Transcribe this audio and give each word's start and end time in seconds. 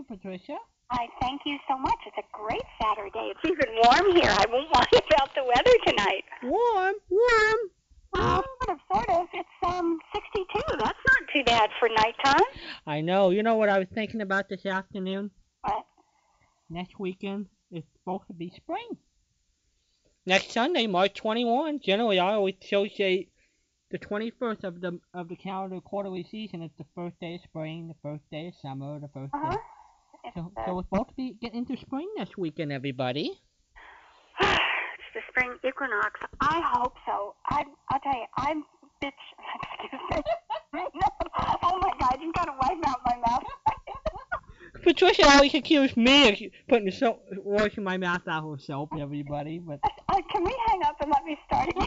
Patricia. 0.09 0.57
I 0.91 1.07
thank 1.21 1.43
you 1.45 1.59
so 1.69 1.77
much. 1.79 1.99
It's 2.07 2.17
a 2.17 2.27
great 2.33 2.63
Saturday. 2.83 3.33
It's 3.35 3.45
even 3.45 3.75
warm 3.85 4.17
here. 4.17 4.31
I 4.31 4.45
won't 4.51 4.73
lie 4.73 4.87
about 5.15 5.35
the 5.35 5.45
weather 5.45 5.77
tonight. 5.87 6.25
Warm, 6.43 6.95
warm. 7.11 7.59
Well, 8.15 8.43
sort 8.65 8.71
of, 8.71 8.79
sort 8.91 9.11
of. 9.11 9.27
It's 9.35 9.49
um 9.67 9.99
62. 10.15 10.61
That's 10.79 10.81
not 10.81 11.29
too 11.35 11.45
bad 11.45 11.69
for 11.79 11.91
nighttime. 11.91 12.43
I 12.87 13.03
know. 13.03 13.29
You 13.31 13.43
know 13.43 13.57
what 13.57 13.69
I 13.69 13.79
was 13.79 13.89
thinking 13.95 14.23
about 14.23 14.49
this 14.49 14.65
afternoon? 14.65 15.31
What? 15.61 15.85
Next 16.71 16.99
weekend 16.99 17.47
is 17.71 17.85
supposed 17.99 18.27
to 18.29 18.33
be 18.33 18.51
spring. 18.57 18.97
Next 20.25 20.53
Sunday, 20.53 20.87
March 20.87 21.15
21. 21.15 21.81
Generally, 21.81 22.19
I 22.19 22.33
always 22.33 22.55
associate 22.63 23.31
the 23.91 23.99
21st 23.99 24.65
of 24.65 24.81
the 24.81 25.01
of 25.13 25.29
the 25.29 25.37
calendar 25.37 25.81
quarterly 25.83 26.27
season 26.31 26.63
as 26.63 26.71
the 26.79 26.87
first 26.95 27.21
day 27.21 27.35
of 27.35 27.43
spring, 27.43 27.89
the 27.89 27.95
first 28.03 28.23
day 28.31 28.49
of 28.49 28.55
summer, 28.63 28.99
the 29.01 29.09
first 29.09 29.35
Uh-huh. 29.35 29.51
day. 29.51 29.57
So, 30.35 30.53
uh, 30.57 30.67
so 30.67 30.75
we're 30.75 30.83
supposed 30.85 31.09
to 31.11 31.15
be 31.17 31.37
getting 31.41 31.59
into 31.59 31.77
spring 31.81 32.09
this 32.17 32.37
weekend, 32.37 32.73
everybody. 32.73 33.41
it's 34.41 34.51
the 35.15 35.21
spring 35.31 35.57
equinox. 35.67 36.21
I 36.41 36.61
hope 36.75 36.95
so. 37.07 37.35
I 37.51 37.65
I'll 37.91 38.01
tell 38.01 38.13
you, 38.15 38.27
I'm 38.37 38.65
bitch. 39.03 39.13
Excuse 39.83 40.03
me. 40.11 40.23
oh 41.63 41.79
my 41.81 41.93
God, 42.01 42.19
you 42.21 42.33
got 42.33 42.49
a 42.49 42.53
wipe 42.53 42.87
out 42.87 43.01
my 43.05 43.17
mouth. 43.27 43.45
Patricia 44.83 45.27
always 45.29 45.55
accused 45.55 45.97
me 45.97 46.29
of 46.29 46.53
putting 46.69 46.91
soap, 46.91 47.23
washing 47.37 47.85
my 47.85 47.97
mouth 47.97 48.27
out 48.29 48.49
with 48.49 48.61
soap, 48.61 48.91
everybody. 48.99 49.59
But 49.59 49.81
Uh, 50.09 50.21
can 50.31 50.45
we 50.45 50.55
hang 50.69 50.83
up 50.85 50.97
and 51.01 51.11
let 51.11 51.25
me 51.25 51.39
start 51.47 51.69
again? 51.69 51.87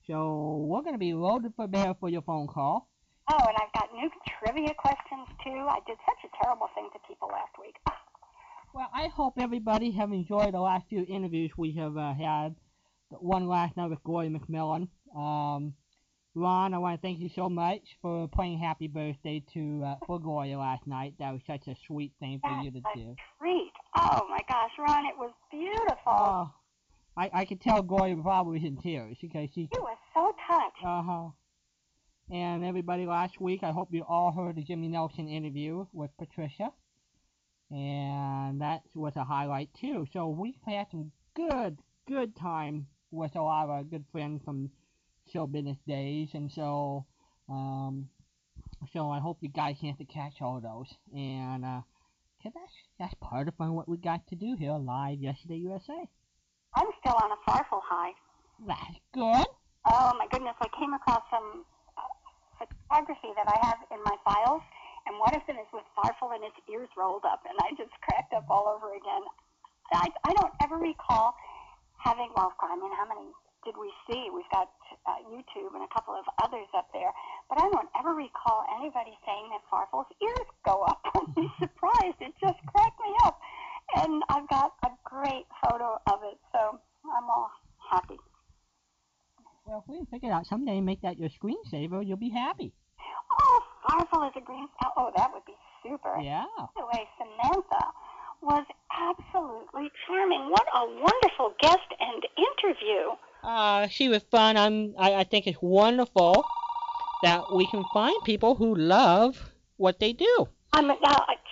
So 0.05 0.67
we're 0.69 0.83
going 0.83 0.93
to 0.93 0.99
be 0.99 1.15
loaded 1.15 1.53
for 1.55 1.65
bear 1.65 1.95
for 1.99 2.07
your 2.07 2.21
phone 2.21 2.45
call. 2.45 2.87
Oh, 3.31 3.39
and 3.39 3.57
I've 3.57 3.73
got 3.73 3.89
new 3.95 4.11
trivia 4.37 4.75
questions 4.77 5.27
too. 5.43 5.65
I 5.67 5.79
did 5.87 5.97
such 6.05 6.29
a 6.31 6.43
terrible 6.43 6.67
thing 6.75 6.87
to 6.93 6.99
people 7.07 7.29
last 7.29 7.53
week. 7.59 7.75
Well, 8.75 8.89
I 8.91 9.07
hope 9.09 9.35
everybody 9.39 9.91
have 9.91 10.11
enjoyed 10.11 10.55
the 10.55 10.59
last 10.59 10.87
few 10.89 11.05
interviews 11.07 11.51
we 11.55 11.73
have 11.73 11.95
uh, 11.95 12.15
had. 12.15 12.55
The 13.11 13.17
one 13.17 13.47
last 13.47 13.77
night 13.77 13.91
with 13.91 14.01
Gloria 14.03 14.31
McMillan. 14.31 14.87
Um, 15.15 15.75
Ron, 16.35 16.73
I 16.73 16.79
want 16.79 16.99
to 16.99 17.01
thank 17.05 17.19
you 17.19 17.29
so 17.35 17.47
much 17.47 17.81
for 18.01 18.27
playing 18.27 18.57
Happy 18.57 18.87
Birthday 18.87 19.43
to 19.53 19.83
uh, 19.85 19.95
for 20.07 20.19
Gloria 20.19 20.57
last 20.57 20.87
night. 20.87 21.13
That 21.19 21.31
was 21.31 21.41
such 21.45 21.67
a 21.67 21.75
sweet 21.85 22.11
thing 22.19 22.39
for 22.41 22.49
you 22.63 22.71
to 22.71 22.81
That's 22.81 22.95
do. 22.95 23.15
treat. 23.39 23.71
Oh 23.95 24.27
my 24.29 24.39
gosh, 24.49 24.71
Ron, 24.79 25.05
it 25.05 25.15
was 25.15 25.31
beautiful. 25.51 25.95
Oh, 26.07 26.51
I 27.15 27.29
I 27.33 27.45
could 27.45 27.61
tell 27.61 27.83
Gloria 27.83 28.15
probably 28.15 28.59
was 28.59 28.67
in 28.67 28.77
tears 28.77 29.17
because 29.21 29.49
she. 29.53 29.69
you 29.71 29.81
were 29.81 29.89
so 30.15 30.33
touched. 30.47 30.83
Uh 30.83 31.03
huh. 31.03 31.29
And 32.31 32.63
everybody 32.63 33.05
last 33.05 33.39
week, 33.39 33.61
I 33.61 33.71
hope 33.71 33.89
you 33.91 34.03
all 34.07 34.31
heard 34.31 34.55
the 34.55 34.63
Jimmy 34.63 34.87
Nelson 34.87 35.27
interview 35.27 35.85
with 35.93 36.09
Patricia. 36.17 36.71
And 37.69 38.61
that 38.61 38.81
was 38.95 39.13
a 39.15 39.23
highlight 39.23 39.69
too. 39.79 40.07
So 40.13 40.29
we've 40.29 40.55
had 40.65 40.87
some 40.89 41.11
good, 41.35 41.77
good 42.07 42.35
time 42.35 42.87
with 43.11 43.35
a 43.35 43.41
lot 43.41 43.65
of 43.65 43.69
our 43.69 43.83
good 43.83 44.05
friends 44.11 44.41
from 44.43 44.71
show 45.33 45.47
business 45.47 45.77
days, 45.87 46.29
and 46.33 46.51
so 46.51 47.05
um, 47.49 48.07
so 48.93 49.09
I 49.09 49.19
hope 49.19 49.37
you 49.41 49.49
guys 49.49 49.75
get 49.81 49.97
to 49.97 50.05
catch 50.05 50.41
all 50.41 50.61
those. 50.61 50.93
And 51.13 51.65
uh, 51.65 51.81
that's 52.43 52.75
that's 52.99 53.13
part 53.19 53.47
of 53.47 53.55
what 53.57 53.89
we 53.89 53.97
got 53.97 54.27
to 54.27 54.35
do 54.35 54.55
here 54.57 54.73
live 54.73 55.19
yesterday 55.19 55.55
USA. 55.55 56.07
I'm 56.75 56.87
still 57.01 57.17
on 57.21 57.31
a 57.31 57.39
farfel 57.49 57.81
high. 57.83 58.13
That's 58.67 58.99
good. 59.13 59.47
Oh 59.89 60.11
my 60.17 60.27
goodness, 60.31 60.55
I 60.61 60.69
came 60.79 60.93
across 60.93 61.21
some 61.29 61.65
uh, 61.97 62.65
photography 62.65 63.33
that 63.35 63.47
I 63.49 63.57
have 63.67 63.79
in 63.91 63.99
my 64.05 64.15
files, 64.23 64.61
and 65.07 65.19
one 65.19 65.35
of 65.35 65.43
them 65.45 65.57
is 65.59 65.67
with 65.73 65.83
Farfel 65.97 66.31
and 66.33 66.43
his 66.43 66.55
ears 66.71 66.87
rolled 66.95 67.25
up, 67.27 67.43
and 67.43 67.57
I 67.59 67.75
just 67.75 67.91
cracked 68.07 68.31
up 68.31 68.47
all 68.49 68.71
over 68.71 68.95
again. 68.95 69.23
I, 69.91 70.07
I 70.23 70.31
don't 70.39 70.53
ever 70.63 70.77
recall 70.79 71.35
having, 71.99 72.31
well, 72.35 72.53
I 72.63 72.75
mean, 72.75 72.95
how 72.95 73.05
many 73.05 73.27
did 73.65 73.75
we 73.79 73.91
see? 74.07 74.29
We've 74.33 74.49
got 74.51 74.69
uh, 75.07 75.23
YouTube 75.27 75.73
and 75.73 75.83
a 75.83 75.91
couple 75.93 76.13
of 76.13 76.25
others 76.43 76.67
up 76.75 76.87
there, 76.93 77.11
but 77.49 77.59
I 77.59 77.69
don't 77.71 77.89
ever 77.99 78.13
recall 78.13 78.63
anybody 78.79 79.15
saying 79.25 79.49
that 79.51 79.63
Farfel's 79.71 80.11
ears 80.21 80.49
go 80.65 80.83
up. 80.83 81.01
I'm 81.15 81.51
surprised. 81.59 82.19
It 82.19 82.33
just 82.39 82.59
cracked 82.67 82.99
me 82.99 83.11
up. 83.25 83.39
And 83.95 84.23
I've 84.29 84.47
got 84.49 84.73
a 84.85 84.89
great 85.03 85.45
photo 85.63 85.99
of 86.07 86.19
it, 86.23 86.39
so 86.51 86.79
I'm 87.05 87.29
all 87.29 87.51
happy. 87.91 88.17
Well, 89.65 89.83
if 89.83 89.89
we 89.89 89.97
can 89.97 90.05
figure 90.07 90.31
out 90.31 90.47
someday 90.47 90.77
and 90.77 90.85
make 90.85 91.01
that 91.01 91.17
your 91.19 91.29
screensaver, 91.29 92.05
you'll 92.05 92.17
be 92.17 92.29
happy. 92.29 92.73
Oh, 93.31 93.59
Farfel 93.87 94.27
is 94.27 94.33
a 94.35 94.41
green. 94.41 94.67
Oh, 94.97 95.11
that 95.15 95.31
would 95.33 95.45
be 95.45 95.55
super. 95.83 96.19
Yeah. 96.21 96.45
By 96.57 96.67
the 96.75 96.85
way, 96.85 97.07
Samantha 97.17 97.83
was 98.41 98.65
absolutely 98.91 99.89
charming. 100.05 100.51
What 100.51 100.67
a 100.75 100.85
wonderful 100.85 101.55
guest 101.61 101.87
and 101.99 102.23
interview. 102.35 103.15
Uh, 103.43 103.87
she 103.87 104.07
was 104.09 104.23
fun. 104.31 104.57
I'm, 104.57 104.93
I, 104.97 105.15
I 105.15 105.23
think 105.23 105.47
it's 105.47 105.57
wonderful 105.61 106.43
that 107.23 107.53
we 107.53 107.67
can 107.67 107.83
find 107.93 108.15
people 108.23 108.55
who 108.55 108.73
love 108.75 109.51
what 109.77 109.99
they 109.99 110.13
do. 110.13 110.47
I'm, 110.71 110.89
uh, 110.89 110.95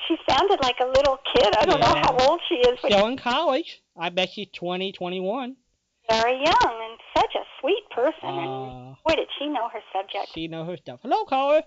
she 0.08 0.18
sounded 0.30 0.60
like 0.64 0.78
a 0.82 0.88
little 0.88 1.18
kid. 1.36 1.54
I 1.60 1.66
don't 1.66 1.80
know 1.80 1.86
how 2.02 2.16
old 2.28 2.42
she 2.50 2.56
is, 2.56 2.80
but 2.82 2.92
Still 2.92 3.08
in 3.08 3.18
college. 3.18 3.82
I 3.98 4.10
bet 4.10 4.30
she's 4.32 4.48
20, 4.54 4.92
21. 4.94 5.56
very 6.10 6.34
young 6.34 6.46
and 6.64 7.00
such 7.16 7.36
a 7.36 7.44
sweet 7.60 7.84
person. 7.92 8.14
and 8.24 8.50
Uh, 8.50 8.96
boy, 9.06 9.16
did 9.16 9.28
she 9.38 9.48
know 9.48 9.70
her 9.70 9.82
subject. 9.94 10.30
she 10.34 10.48
know 10.48 10.66
her 10.66 10.78
stuff. 10.78 11.00
Hello, 11.04 11.24
caller. 11.26 11.62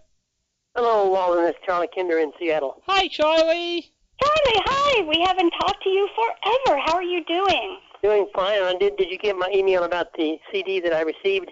Hello, 0.74 1.08
Walden. 1.08 1.44
It's 1.44 1.58
Charlie 1.64 1.88
Kinder 1.94 2.18
in 2.18 2.32
Seattle. 2.38 2.82
Hi, 2.88 3.06
Charlie. 3.08 3.92
Charlie, 4.20 4.62
hi. 4.66 5.02
We 5.04 5.20
haven't 5.24 5.50
talked 5.60 5.82
to 5.84 5.88
you 5.88 6.08
forever. 6.16 6.80
How 6.84 6.94
are 6.94 7.02
you 7.02 7.24
doing? 7.24 7.78
Doing 8.04 8.28
fine. 8.36 8.60
I 8.62 8.76
did. 8.78 8.98
Did 8.98 9.08
you 9.10 9.16
get 9.16 9.34
my 9.34 9.48
email 9.48 9.84
about 9.84 10.12
the 10.12 10.36
CD 10.52 10.78
that 10.80 10.92
I 10.92 11.00
received? 11.00 11.48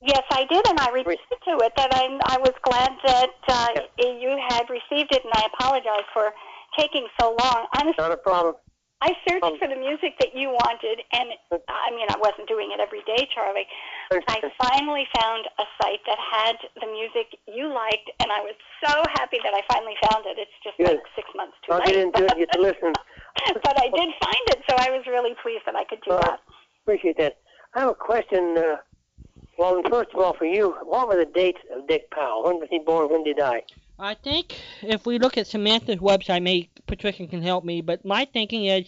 Yes, 0.00 0.22
I 0.32 0.46
did, 0.48 0.64
and 0.66 0.80
I 0.80 0.88
replied 0.88 1.18
to 1.44 1.60
it 1.60 1.72
that 1.76 1.92
I, 1.92 2.08
I 2.24 2.38
was 2.40 2.56
glad 2.64 2.88
that 3.04 3.28
uh, 3.52 3.68
you 4.00 4.32
had 4.48 4.64
received 4.72 5.12
it, 5.12 5.20
and 5.22 5.32
I 5.36 5.44
apologize 5.52 6.08
for 6.14 6.32
taking 6.78 7.06
so 7.20 7.36
long. 7.38 7.66
Honestly, 7.76 8.00
Not 8.00 8.12
a 8.12 8.16
problem. 8.16 8.54
I 9.02 9.12
searched 9.28 9.44
Um, 9.44 9.58
for 9.58 9.68
the 9.68 9.76
music 9.76 10.16
that 10.20 10.32
you 10.34 10.48
wanted, 10.48 11.04
and 11.12 11.36
I 11.68 11.90
mean, 11.92 12.08
I 12.08 12.16
wasn't 12.16 12.48
doing 12.48 12.72
it 12.72 12.80
every 12.80 13.04
day, 13.04 13.28
Charlie. 13.34 13.68
I 14.12 14.40
finally 14.56 15.04
found 15.20 15.48
a 15.58 15.64
site 15.80 16.00
that 16.08 16.16
had 16.20 16.56
the 16.80 16.88
music 16.88 17.36
you 17.48 17.68
liked, 17.68 18.08
and 18.20 18.32
I 18.32 18.40
was 18.40 18.56
so 18.84 19.04
happy 19.20 19.36
that 19.44 19.52
I 19.52 19.60
finally 19.72 19.96
found 20.08 20.24
it. 20.24 20.36
It's 20.40 20.56
just 20.64 20.76
Good. 20.76 20.96
like 20.96 21.04
six 21.16 21.28
months 21.36 21.56
too 21.64 21.72
I'll 21.72 21.78
late. 21.80 21.92
get 21.92 21.96
into 21.96 22.24
it. 22.24 22.36
Get 22.36 22.52
to 22.52 22.60
listen. 22.72 22.92
but 23.54 23.80
I 23.80 23.84
did 23.84 24.08
find 24.22 24.44
it, 24.48 24.58
so 24.68 24.76
I 24.78 24.90
was 24.90 25.06
really 25.06 25.34
pleased 25.42 25.62
that 25.66 25.76
I 25.76 25.84
could 25.84 26.00
do 26.06 26.12
Uh, 26.12 26.20
that. 26.20 26.40
Appreciate 26.84 27.16
that. 27.18 27.38
I 27.74 27.80
have 27.80 27.90
a 27.90 27.94
question. 27.94 28.56
Uh, 28.58 28.76
Walden, 29.58 29.90
first 29.90 30.10
of 30.14 30.20
all, 30.20 30.32
for 30.34 30.44
you, 30.46 30.74
what 30.84 31.08
were 31.08 31.16
the 31.16 31.30
dates 31.30 31.60
of 31.74 31.86
Dick 31.86 32.10
Powell? 32.10 32.44
When 32.44 32.58
was 32.60 32.68
he 32.70 32.78
born? 32.78 33.10
When 33.10 33.22
did 33.24 33.36
he 33.36 33.40
die? 33.40 33.62
I 33.98 34.14
think 34.14 34.56
if 34.82 35.04
we 35.04 35.18
look 35.18 35.36
at 35.36 35.46
Samantha's 35.46 35.96
website, 35.96 36.42
maybe 36.42 36.70
Patricia 36.86 37.26
can 37.26 37.42
help 37.42 37.64
me, 37.64 37.82
but 37.82 38.04
my 38.04 38.24
thinking 38.32 38.64
is, 38.64 38.86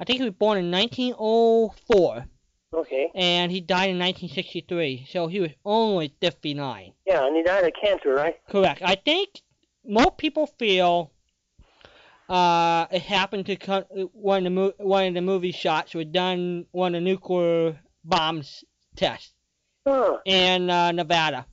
I 0.00 0.04
think 0.04 0.18
he 0.20 0.24
was 0.24 0.32
born 0.34 0.56
in 0.58 0.70
1904, 0.70 2.26
Okay. 2.74 3.10
and 3.14 3.52
he 3.52 3.60
died 3.60 3.90
in 3.90 3.98
1963, 3.98 5.06
so 5.10 5.26
he 5.26 5.40
was 5.40 5.50
only 5.64 6.14
59. 6.20 6.92
Yeah, 7.06 7.26
and 7.26 7.36
he 7.36 7.42
died 7.42 7.64
of 7.64 7.72
cancer, 7.80 8.14
right? 8.14 8.36
Correct. 8.48 8.80
I 8.82 8.94
think 8.94 9.28
most 9.84 10.16
people 10.16 10.46
feel 10.58 11.12
uh, 12.28 12.86
it 12.90 13.02
happened 13.02 13.46
to 13.46 13.56
co- 13.56 14.08
one 14.12 14.38
of 14.38 14.44
the 14.44 14.50
mo- 14.50 14.72
one 14.78 15.06
of 15.06 15.14
the 15.14 15.20
movie 15.22 15.52
shots 15.52 15.94
were 15.94 16.04
done 16.04 16.66
one 16.72 16.94
of 16.94 17.02
the 17.02 17.04
nuclear 17.04 17.78
bombs 18.04 18.64
test 18.96 19.32
Huh. 19.86 20.18
in 20.24 20.68
uh, 20.68 20.90
Nevada, 20.92 21.46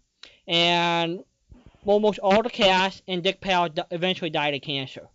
and 0.48 1.24
almost 1.86 2.20
all 2.20 2.42
the 2.42 2.50
cast 2.50 3.04
and 3.08 3.22
Dick 3.24 3.40
Powell 3.42 3.70
di- 3.70 3.84
eventually 3.92 4.30
died 4.31 4.54
of 4.56 4.62
cancer. 4.62 5.08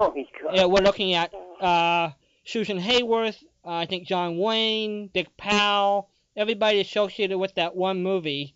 Oh, 0.00 0.10
he's 0.12 0.26
God. 0.42 0.54
Yeah, 0.54 0.64
we're 0.66 0.82
looking 0.82 1.12
at 1.14 1.32
uh, 1.60 2.10
Susan 2.44 2.78
Hayward, 2.78 3.36
uh, 3.64 3.70
I 3.72 3.86
think 3.86 4.06
John 4.06 4.38
Wayne, 4.38 5.10
Dick 5.12 5.36
Powell, 5.36 6.08
everybody 6.36 6.80
associated 6.80 7.38
with 7.38 7.54
that 7.56 7.74
one 7.76 8.02
movie 8.02 8.54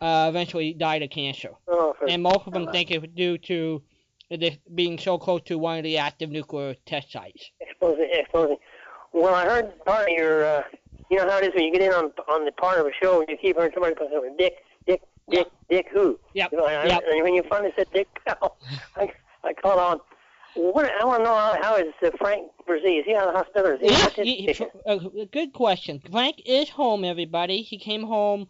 uh, 0.00 0.26
eventually 0.28 0.72
died 0.74 1.02
of 1.02 1.10
cancer. 1.10 1.50
Oh, 1.68 1.94
And 2.08 2.22
most 2.22 2.46
of 2.46 2.52
them 2.52 2.70
think 2.72 2.90
it 2.90 3.00
was 3.00 3.10
due 3.14 3.38
to 3.38 3.82
being 4.74 4.98
so 4.98 5.18
close 5.18 5.42
to 5.42 5.58
one 5.58 5.78
of 5.78 5.84
the 5.84 5.98
active 5.98 6.30
nuclear 6.30 6.74
test 6.86 7.12
sites. 7.12 7.50
exposing, 7.60 8.08
exposing. 8.12 8.56
Well, 9.12 9.34
I 9.34 9.44
heard 9.44 9.84
part 9.84 10.08
of 10.08 10.14
your, 10.14 10.44
uh, 10.44 10.62
you 11.10 11.16
know 11.16 11.28
how 11.28 11.38
it 11.38 11.44
is 11.44 11.54
when 11.54 11.64
you 11.64 11.72
get 11.72 11.82
in 11.82 11.92
on 11.92 12.12
on 12.28 12.44
the 12.44 12.52
part 12.52 12.78
of 12.78 12.86
a 12.86 12.92
show, 13.02 13.20
and 13.20 13.28
you 13.28 13.36
keep 13.36 13.56
hearing 13.56 13.72
somebody 13.74 13.94
call 13.96 14.08
something 14.12 14.36
Dick, 14.38 14.54
Dick, 14.86 15.02
Dick, 15.28 15.48
Dick 15.68 15.86
who? 15.92 16.18
Yep. 16.34 16.52
You 16.52 16.58
know, 16.58 16.66
I, 16.66 16.86
Yep. 16.86 17.02
And 17.10 17.22
when 17.22 17.34
you 17.34 17.42
finally 17.48 17.72
said 17.76 17.88
Dick 17.92 18.08
I, 18.96 19.12
I 19.44 19.52
called 19.54 19.80
on. 19.80 20.00
What 20.54 20.90
I 21.00 21.04
want 21.04 21.20
to 21.20 21.24
know 21.24 21.34
how, 21.34 21.56
how 21.62 21.76
is 21.76 21.92
uh, 22.04 22.10
Frank 22.18 22.50
Bresee? 22.68 22.98
Is 22.98 23.04
he 23.06 23.14
out 23.14 23.28
of 23.28 23.34
the 23.34 23.38
hospital? 23.38 23.78
Is 23.80 24.16
he 24.16 24.46
his 24.46 24.58
he- 24.58 24.66
uh, 24.84 24.98
good 25.30 25.52
question. 25.52 26.00
Frank 26.10 26.42
is 26.44 26.68
home, 26.68 27.04
everybody. 27.04 27.62
He 27.62 27.78
came 27.78 28.02
home 28.02 28.48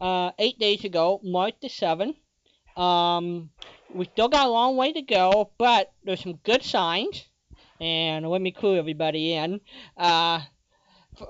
uh, 0.00 0.30
eight 0.38 0.58
days 0.58 0.84
ago, 0.84 1.20
March 1.22 1.54
the 1.60 1.68
7th. 1.68 2.16
Um, 2.80 3.50
we 3.94 4.04
still 4.06 4.28
got 4.28 4.46
a 4.46 4.50
long 4.50 4.76
way 4.76 4.92
to 4.92 5.02
go, 5.02 5.50
but 5.58 5.92
there's 6.04 6.22
some 6.22 6.38
good 6.44 6.62
signs. 6.62 7.24
And 7.80 8.28
let 8.28 8.40
me 8.40 8.52
clue 8.52 8.78
everybody 8.78 9.34
in. 9.34 9.60
Uh, 9.96 10.40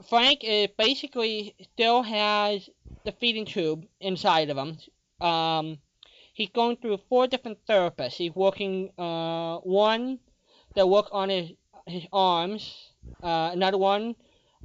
Frank 0.08 0.40
is 0.44 0.68
basically 0.76 1.54
still 1.72 2.02
has 2.02 2.68
the 3.04 3.12
feeding 3.12 3.46
tube 3.46 3.86
inside 4.00 4.50
of 4.50 4.56
him. 4.56 4.78
Um, 5.26 5.78
he's 6.34 6.50
going 6.50 6.76
through 6.76 6.98
four 7.08 7.26
different 7.26 7.58
therapists. 7.66 8.14
He's 8.14 8.34
working 8.34 8.90
uh, 8.98 9.58
one 9.58 10.18
that 10.74 10.88
work 10.88 11.06
on 11.12 11.28
his 11.30 11.52
his 11.86 12.06
arms, 12.12 12.92
uh, 13.22 13.50
another 13.52 13.78
one 13.78 14.14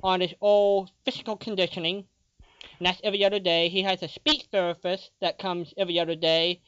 on 0.04 0.22
his 0.22 0.34
old 0.39 0.92
physical 1.04 1.36
conditioning, 1.36 2.06
and 2.79 2.86
that's 2.88 3.01
every 3.03 3.24
other 3.24 3.39
day. 3.39 3.69
He 3.69 3.81
has 3.84 4.03
a 4.03 4.07
speech 4.07 4.46
therapist 4.51 5.12
that 5.22 5.39
comes 5.39 5.74
every 5.77 6.00
other 6.00 6.15
day, 6.15 6.62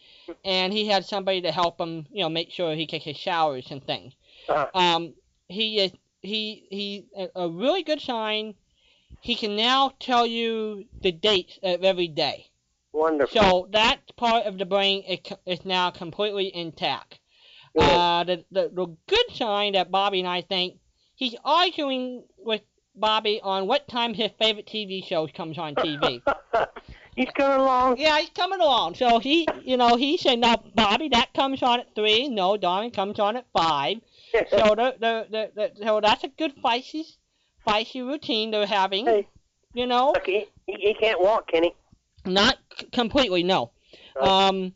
and 0.44 0.74
he 0.74 0.88
has 0.88 1.08
somebody 1.08 1.42
to 1.42 1.52
help 1.52 1.80
him, 1.80 2.08
you 2.12 2.24
know, 2.24 2.30
make 2.30 2.52
sure 2.52 2.76
he 2.76 2.88
takes 2.88 3.06
his 3.06 3.18
showers 3.18 3.68
and 3.72 3.84
things. 3.84 4.14
Uh, 4.48 4.66
Um, 4.74 5.14
he 5.48 5.80
is 5.80 5.92
he 6.22 6.68
he 6.70 7.06
a, 7.36 7.50
really 7.50 7.84
good 7.84 8.02
sign. 8.02 8.56
He 9.22 9.36
can 9.36 9.56
now 9.56 9.94
tell 10.00 10.26
you 10.26 10.86
the 11.02 11.12
dates 11.12 11.60
of 11.64 11.84
every 11.84 12.08
day. 12.08 12.48
wonderful. 12.94 13.42
So 13.42 13.68
that 13.72 14.00
part 14.16 14.46
of 14.46 14.58
the 14.58 14.66
brain 14.66 15.04
is, 15.04 15.20
is 15.46 15.66
now 15.66 15.90
completely 15.92 16.54
intact. 16.56 17.20
Uh, 17.78 18.24
the, 18.24 18.44
the 18.52 18.70
the 18.74 18.86
good 19.08 19.36
sign 19.36 19.74
that 19.74 19.92
Bobby 19.92 20.20
and 20.20 20.28
I 20.28 20.42
think 20.42 20.80
he's 21.16 21.36
arguing 21.46 22.24
with 22.38 22.62
Bobby 23.00 23.40
on 23.44 23.68
what 23.68 23.88
time 23.88 24.14
his 24.14 24.32
favorite 24.40 24.66
TV 24.68 25.06
show 25.06 25.28
comes 25.28 25.58
on 25.58 25.76
TV. 25.76 26.22
He's 27.16 27.30
coming 27.36 27.60
along. 27.60 27.98
yeah, 27.98 28.18
he's 28.20 28.30
coming 28.30 28.62
along. 28.62 28.96
So 28.96 29.20
he, 29.20 29.46
you 29.66 29.76
know, 29.76 29.98
he 29.98 30.16
said, 30.16 30.40
"No, 30.40 30.56
Bobby, 30.74 31.10
that 31.10 31.34
comes 31.34 31.62
on 31.62 31.82
at 31.82 31.94
three. 31.94 32.30
No, 32.30 32.56
Darwin 32.56 32.92
comes 32.92 33.20
on 33.20 33.36
at 33.36 33.46
five. 33.52 33.98
So 34.52 34.76
the, 34.76 34.96
the, 35.00 35.28
the, 35.32 35.52
the 35.56 35.72
so 35.84 36.00
that's 36.02 36.24
a 36.24 36.28
good 36.28 36.54
feisty, 36.64 37.04
feisty 37.68 38.08
routine 38.08 38.52
they're 38.52 38.68
having. 38.68 39.06
Hey. 39.08 39.28
You 39.74 39.88
know, 39.88 40.12
Look, 40.14 40.28
he, 40.28 40.46
he, 40.68 40.94
can't 40.94 41.20
walk, 41.20 41.48
can 41.48 41.64
he? 41.64 41.74
not 42.26 42.58
c- 42.80 42.86
completely, 42.92 43.42
no. 43.42 43.72
Right. 44.16 44.28
Um, 44.28 44.74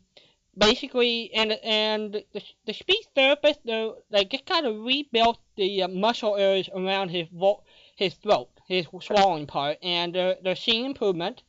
basically, 0.58 1.30
and 1.34 1.52
and 1.62 2.24
the, 2.32 2.42
the 2.66 2.72
speech 2.72 3.06
therapist, 3.14 3.60
they 3.64 3.90
they 4.10 4.24
just 4.24 4.44
kind 4.44 4.66
of 4.66 4.80
rebuilt 4.84 5.38
the 5.56 5.84
uh, 5.84 5.88
muscle 5.88 6.36
areas 6.36 6.68
around 6.74 7.10
his 7.10 7.28
vo- 7.32 7.62
his 7.96 8.14
throat, 8.14 8.48
his 8.66 8.86
swallowing 9.00 9.46
part, 9.46 9.78
and 9.82 10.14
they're 10.14 10.36
they're 10.42 10.56
seeing 10.56 10.84
improvement. 10.84 11.42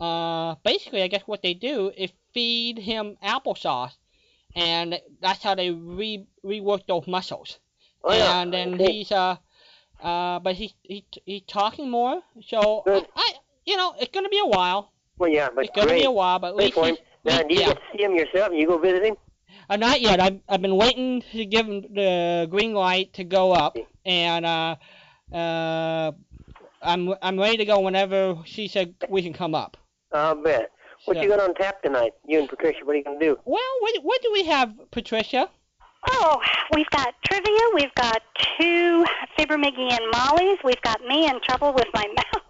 Uh, 0.00 0.54
basically, 0.64 1.02
I 1.02 1.08
guess 1.08 1.22
what 1.26 1.42
they 1.42 1.54
do 1.54 1.90
is 1.96 2.10
feed 2.32 2.78
him 2.78 3.16
applesauce, 3.22 3.92
and 4.54 5.00
that's 5.20 5.42
how 5.42 5.54
they 5.54 5.70
re 5.70 6.24
rework 6.44 6.86
those 6.86 7.06
muscles. 7.06 7.58
Oh, 8.04 8.12
yeah. 8.14 8.40
and 8.40 8.52
then 8.52 8.78
he's 8.78 9.10
uh 9.12 9.36
Uh, 10.02 10.38
but 10.38 10.54
he 10.54 10.74
he 10.84 11.04
he's 11.26 11.42
talking 11.48 11.90
more. 11.90 12.22
So 12.46 12.84
I, 12.86 13.02
I 13.16 13.32
you 13.66 13.76
know 13.76 13.94
it's 13.98 14.12
gonna 14.14 14.28
be 14.28 14.38
a 14.38 14.46
while. 14.46 14.92
Well, 15.18 15.28
yeah, 15.30 15.48
but 15.52 15.64
It's 15.64 15.74
gonna 15.74 15.88
great. 15.88 16.02
be 16.02 16.06
a 16.06 16.10
while, 16.12 16.38
but 16.38 16.48
at 16.54 16.56
least 16.56 16.74
for 16.74 16.86
him. 16.86 16.94
he's, 16.94 17.32
Now, 17.34 17.42
do 17.42 17.54
you 17.54 17.60
yeah. 17.60 17.66
get 17.74 17.76
to 17.76 17.82
see 17.96 18.02
him 18.04 18.14
yourself? 18.14 18.52
You 18.54 18.66
go 18.68 18.78
visit 18.78 19.02
him? 19.04 19.16
Uh, 19.68 19.76
not 19.76 20.00
yet. 20.00 20.20
I've 20.20 20.38
I've 20.48 20.62
been 20.62 20.76
waiting 20.76 21.22
to 21.32 21.44
give 21.44 21.66
him 21.66 21.82
the 21.92 22.46
green 22.48 22.74
light 22.74 23.12
to 23.14 23.24
go 23.24 23.50
up, 23.52 23.76
and 24.06 24.46
uh, 24.46 24.76
uh, 25.32 26.12
I'm 26.82 27.14
I'm 27.22 27.38
ready 27.38 27.56
to 27.58 27.64
go 27.64 27.80
whenever 27.80 28.38
she 28.44 28.68
said 28.68 28.94
we 29.08 29.22
can 29.22 29.32
come 29.32 29.54
up. 29.54 29.76
I'll 30.12 30.34
bet. 30.34 30.70
What 31.04 31.16
So- 31.16 31.22
you 31.22 31.28
got 31.28 31.40
on 31.40 31.54
tap 31.54 31.82
tonight? 31.82 32.12
You 32.26 32.40
and 32.40 32.48
Patricia, 32.48 32.78
what 32.84 32.94
are 32.94 32.98
you 32.98 33.04
going 33.04 33.18
to 33.18 33.24
do? 33.24 33.38
Well, 33.44 33.60
what 33.80 33.94
what 34.02 34.22
do 34.22 34.30
we 34.32 34.44
have, 34.44 34.72
Patricia? 34.90 35.48
Oh, 36.10 36.40
we've 36.74 36.88
got 36.90 37.12
trivia. 37.24 37.58
We've 37.74 37.94
got 37.96 38.22
two 38.58 39.04
Fibber 39.36 39.56
McGee 39.58 39.90
and 39.92 40.10
Molly's. 40.12 40.58
We've 40.62 40.80
got 40.82 41.00
me 41.02 41.26
in 41.28 41.40
trouble 41.42 41.72
with 41.74 41.86
my 41.92 42.04
mouth. 42.16 42.42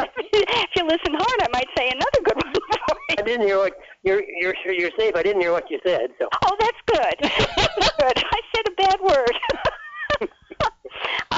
If, 0.00 0.08
you, 0.32 0.42
if 0.48 0.70
you 0.74 0.82
listen 0.84 1.12
hard, 1.14 1.42
I 1.42 1.48
might 1.52 1.68
say 1.76 1.90
another 1.90 2.20
good 2.24 2.36
one 2.42 2.52
for 2.54 2.60
you. 2.60 3.16
I 3.18 3.22
didn't 3.22 3.46
hear 3.46 3.58
what, 3.58 3.74
you're, 4.02 4.22
you're, 4.40 4.54
sure 4.64 4.72
you're 4.72 4.90
safe. 4.98 5.14
I 5.14 5.22
didn't 5.22 5.42
hear 5.42 5.52
what 5.52 5.70
you 5.70 5.78
said, 5.84 6.08
so. 6.18 6.28
Oh, 6.46 6.56
that's 6.58 6.78
good. 6.86 7.14
That's 7.22 7.92
good. 7.98 8.24
I 8.24 8.40
said 8.56 8.64
a 8.66 8.74
bad 8.76 9.00
word. 9.00 9.32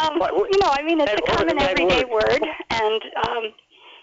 Um, 0.02 0.18
What- 0.18 0.34
what- 0.36 0.50
you 0.52 0.58
know, 0.58 0.70
I 0.70 0.82
mean, 0.82 1.00
it's 1.00 1.12
a 1.12 1.20
common 1.36 1.60
everyday 1.60 2.04
word. 2.04 2.24
word, 2.28 2.42
and 2.70 3.02
um, 3.28 3.44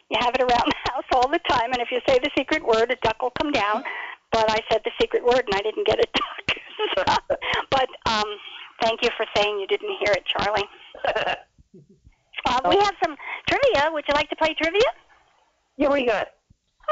you 0.09 0.17
have 0.19 0.33
it 0.35 0.41
around 0.41 0.65
the 0.73 0.91
house 0.91 1.05
all 1.13 1.27
the 1.27 1.39
time. 1.49 1.71
And 1.73 1.81
if 1.81 1.91
you 1.91 1.99
say 2.07 2.19
the 2.19 2.29
secret 2.37 2.63
word, 2.65 2.91
a 2.91 2.95
duck 3.03 3.21
will 3.21 3.33
come 3.41 3.51
down. 3.51 3.83
But 4.31 4.49
I 4.49 4.59
said 4.71 4.81
the 4.85 4.91
secret 4.99 5.23
word, 5.25 5.43
and 5.45 5.55
I 5.55 5.59
didn't 5.61 5.85
get 5.85 5.99
a 5.99 6.07
duck. 7.05 7.39
but 7.69 7.89
um, 8.05 8.25
thank 8.81 9.03
you 9.03 9.09
for 9.17 9.25
saying 9.35 9.59
you 9.59 9.67
didn't 9.67 9.91
hear 9.99 10.13
it, 10.13 10.25
Charlie. 10.25 10.67
Um, 12.45 12.61
we 12.69 12.77
have 12.77 12.95
some 13.03 13.15
trivia. 13.47 13.91
Would 13.91 14.05
you 14.07 14.13
like 14.15 14.29
to 14.29 14.35
play 14.35 14.53
trivia? 14.59 14.81
yeah, 15.77 15.89
what 15.89 15.95
do 15.97 16.01
you 16.01 16.07
got? 16.07 16.27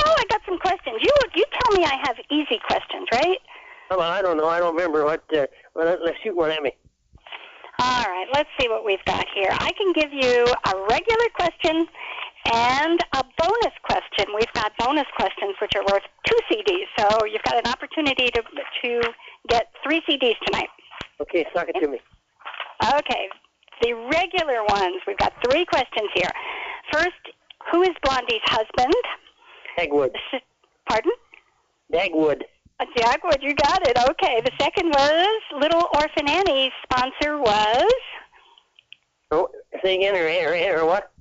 Oh, 0.05 0.15
I 0.17 0.23
got 0.29 0.41
some 0.45 0.57
questions. 0.59 0.97
You 1.01 1.11
you 1.35 1.43
tell 1.61 1.77
me 1.77 1.83
I 1.85 1.95
have 2.03 2.15
easy 2.29 2.59
questions, 2.67 3.07
right? 3.11 3.37
Well, 3.89 4.01
I 4.01 4.21
don't 4.21 4.37
know. 4.37 4.47
I 4.47 4.59
don't 4.59 4.75
remember 4.75 5.03
what, 5.03 5.23
uh, 5.35 5.47
well, 5.75 5.97
let's 6.03 6.17
shoot 6.23 6.35
one 6.35 6.51
at 6.51 6.61
me. 6.61 6.71
All 7.81 8.03
right, 8.03 8.27
let's 8.33 8.49
see 8.59 8.67
what 8.67 8.83
we've 8.83 9.03
got 9.05 9.25
here. 9.33 9.49
I 9.51 9.71
can 9.71 9.93
give 9.93 10.11
you 10.11 10.43
a 10.45 10.85
regular 10.89 11.29
question 11.33 11.87
and 12.51 12.99
a 13.13 13.23
bonus 13.37 13.73
question. 13.83 14.33
We've 14.35 14.51
got 14.53 14.73
bonus 14.79 15.05
questions 15.15 15.55
which 15.61 15.71
are 15.75 15.83
worth 15.83 16.03
two 16.25 16.37
CDs, 16.51 16.87
so 16.97 17.25
you've 17.25 17.43
got 17.43 17.55
an 17.55 17.71
opportunity 17.71 18.31
to 18.31 18.41
to 18.83 19.01
get 19.47 19.67
three 19.81 20.01
CDs 20.09 20.35
tonight. 20.45 20.67
Okay, 21.21 21.45
suck 21.55 21.69
it 21.69 21.79
to 21.79 21.87
me. 21.87 21.99
Okay, 22.95 23.29
the 23.81 23.93
regular 23.93 24.63
ones. 24.65 25.01
We've 25.07 25.17
got 25.17 25.33
three 25.49 25.65
questions 25.65 26.09
here. 26.13 26.29
First, 26.91 27.15
who 27.71 27.83
is 27.83 27.95
Blondie's 28.03 28.41
husband? 28.45 28.93
Dagwood. 29.77 30.11
S- 30.33 30.41
Pardon? 30.89 31.11
Dagwood. 31.93 32.41
Dagwood, 32.95 33.41
you 33.41 33.53
got 33.55 33.87
it. 33.87 33.97
Okay. 34.09 34.41
The 34.41 34.51
second 34.59 34.89
was 34.89 35.41
Little 35.59 35.87
Orphan 35.93 36.27
Annie's 36.27 36.71
sponsor 36.83 37.37
was 37.37 37.91
Oh, 39.31 39.49
say 39.83 39.95
again, 39.95 40.15
or, 40.15 40.53
or, 40.53 40.79
or 40.81 40.85
what? 40.85 41.11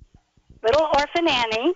Little 0.62 0.86
Orphan 0.94 1.28
Annie. 1.28 1.74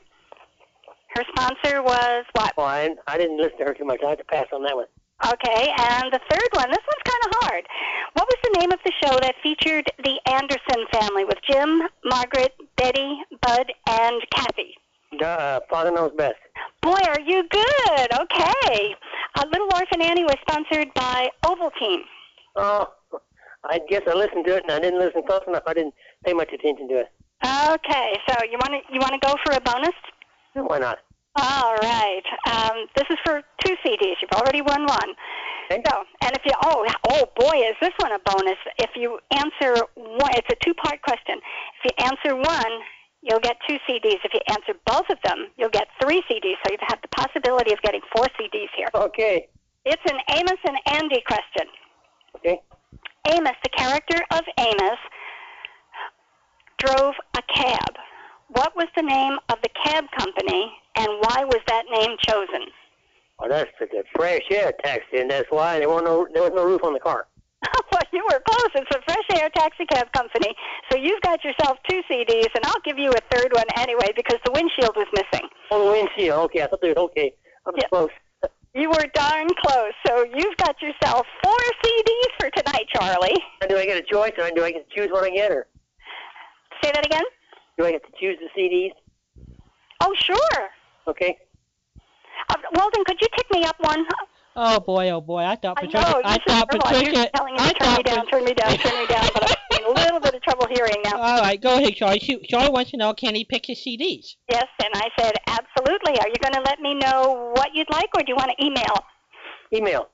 Her 1.15 1.25
sponsor 1.37 1.83
was 1.83 2.25
what? 2.33 2.55
Oh, 2.57 2.63
I, 2.63 2.95
I 3.07 3.19
didn't 3.19 3.37
listen 3.37 3.59
to 3.59 3.65
her 3.65 3.75
too 3.75 3.85
much. 3.85 4.01
I 4.05 4.11
have 4.11 4.19
to 4.19 4.25
pass 4.25 4.47
on 4.53 4.63
that 4.63 4.75
one. 4.75 4.87
Okay, 5.25 5.69
and 5.79 6.11
the 6.11 6.21
third 6.31 6.49
one, 6.55 6.69
this 6.71 6.81
one's 6.81 7.05
kind 7.05 7.23
of 7.27 7.39
hard. 7.43 7.65
What 8.15 8.27
was 8.27 8.39
the 8.43 8.59
name 8.59 8.73
of 8.73 8.79
the 8.85 8.93
show 9.05 9.19
that 9.21 9.35
featured 9.43 9.87
the 10.03 10.19
Anderson 10.27 10.87
family 10.91 11.25
with 11.25 11.39
Jim, 11.49 11.83
Margaret, 12.05 12.55
Betty, 12.77 13.21
Bud, 13.41 13.73
and 13.89 14.21
Kathy? 14.35 14.75
Uh, 15.21 15.61
Father 15.71 15.91
knows 15.91 16.13
best. 16.17 16.37
Boy, 16.81 16.99
are 17.07 17.21
you 17.21 17.45
good. 17.49 18.13
Okay. 18.13 18.95
Uh, 19.37 19.45
Little 19.51 19.69
Orphan 19.75 20.03
Annie 20.03 20.25
was 20.25 20.37
sponsored 20.49 20.93
by 20.95 21.29
Ovaltine. 21.45 22.03
Oh, 22.57 22.93
I 23.65 23.81
guess 23.89 24.03
I 24.09 24.15
listened 24.15 24.47
to 24.47 24.57
it 24.57 24.65
and 24.65 24.73
I 24.73 24.81
didn't 24.81 24.99
listen 24.99 25.23
close 25.27 25.43
enough. 25.47 25.63
I 25.67 25.75
didn't 25.75 25.95
pay 26.25 26.33
much 26.33 26.53
attention 26.53 26.89
to 26.89 27.01
it. 27.01 27.07
Okay, 27.45 28.19
so 28.29 28.37
you 28.51 28.59
want 28.59 28.71
to 28.71 28.93
you 28.93 29.01
want 29.01 29.13
to 29.13 29.27
go 29.27 29.35
for 29.45 29.53
a 29.57 29.61
bonus? 29.61 29.95
Why 30.55 30.79
not? 30.79 30.99
All 31.37 31.75
right. 31.77 32.23
Um, 32.47 32.87
this 32.95 33.07
is 33.11 33.17
for 33.25 33.43
two 33.65 33.75
CDs. 33.85 34.17
You've 34.21 34.33
already 34.35 34.61
won 34.63 34.87
one. 34.87 35.11
Okay. 35.71 35.83
So, 35.87 36.05
and 36.23 36.37
if 36.37 36.43
you 36.45 36.53
oh 36.65 36.87
oh 37.09 37.25
boy, 37.37 37.59
is 37.67 37.75
this 37.81 37.93
one 37.99 38.13
a 38.13 38.19
bonus? 38.25 38.59
If 38.79 38.91
you 38.95 39.19
answer 39.31 39.83
one, 39.95 40.33
it's 40.35 40.49
a 40.51 40.57
two-part 40.65 41.01
question. 41.03 41.39
If 41.83 41.91
you 41.91 42.05
answer 42.05 42.37
one, 42.37 42.73
you'll 43.23 43.41
get 43.41 43.57
two 43.69 43.79
CDs. 43.89 44.19
If 44.25 44.35
you 44.35 44.41
answer 44.51 44.75
both 44.87 45.09
of 45.11 45.19
them, 45.25 45.47
you'll 45.57 45.71
get 45.71 45.89
three 46.03 46.23
CDs. 46.31 46.57
So 46.65 46.73
you 46.73 46.79
have 46.81 47.01
the 47.01 47.09
possibility 47.09 47.73
of 47.73 47.81
getting 47.83 48.01
four 48.15 48.27
CDs 48.39 48.69
here. 48.77 48.89
Okay. 48.95 49.49
It's 49.85 50.03
an 50.11 50.19
Amos 50.31 50.59
and 50.67 50.77
Andy 50.87 51.23
question. 51.27 51.67
Okay. 52.37 52.61
Amos, 53.29 53.55
the 53.63 53.71
character 53.71 54.21
of 54.33 54.43
Amos, 54.59 54.99
drove 56.79 57.15
a 57.37 57.43
cab. 57.55 57.97
What 58.49 58.75
was 58.77 58.89
the 58.97 59.03
name 59.03 59.39
of 59.49 59.59
the 59.63 59.71
cab 59.85 60.05
company, 60.19 60.73
and 60.97 61.09
why 61.21 61.45
was 61.45 61.61
that 61.69 61.85
name 61.91 62.17
chosen? 62.27 62.67
Oh, 63.39 63.49
that's 63.49 63.71
the, 63.81 63.87
the 63.87 64.05
fresh 64.15 64.43
air 64.51 64.73
taxi, 64.85 65.19
and 65.19 65.31
that's 65.31 65.51
why 65.51 65.79
there 65.79 65.89
was 65.89 66.03
no 66.05 66.27
there 66.33 66.43
was 66.43 66.53
no 66.55 66.65
roof 66.65 66.85
on 66.85 66.93
the 66.93 67.01
car. 67.01 67.27
you 68.17 68.23
were 68.31 68.41
close. 68.47 68.71
It's 68.75 68.91
a 68.97 69.01
fresh 69.03 69.41
air 69.41 69.49
taxi 69.51 69.85
cab 69.87 70.13
company. 70.13 70.55
So 70.91 70.99
you've 70.99 71.21
got 71.23 71.43
yourself 71.45 71.79
two 71.89 72.03
CDs, 72.11 72.49
and 72.55 72.65
I'll 72.65 72.81
give 72.85 72.99
you 72.99 73.11
a 73.11 73.35
third 73.37 73.53
one 73.53 73.65
anyway 73.77 74.13
because 74.15 74.39
the 74.45 74.53
windshield 74.53 74.95
was 74.97 75.07
missing. 75.15 75.49
Oh, 75.71 75.85
the 75.87 75.93
windshield. 75.93 76.39
Okay, 76.47 76.63
I 76.63 76.67
thought 76.67 76.81
they 76.83 76.89
was 76.89 76.97
okay. 77.11 77.35
I 77.67 77.71
was 77.71 77.79
Yeah. 77.83 77.89
close. 77.89 78.11
You 78.75 78.89
were 78.89 79.05
darn 79.13 79.49
close. 79.67 79.93
So 80.07 80.25
you've 80.35 80.57
got 80.57 80.81
yourself 80.81 81.27
four 81.45 81.59
CDs 81.85 82.31
for 82.41 82.51
tonight, 82.51 82.87
Charlie. 82.95 83.37
Do 83.69 83.77
I 83.77 83.85
get 83.87 83.99
a 83.99 84.03
choice, 84.03 84.33
or 84.39 84.51
do 84.51 84.65
I 84.65 84.73
get 84.73 84.89
to 84.89 84.95
choose 84.95 85.13
one 85.13 85.25
I 85.25 85.31
get, 85.31 85.51
or 85.51 85.67
Say 86.83 86.91
that 86.93 87.05
again? 87.07 87.23
do 87.79 87.87
I 87.87 87.93
get 87.93 88.03
to 88.05 88.13
choose 88.21 88.39
the 88.41 88.61
CDs? 88.61 88.93
Oh, 90.01 90.15
sure. 90.19 90.69
Okay. 91.07 91.39
Uh, 92.49 92.55
Walden, 92.75 93.05
could 93.05 93.19
you 93.21 93.29
pick 93.37 93.47
me 93.53 93.65
up 93.65 93.77
one? 93.81 94.05
Oh 94.55 94.81
boy, 94.81 95.11
oh 95.11 95.21
boy, 95.21 95.41
I 95.45 95.57
thought 95.57 95.79
I 95.79 95.87
Patricia. 95.87 96.11
know. 96.11 96.21
I 96.25 96.39
thought. 96.47 96.69
Patricia. 96.69 97.05
You're 97.05 97.27
telling 97.35 97.55
me 97.55 97.61
I 97.61 97.73
to 97.73 97.79
turn 97.79 97.95
me 97.97 98.03
down, 98.03 98.17
Pat- 98.17 98.29
turn 98.31 98.45
me 98.45 98.53
down, 98.55 98.77
turn 98.77 99.01
me 99.01 99.07
down, 99.07 99.29
but 99.33 99.51
I'm 99.51 99.57
having 99.71 99.87
a 99.87 99.91
little 100.01 100.21
bit 100.21 100.35
of 100.35 100.43
trouble 100.43 100.67
hearing 100.71 100.97
now. 101.05 101.17
All 101.17 101.41
right, 101.41 101.61
go 101.61 101.79
ahead, 101.79 101.95
Charlie. 101.95 102.21
Charlie 102.49 102.71
wants 102.71 102.91
to 102.91 102.99
know 102.99 103.15
can 103.15 103.35
he 103.35 103.45
pick 103.45 103.67
his 103.67 103.79
CDs? 103.79 104.37
Yes, 104.51 104.67
and 104.85 104.91
I 104.95 105.09
said 105.19 105.33
absolutely. 105.47 106.19
Are 106.21 106.29
you 106.29 106.37
going 106.43 106.53
to 106.55 106.61
let 106.61 106.81
me 106.81 106.95
know 106.95 107.53
what 107.55 107.75
you'd 107.75 107.91
like, 107.91 108.11
or 108.15 108.21
do 108.23 108.27
you 108.29 108.37
want 108.37 108.51
to 108.57 108.65
email? 108.65 108.95
Email. 109.73 110.09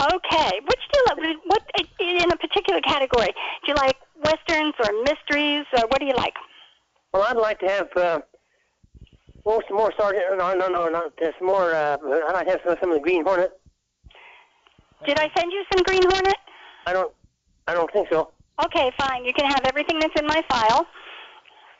Okay. 0.00 0.60
Which 0.64 0.80
do 0.92 0.98
you 0.98 1.04
like? 1.08 1.36
What 1.44 1.62
in 2.00 2.32
a 2.32 2.36
particular 2.36 2.80
category? 2.80 3.28
Do 3.64 3.72
you 3.72 3.74
like 3.74 3.96
westerns 4.24 4.74
or 4.82 4.90
mysteries, 5.02 5.66
or 5.76 5.86
what 5.88 6.00
do 6.00 6.06
you 6.06 6.14
like? 6.14 6.34
Well, 7.12 7.24
I'd 7.24 7.36
like 7.36 7.60
to 7.60 7.68
have 7.68 7.88
uh, 7.94 8.20
well, 9.44 9.60
some 9.68 9.76
more 9.76 9.92
Sergeant. 9.98 10.24
No, 10.38 10.54
no, 10.54 10.68
no, 10.68 10.88
not 10.88 11.12
some 11.20 11.46
more. 11.46 11.74
Uh, 11.74 11.98
I'd 12.02 12.32
like 12.32 12.46
to 12.46 12.52
have 12.52 12.60
some, 12.66 12.76
some 12.80 12.90
of 12.90 12.96
the 12.96 13.02
Green 13.02 13.22
Hornet. 13.24 13.52
Did 15.06 15.18
I 15.18 15.28
send 15.36 15.52
you 15.52 15.64
some 15.72 15.82
Green 15.84 16.02
Hornet? 16.10 16.36
I 16.86 16.92
don't. 16.92 17.12
I 17.66 17.74
don't 17.74 17.90
think 17.92 18.08
so. 18.10 18.30
Okay, 18.64 18.90
fine. 18.98 19.24
You 19.24 19.32
can 19.32 19.46
have 19.46 19.62
everything 19.64 19.98
that's 19.98 20.18
in 20.18 20.26
my 20.26 20.42
file. 20.48 20.86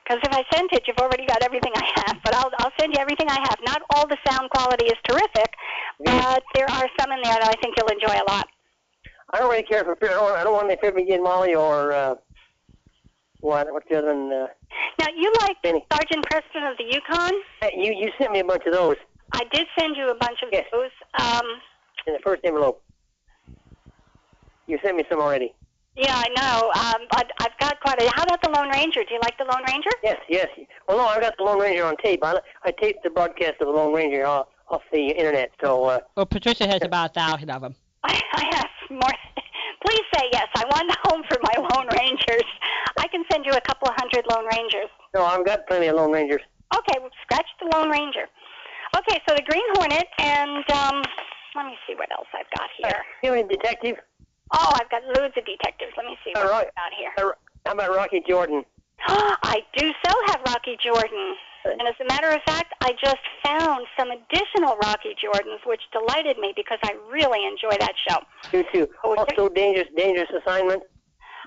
Because 0.02 0.18
if 0.24 0.32
I 0.32 0.42
sent 0.56 0.72
it, 0.72 0.82
you've 0.86 0.98
already 0.98 1.26
got 1.26 1.42
everything 1.44 1.72
I 1.76 1.84
have. 2.06 2.16
But 2.24 2.34
I'll 2.34 2.50
I'll 2.58 2.72
send 2.78 2.94
you 2.94 3.00
everything 3.00 3.28
I 3.28 3.38
have. 3.40 3.56
Not 3.66 3.82
all 3.94 4.06
the 4.08 4.16
sound 4.28 4.50
quality 4.50 4.86
is 4.86 4.98
terrific, 5.08 5.50
but 6.04 6.42
there 6.54 6.68
are 6.70 6.88
some 6.98 7.12
in 7.12 7.20
there 7.22 7.34
that 7.34 7.44
I 7.48 7.54
think 7.62 7.76
you'll 7.76 7.88
enjoy 7.88 8.14
a 8.14 8.26
lot. 8.32 8.48
I 9.32 9.38
don't 9.38 9.50
really 9.50 9.62
care 9.62 9.84
for. 9.84 9.96
I 10.02 10.08
don't, 10.08 10.38
I 10.38 10.44
don't 10.44 10.52
want 10.52 10.66
any 10.70 10.76
Fibber 10.80 11.00
McGee 11.00 11.22
Molly 11.22 11.54
or 11.54 11.92
uh, 11.92 12.14
what? 13.40 13.72
What's 13.72 13.88
the 13.88 13.98
other 13.98 14.14
one? 14.14 14.32
Uh, 14.32 14.46
Now 14.98 15.06
you 15.16 15.32
like 15.40 15.56
Benny. 15.62 15.84
Sergeant 15.92 16.24
Preston 16.30 16.64
of 16.64 16.76
the 16.78 16.84
Yukon? 16.84 17.32
hey, 17.60 17.72
you 17.76 17.94
you 17.94 18.10
sent 18.18 18.32
me 18.32 18.40
a 18.40 18.44
bunch 18.44 18.64
of 18.66 18.72
those 18.72 18.96
I 19.32 19.44
did 19.52 19.66
send 19.78 19.96
you 19.96 20.10
a 20.10 20.14
bunch 20.16 20.38
of 20.42 20.50
Yes. 20.52 20.66
those. 20.72 20.90
Um, 21.18 21.46
in 22.06 22.12
the 22.14 22.18
first 22.24 22.42
envelope. 22.44 22.82
You 24.72 24.78
sent 24.82 24.96
me 24.96 25.04
some 25.10 25.20
already. 25.20 25.52
yeah, 25.96 26.14
I 26.16 26.28
know. 26.34 26.70
Um, 26.80 27.06
but 27.10 27.30
I've 27.40 27.58
got 27.60 27.78
quite 27.82 28.00
a. 28.00 28.10
How 28.16 28.22
about 28.22 28.40
the 28.42 28.48
Lone 28.48 28.70
Ranger? 28.70 29.04
Do 29.06 29.12
you 29.12 29.20
like 29.22 29.36
the 29.36 29.44
Lone 29.44 29.62
Ranger? 29.68 29.90
Yes, 30.02 30.16
yes. 30.30 30.48
Well, 30.88 30.96
no, 30.96 31.04
I've 31.04 31.20
got 31.20 31.34
the 31.36 31.44
Lone 31.44 31.60
Ranger 31.60 31.84
on 31.84 31.94
tape. 31.98 32.20
I, 32.24 32.40
I 32.64 32.70
taped 32.80 33.02
the 33.04 33.10
broadcast 33.10 33.60
of 33.60 33.66
the 33.66 33.72
Lone 33.72 33.92
Ranger 33.92 34.24
off, 34.24 34.46
off 34.70 34.80
the 34.90 35.08
internet. 35.10 35.50
So 35.62 35.84
uh, 35.84 35.98
Well, 36.16 36.24
Patricia 36.24 36.66
has 36.66 36.80
about 36.82 37.10
a 37.10 37.12
thousand 37.12 37.50
of 37.50 37.60
them. 37.60 37.74
I, 38.02 38.18
I 38.32 38.44
have 38.56 38.66
more. 38.88 39.12
Please 39.84 40.06
say 40.16 40.24
yes. 40.32 40.48
I 40.56 40.64
want 40.70 40.88
a 40.90 40.96
home 41.10 41.22
for 41.28 41.36
my 41.42 41.54
Lone 41.76 41.88
Rangers. 41.98 42.48
I 42.96 43.08
can 43.08 43.24
send 43.30 43.44
you 43.44 43.52
a 43.52 43.60
couple 43.60 43.88
of 43.88 43.94
hundred 43.98 44.24
Lone 44.30 44.46
Rangers. 44.56 44.88
no, 45.14 45.26
I've 45.26 45.44
got 45.44 45.66
plenty 45.66 45.88
of 45.88 45.96
Lone 45.96 46.12
Rangers. 46.12 46.40
Okay, 46.74 46.98
well, 46.98 47.10
scratch 47.24 47.46
the 47.60 47.68
Lone 47.76 47.90
Ranger. 47.90 48.24
Okay, 48.96 49.20
so 49.28 49.34
the 49.34 49.42
Green 49.42 49.68
Hornet, 49.74 50.06
and 50.18 50.64
um, 50.70 51.02
let 51.56 51.66
me 51.66 51.76
see 51.86 51.94
what 51.94 52.10
else 52.12 52.28
I've 52.32 52.48
got 52.58 52.70
here. 52.78 53.02
You 53.22 53.32
have 53.32 53.38
any 53.38 53.48
detective? 53.48 53.96
Oh, 54.52 54.72
I've 54.74 54.90
got 54.90 55.02
loads 55.04 55.34
of 55.36 55.44
detectives. 55.44 55.92
Let 55.96 56.06
me 56.06 56.16
see 56.24 56.32
what 56.34 56.44
All 56.44 56.50
right. 56.50 56.68
Got 56.76 56.92
here. 56.96 57.34
How 57.66 57.72
about 57.72 57.94
Rocky 57.94 58.22
Jordan? 58.28 58.64
I 59.06 59.60
do 59.76 59.92
so 60.04 60.14
have 60.26 60.40
Rocky 60.46 60.76
Jordan. 60.82 61.36
And 61.64 61.82
as 61.82 61.94
a 62.00 62.04
matter 62.08 62.28
of 62.28 62.42
fact, 62.44 62.74
I 62.80 62.92
just 63.02 63.22
found 63.44 63.86
some 63.98 64.10
additional 64.10 64.76
Rocky 64.82 65.14
Jordans, 65.14 65.64
which 65.64 65.80
delighted 65.92 66.38
me 66.38 66.52
because 66.56 66.78
I 66.82 66.96
really 67.10 67.46
enjoy 67.46 67.76
that 67.78 67.92
show. 68.08 68.18
You 68.52 68.64
too. 68.72 68.88
Oh, 69.04 69.14
Also, 69.14 69.48
dangerous, 69.48 69.86
dangerous 69.96 70.28
assignment. 70.30 70.82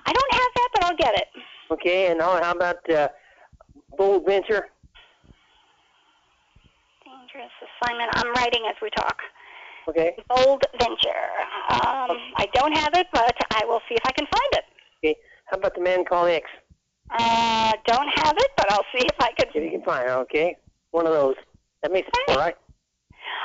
I 0.06 0.12
don't 0.12 0.32
have 0.32 0.50
that, 0.54 0.68
but 0.72 0.84
I'll 0.84 0.96
get 0.96 1.14
it. 1.16 1.28
Okay, 1.70 2.10
and 2.10 2.20
how, 2.20 2.42
how 2.42 2.52
about 2.52 2.90
uh, 2.90 3.08
Bold 3.98 4.24
Venture? 4.24 4.68
Dangerous 7.04 7.52
assignment. 7.60 8.10
I'm 8.14 8.32
writing 8.32 8.62
as 8.70 8.76
we 8.80 8.88
talk. 8.90 9.20
Okay. 9.88 10.16
Bold 10.28 10.62
venture. 10.80 11.24
Um, 11.70 12.16
I 12.36 12.46
don't 12.54 12.72
have 12.76 12.90
it, 12.94 13.06
but 13.12 13.34
I 13.54 13.64
will 13.64 13.80
see 13.88 13.94
if 13.94 14.02
I 14.04 14.12
can 14.12 14.26
find 14.26 14.52
it. 14.52 14.64
Okay. 14.98 15.16
How 15.46 15.58
about 15.58 15.74
the 15.74 15.80
Man 15.80 16.04
Called 16.04 16.28
X? 16.28 16.48
Uh, 17.10 17.72
don't 17.86 18.08
have 18.18 18.34
it, 18.36 18.50
but 18.56 18.70
I'll 18.72 18.84
see 18.92 19.04
if 19.06 19.14
I 19.20 19.30
can. 19.38 19.48
If 19.54 19.62
you 19.62 19.70
can 19.70 19.82
find 19.82 20.08
it, 20.08 20.10
okay. 20.12 20.56
One 20.90 21.06
of 21.06 21.12
those. 21.12 21.36
That 21.82 21.92
makes 21.92 22.08
it 22.08 22.14
all 22.30 22.36
right. 22.36 22.56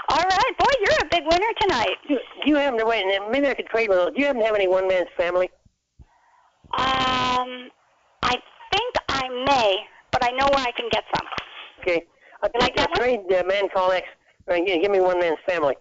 All 0.09 0.23
right, 0.23 0.51
boy, 0.57 0.71
you're 0.79 0.97
a 1.03 1.09
big 1.11 1.23
winner 1.31 1.53
tonight. 1.61 1.95
Do 2.07 2.17
do 2.43 2.49
you 2.49 2.55
happen 2.55 2.79
to 2.79 2.85
wait? 2.85 3.03
and 3.05 3.31
Maybe 3.31 3.47
I 3.47 3.53
could 3.53 3.67
trade 3.67 3.89
with 3.89 3.97
those. 3.99 4.13
Do 4.13 4.19
you 4.19 4.25
happen 4.25 4.41
to 4.41 4.45
have 4.47 4.55
any 4.55 4.67
one 4.67 4.87
man's 4.87 5.09
family? 5.15 5.49
Um, 6.73 7.69
I 8.23 8.37
think 8.73 8.95
I 9.09 9.27
may, 9.45 9.77
but 10.11 10.23
I 10.25 10.31
know 10.31 10.47
where 10.53 10.65
I 10.65 10.71
can 10.71 10.87
get 10.91 11.03
some. 11.15 11.27
Okay. 11.81 12.05
I'll, 12.41 12.49
You 12.53 12.59
like 12.61 12.75
that 12.77 12.89
I'll 12.89 12.95
trade 12.95 13.19
uh, 13.31 13.43
Man 13.45 13.67
Called 13.73 13.93
X. 13.93 14.07
Uh, 14.49 14.55
gi- 14.57 14.79
give 14.81 14.91
me 14.91 14.99
one 15.01 15.19
man's 15.19 15.37
family. 15.47 15.75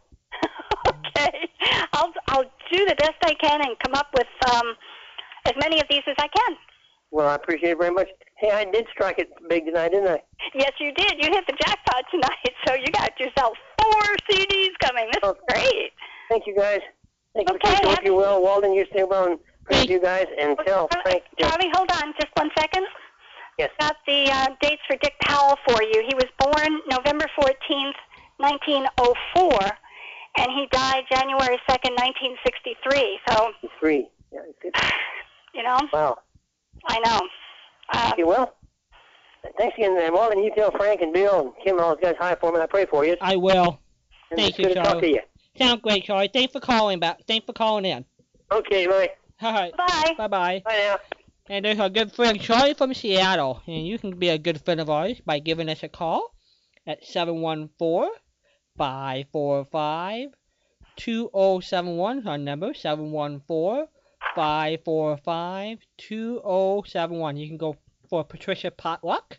Okay, 1.16 1.48
I'll 1.92 2.12
I'll 2.28 2.44
do 2.72 2.86
the 2.86 2.94
best 2.96 3.14
I 3.24 3.34
can 3.34 3.60
and 3.62 3.78
come 3.78 3.94
up 3.94 4.08
with 4.16 4.28
um 4.52 4.74
as 5.46 5.54
many 5.58 5.80
of 5.80 5.86
these 5.90 6.02
as 6.06 6.16
I 6.18 6.28
can. 6.28 6.56
Well, 7.10 7.28
I 7.28 7.34
appreciate 7.34 7.70
it 7.70 7.78
very 7.78 7.90
much. 7.90 8.08
Hey, 8.36 8.50
I 8.52 8.64
did 8.64 8.86
strike 8.92 9.18
it 9.18 9.30
big 9.48 9.66
tonight, 9.66 9.90
didn't 9.90 10.08
I? 10.08 10.22
Yes, 10.54 10.72
you 10.78 10.92
did. 10.94 11.14
You 11.18 11.28
hit 11.32 11.44
the 11.46 11.56
jackpot 11.64 12.04
tonight, 12.10 12.54
so 12.66 12.74
you 12.74 12.86
got 12.92 13.18
yourself 13.18 13.56
four 13.80 14.02
CDs 14.30 14.70
coming. 14.80 15.08
This 15.12 15.30
is 15.30 15.36
great. 15.48 15.90
Thank 16.28 16.46
you, 16.46 16.54
guys. 16.56 16.80
Thank 17.34 17.48
you. 17.48 17.56
Okay. 17.56 17.74
Hope 17.82 17.90
happy- 17.90 18.06
you 18.06 18.14
well. 18.14 18.42
Walden, 18.42 18.72
you 18.74 18.86
stay 18.90 19.02
well. 19.04 19.26
And 19.26 19.38
Thank- 19.68 19.90
you 19.90 20.00
guys. 20.00 20.26
And 20.38 20.56
tell 20.64 20.88
Frank. 21.02 21.22
Charlie, 21.38 21.70
hold 21.74 21.90
on 22.02 22.12
just 22.20 22.28
one 22.36 22.50
second. 22.56 22.86
Yes. 23.58 23.70
Got 23.78 23.96
the 24.06 24.30
uh, 24.30 24.46
dates 24.62 24.82
for 24.88 24.96
Dick 25.02 25.14
Powell 25.22 25.58
for 25.68 25.82
you. 25.82 26.02
He 26.08 26.14
was 26.14 26.26
born 26.38 26.80
November 26.88 27.26
14th, 27.38 27.94
1904, 28.38 29.58
and 30.38 30.48
he 30.52 30.66
died 30.70 31.04
January 31.10 31.58
2nd, 31.68 31.96
1963. 31.98 33.18
So, 33.28 33.52
Three. 33.78 34.08
Yeah, 34.32 34.40
good. 34.62 34.74
you 35.54 35.62
know, 35.62 35.78
Wow. 35.92 36.18
I 36.86 36.98
know. 37.00 37.20
Um, 37.98 38.12
Okay, 38.12 38.24
well, 38.24 38.54
thanks 39.58 39.76
again. 39.76 39.96
And 40.00 40.14
Walden, 40.14 40.42
you 40.42 40.52
tell 40.54 40.70
Frank 40.70 41.00
and 41.02 41.12
Bill 41.12 41.40
and 41.40 41.52
Kim 41.64 41.76
and 41.76 41.80
all 41.84 41.94
those 41.96 42.02
guys 42.02 42.14
hi 42.18 42.36
for 42.40 42.52
me. 42.52 42.60
I 42.60 42.66
pray 42.66 42.86
for 42.86 43.04
you. 43.04 43.16
I 43.20 43.36
will. 43.36 43.80
And 44.30 44.38
Thank 44.38 44.50
it's 44.50 44.58
you, 44.58 44.64
good 44.66 44.74
to 44.74 44.82
talk 44.82 45.00
to 45.00 45.08
you. 45.08 45.20
Sound 45.58 45.82
great, 45.82 46.04
Charlie. 46.04 46.30
Thanks 46.32 46.52
for 46.52 46.60
calling 46.60 47.00
back. 47.00 47.18
Thanks 47.26 47.44
for 47.46 47.52
calling 47.52 47.84
in. 47.84 48.04
Okay, 48.52 48.86
bye. 48.86 49.10
All 49.42 49.52
right. 49.52 49.76
bye. 49.76 50.14
Bye 50.16 50.28
bye. 50.28 50.62
Bye 50.64 50.76
now. 50.76 50.96
And 51.48 51.64
there's 51.64 51.80
our 51.80 51.88
good 51.88 52.12
friend 52.12 52.40
Charlie 52.40 52.74
from 52.74 52.94
Seattle. 52.94 53.60
And 53.66 53.84
you 53.86 53.98
can 53.98 54.16
be 54.16 54.28
a 54.28 54.38
good 54.38 54.64
friend 54.64 54.80
of 54.80 54.88
ours 54.88 55.20
by 55.26 55.40
giving 55.40 55.68
us 55.68 55.82
a 55.82 55.88
call 55.88 56.32
at 56.86 57.04
714 57.04 58.08
545 58.80 60.30
2071. 60.96 62.26
Our 62.26 62.38
number 62.38 62.72
714 62.72 63.86
545 64.34 65.78
2071. 65.98 67.36
You 67.36 67.48
can 67.48 67.58
go 67.58 67.76
for 68.08 68.24
Patricia 68.24 68.70
Potluck 68.70 69.38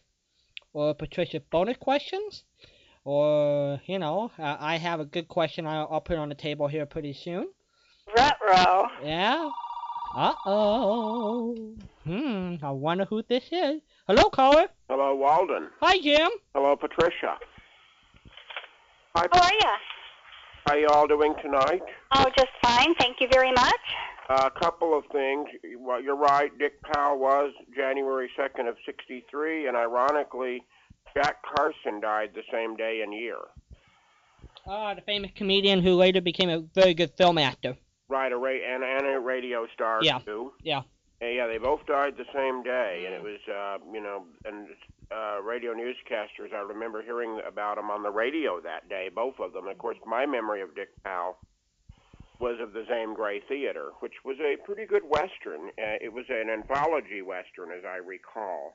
or 0.73 0.93
Patricia 0.93 1.41
bonus 1.49 1.77
questions. 1.77 2.43
Or, 3.03 3.81
you 3.87 3.97
know, 3.97 4.29
uh, 4.37 4.57
I 4.59 4.77
have 4.77 4.99
a 4.99 5.05
good 5.05 5.27
question 5.27 5.65
I'll, 5.65 5.87
I'll 5.89 6.01
put 6.01 6.19
on 6.19 6.29
the 6.29 6.35
table 6.35 6.67
here 6.67 6.85
pretty 6.85 7.13
soon. 7.13 7.47
Ruh-roh. 8.15 8.89
Yeah. 9.03 9.49
Uh 10.15 10.33
oh. 10.45 11.73
Hmm. 12.03 12.57
I 12.61 12.69
wonder 12.69 13.05
who 13.05 13.23
this 13.23 13.45
is. 13.51 13.81
Hello, 14.05 14.29
caller. 14.29 14.67
Hello, 14.87 15.15
Walden. 15.15 15.69
Hi, 15.79 15.97
Jim. 15.99 16.29
Hello, 16.53 16.75
Patricia. 16.75 17.37
Hi, 19.15 19.27
How 19.31 19.41
are 19.43 19.53
you? 19.53 19.69
how 20.67 20.73
are 20.75 20.79
you 20.79 20.87
all 20.87 21.07
doing 21.07 21.33
tonight? 21.41 21.81
Oh, 22.13 22.25
just 22.37 22.51
fine. 22.63 22.93
Thank 22.95 23.19
you 23.19 23.27
very 23.31 23.51
much. 23.51 23.79
A 24.29 24.49
couple 24.51 24.97
of 24.97 25.03
things. 25.11 25.47
Well, 25.79 26.01
you're 26.01 26.15
right. 26.15 26.51
Dick 26.59 26.81
Powell 26.83 27.19
was 27.19 27.51
January 27.75 28.29
2nd 28.39 28.69
of 28.69 28.75
63, 28.85 29.67
and 29.67 29.75
ironically, 29.75 30.63
Jack 31.15 31.37
Carson 31.43 31.99
died 31.99 32.29
the 32.35 32.43
same 32.51 32.77
day 32.77 33.01
and 33.03 33.13
year. 33.13 33.37
Ah, 34.67 34.93
the 34.93 35.01
famous 35.01 35.31
comedian 35.35 35.81
who 35.81 35.95
later 35.95 36.21
became 36.21 36.49
a 36.49 36.59
very 36.73 36.93
good 36.93 37.11
film 37.17 37.37
actor. 37.37 37.75
Right, 38.07 38.31
a 38.31 38.37
ra- 38.37 38.51
and, 38.51 38.83
and 38.83 39.07
a 39.15 39.19
radio 39.19 39.67
star 39.73 39.99
Yeah. 40.03 40.19
too. 40.19 40.53
Yeah. 40.61 40.83
And 41.19 41.35
yeah, 41.35 41.47
they 41.47 41.57
both 41.57 41.85
died 41.85 42.15
the 42.17 42.25
same 42.33 42.63
day, 42.63 43.03
and 43.05 43.13
it 43.15 43.21
was, 43.21 43.39
uh, 43.49 43.77
you 43.91 44.01
know, 44.01 44.25
and 44.45 44.67
uh, 45.13 45.41
radio 45.41 45.73
newscasters. 45.73 46.53
I 46.53 46.61
remember 46.61 47.01
hearing 47.01 47.41
about 47.47 47.75
them 47.75 47.89
on 47.89 48.03
the 48.03 48.09
radio 48.09 48.59
that 48.61 48.89
day, 48.89 49.09
both 49.13 49.39
of 49.39 49.53
them. 49.53 49.67
Of 49.67 49.77
course, 49.77 49.97
my 50.05 50.25
memory 50.25 50.61
of 50.61 50.75
Dick 50.75 50.89
Powell 51.03 51.37
was 52.39 52.59
of 52.59 52.73
the 52.73 52.85
Zane 52.87 53.13
Grey 53.13 53.41
Theater, 53.47 53.91
which 53.99 54.15
was 54.25 54.37
a 54.39 54.57
pretty 54.65 54.85
good 54.85 55.03
western. 55.03 55.69
Uh, 55.77 56.01
it 56.01 56.11
was 56.11 56.25
an 56.29 56.49
anthology 56.49 57.21
western, 57.21 57.69
as 57.71 57.85
I 57.85 57.97
recall. 57.97 58.73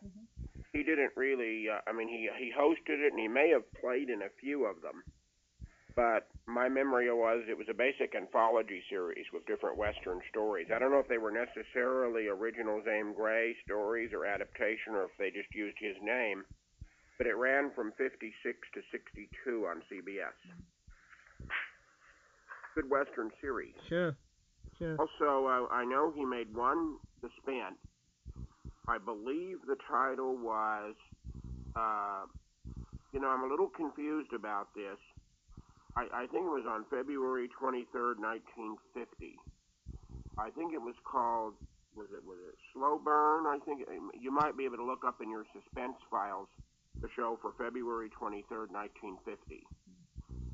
He 0.72 0.82
didn't 0.82 1.12
really. 1.16 1.68
Uh, 1.68 1.80
I 1.86 1.92
mean, 1.92 2.08
he 2.08 2.28
he 2.38 2.52
hosted 2.52 3.00
it, 3.00 3.12
and 3.12 3.20
he 3.20 3.28
may 3.28 3.50
have 3.50 3.64
played 3.80 4.10
in 4.10 4.22
a 4.22 4.28
few 4.40 4.66
of 4.66 4.82
them. 4.82 5.02
But 5.96 6.28
my 6.46 6.68
memory 6.68 7.10
was 7.10 7.42
it 7.48 7.56
was 7.56 7.68
a 7.70 7.74
basic 7.74 8.14
anthology 8.14 8.82
series 8.90 9.24
with 9.32 9.46
different 9.46 9.78
Western 9.78 10.20
stories. 10.28 10.68
I 10.72 10.78
don't 10.78 10.92
know 10.92 11.00
if 11.00 11.08
they 11.08 11.16
were 11.16 11.32
necessarily 11.32 12.28
original 12.28 12.82
Zane 12.84 13.14
Grey 13.16 13.56
stories 13.64 14.12
or 14.12 14.26
adaptation, 14.26 14.92
or 14.92 15.04
if 15.04 15.16
they 15.18 15.30
just 15.30 15.52
used 15.54 15.76
his 15.80 15.96
name. 16.02 16.44
But 17.16 17.26
it 17.26 17.32
ran 17.32 17.70
from 17.74 17.92
56 17.96 18.28
to 18.74 18.80
62 18.92 19.66
on 19.66 19.80
CBS. 19.90 20.36
Good 22.74 22.90
Western 22.90 23.30
series. 23.40 23.72
Sure. 23.88 24.14
Sure. 24.78 24.96
Also, 24.98 25.46
uh, 25.46 25.72
I 25.72 25.86
know 25.86 26.12
he 26.14 26.26
made 26.26 26.54
one, 26.54 26.96
The 27.22 27.30
Spent. 27.40 27.76
I 28.86 28.98
believe 28.98 29.64
the 29.66 29.76
title 29.88 30.36
was, 30.36 30.94
uh, 31.74 32.26
you 33.12 33.20
know, 33.20 33.28
I'm 33.28 33.44
a 33.44 33.48
little 33.48 33.70
confused 33.74 34.34
about 34.34 34.68
this. 34.74 34.98
I, 35.96 36.06
I 36.12 36.26
think 36.28 36.46
it 36.46 36.54
was 36.54 36.66
on 36.68 36.84
February 36.90 37.48
23rd, 37.56 38.20
1950. 38.20 39.36
I 40.38 40.50
think 40.50 40.74
it 40.74 40.82
was 40.82 40.94
called, 41.04 41.54
was 41.96 42.08
it, 42.12 42.22
was 42.24 42.36
it 42.46 42.54
Slow 42.72 43.00
Burn? 43.02 43.46
I 43.46 43.58
think 43.64 43.88
you 44.20 44.30
might 44.30 44.56
be 44.56 44.64
able 44.64 44.76
to 44.76 44.84
look 44.84 45.04
up 45.06 45.20
in 45.22 45.30
your 45.30 45.44
suspense 45.52 45.96
files 46.10 46.48
the 47.00 47.08
show 47.16 47.38
for 47.40 47.52
February 47.58 48.08
23rd, 48.08 48.72
1950 48.72 49.64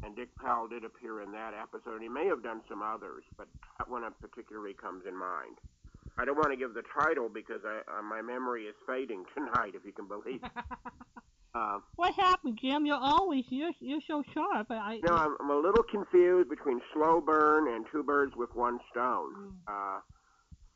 and 0.03 0.17
Dick 0.17 0.29
Powell 0.37 0.69
did 0.69 0.85
appear 0.85 1.23
in 1.23 1.33
that 1.33 1.55
episode. 1.55 2.03
He 2.03 2.09
may 2.09 2.27
have 2.27 2.43
done 2.43 2.61
some 2.69 2.83
others, 2.83 3.25
but 3.37 3.47
that 3.79 3.89
one 3.89 4.03
particularly 4.21 4.75
comes 4.75 5.05
in 5.07 5.17
mind. 5.17 5.59
I 6.19 6.25
don't 6.25 6.37
want 6.37 6.51
to 6.51 6.57
give 6.57 6.75
the 6.75 6.83
title 6.99 7.29
because 7.29 7.61
I, 7.65 7.81
uh, 7.99 8.03
my 8.03 8.21
memory 8.21 8.65
is 8.65 8.75
fading 8.87 9.25
tonight, 9.35 9.75
if 9.75 9.85
you 9.85 9.93
can 9.93 10.09
believe. 10.09 10.43
it. 10.43 10.51
Uh, 11.55 11.79
what 11.97 12.15
happened, 12.15 12.59
Jim? 12.61 12.87
You're 12.87 12.97
always 13.01 13.45
you're 13.51 13.73
you're 13.81 14.01
so 14.07 14.23
sharp. 14.33 14.69
I. 14.71 15.01
no, 15.05 15.15
I'm, 15.15 15.37
I'm 15.39 15.51
a 15.51 15.57
little 15.57 15.83
confused 15.83 16.49
between 16.49 16.81
Slow 16.95 17.21
Burn 17.21 17.69
and 17.75 17.85
Two 17.93 18.03
Birds 18.03 18.33
with 18.37 18.55
One 18.55 18.79
Stone. 18.91 19.53
Uh, 19.67 20.01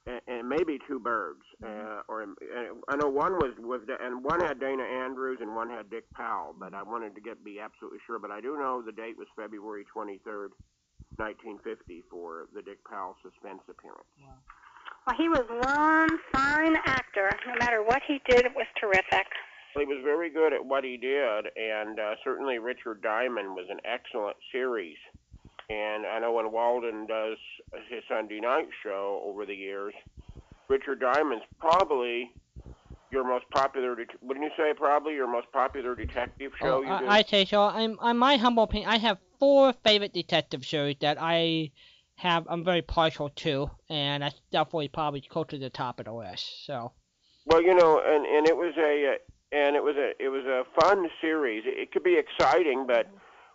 and, 0.07 0.21
and 0.29 0.49
maybe 0.49 0.79
two 0.87 1.01
birds, 1.01 1.43
uh, 1.65 2.03
or 2.09 2.23
uh, 2.23 2.75
I 2.89 2.97
know 2.97 3.09
one 3.09 3.33
was 3.35 3.55
was 3.59 3.81
and 4.01 4.23
one 4.23 4.41
had 4.41 4.61
Dana 4.61 4.83
Andrews 4.83 5.39
and 5.41 5.55
one 5.55 5.71
had 5.71 5.91
Dick 5.91 6.05
Powell, 6.15 6.55
but 6.59 6.75
I 6.75 6.83
wanted 6.83 7.15
to 7.15 7.21
get 7.21 7.43
be 7.45 7.59
absolutely 7.59 7.99
sure. 8.07 8.19
But 8.19 8.31
I 8.31 8.41
do 8.41 8.57
know 8.57 8.83
the 8.83 8.93
date 8.93 9.17
was 9.19 9.27
February 9.35 9.85
23rd, 9.95 10.51
1950, 11.17 12.05
for 12.11 12.47
the 12.55 12.63
Dick 12.63 12.79
Powell 12.89 13.17
suspense 13.23 13.63
appearance. 13.69 14.07
Yeah. 14.19 14.37
Well, 15.07 15.17
he 15.17 15.29
was 15.29 15.47
one 15.49 16.19
fine 16.33 16.77
actor. 16.85 17.31
No 17.47 17.55
matter 17.59 17.83
what 17.83 18.03
he 18.07 18.21
did, 18.29 18.45
it 18.45 18.55
was 18.55 18.67
terrific. 18.81 19.27
He 19.79 19.85
was 19.85 19.99
very 20.03 20.31
good 20.31 20.53
at 20.53 20.65
what 20.65 20.85
he 20.85 20.97
did, 20.97 21.47
and 21.57 21.99
uh, 22.01 22.15
certainly 22.25 22.59
Richard 22.59 23.03
Diamond 23.03 23.55
was 23.55 23.67
an 23.71 23.79
excellent 23.85 24.37
series. 24.53 24.97
And 25.69 26.07
I 26.07 26.19
know 26.21 26.33
when 26.33 26.51
Walden 26.53 27.07
does 27.07 27.39
his 27.89 28.03
Sunday 28.09 28.41
night 28.41 28.69
show 28.83 29.21
over 29.25 29.45
the 29.45 29.55
years, 29.55 29.93
Richard 30.69 31.01
Diamond's 31.01 31.45
probably 31.59 32.31
your 33.11 33.25
most 33.25 33.45
popular. 33.51 33.95
Det- 33.97 34.23
wouldn't 34.23 34.45
you 34.45 34.51
say 34.57 34.73
probably 34.75 35.15
your 35.15 35.27
most 35.27 35.51
popular 35.53 35.95
detective 35.95 36.53
show 36.61 36.79
Oh, 36.79 36.81
you 36.81 36.87
do? 36.87 37.07
I, 37.07 37.19
I 37.19 37.23
say 37.23 37.45
so. 37.45 37.63
I'm, 37.63 37.99
I'm 38.01 38.17
my 38.19 38.37
humble 38.37 38.63
opinion. 38.65 38.91
I 38.91 38.99
have 38.99 39.19
four 39.39 39.73
favorite 39.85 40.13
detective 40.15 40.65
shows 40.65 40.95
that 41.01 41.19
I 41.21 41.73
have. 42.17 42.47
I'm 42.49 42.65
very 42.65 42.83
partial 42.83 43.29
to, 43.31 43.71
and 43.91 44.23
that's 44.23 44.41
definitely 44.51 44.89
probably 44.89 45.21
close 45.21 45.49
to 45.49 45.59
the 45.59 45.71
top 45.71 45.99
of 45.99 46.07
the 46.07 46.13
list. 46.13 46.65
So, 46.65 46.93
Well, 47.45 47.63
you 47.63 47.75
know, 47.75 48.01
and 48.05 48.25
and 48.25 48.49
it 48.49 48.57
was 48.57 48.75
a 48.79 49.15
uh, 49.15 49.17
and 49.53 49.77
it 49.77 49.83
was 49.83 49.97
a 49.97 50.13
it 50.23 50.29
was 50.29 50.45
a 50.45 50.65
fun 50.81 51.09
series. 51.21 51.65
It, 51.67 51.79
it 51.79 51.93
could 51.93 52.03
be 52.05 52.17
exciting, 52.19 52.87
but 52.87 53.09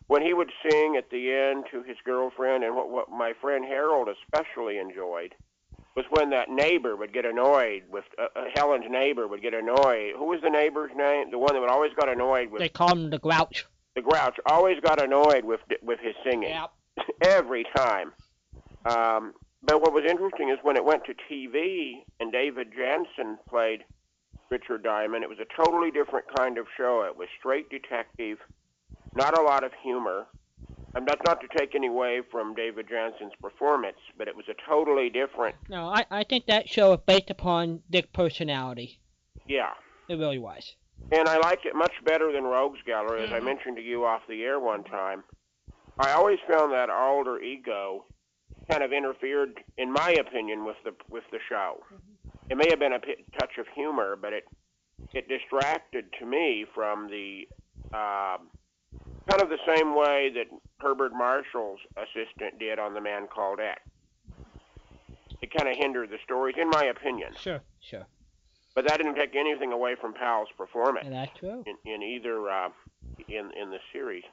when 0.07 0.21
he 0.21 0.33
would 0.33 0.51
sing 0.69 0.95
at 0.97 1.09
the 1.09 1.31
end 1.31 1.65
to 1.71 1.83
his 1.83 1.97
girlfriend, 2.03 2.63
and 2.63 2.75
what 2.75 2.89
what 2.89 3.09
my 3.09 3.33
friend 3.41 3.65
Harold 3.65 4.07
especially 4.09 4.77
enjoyed 4.77 5.33
was 5.95 6.05
when 6.09 6.29
that 6.29 6.49
neighbor 6.49 6.95
would 6.95 7.11
get 7.13 7.25
annoyed 7.25 7.83
with 7.91 8.05
uh, 8.17 8.27
uh, 8.35 8.45
Helen's 8.55 8.85
neighbor 8.89 9.27
would 9.27 9.41
get 9.41 9.53
annoyed. 9.53 10.13
Who 10.17 10.25
was 10.25 10.39
the 10.41 10.49
neighbor's 10.49 10.91
name? 10.95 11.31
The 11.31 11.37
one 11.37 11.53
that 11.53 11.59
would 11.59 11.69
always 11.69 11.91
got 11.99 12.07
annoyed 12.07 12.49
with 12.49 12.61
They 12.61 12.69
call 12.69 12.93
him 12.93 13.09
the 13.09 13.19
Grouch. 13.19 13.65
the 13.95 14.01
Grouch. 14.01 14.37
Always 14.45 14.79
got 14.79 15.01
annoyed 15.03 15.43
with 15.43 15.59
with 15.81 15.99
his 15.99 16.15
singing 16.23 16.49
Yep. 16.49 16.71
every 17.23 17.65
time. 17.75 18.13
Um, 18.85 19.33
but 19.63 19.81
what 19.81 19.93
was 19.93 20.03
interesting 20.09 20.49
is 20.49 20.57
when 20.63 20.75
it 20.75 20.83
went 20.83 21.03
to 21.05 21.13
TV 21.29 22.03
and 22.19 22.31
David 22.31 22.71
Janssen 22.75 23.37
played 23.47 23.83
Richard 24.51 24.83
Diamond, 24.83 25.23
it 25.23 25.29
was 25.29 25.39
a 25.39 25.45
totally 25.63 25.89
different 25.91 26.25
kind 26.37 26.57
of 26.57 26.67
show. 26.77 27.03
It 27.07 27.17
was 27.17 27.29
straight 27.39 27.69
detective, 27.69 28.37
not 29.15 29.37
a 29.37 29.41
lot 29.41 29.63
of 29.63 29.71
humor. 29.81 30.27
And 30.93 31.07
that's 31.07 31.21
not 31.25 31.39
to 31.39 31.47
take 31.57 31.73
any 31.73 31.87
away 31.87 32.19
from 32.29 32.53
David 32.53 32.85
Janssen's 32.89 33.31
performance, 33.41 33.95
but 34.17 34.27
it 34.27 34.35
was 34.35 34.45
a 34.49 34.69
totally 34.69 35.09
different. 35.09 35.55
No, 35.69 35.85
I, 35.87 36.05
I 36.11 36.23
think 36.25 36.47
that 36.47 36.67
show 36.67 36.89
was 36.89 36.99
based 37.05 37.29
upon 37.29 37.79
Dick's 37.89 38.09
personality. 38.11 38.99
Yeah. 39.47 39.69
It 40.09 40.15
really 40.15 40.37
was. 40.37 40.75
And 41.13 41.29
I 41.29 41.37
liked 41.37 41.65
it 41.65 41.75
much 41.75 41.93
better 42.03 42.33
than 42.33 42.43
Rogues 42.43 42.79
Gallery, 42.85 43.23
as 43.23 43.31
I 43.31 43.39
Mhm. 43.39 43.45
mentioned 43.45 43.77
to 43.77 43.81
you 43.81 44.05
off 44.05 44.21
the 44.27 44.43
air 44.43 44.59
one 44.59 44.83
time. 44.83 45.23
I 45.97 46.11
always 46.11 46.39
found 46.51 46.73
that 46.73 46.89
alter 46.89 47.39
ego 47.39 48.03
kind 48.69 48.83
of 48.83 48.91
interfered, 48.91 49.63
in 49.77 49.91
my 49.93 50.11
opinion, 50.11 50.65
with 50.65 50.75
the 50.83 50.93
with 51.09 51.23
the 51.31 51.39
show. 51.47 51.81
It 52.51 52.57
may 52.57 52.67
have 52.69 52.79
been 52.79 52.91
a 52.91 52.99
p- 52.99 53.15
touch 53.39 53.57
of 53.57 53.65
humor, 53.73 54.17
but 54.21 54.33
it 54.33 54.43
it 55.13 55.29
distracted 55.29 56.05
to 56.19 56.25
me 56.25 56.65
from 56.75 57.09
the 57.09 57.47
um 57.93 58.49
kind 59.29 59.41
of 59.41 59.47
the 59.47 59.57
same 59.65 59.95
way 59.95 60.29
that 60.35 60.47
Herbert 60.81 61.13
Marshall's 61.13 61.79
assistant 61.95 62.59
did 62.59 62.77
on 62.77 62.93
The 62.93 62.99
Man 62.99 63.27
Called 63.33 63.61
X. 63.61 63.79
It 65.41 65.53
kind 65.55 65.69
of 65.69 65.77
hindered 65.77 66.09
the 66.09 66.17
stories, 66.25 66.55
in 66.59 66.69
my 66.69 66.83
opinion. 66.83 67.31
Sure, 67.39 67.61
sure. 67.79 68.05
But 68.75 68.85
that 68.87 68.97
didn't 68.97 69.15
take 69.15 69.33
anything 69.35 69.71
away 69.71 69.95
from 69.99 70.13
Powell's 70.13 70.49
performance 70.57 71.05
And 71.05 71.15
that's 71.15 71.37
true. 71.39 71.63
in, 71.65 71.77
in 71.89 72.03
either 72.03 72.49
uh, 72.49 72.69
in 73.29 73.49
in 73.59 73.69
the 73.69 73.79
series. 73.93 74.25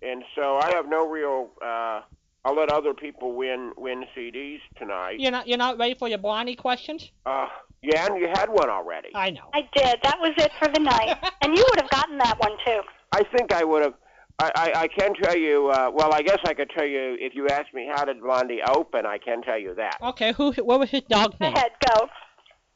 And 0.00 0.22
so 0.36 0.58
I 0.62 0.70
have 0.70 0.88
no 0.88 1.08
real. 1.08 1.50
Uh, 1.60 2.02
I'll 2.44 2.54
let 2.56 2.70
other 2.70 2.94
people 2.94 3.34
win 3.34 3.72
win 3.76 4.04
CDs 4.16 4.60
tonight. 4.78 5.20
You're 5.20 5.32
not 5.32 5.48
you're 5.48 5.58
not 5.58 5.78
ready 5.78 5.94
for 5.94 6.08
your 6.08 6.18
Blondie 6.18 6.54
questions? 6.56 7.10
Uh, 7.26 7.48
yeah, 7.82 8.06
and 8.06 8.20
you 8.20 8.28
had 8.28 8.48
one 8.48 8.70
already. 8.70 9.08
I 9.14 9.30
know. 9.30 9.50
I 9.52 9.62
did. 9.74 9.98
That 10.02 10.18
was 10.20 10.32
it 10.38 10.52
for 10.58 10.68
the 10.68 10.80
night. 10.80 11.16
and 11.42 11.56
you 11.56 11.64
would 11.70 11.80
have 11.80 11.90
gotten 11.90 12.18
that 12.18 12.38
one 12.40 12.52
too. 12.64 12.80
I 13.12 13.22
think 13.36 13.52
I 13.52 13.64
would 13.64 13.82
have. 13.82 13.94
I, 14.40 14.50
I, 14.54 14.80
I 14.82 14.88
can 14.88 15.14
tell 15.14 15.36
you. 15.36 15.68
Uh, 15.68 15.90
well, 15.92 16.12
I 16.14 16.22
guess 16.22 16.38
I 16.44 16.54
could 16.54 16.70
tell 16.70 16.86
you 16.86 17.16
if 17.20 17.34
you 17.34 17.48
asked 17.48 17.74
me 17.74 17.88
how 17.92 18.04
did 18.04 18.20
Blondie 18.20 18.60
open. 18.68 19.04
I 19.04 19.18
can 19.18 19.42
tell 19.42 19.58
you 19.58 19.74
that. 19.74 19.98
Okay, 20.02 20.32
who 20.32 20.52
what 20.52 20.78
was 20.80 20.90
his 20.90 21.02
dog's 21.02 21.36
Go 21.38 21.46
name? 21.46 21.56
ahead, 21.56 21.72
go. 21.86 22.08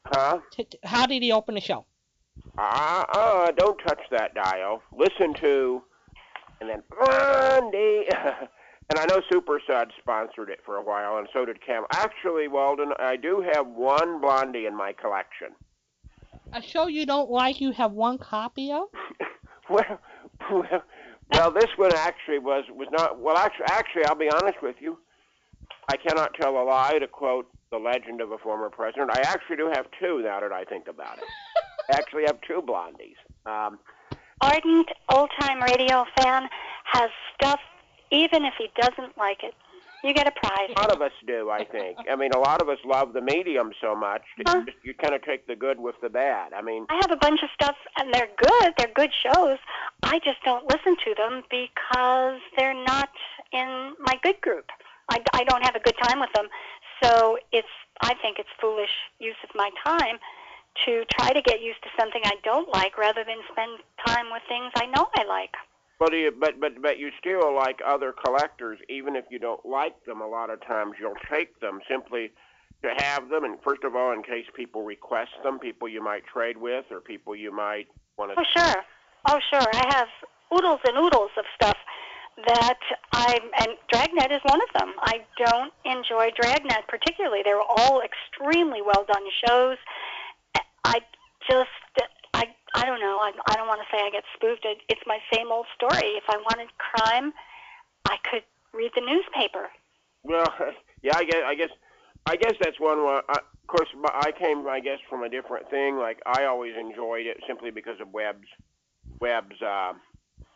Huh? 0.07 0.41
T- 0.51 0.65
t- 0.65 0.79
How 0.83 1.07
did 1.07 1.23
he 1.23 1.31
open 1.31 1.55
the 1.55 1.61
show? 1.61 1.87
Uh, 2.59 3.05
uh, 3.15 3.51
don't 3.53 3.79
touch 3.87 4.01
that 4.11 4.35
dial. 4.35 4.83
Listen 4.93 5.33
to, 5.35 5.83
and 6.61 6.69
then 6.69 6.83
Blondie. 6.91 8.07
and 8.93 8.99
I 8.99 9.07
know 9.07 9.23
Super 9.33 9.59
Sud 9.67 9.91
sponsored 9.99 10.51
it 10.51 10.61
for 10.67 10.77
a 10.77 10.83
while, 10.83 11.17
and 11.17 11.27
so 11.33 11.47
did 11.47 11.65
Cam. 11.65 11.85
Actually, 11.93 12.47
Walden, 12.47 12.93
I 12.99 13.17
do 13.17 13.43
have 13.55 13.67
one 13.67 14.21
Blondie 14.21 14.67
in 14.67 14.77
my 14.77 14.93
collection. 14.93 15.49
A 16.53 16.61
show 16.61 16.89
you 16.89 17.07
don't 17.07 17.31
like, 17.31 17.59
you 17.59 17.73
have 17.73 17.93
one 17.93 18.19
copy 18.19 18.71
of? 18.71 18.89
well, 19.71 19.99
well, 20.51 20.83
well, 21.33 21.51
this 21.51 21.71
one 21.77 21.95
actually 21.95 22.39
was 22.39 22.65
was 22.69 22.89
not. 22.93 23.19
Well, 23.19 23.39
actually, 23.39 23.65
actually, 23.69 24.05
I'll 24.05 24.15
be 24.15 24.29
honest 24.29 24.61
with 24.63 24.77
you. 24.79 24.99
I 25.89 25.97
cannot 25.97 26.35
tell 26.39 26.59
a 26.59 26.65
lie 26.65 26.99
to 26.99 27.09
quote 27.09 27.49
the 27.71 27.79
legend 27.79 28.21
of 28.21 28.33
a 28.33 28.39
former 28.39 28.69
president. 28.69 29.11
I 29.11 29.23
actually 29.23 29.57
do 29.57 29.71
have 29.75 29.87
two 29.99 30.21
now 30.23 30.41
that 30.41 30.53
I 30.53 30.65
think 30.65 30.87
about 30.87 31.17
it. 31.17 31.25
I 31.91 31.97
actually 31.97 32.25
have 32.27 32.39
two 32.47 32.61
blondies. 32.61 33.17
Um, 33.47 33.79
Ardent 34.43 34.91
old 35.09 35.31
time 35.41 35.63
radio 35.63 36.05
fan 36.19 36.49
has 36.93 37.11
stuff 37.35 37.61
even 38.13 38.45
if 38.45 38.55
he 38.59 38.69
doesn't 38.81 39.17
like 39.19 39.43
it. 39.43 39.55
You 40.05 40.13
get 40.13 40.27
a 40.27 40.33
prize. 40.33 40.69
a 40.77 40.81
lot 40.81 40.91
of 40.93 41.01
us 41.01 41.13
do, 41.29 41.49
I 41.49 41.65
think. 41.65 41.97
I 42.11 42.17
mean, 42.17 42.33
a 42.35 42.39
lot 42.39 42.61
of 42.61 42.69
us 42.69 42.79
love 42.85 43.13
the 43.13 43.21
medium 43.21 43.71
so 43.81 43.95
much 43.95 44.23
that 44.37 44.49
Huh? 44.49 44.59
you, 44.59 44.65
just, 44.67 44.79
you 44.85 44.95
kind 44.95 45.15
of 45.15 45.23
take 45.23 45.47
the 45.47 45.55
good 45.55 45.79
with 45.79 45.95
the 46.03 46.09
bad. 46.09 46.53
I 46.53 46.61
mean, 46.61 46.87
I 46.91 46.97
have 47.01 47.13
a 47.13 47.17
bunch 47.17 47.41
of 47.45 47.51
stuff 47.55 47.77
and 47.97 48.13
they're 48.13 48.29
good. 48.37 48.75
They're 48.79 48.91
good 48.97 49.13
shows. 49.23 49.59
I 50.03 50.19
just 50.25 50.43
don't 50.45 50.69
listen 50.69 50.97
to 51.05 51.15
them 51.17 51.43
because 51.51 52.41
they're 52.59 52.75
not 52.85 53.11
in 53.53 53.95
my 54.01 54.19
good 54.25 54.41
group. 54.41 54.67
I, 55.09 55.23
I 55.35 55.45
don't 55.45 55.65
have 55.65 55.77
a 55.77 55.81
good 55.81 55.97
time 56.03 56.19
with 56.19 56.33
them. 56.35 56.49
So 57.03 57.39
it's 57.53 57.69
I 58.01 58.15
think 58.15 58.39
it's 58.41 58.49
foolish 58.61 58.91
use 59.21 59.37
of 59.45 59.51
my 59.55 59.71
time 59.87 60.19
to 60.85 61.05
try 61.17 61.33
to 61.33 61.43
get 61.43 61.61
used 61.61 61.83
to 61.85 61.91
something 61.99 62.23
I 62.25 62.35
don't 62.43 62.69
like 62.75 62.99
rather 62.99 63.23
than 63.25 63.37
spend 63.53 63.79
time 64.05 64.27
with 64.33 64.43
things 64.49 64.73
I 64.75 64.87
know 64.87 65.09
I 65.17 65.25
like. 65.25 65.55
You, 66.11 66.33
but 66.39 66.59
but 66.61 66.83
but 66.83 66.99
you 66.99 67.11
still 67.19 67.55
like 67.55 67.81
other 67.87 68.13
collectors, 68.13 68.79
even 68.89 69.15
if 69.15 69.25
you 69.31 69.39
don't 69.39 69.65
like 69.65 70.05
them. 70.05 70.21
A 70.21 70.27
lot 70.27 70.51
of 70.51 70.61
times 70.67 70.95
you'll 70.99 71.15
take 71.31 71.59
them 71.61 71.81
simply 71.89 72.33
to 72.83 72.91
have 72.99 73.29
them, 73.29 73.45
and 73.45 73.59
first 73.63 73.85
of 73.85 73.95
all, 73.95 74.13
in 74.13 74.23
case 74.23 74.47
people 74.57 74.83
request 74.83 75.31
them, 75.45 75.61
people 75.61 75.89
you 75.89 76.03
might 76.03 76.27
trade 76.27 76.57
with, 76.57 76.85
or 76.91 77.01
people 77.01 77.37
you 77.37 77.55
might 77.55 77.87
want 78.19 78.33
to. 78.33 78.41
Oh 78.41 78.45
sure, 78.57 78.83
oh 79.29 79.39
sure. 79.53 79.69
I 79.73 79.95
have 79.95 80.09
oodles 80.53 80.81
and 80.85 80.99
oodles 80.99 81.31
of 81.39 81.45
stuff 81.55 81.77
that 82.47 82.79
I 83.13 83.39
and 83.61 83.69
Dragnet 83.93 84.33
is 84.33 84.41
one 84.45 84.61
of 84.61 84.81
them. 84.81 84.95
I 85.01 85.21
don't 85.39 85.73
enjoy 85.85 86.31
Dragnet 86.41 86.89
particularly. 86.89 87.43
They're 87.45 87.61
all 87.61 88.03
extremely 88.03 88.83
well 88.83 89.05
done 89.07 89.25
shows. 89.47 89.77
I 90.85 90.99
just 91.49 91.71
I 92.75 92.83
I 92.83 92.87
don't 92.87 93.01
know. 93.01 93.19
I 93.21 93.33
I 93.49 93.55
don't 93.55 93.69
want 93.69 93.81
to 93.81 93.97
say 93.97 94.03
I 94.03 94.11
get 94.11 94.25
spoofed. 94.35 94.65
It, 94.65 94.79
it's 94.89 95.03
my 95.07 95.19
same 95.33 95.53
old 95.53 95.67
story. 95.75 96.17
If 96.17 96.25
I 96.29 96.37
wanted 96.37 96.69
crime, 96.79 97.33
I 98.07 98.17
could 98.31 98.43
read 98.73 98.91
the 98.95 99.01
newspaper. 99.01 99.69
Well, 100.25 100.53
yeah, 101.03 101.17
I 101.17 101.25
guess 101.25 101.43
I 101.47 101.55
guess 101.55 101.71
I 102.27 102.37
guess 102.37 102.55
that's 102.61 102.81
one. 102.81 103.05
Where, 103.05 103.23
I, 103.29 103.39
of 103.39 103.67
course, 103.69 103.89
I 104.05 104.33
came, 104.33 104.67
I 104.67 104.81
guess, 104.81 104.99
from 105.09 105.23
a 105.23 105.29
different 105.29 105.71
thing. 105.71 105.97
Like 105.97 106.21
I 106.27 106.45
always 106.45 106.75
enjoyed 106.79 107.27
it 107.27 107.39
simply 107.47 107.71
because 107.71 108.01
of 108.01 108.13
Webb's 108.13 108.49
Webb's 109.21 109.61
uh, 109.63 109.93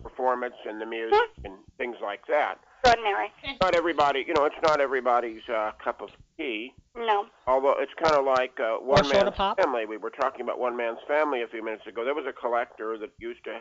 performance 0.02 0.54
and 0.68 0.80
the 0.80 0.86
music 0.86 1.18
and 1.44 1.54
things 1.78 1.96
like 2.02 2.26
that. 2.28 2.58
Extraordinary. 2.82 3.28
Not 3.60 3.74
everybody, 3.74 4.24
you 4.26 4.34
know, 4.34 4.44
it's 4.44 4.56
not 4.62 4.80
everybody's 4.80 5.42
uh, 5.48 5.72
cup 5.82 6.00
of 6.02 6.10
tea. 6.36 6.72
No. 6.96 7.26
Although 7.46 7.76
it's 7.78 7.92
kind 8.02 8.14
of 8.16 8.24
like 8.24 8.58
uh, 8.60 8.76
one 8.76 9.04
soda 9.04 9.24
man's 9.24 9.36
pop? 9.36 9.60
family. 9.60 9.86
We 9.86 9.96
were 9.96 10.10
talking 10.10 10.42
about 10.42 10.58
one 10.58 10.76
man's 10.76 10.98
family 11.06 11.42
a 11.42 11.48
few 11.48 11.64
minutes 11.64 11.86
ago. 11.86 12.04
There 12.04 12.14
was 12.14 12.26
a 12.26 12.32
collector 12.32 12.98
that 12.98 13.10
used 13.18 13.44
to 13.44 13.60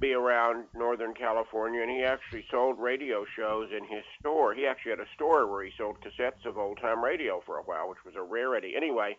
be 0.00 0.12
around 0.12 0.64
Northern 0.74 1.14
California, 1.14 1.82
and 1.82 1.90
he 1.90 2.04
actually 2.04 2.44
sold 2.50 2.78
radio 2.78 3.24
shows 3.36 3.70
in 3.72 3.84
his 3.84 4.04
store. 4.20 4.54
He 4.54 4.66
actually 4.66 4.90
had 4.90 5.00
a 5.00 5.14
store 5.14 5.46
where 5.50 5.64
he 5.64 5.72
sold 5.76 5.96
cassettes 6.00 6.46
of 6.46 6.58
old 6.58 6.78
time 6.80 7.02
radio 7.02 7.42
for 7.44 7.58
a 7.58 7.62
while, 7.62 7.88
which 7.88 8.04
was 8.04 8.14
a 8.14 8.22
rarity. 8.22 8.74
Anyway, 8.76 9.16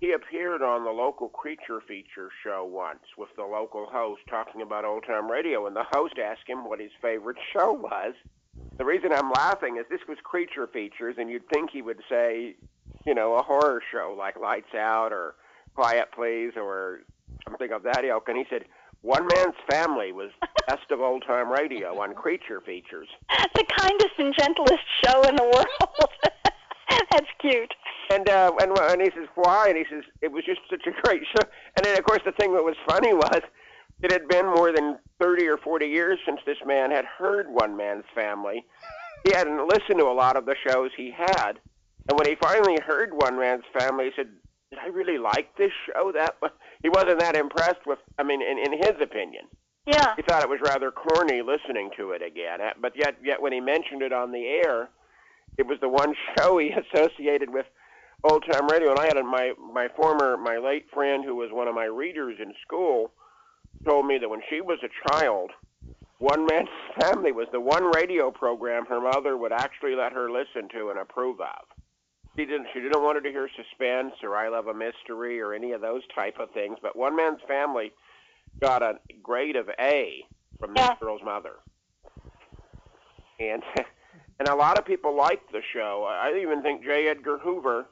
he 0.00 0.12
appeared 0.12 0.62
on 0.62 0.84
the 0.84 0.90
local 0.90 1.28
creature 1.28 1.80
feature 1.86 2.30
show 2.42 2.64
once 2.64 3.04
with 3.16 3.30
the 3.36 3.44
local 3.44 3.86
host 3.86 4.22
talking 4.28 4.62
about 4.62 4.84
old 4.84 5.04
time 5.06 5.30
radio, 5.30 5.66
and 5.66 5.76
the 5.76 5.86
host 5.90 6.18
asked 6.18 6.46
him 6.46 6.68
what 6.68 6.80
his 6.80 6.92
favorite 7.00 7.38
show 7.52 7.72
was. 7.72 8.14
The 8.78 8.84
reason 8.84 9.12
I'm 9.12 9.30
laughing 9.30 9.78
is 9.78 9.86
this 9.88 10.00
was 10.08 10.18
creature 10.22 10.66
features, 10.66 11.16
and 11.18 11.30
you'd 11.30 11.48
think 11.48 11.70
he 11.70 11.80
would 11.80 12.00
say, 12.08 12.56
you 13.06 13.14
know, 13.14 13.34
a 13.34 13.42
horror 13.42 13.82
show 13.90 14.14
like 14.16 14.38
Lights 14.38 14.74
Out 14.74 15.12
or 15.12 15.34
Quiet 15.74 16.08
Please 16.14 16.52
or 16.56 17.00
something 17.44 17.72
of 17.72 17.82
that 17.84 18.04
ilk. 18.04 18.28
And 18.28 18.36
he 18.36 18.44
said, 18.50 18.64
One 19.02 19.26
Man's 19.34 19.54
Family 19.70 20.12
was 20.12 20.30
best 20.68 20.90
of 20.90 21.00
old 21.00 21.24
time 21.26 21.50
radio 21.50 22.00
on 22.00 22.14
creature 22.14 22.60
features. 22.60 23.08
the 23.54 23.64
kindest 23.78 24.14
and 24.18 24.34
gentlest 24.38 24.84
show 25.04 25.22
in 25.22 25.36
the 25.36 25.44
world. 25.44 26.10
That's 27.10 27.30
cute. 27.40 27.72
And 28.10 28.28
uh, 28.28 28.52
and 28.60 28.78
and 28.78 29.02
he 29.02 29.10
says 29.10 29.28
why? 29.34 29.68
And 29.68 29.76
he 29.76 29.84
says 29.90 30.04
it 30.22 30.30
was 30.30 30.44
just 30.44 30.60
such 30.70 30.86
a 30.86 30.92
great 31.02 31.22
show. 31.24 31.48
And 31.76 31.84
then 31.84 31.98
of 31.98 32.04
course 32.04 32.22
the 32.24 32.32
thing 32.32 32.54
that 32.54 32.62
was 32.62 32.76
funny 32.86 33.12
was 33.12 33.40
it 34.02 34.12
had 34.12 34.28
been 34.28 34.46
more 34.46 34.72
than 34.72 34.98
thirty 35.20 35.46
or 35.46 35.56
forty 35.56 35.86
years 35.86 36.18
since 36.26 36.40
this 36.46 36.58
man 36.66 36.90
had 36.90 37.04
heard 37.04 37.46
One 37.48 37.76
Man's 37.76 38.04
Family. 38.14 38.64
He 39.24 39.32
hadn't 39.32 39.66
listened 39.68 39.98
to 39.98 40.06
a 40.06 40.12
lot 40.14 40.36
of 40.36 40.46
the 40.46 40.54
shows 40.68 40.90
he 40.96 41.10
had, 41.10 41.52
and 42.08 42.18
when 42.18 42.28
he 42.28 42.34
finally 42.36 42.78
heard 42.86 43.10
One 43.12 43.38
Man's 43.38 43.64
Family, 43.78 44.06
he 44.06 44.10
said, 44.16 44.28
"Did 44.70 44.78
I 44.78 44.86
really 44.88 45.18
like 45.18 45.56
this 45.56 45.72
show?" 45.86 46.12
That 46.12 46.36
mu-" 46.42 46.48
he 46.82 46.88
wasn't 46.88 47.20
that 47.20 47.36
impressed 47.36 47.86
with. 47.86 47.98
I 48.18 48.22
mean, 48.22 48.42
in, 48.42 48.58
in 48.58 48.72
his 48.78 49.00
opinion, 49.00 49.46
Yeah. 49.86 50.14
he 50.16 50.22
thought 50.22 50.42
it 50.42 50.48
was 50.48 50.60
rather 50.62 50.90
corny 50.90 51.42
listening 51.42 51.90
to 51.96 52.12
it 52.12 52.22
again. 52.22 52.60
Uh, 52.60 52.70
But 52.80 52.92
yet, 52.96 53.16
yet 53.24 53.40
when 53.42 53.52
he 53.52 53.60
mentioned 53.60 54.02
it 54.02 54.12
on 54.12 54.30
the 54.32 54.46
air, 54.46 54.88
it 55.58 55.66
was 55.66 55.78
the 55.80 55.88
one 55.88 56.14
show 56.38 56.58
he 56.58 56.70
associated 56.70 57.50
with 57.50 57.66
old 58.24 58.44
time 58.50 58.68
radio, 58.68 58.90
and 58.90 58.98
I 59.00 59.06
had 59.06 59.16
my 59.24 59.52
my 59.72 59.88
former 59.96 60.36
my 60.36 60.58
late 60.58 60.86
friend 60.92 61.24
who 61.24 61.34
was 61.34 61.50
one 61.50 61.66
of 61.66 61.74
my 61.74 61.86
readers 61.86 62.36
in 62.40 62.52
school 62.62 63.10
told 63.86 64.06
me 64.06 64.18
that 64.18 64.28
when 64.28 64.42
she 64.50 64.60
was 64.60 64.78
a 64.82 65.08
child, 65.10 65.50
One 66.18 66.46
Man's 66.46 66.68
Family 67.00 67.32
was 67.32 67.48
the 67.52 67.60
one 67.60 67.84
radio 67.92 68.30
program 68.30 68.86
her 68.86 69.00
mother 69.00 69.36
would 69.36 69.52
actually 69.52 69.94
let 69.94 70.12
her 70.12 70.30
listen 70.30 70.68
to 70.74 70.90
and 70.90 70.98
approve 70.98 71.40
of. 71.40 71.64
She 72.36 72.44
didn't 72.44 72.66
she 72.74 72.80
didn't 72.80 73.02
want 73.02 73.16
her 73.16 73.22
to 73.22 73.30
hear 73.30 73.48
suspense 73.56 74.14
or 74.22 74.36
I 74.36 74.48
Love 74.48 74.66
a 74.66 74.74
Mystery 74.74 75.40
or 75.40 75.54
any 75.54 75.72
of 75.72 75.80
those 75.80 76.02
type 76.14 76.38
of 76.38 76.50
things, 76.50 76.76
but 76.82 76.94
One 76.96 77.16
Man's 77.16 77.40
Family 77.48 77.92
got 78.60 78.82
a 78.82 78.98
grade 79.22 79.56
of 79.56 79.70
A 79.80 80.24
from 80.58 80.74
this 80.74 80.84
Yeah. 80.84 80.96
girl's 81.00 81.22
mother. 81.24 81.54
And 83.40 83.62
and 84.38 84.48
a 84.48 84.54
lot 84.54 84.78
of 84.78 84.84
people 84.84 85.14
liked 85.16 85.50
the 85.52 85.62
show. 85.72 86.06
I 86.08 86.28
I 86.30 86.38
even 86.40 86.62
think 86.62 86.82
J. 86.84 87.08
Edgar 87.08 87.38
Hoover 87.38 87.86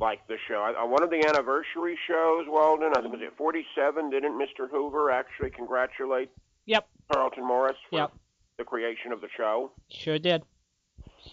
liked 0.00 0.28
the 0.28 0.36
show. 0.46 0.62
I- 0.62 0.74
On 0.80 0.90
one 0.90 1.02
of 1.02 1.10
the 1.10 1.24
anniversary 1.26 1.98
shows, 2.06 2.46
Walden, 2.48 2.92
I 2.96 3.00
think 3.00 3.12
was 3.12 3.22
it 3.22 3.34
47, 3.36 4.10
didn't 4.10 4.38
Mr. 4.38 4.68
Hoover 4.70 5.10
actually 5.10 5.50
congratulate 5.50 6.30
Yep. 6.66 6.86
Carlton 7.12 7.44
Morse 7.44 7.76
for 7.90 7.96
Yep. 7.96 8.12
the 8.58 8.64
creation 8.64 9.12
of 9.12 9.20
the 9.20 9.28
show? 9.30 9.72
Sure 9.90 10.18
did. 10.18 10.44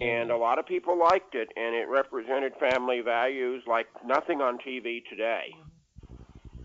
And 0.01 0.31
a 0.31 0.37
lot 0.37 0.57
of 0.59 0.65
people 0.65 0.97
liked 0.97 1.35
it, 1.35 1.51
and 1.55 1.75
it 1.75 1.87
represented 1.87 2.55
family 2.57 3.01
values 3.01 3.63
like 3.67 3.87
nothing 4.05 4.41
on 4.41 4.57
TV 4.57 5.01
today. 5.09 5.55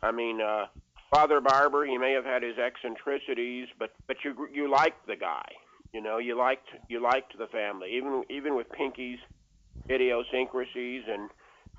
I 0.02 0.10
mean, 0.10 0.40
uh, 0.40 0.66
Father 1.14 1.40
Barbour, 1.40 1.84
he 1.84 1.98
may 1.98 2.12
have 2.12 2.24
had 2.24 2.42
his 2.42 2.58
eccentricities, 2.58 3.68
but 3.78 3.92
but 4.06 4.24
you 4.24 4.48
you 4.52 4.68
liked 4.68 5.06
the 5.06 5.16
guy. 5.16 5.44
You 5.92 6.00
know, 6.00 6.18
you 6.18 6.34
liked 6.36 6.68
you 6.88 7.00
liked 7.00 7.36
the 7.36 7.46
family, 7.48 7.92
even 7.96 8.24
even 8.30 8.54
with 8.56 8.70
Pinky's 8.70 9.18
idiosyncrasies 9.88 11.04
and 11.08 11.30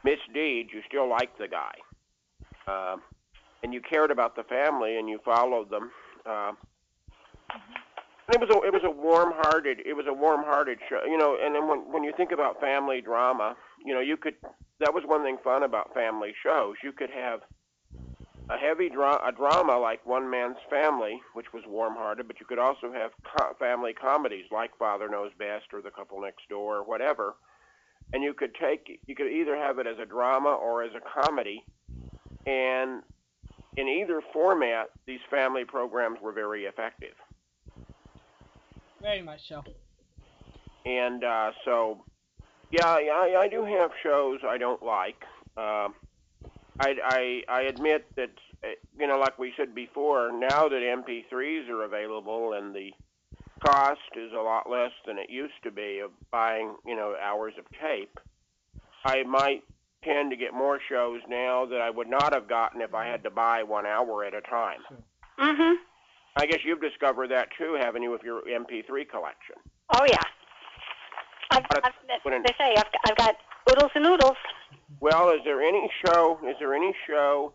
misdeeds, 0.04 0.70
you 0.74 0.82
still 0.88 1.08
liked 1.10 1.38
the 1.38 1.48
guy. 1.48 1.74
Um, 2.68 3.02
and 3.64 3.74
you 3.74 3.82
cared 3.82 4.12
about 4.12 4.36
the 4.36 4.44
family, 4.44 4.98
and 4.98 5.10
you 5.10 5.20
followed 5.24 5.70
them. 5.70 5.92
Um, 6.26 6.58
it 8.32 8.40
was 8.40 8.50
a 8.50 8.66
it 8.66 8.72
was 8.72 8.84
a 8.86 8.90
warm-hearted 8.90 9.80
it 9.86 9.94
was 9.94 10.06
a 10.08 10.14
warm-hearted 10.14 10.80
show, 10.88 11.02
you 11.06 11.18
know. 11.18 11.38
And 11.42 11.54
then 11.54 11.68
when 11.68 11.92
when 11.92 12.04
you 12.04 12.14
think 12.16 12.32
about 12.32 12.60
family 12.60 13.02
drama, 13.02 13.56
you 13.84 13.94
know, 13.94 14.00
you 14.00 14.18
could 14.18 14.36
that 14.80 14.94
was 14.94 15.04
one 15.06 15.24
thing 15.24 15.38
fun 15.44 15.64
about 15.64 15.94
family 15.94 16.34
shows. 16.44 16.76
You 16.84 16.92
could 16.92 17.10
have 17.10 17.42
a 18.50 18.58
heavy 18.58 18.90
dra- 18.90 19.22
a 19.26 19.32
drama 19.32 19.78
like 19.78 20.06
One 20.06 20.30
Man's 20.30 20.58
Family, 20.70 21.22
which 21.34 21.54
was 21.54 21.64
warm-hearted, 21.68 22.28
but 22.28 22.40
you 22.40 22.46
could 22.46 22.60
also 22.60 22.92
have 22.92 23.12
co- 23.38 23.54
family 23.60 23.94
comedies 23.94 24.46
like 24.52 24.78
Father 24.78 25.08
Knows 25.08 25.32
Best 25.38 25.66
or 25.74 25.82
The 25.82 25.92
Couple 25.92 26.20
Next 26.22 26.48
Door 26.50 26.78
or 26.78 26.84
whatever. 26.84 27.36
And 28.14 28.24
you 28.24 28.34
could 28.34 28.54
take 28.56 29.00
you 29.06 29.16
could 29.16 29.32
either 29.32 29.56
have 29.56 29.80
it 29.80 29.88
as 29.88 29.98
a 30.00 30.06
drama 30.06 30.50
or 30.50 30.84
as 30.84 30.92
a 30.96 31.22
comedy, 31.22 31.64
and 32.46 33.04
in 33.78 33.88
either 33.88 34.22
format, 34.34 34.90
these 35.06 35.22
family 35.30 35.64
programs 35.64 36.20
were 36.22 36.34
very 36.34 36.66
effective. 36.66 37.14
Very 39.02 39.22
much 39.22 39.48
so. 39.48 39.64
and 40.86 41.24
uh, 41.24 41.52
so 41.64 42.04
yeah, 42.72 42.86
I, 42.88 43.36
I 43.40 43.48
do 43.48 43.64
have 43.66 43.92
shows 44.04 44.40
I 44.48 44.58
don't 44.58 44.84
like. 44.84 45.24
Um, 45.58 45.96
I, 46.80 46.96
I 47.04 47.44
I 47.48 47.62
admit 47.64 48.06
that 48.16 48.32
uh, 48.64 48.68
you 49.00 49.08
know, 49.08 49.18
like 49.18 49.38
we 49.40 49.54
said 49.58 49.74
before, 49.74 50.32
now 50.32 50.68
that 50.68 50.82
MP3s 50.82 51.70
are 51.70 51.84
available 51.84 52.54
and 52.54 52.76
the 52.76 52.92
cost 53.64 54.00
is 54.16 54.32
a 54.34 54.42
lot 54.42 54.70
less 54.70 54.92
than 55.06 55.18
it 55.18 55.30
used 55.30 55.62
to 55.64 55.72
be 55.72 56.00
of 56.04 56.12
buying 56.32 56.76
you 56.86 56.96
know 56.96 57.16
hours 57.22 57.54
of 57.58 57.66
tape, 57.80 58.20
I 59.06 59.24
might 59.24 59.64
tend 60.04 60.32
to 60.32 60.38
get 60.38 60.54
more 60.54 60.80
shows 60.90 61.22
now 61.30 61.66
that 61.68 61.82
I 61.82 61.90
would 61.90 62.10
not 62.10 62.34
have 62.34 62.48
gotten 62.48 62.82
if 62.82 62.94
I 62.94 63.06
had 63.06 63.24
to 63.24 63.30
buy 63.30 63.64
one 63.64 63.86
hour 63.86 64.26
at 64.26 64.34
a 64.34 64.42
time. 64.42 64.80
Mhm. 65.40 65.76
I 66.36 66.46
guess 66.46 66.60
you've 66.64 66.82
discovered 66.82 67.30
that 67.30 67.50
too, 67.58 67.78
haven't 67.80 68.04
you, 68.04 68.12
with 68.12 68.24
your 68.24 68.42
MP3 68.44 69.06
collection? 69.06 69.56
Oh 69.94 70.06
yeah. 70.08 70.22
I've, 71.52 71.66
I've, 71.84 71.94
they 72.24 72.54
say 72.58 72.74
I've, 72.78 72.86
I've 73.06 73.18
got 73.18 73.36
oodles 73.70 73.92
and 73.94 74.06
noodles. 74.06 74.38
Well, 75.02 75.32
is 75.32 75.42
there 75.44 75.62
any 75.62 75.90
show? 76.06 76.40
Is 76.48 76.56
there 76.60 76.74
any 76.74 76.96
show 77.08 77.54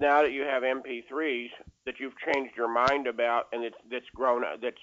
now 0.00 0.22
that 0.22 0.32
you 0.32 0.42
have 0.42 0.62
MP3s 0.62 1.48
that 1.84 1.94
you've 1.98 2.14
changed 2.18 2.56
your 2.56 2.72
mind 2.72 3.06
about, 3.06 3.48
and 3.52 3.64
it's 3.64 3.76
that's 3.90 4.08
grown, 4.14 4.42
that's 4.60 4.76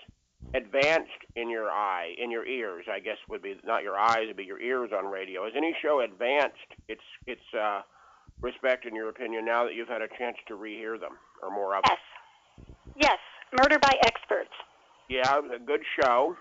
advanced 0.53 1.09
in 1.35 1.49
your 1.49 1.69
eye, 1.69 2.13
in 2.17 2.31
your 2.31 2.45
ears? 2.45 2.85
I 2.91 2.99
guess 2.99 3.17
would 3.29 3.41
be 3.41 3.55
not 3.65 3.83
your 3.83 3.97
eyes, 3.97 4.27
would 4.27 4.37
be 4.37 4.43
your 4.43 4.61
ears 4.61 4.91
on 4.95 5.05
radio. 5.05 5.45
Has 5.45 5.53
any 5.55 5.75
show 5.81 6.01
advanced 6.01 6.57
its 6.87 7.01
its 7.27 7.41
uh, 7.57 7.81
respect 8.41 8.85
in 8.85 8.95
your 8.95 9.09
opinion 9.09 9.45
now 9.45 9.63
that 9.65 9.73
you've 9.73 9.87
had 9.87 10.01
a 10.01 10.07
chance 10.17 10.37
to 10.47 10.55
rehear 10.55 10.99
them 10.99 11.17
or 11.41 11.51
more 11.51 11.75
of 11.75 11.83
them? 11.83 11.95
Yes. 12.95 13.09
Yes. 13.11 13.19
Murder 13.61 13.77
by 13.79 13.93
experts. 14.05 14.49
Yeah, 15.09 15.37
it 15.37 15.43
was 15.43 15.51
a 15.55 15.63
good 15.63 15.81
show. 16.01 16.35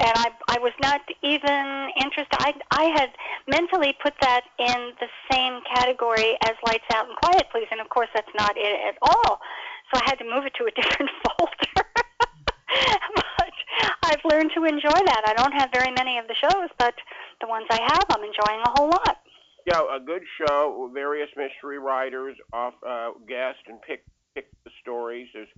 And 0.00 0.12
I 0.14 0.30
I 0.48 0.58
was 0.58 0.72
not 0.82 1.00
even 1.22 1.90
interested. 2.00 2.36
I 2.38 2.54
I 2.70 2.84
had 2.84 3.10
mentally 3.46 3.96
put 4.02 4.14
that 4.20 4.42
in 4.58 4.92
the 5.00 5.08
same 5.30 5.60
category 5.74 6.36
as 6.44 6.52
Lights 6.66 6.84
Out 6.94 7.08
and 7.08 7.16
Quiet 7.16 7.46
Please, 7.50 7.68
and 7.70 7.80
of 7.80 7.88
course 7.88 8.08
that's 8.14 8.30
not 8.38 8.56
it 8.56 8.94
at 8.94 8.98
all. 9.02 9.40
So 9.92 10.00
I 10.00 10.02
had 10.06 10.18
to 10.18 10.24
move 10.24 10.44
it 10.44 10.54
to 10.54 10.64
a 10.64 10.70
different 10.80 11.10
folder. 11.24 11.88
but 13.16 13.52
I've 14.04 14.24
learned 14.24 14.52
to 14.54 14.64
enjoy 14.64 15.00
that. 15.06 15.22
I 15.26 15.34
don't 15.34 15.52
have 15.52 15.70
very 15.72 15.92
many 15.92 16.18
of 16.18 16.28
the 16.28 16.34
shows, 16.34 16.68
but 16.78 16.94
the 17.40 17.48
ones 17.48 17.66
I 17.70 17.80
have, 17.80 18.04
I'm 18.10 18.24
enjoying 18.24 18.60
a 18.64 18.70
whole 18.76 18.90
lot. 18.90 19.18
Yeah, 19.66 19.82
a 19.94 20.00
good 20.00 20.22
show. 20.38 20.90
Various 20.94 21.28
mystery 21.36 21.78
writers 21.78 22.36
off 22.52 22.74
uh, 22.86 23.10
guest 23.28 23.58
and 23.66 23.80
pick 23.82 24.04
pick 24.34 24.46
the 24.64 24.70
stories. 24.80 25.28
There's 25.34 25.48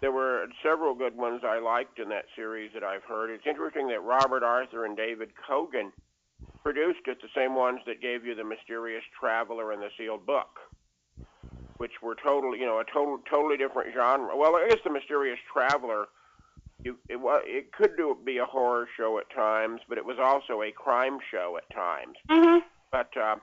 there 0.00 0.12
were 0.12 0.46
several 0.62 0.94
good 0.94 1.16
ones 1.16 1.42
I 1.44 1.58
liked 1.58 1.98
in 1.98 2.08
that 2.10 2.26
series 2.36 2.72
that 2.74 2.84
I've 2.84 3.02
heard. 3.04 3.30
It's 3.30 3.46
interesting 3.46 3.88
that 3.88 4.00
Robert 4.02 4.42
Arthur 4.42 4.84
and 4.84 4.96
David 4.96 5.30
Kogan 5.48 5.92
produced 6.62 7.00
it, 7.06 7.20
the 7.20 7.28
same 7.34 7.54
ones 7.54 7.80
that 7.86 8.00
gave 8.00 8.24
you 8.24 8.34
the 8.34 8.44
Mysterious 8.44 9.02
Traveler 9.18 9.72
and 9.72 9.82
the 9.82 9.90
Sealed 9.96 10.24
Book, 10.26 10.58
which 11.78 12.00
were 12.02 12.14
totally, 12.14 12.60
you 12.60 12.66
know, 12.66 12.78
a 12.78 12.84
total 12.84 13.18
totally 13.30 13.56
different 13.56 13.92
genre. 13.94 14.36
Well, 14.36 14.56
I 14.56 14.68
guess 14.68 14.78
the 14.84 14.90
Mysterious 14.90 15.38
Traveler. 15.52 16.06
You, 16.84 16.96
it, 17.08 17.18
it 17.44 17.72
could 17.72 17.96
do 17.96 18.16
be 18.24 18.38
a 18.38 18.44
horror 18.44 18.88
show 18.96 19.18
at 19.18 19.28
times, 19.34 19.80
but 19.88 19.98
it 19.98 20.04
was 20.04 20.16
also 20.22 20.62
a 20.62 20.70
crime 20.70 21.18
show 21.28 21.56
at 21.58 21.68
times 21.74 22.16
Mhm. 22.30 22.62
but 22.92 23.16
uh, 23.16 23.34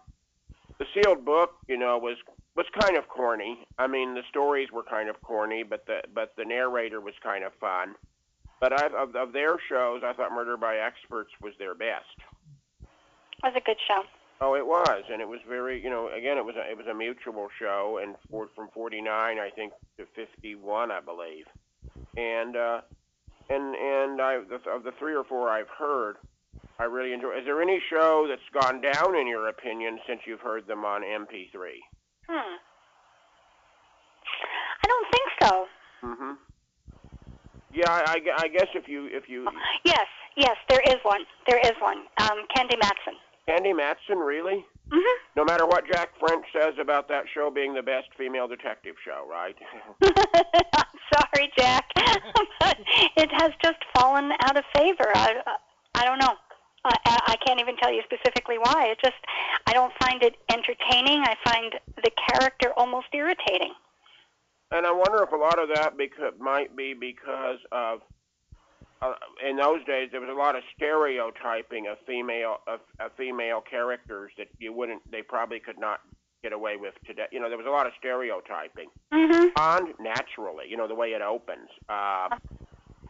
the 0.77 0.85
sealed 0.93 1.25
book, 1.25 1.55
you 1.67 1.75
know, 1.77 1.97
was 1.97 2.15
was 2.55 2.65
kind 2.79 2.97
of 2.97 3.07
corny. 3.07 3.65
I 3.77 3.87
mean, 3.87 4.15
the 4.15 4.23
stories 4.29 4.71
were 4.71 4.83
kind 4.83 5.09
of 5.09 5.21
corny, 5.21 5.63
but 5.63 5.85
the 5.85 6.01
but 6.13 6.33
the 6.37 6.45
narrator 6.45 7.01
was 7.01 7.13
kind 7.21 7.43
of 7.43 7.53
fun. 7.59 7.95
But 8.61 8.73
I, 8.73 8.87
of, 8.87 9.15
of 9.15 9.33
their 9.33 9.57
shows, 9.67 10.01
I 10.05 10.13
thought 10.13 10.31
Murder 10.31 10.55
by 10.55 10.77
Experts 10.77 11.31
was 11.41 11.53
their 11.59 11.75
best. 11.75 12.15
Was 13.43 13.53
a 13.55 13.61
good 13.61 13.77
show. 13.85 14.03
Oh, 14.41 14.55
it 14.55 14.65
was, 14.65 15.03
and 15.11 15.21
it 15.21 15.27
was 15.27 15.39
very, 15.47 15.81
you 15.81 15.89
know, 15.89 16.09
again, 16.09 16.37
it 16.37 16.43
was 16.43 16.55
a, 16.55 16.69
it 16.69 16.77
was 16.77 16.87
a 16.87 16.93
mutual 16.93 17.47
show, 17.57 17.99
and 18.03 18.15
for, 18.29 18.49
from 18.53 18.67
49, 18.73 19.07
I 19.39 19.49
think, 19.49 19.71
to 19.97 20.05
51, 20.13 20.91
I 20.91 20.99
believe, 20.99 21.45
and 22.17 22.57
uh, 22.57 22.81
and 23.49 23.75
and 23.75 24.21
I 24.21 24.35
of 24.35 24.83
the 24.83 24.91
three 24.99 25.15
or 25.15 25.23
four 25.23 25.49
I've 25.49 25.69
heard, 25.69 26.17
I 26.79 26.85
really 26.85 27.13
enjoy. 27.13 27.37
Is 27.37 27.45
there 27.45 27.61
any 27.61 27.81
show 27.89 28.27
that's 28.27 28.41
gone 28.63 28.81
down 28.81 29.15
in 29.15 29.27
your 29.27 29.47
opinion 29.47 29.99
since 30.07 30.21
you've 30.25 30.41
heard 30.41 30.67
them 30.67 30.83
on 30.83 31.01
MP3? 31.01 31.79
Hmm. 32.27 32.55
I 34.83 34.87
don't 34.87 35.07
think 35.11 35.29
so. 35.41 35.65
Mm-hmm. 36.03 36.31
Yeah, 37.73 37.89
I, 37.91 38.17
I 38.37 38.47
guess 38.47 38.67
if 38.73 38.87
you 38.87 39.07
if 39.11 39.27
you 39.27 39.47
Yes, 39.83 40.07
yes, 40.37 40.55
there 40.69 40.81
is 40.87 40.95
one. 41.03 41.21
There 41.47 41.59
is 41.59 41.73
one. 41.81 41.97
Um, 42.19 42.45
Candy 42.55 42.77
Matson. 42.77 43.15
Candy 43.47 43.73
Matson, 43.73 44.17
really? 44.17 44.65
Mhm. 44.91 45.15
No 45.35 45.43
matter 45.43 45.65
what 45.65 45.85
Jack 45.91 46.09
French 46.19 46.45
says 46.53 46.75
about 46.79 47.07
that 47.09 47.25
show 47.33 47.49
being 47.51 47.73
the 47.73 47.81
best 47.81 48.07
female 48.17 48.47
detective 48.47 48.95
show, 49.03 49.25
right? 49.29 49.55
I'm 50.01 50.05
sorry, 51.13 51.51
Jack, 51.57 51.85
but 52.59 52.77
it 53.17 53.31
has 53.33 53.51
just 53.63 53.79
fallen 53.97 54.31
out 54.43 54.57
of 54.57 54.63
favor. 54.75 55.11
I, 55.15 55.41
I 55.95 56.05
don't 56.05 56.19
know. 56.19 56.33
I, 56.85 57.19
I 57.27 57.35
can't 57.45 57.59
even 57.59 57.75
tell 57.77 57.91
you 57.91 58.01
specifically 58.03 58.57
why. 58.57 58.87
It 58.91 58.99
just, 59.03 59.17
I 59.67 59.73
don't 59.73 59.93
find 59.99 60.21
it 60.23 60.35
entertaining. 60.51 61.23
I 61.23 61.35
find 61.43 61.73
the 62.03 62.11
character 62.29 62.71
almost 62.77 63.07
irritating. 63.13 63.73
And 64.71 64.85
I 64.85 64.91
wonder 64.91 65.23
if 65.23 65.31
a 65.31 65.35
lot 65.35 65.59
of 65.59 65.69
that 65.75 65.97
beca- 65.97 66.39
might 66.39 66.75
be 66.75 66.93
because 66.93 67.59
of 67.71 68.01
uh, 69.01 69.13
in 69.47 69.57
those 69.57 69.83
days 69.85 70.09
there 70.11 70.21
was 70.21 70.29
a 70.29 70.33
lot 70.33 70.55
of 70.55 70.63
stereotyping 70.75 71.87
of 71.87 71.97
female 72.07 72.57
of, 72.67 72.79
of 72.99 73.11
female 73.17 73.61
characters 73.61 74.31
that 74.37 74.47
you 74.57 74.73
wouldn't 74.73 75.01
they 75.11 75.21
probably 75.21 75.59
could 75.59 75.77
not 75.77 75.99
get 76.41 76.53
away 76.53 76.77
with 76.77 76.93
today. 77.05 77.25
You 77.31 77.39
know, 77.39 77.49
there 77.49 77.57
was 77.57 77.67
a 77.67 77.71
lot 77.71 77.87
of 77.87 77.93
stereotyping. 77.97 78.89
Mhm. 79.11 79.51
And 79.57 79.93
naturally, 79.99 80.65
you 80.69 80.77
know, 80.77 80.87
the 80.87 80.95
way 80.95 81.09
it 81.09 81.21
opens. 81.21 81.69
Uh, 81.89 82.29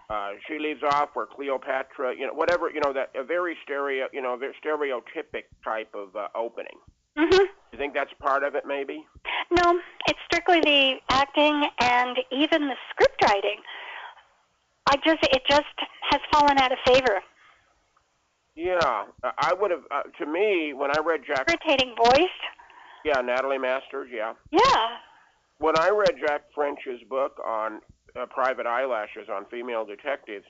uh, 0.09 0.31
she 0.47 0.59
leaves 0.59 0.81
off 0.83 1.09
where 1.13 1.25
Cleopatra, 1.25 2.15
you 2.17 2.27
know, 2.27 2.33
whatever, 2.33 2.69
you 2.69 2.79
know, 2.83 2.93
that 2.93 3.11
a 3.15 3.23
very 3.23 3.55
stereo, 3.63 4.07
you 4.13 4.21
know, 4.21 4.35
very 4.37 4.53
stereotypic 4.63 5.43
type 5.63 5.89
of 5.95 6.15
uh, 6.15 6.27
opening. 6.35 6.77
Mhm. 7.17 7.39
You 7.71 7.77
think 7.77 7.93
that's 7.93 8.11
part 8.19 8.43
of 8.43 8.55
it, 8.55 8.65
maybe? 8.65 9.05
No, 9.49 9.79
it's 10.07 10.19
strictly 10.25 10.59
the 10.61 10.95
acting 11.09 11.67
and 11.79 12.17
even 12.31 12.67
the 12.67 12.75
script 12.91 13.21
writing. 13.23 13.59
I 14.87 14.97
just 14.97 15.23
it 15.23 15.41
just 15.49 15.65
has 16.11 16.21
fallen 16.31 16.57
out 16.59 16.71
of 16.71 16.77
favor. 16.85 17.21
Yeah, 18.55 18.77
uh, 19.23 19.31
I 19.37 19.53
would 19.53 19.71
have. 19.71 19.83
Uh, 19.91 20.03
to 20.19 20.25
me, 20.25 20.73
when 20.73 20.91
I 20.91 21.01
read 21.01 21.21
Jack, 21.27 21.45
Irritating 21.49 21.95
voice. 21.95 22.29
yeah, 23.03 23.19
Natalie 23.21 23.57
Masters, 23.57 24.09
yeah. 24.13 24.33
Yeah. 24.51 24.87
When 25.57 25.77
I 25.77 25.89
read 25.89 26.15
Jack 26.25 26.43
French's 26.53 27.01
book 27.09 27.37
on 27.45 27.81
uh, 28.15 28.25
private 28.27 28.65
eyelashes 28.65 29.27
on 29.29 29.45
female 29.45 29.85
detectives, 29.85 30.45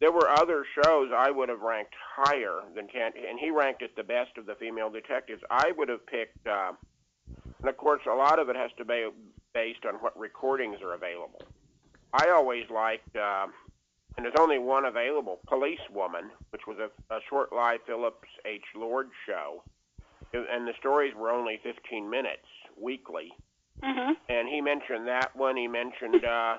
there 0.00 0.12
were 0.12 0.28
other 0.28 0.64
shows 0.82 1.10
I 1.16 1.30
would 1.30 1.48
have 1.48 1.60
ranked 1.60 1.94
higher 2.16 2.60
than 2.74 2.88
Can, 2.88 3.12
and 3.28 3.38
he 3.38 3.50
ranked 3.50 3.82
it 3.82 3.94
the 3.96 4.02
best 4.02 4.38
of 4.38 4.46
the 4.46 4.54
female 4.54 4.90
detectives. 4.90 5.42
I 5.50 5.72
would 5.76 5.88
have 5.88 6.06
picked, 6.06 6.46
uh, 6.46 6.72
and 7.60 7.68
of 7.68 7.76
course, 7.76 8.00
a 8.10 8.14
lot 8.14 8.38
of 8.38 8.48
it 8.48 8.56
has 8.56 8.70
to 8.78 8.84
be 8.84 9.08
based 9.52 9.84
on 9.86 9.94
what 9.96 10.18
recordings 10.18 10.78
are 10.82 10.94
available. 10.94 11.42
I 12.12 12.30
always 12.30 12.64
liked, 12.70 13.14
uh, 13.14 13.46
and 14.16 14.24
there's 14.24 14.34
only 14.38 14.58
one 14.58 14.86
available, 14.86 15.40
Police 15.46 15.80
Woman, 15.92 16.30
which 16.50 16.66
was 16.66 16.78
a, 16.78 17.14
a 17.14 17.20
short 17.28 17.52
live 17.52 17.80
Phillips 17.86 18.28
H. 18.46 18.64
Lord 18.74 19.10
show, 19.26 19.62
and 20.32 20.66
the 20.66 20.74
stories 20.78 21.14
were 21.14 21.30
only 21.30 21.60
15 21.62 22.08
minutes 22.08 22.46
weekly 22.80 23.32
Mhm. 23.82 24.16
and 24.28 24.46
he 24.48 24.60
mentioned 24.60 25.08
that 25.08 25.34
one. 25.34 25.56
He 25.56 25.66
mentioned 25.66 26.22
uh, 26.24 26.58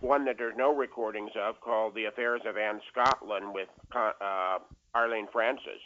one 0.00 0.24
that 0.24 0.36
there's 0.38 0.56
no 0.56 0.74
recordings 0.74 1.30
of 1.36 1.60
called 1.60 1.94
"The 1.94 2.06
Affairs 2.06 2.40
of 2.46 2.56
Anne 2.56 2.80
Scotland" 2.90 3.52
with 3.54 3.68
uh, 3.94 4.58
Arlene 4.94 5.28
Francis, 5.32 5.80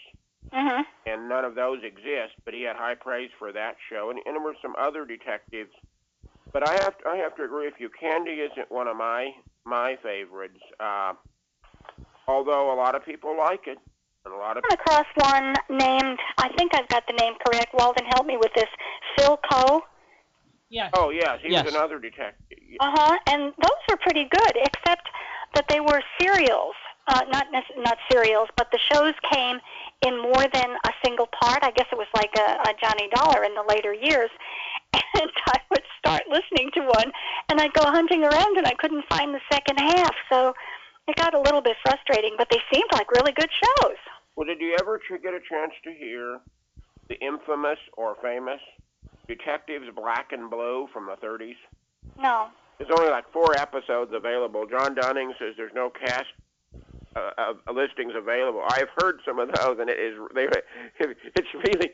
Mhm. 0.52 0.84
and 1.06 1.28
none 1.28 1.44
of 1.44 1.54
those 1.54 1.82
exist. 1.82 2.34
But 2.44 2.54
he 2.54 2.62
had 2.62 2.76
high 2.76 2.94
praise 2.94 3.30
for 3.38 3.52
that 3.52 3.76
show, 3.90 4.10
and, 4.10 4.18
and 4.24 4.36
there 4.36 4.42
were 4.42 4.56
some 4.62 4.74
other 4.78 5.04
detectives. 5.04 5.72
But 6.52 6.68
I 6.68 6.72
have 6.74 6.96
to, 6.98 7.08
I 7.08 7.16
have 7.16 7.34
to 7.36 7.44
agree 7.44 7.66
with 7.66 7.80
you. 7.80 7.88
Candy 7.90 8.40
isn't 8.40 8.70
one 8.70 8.86
of 8.88 8.96
my 8.96 9.34
my 9.64 9.96
favorites, 10.02 10.60
uh, 10.78 11.14
although 12.28 12.72
a 12.72 12.76
lot 12.76 12.94
of 12.94 13.04
people 13.04 13.36
like 13.36 13.66
it, 13.66 13.78
and 14.24 14.34
a 14.34 14.36
lot 14.36 14.56
of 14.56 14.64
I 14.70 14.76
came 14.76 14.78
across 14.86 15.06
one 15.16 15.54
named 15.70 16.18
I 16.38 16.48
think 16.56 16.72
I've 16.74 16.88
got 16.88 17.06
the 17.06 17.14
name 17.14 17.34
correct. 17.44 17.74
Walden, 17.74 18.04
help 18.14 18.26
me 18.26 18.36
with 18.36 18.52
this. 18.54 18.68
Phil 19.18 19.36
Coe. 19.50 19.82
Yes. 20.70 20.90
oh 20.94 21.10
yes, 21.10 21.38
he 21.42 21.50
Yes. 21.52 21.64
was 21.64 21.74
another 21.74 21.98
detective. 21.98 22.58
Uh 22.80 22.90
huh. 22.94 23.18
And 23.28 23.52
those 23.62 23.80
were 23.88 23.96
pretty 23.98 24.24
good, 24.30 24.52
except 24.56 25.08
that 25.54 25.66
they 25.68 25.80
were 25.80 26.02
serials. 26.20 26.74
Uh, 27.06 27.20
not 27.30 27.46
not 27.76 27.98
serials, 28.10 28.48
but 28.56 28.70
the 28.72 28.78
shows 28.92 29.12
came 29.30 29.58
in 30.06 30.18
more 30.20 30.46
than 30.52 30.70
a 30.86 30.90
single 31.04 31.28
part. 31.40 31.62
I 31.62 31.70
guess 31.70 31.86
it 31.92 31.98
was 31.98 32.08
like 32.16 32.34
a, 32.36 32.70
a 32.70 32.72
Johnny 32.80 33.08
Dollar 33.14 33.44
in 33.44 33.54
the 33.54 33.62
later 33.68 33.92
years. 33.92 34.30
And 35.16 35.30
I 35.46 35.58
would 35.70 35.82
start 35.98 36.22
listening 36.28 36.70
to 36.74 36.80
one, 36.80 37.12
and 37.48 37.60
I'd 37.60 37.72
go 37.72 37.82
hunting 37.84 38.24
around, 38.24 38.56
and 38.58 38.66
I 38.66 38.74
couldn't 38.74 39.04
find 39.08 39.32
the 39.32 39.40
second 39.52 39.78
half. 39.78 40.12
So 40.28 40.54
it 41.06 41.14
got 41.14 41.34
a 41.34 41.40
little 41.40 41.60
bit 41.60 41.76
frustrating. 41.84 42.34
But 42.36 42.48
they 42.50 42.58
seemed 42.72 42.90
like 42.92 43.08
really 43.12 43.30
good 43.32 43.50
shows. 43.52 43.96
Well, 44.34 44.44
did 44.46 44.60
you 44.60 44.76
ever 44.80 44.98
ch- 44.98 45.22
get 45.22 45.32
a 45.34 45.38
chance 45.48 45.72
to 45.84 45.92
hear 45.94 46.40
the 47.08 47.14
infamous 47.20 47.78
or 47.96 48.16
famous 48.22 48.60
Detectives 49.26 49.86
Black 49.94 50.32
and 50.32 50.50
Blue 50.50 50.88
from 50.92 51.06
the 51.06 51.16
30s? 51.26 51.56
No. 52.20 52.48
There's 52.78 52.90
only 52.96 53.10
like 53.10 53.30
four 53.32 53.56
episodes 53.58 54.12
available. 54.14 54.66
John 54.66 54.94
Dunning 54.94 55.32
says 55.38 55.54
there's 55.56 55.74
no 55.74 55.90
cast 55.90 56.26
uh, 57.16 57.30
uh, 57.38 57.72
listings 57.72 58.12
available. 58.16 58.62
I've 58.68 58.88
heard 58.98 59.20
some 59.24 59.38
of 59.38 59.48
those, 59.54 59.78
and 59.78 59.88
it 59.88 59.98
is 59.98 60.14
they. 60.34 60.46
It's 61.36 61.48
really, 61.54 61.90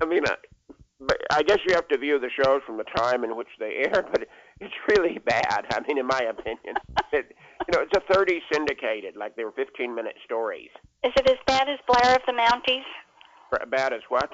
I 0.00 0.06
mean, 0.06 0.22
uh, 0.26 0.36
but 1.00 1.18
I 1.30 1.42
guess 1.42 1.58
you 1.66 1.74
have 1.74 1.88
to 1.88 1.98
view 1.98 2.18
the 2.18 2.30
shows 2.30 2.62
from 2.66 2.78
the 2.78 2.84
time 2.96 3.24
in 3.24 3.36
which 3.36 3.48
they 3.58 3.84
air, 3.86 4.04
but 4.10 4.26
it's 4.60 4.74
really 4.88 5.18
bad. 5.18 5.66
I 5.72 5.80
mean, 5.86 5.98
in 5.98 6.06
my 6.06 6.20
opinion, 6.20 6.76
it, 7.12 7.36
you 7.66 7.72
know, 7.76 7.84
it's 7.84 7.96
a 7.96 8.14
30 8.14 8.40
syndicated, 8.52 9.16
like 9.16 9.36
they 9.36 9.44
were 9.44 9.52
15 9.52 9.94
minute 9.94 10.16
stories. 10.24 10.70
Is 11.02 11.12
it 11.16 11.28
as 11.28 11.38
bad 11.46 11.68
as 11.68 11.78
Blair 11.86 12.16
of 12.16 12.22
the 12.26 12.32
Mounties? 12.32 12.84
Bad 13.70 13.92
as 13.92 14.00
what? 14.08 14.30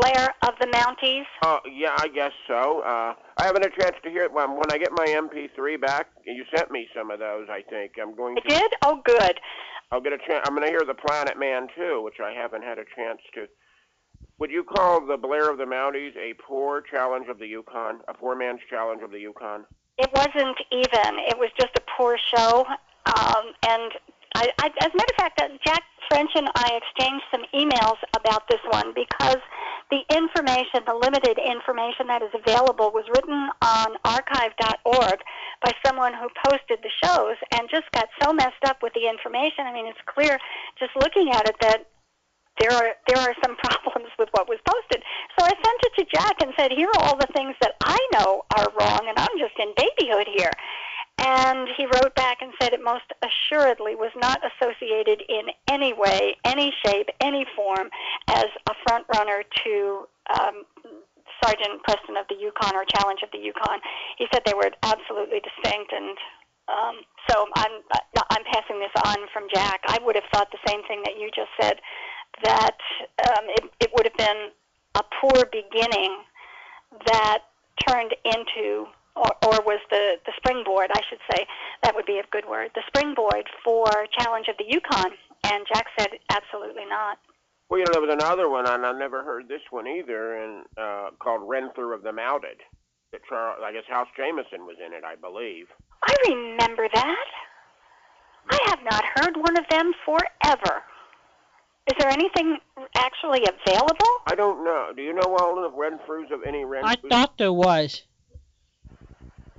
Blair 0.00 0.34
of 0.42 0.54
the 0.60 0.66
Mounties? 0.68 1.24
Oh, 1.42 1.58
yeah, 1.70 1.94
I 1.98 2.08
guess 2.08 2.32
so. 2.46 2.80
Uh, 2.80 3.14
I 3.36 3.44
haven't 3.44 3.64
a 3.64 3.70
chance 3.70 3.96
to 4.02 4.10
hear 4.10 4.22
it. 4.22 4.32
When, 4.32 4.50
when 4.50 4.70
I 4.70 4.78
get 4.78 4.90
my 4.92 5.06
MP3 5.06 5.80
back, 5.80 6.08
you 6.24 6.44
sent 6.54 6.70
me 6.70 6.88
some 6.96 7.10
of 7.10 7.18
those. 7.18 7.48
I 7.50 7.62
think 7.68 7.92
I'm 8.00 8.14
going 8.14 8.36
to... 8.36 8.42
I 8.44 8.48
did? 8.48 8.72
Oh, 8.84 9.00
good. 9.04 9.40
I'll 9.90 10.00
get 10.00 10.12
a 10.12 10.18
chance. 10.18 10.46
I'm 10.46 10.54
going 10.54 10.66
to 10.66 10.70
hear 10.70 10.84
the 10.86 10.94
Planet 10.94 11.38
Man 11.38 11.68
too, 11.76 12.02
which 12.04 12.20
I 12.22 12.32
haven't 12.32 12.62
had 12.62 12.78
a 12.78 12.84
chance 12.94 13.20
to. 13.34 13.46
Would 14.38 14.50
you 14.50 14.62
call 14.62 15.04
the 15.04 15.16
Blair 15.16 15.50
of 15.50 15.58
the 15.58 15.64
Mounties 15.64 16.16
a 16.16 16.34
poor 16.46 16.82
challenge 16.82 17.26
of 17.28 17.38
the 17.38 17.46
Yukon, 17.46 18.00
a 18.06 18.14
poor 18.14 18.36
man's 18.36 18.60
challenge 18.70 19.02
of 19.02 19.10
the 19.10 19.18
Yukon? 19.18 19.64
It 19.96 20.10
wasn't 20.14 20.56
even. 20.70 21.18
It 21.26 21.38
was 21.38 21.50
just 21.58 21.72
a 21.76 21.82
poor 21.96 22.16
show. 22.18 22.64
Um, 23.06 23.52
and 23.66 23.92
I, 24.36 24.48
I, 24.58 24.66
as 24.80 24.90
a 24.92 24.96
matter 24.96 25.12
of 25.12 25.16
fact, 25.16 25.40
uh, 25.40 25.48
Jack 25.64 25.82
French 26.08 26.30
and 26.34 26.48
I 26.54 26.78
exchanged 26.80 27.24
some 27.30 27.42
emails 27.54 27.96
about 28.16 28.48
this 28.48 28.60
one 28.70 28.92
because 28.94 29.38
the 29.90 30.04
information, 30.12 30.84
the 30.86 30.94
limited 30.94 31.38
information 31.40 32.06
that 32.08 32.22
is 32.22 32.30
available, 32.34 32.92
was 32.92 33.04
written 33.08 33.48
on 33.62 33.96
archive.org 34.04 35.18
by 35.64 35.72
someone 35.84 36.12
who 36.12 36.28
posted 36.44 36.78
the 36.82 36.92
shows 37.02 37.36
and 37.52 37.68
just 37.70 37.90
got 37.92 38.08
so 38.22 38.32
messed 38.32 38.64
up 38.66 38.82
with 38.82 38.92
the 38.92 39.08
information. 39.08 39.64
I 39.64 39.72
mean, 39.72 39.86
it's 39.86 39.98
clear 40.04 40.38
just 40.78 40.92
looking 40.96 41.30
at 41.32 41.48
it 41.48 41.56
that 41.62 41.86
there 42.60 42.72
are 42.72 42.90
there 43.06 43.18
are 43.18 43.34
some 43.42 43.56
problems 43.64 44.10
with 44.18 44.28
what 44.32 44.48
was 44.48 44.58
posted. 44.66 45.02
So 45.38 45.46
I 45.46 45.52
sent 45.56 45.80
it 45.82 45.92
to 45.98 46.04
Jack 46.12 46.36
and 46.42 46.52
said, 46.58 46.72
"Here 46.72 46.88
are 46.88 47.02
all 47.04 47.16
the 47.16 47.30
things 47.34 47.54
that 47.60 47.74
I 47.82 47.98
know 48.12 48.44
are 48.56 48.68
wrong, 48.78 49.08
and 49.08 49.16
I'm 49.16 49.38
just 49.38 49.56
in 49.58 49.72
babyhood 49.76 50.28
here." 50.36 50.52
And 51.18 51.68
he 51.76 51.86
wrote 51.86 52.14
back 52.14 52.38
and 52.42 52.52
said 52.60 52.72
it 52.72 52.82
most 52.82 53.04
assuredly 53.22 53.96
was 53.96 54.12
not 54.16 54.40
associated 54.44 55.22
in 55.28 55.48
any 55.68 55.92
way, 55.92 56.36
any 56.44 56.72
shape, 56.84 57.08
any 57.20 57.44
form 57.56 57.90
as 58.28 58.46
a 58.70 58.74
front 58.86 59.04
runner 59.14 59.42
to 59.64 60.06
um, 60.38 60.64
Sergeant 61.42 61.82
Preston 61.82 62.16
of 62.16 62.26
the 62.28 62.36
Yukon 62.36 62.74
or 62.74 62.84
Challenge 62.84 63.20
of 63.22 63.30
the 63.32 63.38
Yukon. 63.38 63.80
He 64.16 64.26
said 64.32 64.42
they 64.46 64.54
were 64.54 64.70
absolutely 64.82 65.40
distinct, 65.40 65.92
and 65.92 66.16
um, 66.68 66.96
so 67.28 67.46
I'm 67.56 67.82
I'm 68.30 68.44
passing 68.52 68.78
this 68.78 68.94
on 69.06 69.16
from 69.32 69.48
Jack. 69.52 69.80
I 69.88 69.98
would 70.04 70.14
have 70.14 70.24
thought 70.32 70.50
the 70.50 70.62
same 70.68 70.82
thing 70.84 71.02
that 71.04 71.18
you 71.18 71.30
just 71.34 71.50
said, 71.60 71.80
that 72.44 72.76
um, 73.28 73.44
it, 73.48 73.64
it 73.80 73.90
would 73.94 74.06
have 74.06 74.16
been 74.16 74.50
a 74.94 75.02
poor 75.20 75.46
beginning 75.50 76.18
that 77.06 77.38
turned 77.86 78.14
into 78.24 78.86
or, 79.18 79.32
or 79.44 79.58
was 79.66 79.80
the, 79.90 80.16
the 80.26 80.32
springboard, 80.36 80.90
I 80.94 81.00
should 81.08 81.18
say, 81.30 81.46
that 81.82 81.94
would 81.94 82.06
be 82.06 82.18
a 82.18 82.26
good 82.30 82.48
word, 82.48 82.70
the 82.74 82.82
springboard 82.86 83.48
for 83.64 83.86
Challenge 84.18 84.46
of 84.48 84.56
the 84.58 84.64
Yukon. 84.68 85.12
And 85.44 85.66
Jack 85.72 85.86
said, 85.98 86.08
absolutely 86.30 86.86
not. 86.88 87.18
Well, 87.68 87.78
you 87.80 87.84
know, 87.84 87.92
there 87.92 88.00
was 88.00 88.12
another 88.12 88.48
one, 88.48 88.66
and 88.66 88.84
I've 88.86 88.96
never 88.96 89.22
heard 89.22 89.48
this 89.48 89.60
one 89.70 89.86
either, 89.86 90.42
and 90.42 90.64
uh, 90.76 91.10
called 91.18 91.42
Renfrew 91.46 91.92
of 91.92 92.02
the 92.02 92.12
Mounted. 92.12 92.60
That 93.12 93.20
Charles, 93.28 93.60
I 93.64 93.72
guess 93.72 93.84
House 93.88 94.08
Jameson 94.16 94.66
was 94.66 94.76
in 94.84 94.92
it, 94.92 95.02
I 95.04 95.16
believe. 95.16 95.66
I 96.02 96.14
remember 96.28 96.88
that. 96.92 97.26
I 98.50 98.58
have 98.66 98.80
not 98.90 99.04
heard 99.16 99.36
one 99.36 99.56
of 99.58 99.64
them 99.70 99.92
forever. 100.04 100.82
Is 101.88 101.96
there 101.98 102.10
anything 102.10 102.58
actually 102.96 103.44
available? 103.44 104.12
I 104.26 104.34
don't 104.34 104.62
know. 104.64 104.92
Do 104.94 105.02
you 105.02 105.14
know 105.14 105.36
all 105.38 105.64
of 105.64 105.72
Renfrews 105.72 106.30
of 106.30 106.42
any 106.46 106.64
Renfrews? 106.64 106.84
I 106.84 106.96
thought 107.08 107.38
there 107.38 107.52
was. 107.52 108.02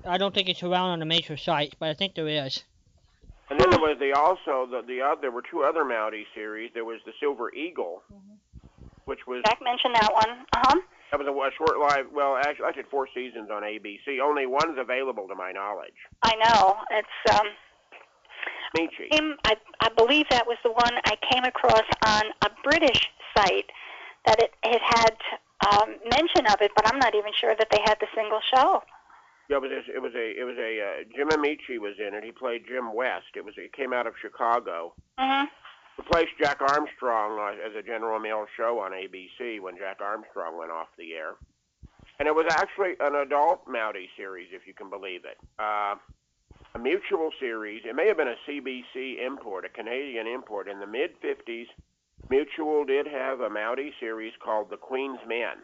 I 0.06 0.18
don't 0.18 0.34
think 0.34 0.50
it's 0.50 0.64
around 0.64 0.92
on 0.92 1.00
the 1.00 1.06
major 1.06 1.38
sites, 1.38 1.76
but 1.80 1.90
I 1.90 1.94
think 1.94 2.16
there 2.16 2.28
is. 2.28 2.64
And 3.50 3.60
then 3.60 3.70
there 3.72 3.80
was 3.80 3.98
the 4.00 4.14
also 4.14 4.70
the 4.70 4.82
the 4.86 5.02
other. 5.02 5.22
There 5.22 5.32
were 5.32 5.42
two 5.42 5.64
other 5.64 5.84
Mountie 5.84 6.26
series. 6.36 6.72
There 6.74 6.86
was 6.86 7.00
the 7.06 7.14
Silver 7.20 7.52
Eagle, 7.54 8.04
which 9.06 9.26
was 9.28 9.42
Jack 9.46 9.60
mentioned 9.64 9.96
that 9.96 10.14
one. 10.14 10.46
Uh 10.54 10.60
huh. 10.68 10.80
that 11.12 11.20
was 11.20 11.28
a, 11.28 11.32
a 11.32 11.52
short 11.58 11.80
live. 11.80 12.06
Well, 12.14 12.38
actually, 12.38 12.66
I 12.66 12.72
did 12.74 12.86
four 12.92 13.08
seasons 13.14 13.50
on 13.52 13.64
ABC. 13.64 14.20
Only 14.24 14.46
one's 14.46 14.78
available 14.78 15.28
to 15.28 15.36
my 15.36 15.52
knowledge. 15.52 15.98
I 16.24 16.36
know. 16.36 16.76
It's 16.92 17.40
um. 17.40 17.48
Michi. 18.78 19.10
came- 19.10 19.36
I, 19.46 19.56
I 19.82 19.90
believe 19.98 20.28
that 20.30 20.46
was 20.46 20.58
the 20.64 20.72
one 20.72 20.94
I 21.06 21.18
came 21.32 21.44
across 21.44 21.82
on 22.06 22.22
a 22.46 22.50
British 22.64 23.10
site 23.36 23.66
that 24.28 24.40
it, 24.44 24.54
it 24.64 24.80
had 24.80 25.16
um, 25.72 25.96
mention 26.12 26.46
of 26.46 26.62
it, 26.62 26.72
but 26.76 26.88
I'm 26.88 27.00
not 27.00 27.16
even 27.16 27.32
sure 27.34 27.56
that 27.58 27.68
they 27.72 27.80
had 27.86 27.98
the 28.00 28.06
single 28.14 28.42
show. 28.54 28.84
Yeah, 29.50 29.58
it 29.58 29.62
was 29.62 29.72
a, 29.72 29.96
it 29.96 30.02
was 30.02 30.14
a 30.16 30.40
it 30.40 30.44
was 30.44 30.58
a 30.58 30.80
uh, 30.80 31.04
Jim 31.16 31.30
Ameche 31.30 31.80
was 31.80 31.96
in 31.98 32.14
it. 32.14 32.24
He 32.24 32.32
played 32.32 32.66
Jim 32.68 32.94
West. 32.94 33.34
It 33.36 33.44
was 33.44 33.56
it 33.58 33.74
came 33.74 33.94
out 33.94 34.06
of 34.08 34.14
Chicago. 34.22 34.94
hmm 35.18 35.46
Replaced 35.98 36.38
Jack 36.42 36.62
Armstrong 36.62 37.38
uh, 37.38 37.68
as 37.68 37.76
a 37.76 37.84
General 37.84 38.20
Mills 38.20 38.48
show 38.56 38.80
on 38.80 38.92
ABC 38.94 39.60
when 39.60 39.76
Jack 39.78 39.98
Armstrong 40.00 40.58
went 40.58 40.72
off 40.72 40.88
the 40.98 41.14
air. 41.14 41.34
And 42.20 42.28
it 42.28 42.34
was 42.34 42.46
actually 42.52 42.94
an 43.02 43.16
adult 43.16 43.68
Mountie 43.68 44.08
series, 44.16 44.48
if 44.54 44.66
you 44.66 44.74
can 44.74 44.90
believe 44.90 45.26
it. 45.26 45.38
Uh, 45.60 45.96
a 46.74 46.80
mutual 46.80 47.32
series. 47.38 47.82
It 47.84 47.96
may 47.96 48.08
have 48.08 48.16
been 48.16 48.30
a 48.30 48.36
CBC 48.48 49.26
import, 49.26 49.66
a 49.66 49.70
Canadian 49.70 50.26
import. 50.26 50.70
In 50.70 50.80
the 50.80 50.88
mid 50.88 51.20
50s, 51.22 51.68
Mutual 52.30 52.86
did 52.86 53.06
have 53.08 53.42
a 53.42 53.50
Mountie 53.50 53.92
series 54.00 54.34
called 54.42 54.70
The 54.70 54.78
Queen's 54.78 55.20
Men, 55.28 55.58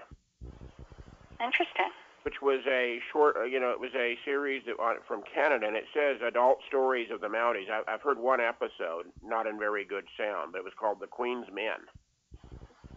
Interesting. 1.42 1.92
Which 2.26 2.41
was 2.41 2.59
a 2.65 2.97
short, 3.13 3.38
uh, 3.38 3.43
you 3.43 3.59
know, 3.59 3.69
it 3.69 3.80
was 3.80 3.93
a 3.93 4.17
series 4.26 4.63
that, 4.65 4.82
on, 4.82 4.95
from 5.07 5.21
Canada, 5.32 5.67
and 5.67 5.78
it 5.78 5.86
says 5.93 6.17
adult 6.26 6.57
stories 6.67 7.09
of 7.13 7.21
the 7.21 7.28
Mounties. 7.28 7.69
I, 7.69 7.86
I've 7.88 8.01
heard 8.01 8.17
one 8.17 8.41
episode, 8.41 9.05
not 9.23 9.45
in 9.45 9.59
very 9.59 9.86
good 9.86 10.05
sound, 10.17 10.51
but 10.51 10.57
it 10.57 10.63
was 10.63 10.73
called 10.73 10.97
The 10.99 11.05
Queen's 11.05 11.45
Men. 11.53 11.86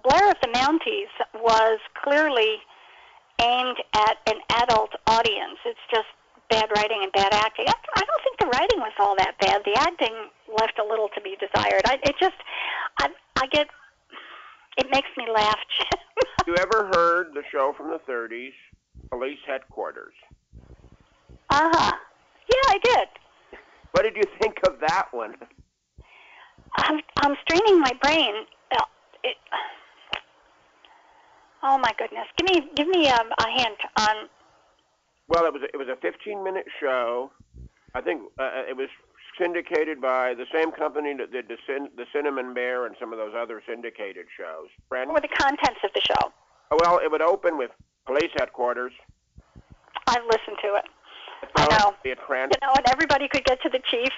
Blair 0.03 0.31
of 0.31 0.37
the 0.41 0.49
Mounties 0.49 1.13
was 1.35 1.79
clearly 2.03 2.57
aimed 3.43 3.77
at 3.93 4.17
an 4.33 4.41
adult 4.65 4.97
audience. 5.07 5.61
It's 5.67 5.87
just 5.93 6.09
bad 6.49 6.71
writing 6.75 7.01
and 7.03 7.13
bad 7.13 7.29
acting. 7.35 7.67
I, 7.69 7.75
I 7.97 8.01
don't 8.01 8.23
think 8.25 8.39
the 8.41 8.49
writing 8.57 8.81
was 8.81 8.97
all 8.99 9.15
that 9.19 9.37
bad. 9.41 9.61
The 9.67 9.79
acting 9.79 10.33
left 10.59 10.79
a 10.81 10.89
little 10.89 11.11
to 11.15 11.21
be 11.21 11.37
desired. 11.37 11.83
I, 11.85 11.99
it 12.03 12.17
just, 12.19 12.41
I, 12.99 13.11
I 13.37 13.47
get, 13.53 13.69
it 14.79 14.87
makes 14.91 15.11
me 15.19 15.27
laugh. 15.31 15.59
You 16.47 16.57
ever 16.57 16.89
heard 16.95 17.35
the 17.35 17.43
show 17.53 17.75
from 17.77 17.91
the 17.91 18.01
30s, 18.11 18.55
Police 19.11 19.39
Headquarters? 19.47 20.15
uh 21.51 21.71
huh. 21.73 21.93
Yeah, 22.51 22.71
I 22.75 22.79
did. 22.83 23.09
What 23.93 24.03
did 24.03 24.17
you 24.17 24.25
think 24.41 24.59
of 24.67 24.81
that 24.81 25.07
one? 25.13 25.35
I'm, 26.77 27.01
I'm 27.19 27.35
straining 27.47 27.81
my 27.81 27.93
brain. 28.03 28.35
Uh, 28.73 28.85
it, 29.25 29.37
oh 31.63 31.79
my 31.79 31.93
goodness! 31.99 32.27
Give 32.37 32.55
me, 32.55 32.71
give 32.77 32.89
me 32.89 33.09
um, 33.09 33.29
a 33.39 33.51
hint 33.51 33.79
on. 33.97 34.29
Well, 35.29 35.45
it 35.47 35.53
was 35.53 35.63
it 35.73 35.77
was 35.77 35.89
a 35.89 35.97
15 36.01 36.45
minute 36.45 36.67
show. 36.81 37.31
I 37.95 38.01
think 38.01 38.23
uh, 38.39 38.63
it 38.69 38.77
was 38.77 38.89
syndicated 39.41 40.01
by 40.01 40.35
the 40.35 40.47
same 40.53 40.71
company 40.73 41.15
that 41.17 41.33
did 41.33 41.49
the, 41.49 41.57
Cin- 41.67 41.91
the 41.97 42.05
Cinnamon 42.13 42.55
Bear 42.55 42.87
and 42.87 42.95
some 43.01 43.13
of 43.13 43.19
those 43.19 43.33
other 43.37 43.63
syndicated 43.67 44.27
shows. 44.37 44.69
Friend? 44.89 45.09
What 45.09 45.23
were 45.23 45.29
the 45.29 45.35
contents 45.35 45.81
of 45.85 45.91
the 45.95 46.01
show? 46.01 46.33
Well, 46.71 47.01
it 47.03 47.11
would 47.11 47.23
open 47.23 47.57
with 47.57 47.71
police 48.09 48.33
headquarters. 48.37 48.93
I've 50.09 50.25
listened 50.25 50.57
to 50.63 50.75
it. 50.75 50.85
I 51.55 51.67
know. 51.79 51.95
Be 52.03 52.11
a 52.11 52.17
trans- 52.17 52.53
You 52.61 52.67
know, 52.67 52.73
and 52.75 52.89
everybody 52.91 53.29
could 53.29 53.45
get 53.45 53.63
to 53.63 53.69
the 53.69 53.81
chief, 53.91 54.11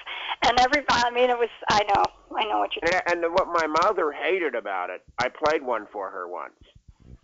and 0.43 0.59
every. 0.59 0.83
I 0.89 1.11
mean, 1.11 1.29
it 1.29 1.37
was. 1.37 1.49
I 1.69 1.83
know. 1.83 2.03
I 2.35 2.45
know 2.45 2.59
what 2.59 2.75
you. 2.75 2.81
And, 2.83 3.23
and 3.23 3.33
what 3.33 3.47
my 3.47 3.67
mother 3.67 4.11
hated 4.11 4.55
about 4.55 4.89
it, 4.89 5.03
I 5.19 5.27
played 5.29 5.61
one 5.61 5.85
for 5.91 6.09
her 6.09 6.27
once. 6.27 6.55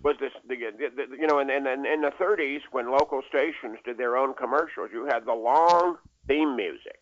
Was 0.04 0.16
this 0.20 0.32
the, 0.48 0.56
the, 0.56 0.90
the 0.96 1.18
you 1.18 1.26
know 1.26 1.40
in, 1.40 1.50
in 1.50 1.66
in 1.66 2.02
the 2.02 2.12
30s 2.22 2.60
when 2.72 2.92
local 2.92 3.22
stations 3.28 3.80
did 3.84 3.98
their 3.98 4.18
own 4.18 4.36
commercials, 4.36 4.90
you 4.94 5.06
had 5.06 5.26
the 5.26 5.34
long 5.34 5.98
theme 6.28 6.56
music 6.56 7.02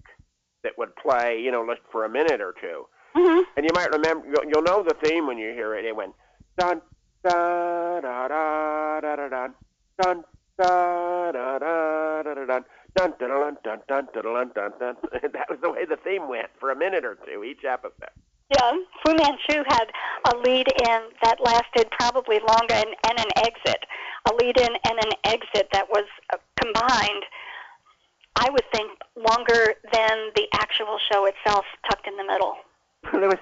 that 0.63 0.78
would 0.78 0.95
play 0.95 1.39
you 1.43 1.51
know 1.51 1.68
for 1.91 2.05
a 2.05 2.09
minute 2.09 2.39
or 2.39 2.53
two, 2.61 2.88
mm-hmm. 3.16 3.41
and 3.57 3.66
you 3.66 3.72
might 3.74 3.91
remember 3.91 4.26
you'll, 4.28 4.45
you'll 4.49 4.63
know 4.63 4.82
the 4.82 4.95
theme 5.03 5.28
when 5.28 5.38
you 5.38 5.51
hear 5.51 5.76
it. 5.76 5.84
It 5.84 5.95
went 5.95 6.13
dun 6.57 6.82
That 15.34 15.49
was 15.49 15.59
the 15.61 15.71
way 15.71 15.86
the 15.86 15.97
theme 15.97 16.28
went 16.30 16.47
for 16.59 16.71
a 16.71 16.76
minute 16.76 17.03
or 17.03 17.17
two 17.26 17.43
each 17.43 17.65
episode. 17.65 18.09
Yeah, 18.53 18.71
Fu 19.03 19.13
Manchu 19.15 19.63
had 19.67 19.86
a 20.32 20.38
lead 20.38 20.67
in 20.88 21.01
that 21.23 21.38
lasted 21.43 21.89
probably 21.91 22.39
longer, 22.47 22.76
and, 22.76 22.95
and 23.09 23.19
an 23.19 23.32
exit, 23.38 23.86
a 24.30 24.36
lead 24.36 24.59
in 24.59 24.69
and 24.88 24.99
an 25.03 25.11
exit 25.23 25.69
that 25.73 25.89
was 25.89 26.05
combined. 26.61 27.23
I 28.36 28.49
would 28.51 28.65
think 28.71 28.91
longer 29.15 29.73
than 29.91 30.30
the 30.36 30.47
actual 30.53 30.99
show 31.11 31.26
itself, 31.26 31.65
tucked 31.89 32.07
in 32.07 32.17
the 32.17 32.23
middle. 32.23 32.55
there 33.11 33.30
was 33.30 33.39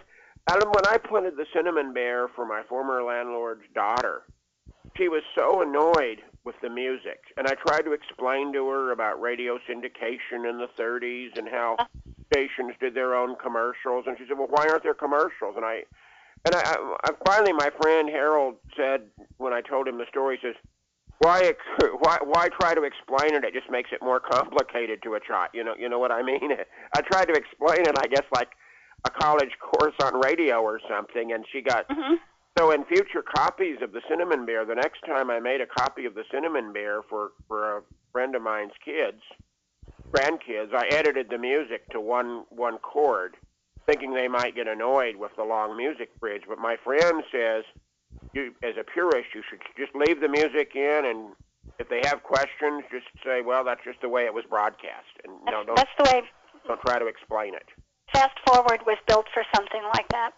Adam, 0.47 0.69
when 0.71 0.85
I 0.85 0.97
planted 0.97 1.37
the 1.37 1.45
cinnamon 1.53 1.93
bear 1.93 2.27
for 2.27 2.45
my 2.45 2.63
former 2.67 3.01
landlord's 3.01 3.63
daughter, 3.73 4.23
she 4.97 5.07
was 5.07 5.23
so 5.35 5.61
annoyed 5.61 6.21
with 6.43 6.55
the 6.61 6.69
music, 6.69 7.19
and 7.37 7.47
I 7.47 7.53
tried 7.55 7.83
to 7.83 7.93
explain 7.93 8.51
to 8.53 8.67
her 8.67 8.91
about 8.91 9.21
radio 9.21 9.57
syndication 9.69 10.49
in 10.49 10.57
the 10.57 10.67
30s 10.77 11.37
and 11.37 11.47
how 11.47 11.77
stations 12.33 12.73
did 12.81 12.93
their 12.93 13.15
own 13.15 13.35
commercials, 13.41 14.05
and 14.05 14.17
she 14.17 14.25
said, 14.27 14.37
"Well, 14.37 14.49
why 14.49 14.67
aren't 14.67 14.83
there 14.83 14.93
commercials?" 14.93 15.55
And 15.55 15.63
I, 15.63 15.83
and 16.45 16.53
I, 16.55 16.75
I, 17.05 17.11
finally, 17.25 17.53
my 17.53 17.69
friend 17.81 18.09
Harold 18.09 18.55
said 18.75 19.03
when 19.37 19.53
I 19.53 19.61
told 19.61 19.87
him 19.87 19.97
the 19.97 20.05
story, 20.09 20.37
he 20.41 20.47
says, 20.47 20.55
"Why, 21.19 21.53
why, 21.99 22.17
why 22.21 22.49
try 22.49 22.73
to 22.73 22.83
explain 22.83 23.33
it? 23.33 23.45
It 23.45 23.53
just 23.53 23.71
makes 23.71 23.91
it 23.93 24.01
more 24.01 24.19
complicated 24.19 25.01
to 25.03 25.15
a 25.15 25.21
child. 25.21 25.51
You 25.53 25.63
know, 25.63 25.75
you 25.79 25.87
know 25.87 25.99
what 25.99 26.11
I 26.11 26.21
mean?" 26.21 26.51
I 26.95 27.01
tried 27.01 27.25
to 27.25 27.33
explain 27.33 27.87
it, 27.87 27.97
I 27.97 28.07
guess, 28.07 28.25
like 28.35 28.49
a 29.05 29.09
college 29.09 29.51
course 29.59 29.95
on 30.01 30.19
radio 30.21 30.61
or 30.61 30.79
something, 30.89 31.31
and 31.31 31.45
she 31.51 31.61
got 31.61 31.85
hmm 31.89 32.15
so 32.57 32.69
in 32.71 32.85
future 32.85 33.23
copies 33.23 33.77
of 33.81 33.93
the 33.93 34.01
Cinnamon 34.07 34.45
Bear, 34.45 34.63
the 34.63 34.75
next 34.75 35.01
time 35.07 35.31
I 35.31 35.39
made 35.39 35.59
a 35.59 35.65
copy 35.65 36.05
of 36.05 36.13
the 36.13 36.23
Cinnamon 36.31 36.71
Bear 36.71 37.01
for 37.09 37.31
for 37.47 37.77
a 37.77 37.81
friend 38.11 38.35
of 38.35 38.43
mine's 38.43 38.73
kids, 38.85 39.21
grandkids, 40.11 40.73
I 40.73 40.87
edited 40.91 41.29
the 41.29 41.39
music 41.39 41.89
to 41.89 41.99
one 41.99 42.43
one 42.49 42.77
chord, 42.77 43.35
thinking 43.87 44.13
they 44.13 44.27
might 44.27 44.55
get 44.55 44.67
annoyed 44.67 45.15
with 45.15 45.31
the 45.35 45.43
long 45.43 45.75
music 45.75 46.17
bridge. 46.19 46.43
But 46.47 46.59
my 46.59 46.77
friend 46.83 47.23
says, 47.31 47.63
you 48.33 48.53
as 48.61 48.75
a 48.79 48.83
purist, 48.83 49.29
you 49.33 49.41
should 49.49 49.59
just 49.75 49.95
leave 49.95 50.21
the 50.21 50.29
music 50.29 50.75
in, 50.75 51.05
and 51.05 51.29
if 51.79 51.89
they 51.89 52.01
have 52.05 52.21
questions, 52.21 52.83
just 52.91 53.07
say, 53.25 53.41
well, 53.41 53.63
that's 53.63 53.83
just 53.83 53.99
the 54.01 54.09
way 54.09 54.25
it 54.25 54.33
was 54.33 54.45
broadcast, 54.47 55.09
and 55.23 55.33
no, 55.45 55.63
don't 55.63 55.75
that's 55.75 55.89
the 55.97 56.03
way 56.03 56.21
don't 56.67 56.79
try 56.81 56.99
to 56.99 57.07
explain 57.07 57.55
it. 57.55 57.65
Fast 58.13 58.37
Forward 58.47 58.79
was 58.85 58.97
built 59.07 59.25
for 59.33 59.43
something 59.55 59.81
like 59.93 60.07
that. 60.09 60.31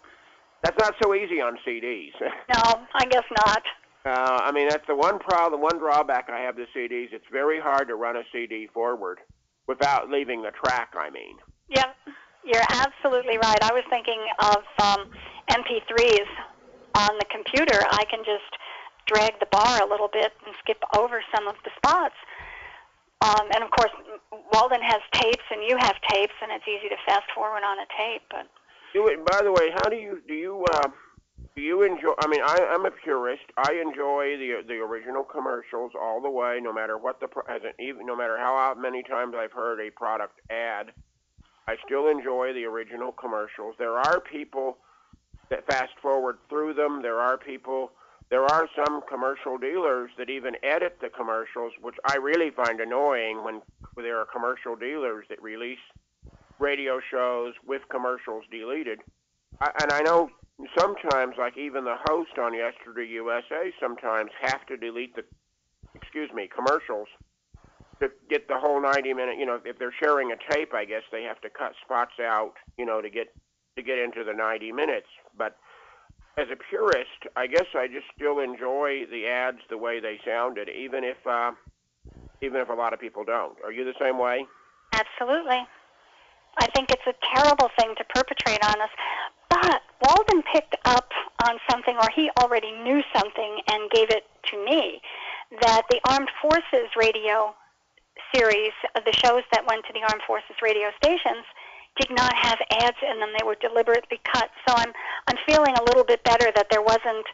That's 0.62 0.78
not 0.78 0.94
so 1.02 1.14
easy 1.14 1.40
on 1.40 1.58
CDs. 1.66 2.12
No, 2.52 2.86
I 2.94 3.04
guess 3.06 3.24
not. 3.46 3.62
Uh, 4.04 4.38
I 4.42 4.52
mean, 4.52 4.68
that's 4.68 4.86
the 4.86 4.94
one 4.94 5.18
problem, 5.18 5.60
one 5.60 5.78
drawback 5.78 6.30
I 6.30 6.40
have 6.40 6.56
to 6.56 6.66
CDs. 6.76 7.12
It's 7.12 7.26
very 7.30 7.60
hard 7.60 7.88
to 7.88 7.96
run 7.96 8.16
a 8.16 8.22
CD 8.32 8.68
forward 8.72 9.18
without 9.66 10.10
leaving 10.10 10.42
the 10.42 10.52
track. 10.52 10.94
I 10.96 11.10
mean, 11.10 11.36
Yep, 11.68 11.96
you're 12.44 12.62
absolutely 12.70 13.38
right. 13.38 13.58
I 13.62 13.72
was 13.72 13.82
thinking 13.90 14.22
of 14.38 14.62
um, 14.80 15.10
MP3s 15.50 16.28
on 16.94 17.18
the 17.18 17.26
computer. 17.30 17.78
I 17.90 18.04
can 18.08 18.20
just 18.24 18.54
drag 19.06 19.38
the 19.40 19.46
bar 19.50 19.82
a 19.82 19.88
little 19.90 20.08
bit 20.12 20.32
and 20.46 20.54
skip 20.60 20.82
over 20.96 21.22
some 21.34 21.48
of 21.48 21.56
the 21.64 21.70
spots. 21.76 22.14
Um, 23.22 23.48
and 23.54 23.64
of 23.64 23.70
course, 23.70 23.92
Walden 24.52 24.80
has 24.82 25.00
tapes, 25.12 25.44
and 25.50 25.62
you 25.66 25.76
have 25.78 25.96
tapes, 26.10 26.34
and 26.42 26.52
it's 26.52 26.66
easy 26.68 26.88
to 26.88 26.96
fast 27.06 27.24
forward 27.34 27.62
on 27.64 27.78
a 27.78 27.86
tape. 27.96 28.22
But 28.30 28.46
do 28.92 29.08
it. 29.08 29.24
By 29.24 29.42
the 29.42 29.52
way, 29.52 29.70
how 29.72 29.88
do 29.88 29.96
you 29.96 30.22
do 30.28 30.34
you 30.34 30.64
uh, 30.72 30.88
do 31.54 31.62
you 31.62 31.82
enjoy? 31.82 32.12
I 32.20 32.26
mean, 32.28 32.42
I, 32.44 32.58
I'm 32.70 32.84
a 32.84 32.90
purist. 32.90 33.44
I 33.56 33.80
enjoy 33.82 34.36
the 34.36 34.62
the 34.66 34.74
original 34.74 35.24
commercials 35.24 35.92
all 35.98 36.20
the 36.20 36.30
way, 36.30 36.60
no 36.62 36.72
matter 36.72 36.98
what 36.98 37.20
the 37.20 37.28
as 37.48 37.62
an, 37.64 37.72
even 37.80 38.06
no 38.06 38.14
matter 38.14 38.36
how 38.36 38.74
many 38.78 39.02
times 39.02 39.34
I've 39.36 39.52
heard 39.52 39.80
a 39.80 39.90
product 39.90 40.40
ad. 40.50 40.92
I 41.68 41.76
still 41.84 42.08
enjoy 42.08 42.52
the 42.52 42.64
original 42.64 43.10
commercials. 43.12 43.74
There 43.78 43.98
are 43.98 44.20
people 44.20 44.78
that 45.50 45.66
fast 45.66 45.92
forward 46.00 46.38
through 46.48 46.74
them. 46.74 47.02
There 47.02 47.18
are 47.18 47.38
people. 47.38 47.92
There 48.28 48.44
are 48.44 48.68
some 48.74 49.02
commercial 49.08 49.56
dealers 49.56 50.10
that 50.18 50.28
even 50.28 50.54
edit 50.62 50.98
the 51.00 51.08
commercials, 51.08 51.72
which 51.80 51.94
I 52.04 52.16
really 52.16 52.50
find 52.50 52.80
annoying 52.80 53.44
when 53.44 53.62
there 53.96 54.18
are 54.18 54.26
commercial 54.26 54.74
dealers 54.74 55.26
that 55.28 55.40
release 55.40 55.78
radio 56.58 57.00
shows 57.10 57.54
with 57.66 57.82
commercials 57.88 58.44
deleted. 58.50 59.00
I, 59.60 59.70
and 59.80 59.92
I 59.92 60.00
know 60.00 60.30
sometimes, 60.76 61.34
like 61.38 61.56
even 61.56 61.84
the 61.84 61.96
host 62.08 62.38
on 62.38 62.54
Yesterday 62.54 63.06
USA, 63.12 63.72
sometimes 63.80 64.30
have 64.42 64.66
to 64.66 64.76
delete 64.76 65.14
the, 65.14 65.24
excuse 65.94 66.30
me, 66.32 66.48
commercials 66.52 67.08
to 68.00 68.10
get 68.28 68.48
the 68.48 68.58
whole 68.58 68.80
90 68.80 69.12
minute. 69.14 69.38
You 69.38 69.46
know, 69.46 69.60
if 69.64 69.78
they're 69.78 69.94
sharing 70.02 70.32
a 70.32 70.52
tape, 70.52 70.74
I 70.74 70.84
guess 70.84 71.02
they 71.12 71.22
have 71.22 71.40
to 71.42 71.50
cut 71.50 71.72
spots 71.84 72.18
out. 72.20 72.54
You 72.76 72.86
know, 72.86 73.00
to 73.00 73.10
get 73.10 73.28
to 73.76 73.82
get 73.82 73.98
into 73.98 74.24
the 74.24 74.32
90 74.32 74.72
minutes. 74.72 75.08
But 75.36 75.56
as 76.36 76.48
a 76.52 76.56
purist, 76.68 77.32
I 77.34 77.46
guess 77.46 77.66
I 77.74 77.86
just 77.86 78.06
still 78.14 78.40
enjoy 78.40 79.06
the 79.10 79.26
ads 79.26 79.60
the 79.70 79.78
way 79.78 80.00
they 80.00 80.20
sounded, 80.24 80.68
even 80.68 81.02
if 81.02 81.16
uh, 81.26 81.52
even 82.42 82.60
if 82.60 82.68
a 82.68 82.74
lot 82.74 82.92
of 82.92 83.00
people 83.00 83.24
don't. 83.24 83.56
Are 83.64 83.72
you 83.72 83.84
the 83.84 83.94
same 84.00 84.18
way? 84.18 84.46
absolutely, 84.92 85.60
I 86.58 86.66
think 86.74 86.90
it's 86.90 87.06
a 87.06 87.14
terrible 87.34 87.70
thing 87.78 87.94
to 87.96 88.04
perpetrate 88.14 88.64
on 88.64 88.80
us. 88.80 88.90
But 89.48 89.82
Walden 90.02 90.42
picked 90.52 90.76
up 90.84 91.10
on 91.46 91.58
something, 91.70 91.96
or 91.96 92.08
he 92.14 92.30
already 92.40 92.72
knew 92.72 93.02
something 93.14 93.60
and 93.68 93.90
gave 93.90 94.10
it 94.10 94.24
to 94.50 94.64
me, 94.64 95.00
that 95.60 95.82
the 95.90 96.00
Armed 96.08 96.30
Forces 96.42 96.90
radio 96.96 97.54
series, 98.34 98.72
the 98.94 99.12
shows 99.12 99.42
that 99.52 99.66
went 99.66 99.84
to 99.86 99.92
the 99.92 100.00
Armed 100.00 100.22
Forces 100.26 100.56
radio 100.62 100.88
stations, 101.02 101.44
did 102.00 102.10
not 102.10 102.34
have 102.36 102.58
ads 102.82 102.96
in 103.02 103.20
them. 103.20 103.30
They 103.38 103.44
were 103.44 103.56
deliberately 103.60 104.20
cut. 104.24 104.50
So 104.68 104.74
I'm 104.76 104.92
I'm 105.28 105.36
feeling 105.46 105.74
a 105.78 105.82
little 105.84 106.04
bit 106.04 106.22
better 106.24 106.50
that 106.54 106.68
there 106.70 106.82
wasn't 106.82 107.26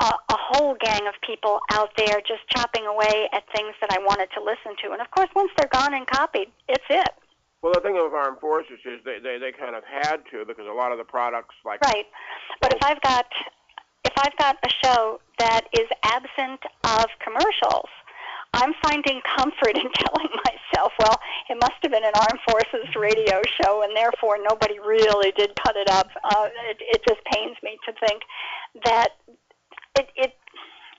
a, 0.00 0.06
a 0.06 0.38
whole 0.38 0.76
gang 0.80 1.06
of 1.06 1.14
people 1.26 1.60
out 1.72 1.90
there 1.96 2.20
just 2.26 2.46
chopping 2.48 2.86
away 2.86 3.28
at 3.32 3.44
things 3.54 3.74
that 3.80 3.92
I 3.92 3.98
wanted 3.98 4.28
to 4.34 4.40
listen 4.42 4.76
to. 4.84 4.92
And 4.92 5.00
of 5.00 5.10
course, 5.10 5.28
once 5.34 5.50
they're 5.56 5.72
gone 5.72 5.94
and 5.94 6.06
copied, 6.06 6.48
it's 6.68 6.84
it. 6.88 7.10
Well, 7.62 7.74
the 7.74 7.80
thing 7.80 7.98
of 7.98 8.14
armed 8.14 8.40
forces 8.40 8.80
is 8.84 9.00
they, 9.04 9.18
they 9.22 9.38
they 9.38 9.52
kind 9.52 9.76
of 9.76 9.84
had 9.84 10.24
to 10.32 10.44
because 10.46 10.66
a 10.66 10.72
lot 10.72 10.92
of 10.92 10.98
the 10.98 11.04
products 11.04 11.54
like 11.64 11.80
Right. 11.82 12.06
But 12.60 12.72
if 12.72 12.82
I've 12.82 13.00
got 13.02 13.26
if 14.04 14.12
I've 14.16 14.36
got 14.38 14.56
a 14.64 14.70
show 14.84 15.20
that 15.38 15.66
is 15.72 15.86
absent 16.04 16.60
of 16.84 17.06
commercials, 17.20 17.88
I'm 18.54 18.72
finding 18.82 19.20
comfort 19.36 19.76
in 19.76 19.90
telling 19.94 20.30
myself, 20.80 20.92
well, 20.98 21.18
it 21.48 21.56
must 21.60 21.78
have 21.82 21.92
been 21.92 22.04
an 22.04 22.12
armed 22.14 22.40
forces 22.48 22.94
radio 22.96 23.40
show, 23.62 23.82
and 23.82 23.96
therefore 23.96 24.38
nobody 24.42 24.78
really 24.78 25.32
did 25.32 25.50
cut 25.64 25.76
it 25.76 25.88
up. 25.90 26.08
Uh, 26.24 26.48
it, 26.68 26.78
it 26.80 27.02
just 27.08 27.20
pains 27.32 27.56
me 27.62 27.78
to 27.86 27.92
think 28.06 28.22
that 28.84 29.10
it 29.98 30.08
it 30.16 30.34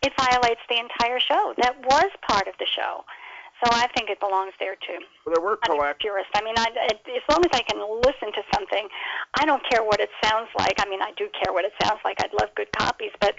it 0.04 0.14
violates 0.18 0.62
the 0.70 0.80
entire 0.80 1.20
show. 1.20 1.54
That 1.58 1.78
was 1.86 2.10
part 2.28 2.48
of 2.48 2.56
the 2.60 2.66
show. 2.66 3.04
So 3.64 3.70
I 3.72 3.86
think 3.96 4.10
it 4.10 4.20
belongs 4.20 4.54
there 4.60 4.74
too. 4.76 4.98
well, 5.24 5.36
there 5.36 5.44
were 5.44 5.60
I'm 5.70 5.78
a 5.78 5.78
collect. 5.78 6.02
purist. 6.02 6.30
I 6.34 6.42
mean, 6.42 6.56
I, 6.58 6.66
as 6.90 7.22
long 7.30 7.46
as 7.46 7.54
I 7.54 7.62
can 7.62 7.78
listen 8.02 8.34
to 8.34 8.42
something, 8.52 8.88
I 9.40 9.46
don't 9.46 9.62
care 9.70 9.84
what 9.84 10.00
it 10.00 10.10
sounds 10.24 10.50
like. 10.58 10.74
I 10.80 10.90
mean, 10.90 11.00
I 11.00 11.12
do 11.16 11.30
care 11.30 11.54
what 11.54 11.64
it 11.64 11.74
sounds 11.84 12.00
like. 12.04 12.18
I'd 12.24 12.34
love 12.42 12.50
good 12.56 12.72
copies, 12.76 13.12
but 13.20 13.36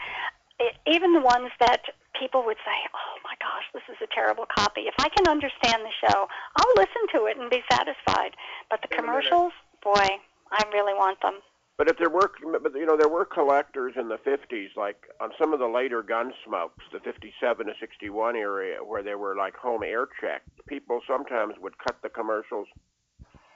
it, 0.60 0.74
even 0.86 1.12
the 1.12 1.20
ones 1.20 1.50
that 1.58 1.82
people 2.18 2.44
would 2.44 2.58
say, 2.64 2.78
"Oh 2.94 3.16
my 3.24 3.34
gosh, 3.40 3.66
this 3.72 3.82
is 3.88 4.00
a 4.02 4.06
terrible 4.14 4.46
copy." 4.46 4.88
If 4.88 4.94
I 4.98 5.08
can 5.08 5.28
understand 5.28 5.84
the 5.84 5.92
show, 6.06 6.28
I'll 6.56 6.74
listen 6.76 7.06
to 7.14 7.26
it 7.26 7.36
and 7.36 7.50
be 7.50 7.62
satisfied. 7.70 8.36
But 8.70 8.82
the 8.82 8.88
Wait 8.90 8.98
a 8.98 9.02
minute. 9.02 9.28
commercials, 9.28 9.52
boy, 9.82 10.20
I 10.50 10.64
really 10.72 10.94
want 10.94 11.20
them. 11.20 11.40
But 11.78 11.88
if 11.88 11.98
there 11.98 12.10
were, 12.10 12.30
but 12.62 12.74
you 12.74 12.86
know, 12.86 12.96
there 12.96 13.08
were 13.08 13.24
collectors 13.24 13.94
in 13.96 14.08
the 14.08 14.18
50s, 14.18 14.76
like 14.76 15.08
on 15.20 15.32
some 15.38 15.52
of 15.52 15.58
the 15.58 15.66
later 15.66 16.02
Gunsmokes, 16.02 16.84
the 16.92 17.00
57 17.00 17.66
to 17.66 17.72
61 17.80 18.36
area, 18.36 18.84
where 18.84 19.02
they 19.02 19.14
were 19.14 19.34
like 19.34 19.56
home 19.56 19.82
air 19.82 20.06
checked. 20.20 20.48
People 20.66 21.00
sometimes 21.08 21.54
would 21.58 21.76
cut 21.78 21.96
the 22.02 22.08
commercials, 22.08 22.68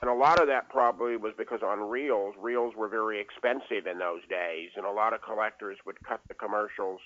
and 0.00 0.10
a 0.10 0.14
lot 0.14 0.40
of 0.40 0.48
that 0.48 0.70
probably 0.70 1.16
was 1.16 1.34
because 1.36 1.62
on 1.62 1.78
reels, 1.80 2.34
reels 2.40 2.74
were 2.74 2.88
very 2.88 3.20
expensive 3.20 3.86
in 3.86 3.98
those 3.98 4.22
days, 4.28 4.70
and 4.76 4.86
a 4.86 4.90
lot 4.90 5.12
of 5.12 5.20
collectors 5.22 5.78
would 5.84 6.02
cut 6.02 6.20
the 6.28 6.34
commercials 6.34 7.00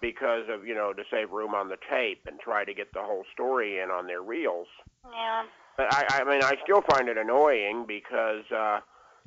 because 0.00 0.44
of 0.48 0.66
you 0.66 0.74
know 0.74 0.92
to 0.92 1.02
save 1.10 1.30
room 1.30 1.54
on 1.54 1.68
the 1.68 1.76
tape 1.90 2.20
and 2.26 2.38
try 2.40 2.64
to 2.64 2.74
get 2.74 2.92
the 2.92 3.02
whole 3.02 3.24
story 3.32 3.80
in 3.80 3.90
on 3.90 4.06
their 4.06 4.22
reels. 4.22 4.68
Yeah. 5.04 5.42
But 5.76 5.94
I, 5.94 6.20
I 6.20 6.24
mean, 6.24 6.42
I 6.42 6.56
still 6.62 6.82
find 6.82 7.08
it 7.08 7.16
annoying 7.16 7.84
because 7.86 8.44
uh, 8.54 8.80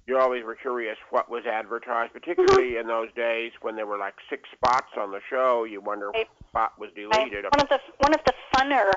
you 0.05 0.17
always 0.17 0.43
were 0.43 0.55
curious 0.55 0.97
what 1.09 1.29
was 1.29 1.45
advertised, 1.45 2.13
particularly 2.13 2.77
in 2.77 2.87
those 2.87 3.09
days 3.15 3.51
when 3.61 3.75
there 3.75 3.87
were 3.87 3.97
like 3.97 4.15
six 4.29 4.49
spots 4.53 4.91
on 4.99 5.11
the 5.11 5.21
show. 5.29 5.63
You 5.63 5.81
wonder 5.81 6.11
spot 6.53 6.77
was 6.77 6.89
Right. 6.95 7.09
deleted. 7.09 7.45
One 7.49 7.59
of 7.61 7.69
the 7.69 7.81
one 7.97 8.13
of 8.13 8.21
the 8.25 8.33
funner, 8.53 8.91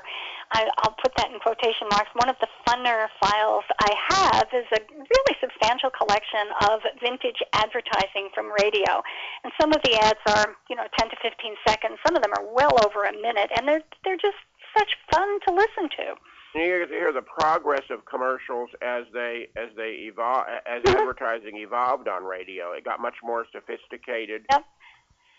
I, 0.53 0.69
I'll 0.85 0.95
put 1.03 1.15
that 1.17 1.33
in 1.33 1.41
quotation 1.41 1.89
marks. 1.91 2.11
One 2.15 2.29
of 2.29 2.37
the 2.41 2.49
funner 2.69 3.09
files 3.19 3.65
I 3.81 3.93
have 4.13 4.49
is 4.53 4.67
a 4.77 4.81
really 4.93 5.35
substantial 5.41 5.89
collection 5.91 6.45
of 6.69 6.83
vintage 7.01 7.41
advertising 7.55 8.29
from 8.35 8.53
radio, 8.61 9.03
and 9.43 9.53
some 9.59 9.73
of 9.73 9.81
the 9.85 9.97
ads 9.97 10.21
are 10.29 10.55
you 10.69 10.77
know 10.77 10.87
10 10.99 11.09
to 11.11 11.17
15 11.23 11.55
seconds. 11.67 11.99
Some 12.07 12.15
of 12.15 12.23
them 12.23 12.33
are 12.37 12.45
well 12.53 12.77
over 12.85 13.05
a 13.05 13.13
minute, 13.13 13.51
and 13.57 13.67
they're 13.67 13.83
they're 14.05 14.21
just 14.21 14.37
such 14.77 14.93
fun 15.11 15.41
to 15.49 15.55
listen 15.55 15.89
to. 15.97 16.15
And 16.55 16.65
you 16.65 16.79
get 16.79 16.89
to 16.89 16.95
hear 16.95 17.13
the 17.13 17.21
progress 17.23 17.83
of 17.91 18.05
commercials 18.05 18.71
as 18.83 19.05
they 19.13 19.49
as 19.57 19.71
they 19.77 20.05
evolve 20.13 20.45
as 20.67 20.83
Mhm. 20.83 21.01
advertising 21.01 21.57
evolved 21.59 22.09
on 22.09 22.25
radio. 22.25 22.73
It 22.73 22.85
got 22.85 23.01
much 23.01 23.17
more 23.23 23.47
sophisticated. 23.53 24.45
Yep. 24.51 24.65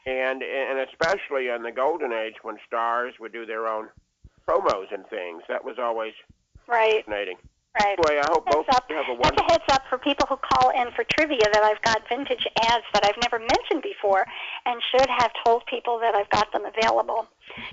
And 0.08 0.42
and 0.42 0.80
especially 0.90 1.50
in 1.50 1.64
the 1.64 1.72
golden 1.72 2.14
age 2.14 2.36
when 2.42 2.56
stars 2.66 3.14
would 3.20 3.34
do 3.34 3.46
their 3.46 3.68
own 3.68 3.90
promos 4.48 4.94
and 4.94 5.06
things, 5.10 5.44
that 5.50 5.64
was 5.66 5.76
always 5.78 6.14
Right, 6.66 7.04
fascinating. 7.06 7.38
right. 7.82 7.98
Anyway, 8.00 8.22
I 8.24 8.28
hope 8.32 8.46
both 8.46 8.66
Heads 8.68 8.78
up. 8.78 8.90
have 8.90 9.06
a 9.06 9.16
That's 9.16 9.20
wonderful. 9.20 9.46
a 9.48 9.52
heads 9.52 9.64
up 9.72 9.84
for 9.90 9.98
people 9.98 10.26
who 10.28 10.38
call 10.38 10.70
in 10.72 10.92
for 10.96 11.04
trivia 11.18 11.44
that 11.52 11.64
I've 11.64 11.82
got 11.82 12.08
vintage 12.10 12.48
ads 12.72 12.86
that 12.94 13.06
I've 13.06 13.18
never 13.22 13.40
mentioned 13.40 13.84
before 13.84 14.26
and 14.66 14.82
should 14.92 15.10
have 15.10 15.32
told 15.46 15.66
people 15.66 16.00
that 16.00 16.16
I've 16.16 16.30
got 16.30 16.52
them 16.54 16.64
available. 16.66 17.28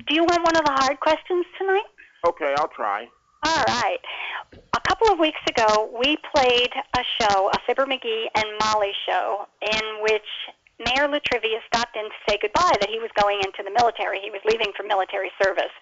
Do 0.09 0.15
you 0.15 0.23
want 0.25 0.43
one 0.45 0.57
of 0.57 0.65
the 0.65 0.73
hard 0.73 0.99
questions 1.01 1.47
tonight? 1.59 1.87
Okay, 2.27 2.55
I'll 2.59 2.69
try. 2.69 3.07
All 3.47 3.65
right. 3.69 3.99
A 4.75 4.81
couple 4.89 5.09
of 5.13 5.19
weeks 5.19 5.41
ago, 5.49 5.91
we 5.97 6.17
played 6.35 6.71
a 6.97 7.03
show, 7.21 7.49
a 7.51 7.59
Fibber 7.67 7.85
McGee 7.87 8.27
and 8.35 8.47
Molly 8.61 8.93
show, 9.07 9.47
in 9.61 10.03
which 10.03 10.23
Mayor 10.79 11.07
La 11.09 11.19
Trivia 11.25 11.61
stopped 11.67 11.97
in 11.97 12.05
to 12.05 12.19
say 12.29 12.39
goodbye, 12.41 12.75
that 12.81 12.91
he 12.91 12.99
was 12.99 13.11
going 13.21 13.39
into 13.39 13.63
the 13.63 13.71
military. 13.71 14.21
He 14.21 14.31
was 14.31 14.41
leaving 14.45 14.73
for 14.77 14.83
military 14.83 15.31
service. 15.43 15.73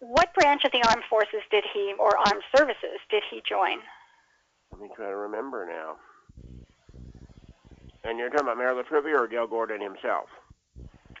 What 0.00 0.32
branch 0.34 0.64
of 0.64 0.72
the 0.72 0.82
armed 0.88 1.04
forces 1.08 1.44
did 1.50 1.64
he, 1.72 1.94
or 1.98 2.16
armed 2.16 2.44
services, 2.56 3.00
did 3.10 3.22
he 3.30 3.42
join? 3.48 3.78
Let 4.72 4.80
me 4.80 4.88
try 4.96 5.08
to 5.08 5.16
remember 5.16 5.66
now. 5.66 5.96
And 8.04 8.18
you're 8.18 8.30
talking 8.30 8.46
about 8.46 8.58
Mayor 8.58 8.74
La 8.74 8.82
Trivia 8.82 9.16
or 9.16 9.26
Gale 9.26 9.46
Gordon 9.46 9.80
himself? 9.80 10.28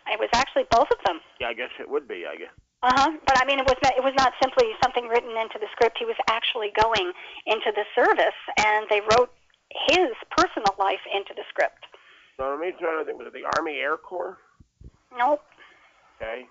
It 0.06 0.20
was 0.20 0.28
actually 0.32 0.64
both 0.70 0.86
of 0.90 0.98
them. 1.04 1.20
Yeah, 1.40 1.48
I 1.48 1.54
guess 1.54 1.70
it 1.80 1.90
would 1.90 2.06
be. 2.06 2.24
I 2.30 2.36
guess. 2.36 2.54
Uh 2.82 2.92
huh. 2.94 3.10
But 3.26 3.42
I 3.42 3.44
mean, 3.44 3.58
it 3.58 3.66
was 3.66 3.76
not, 3.82 3.96
it 3.96 4.04
was 4.04 4.14
not 4.16 4.32
simply 4.40 4.70
something 4.82 5.08
written 5.08 5.36
into 5.36 5.58
the 5.58 5.66
script. 5.72 5.98
He 5.98 6.04
was 6.04 6.16
actually 6.30 6.70
going 6.80 7.10
into 7.46 7.72
the 7.74 7.84
service, 7.94 8.38
and 8.58 8.86
they 8.88 9.00
wrote 9.00 9.32
his 9.90 10.14
personal 10.30 10.74
life 10.78 11.02
into 11.12 11.34
the 11.34 11.42
script. 11.48 11.86
So 12.36 12.50
let 12.50 12.58
me 12.60 12.72
try 12.78 12.98
to 12.98 13.04
think. 13.04 13.18
Was 13.18 13.28
it 13.28 13.32
the 13.32 13.44
Army 13.58 13.78
Air 13.78 13.96
Corps? 13.96 14.38
Nope. 15.16 15.40
Okay, 16.20 16.46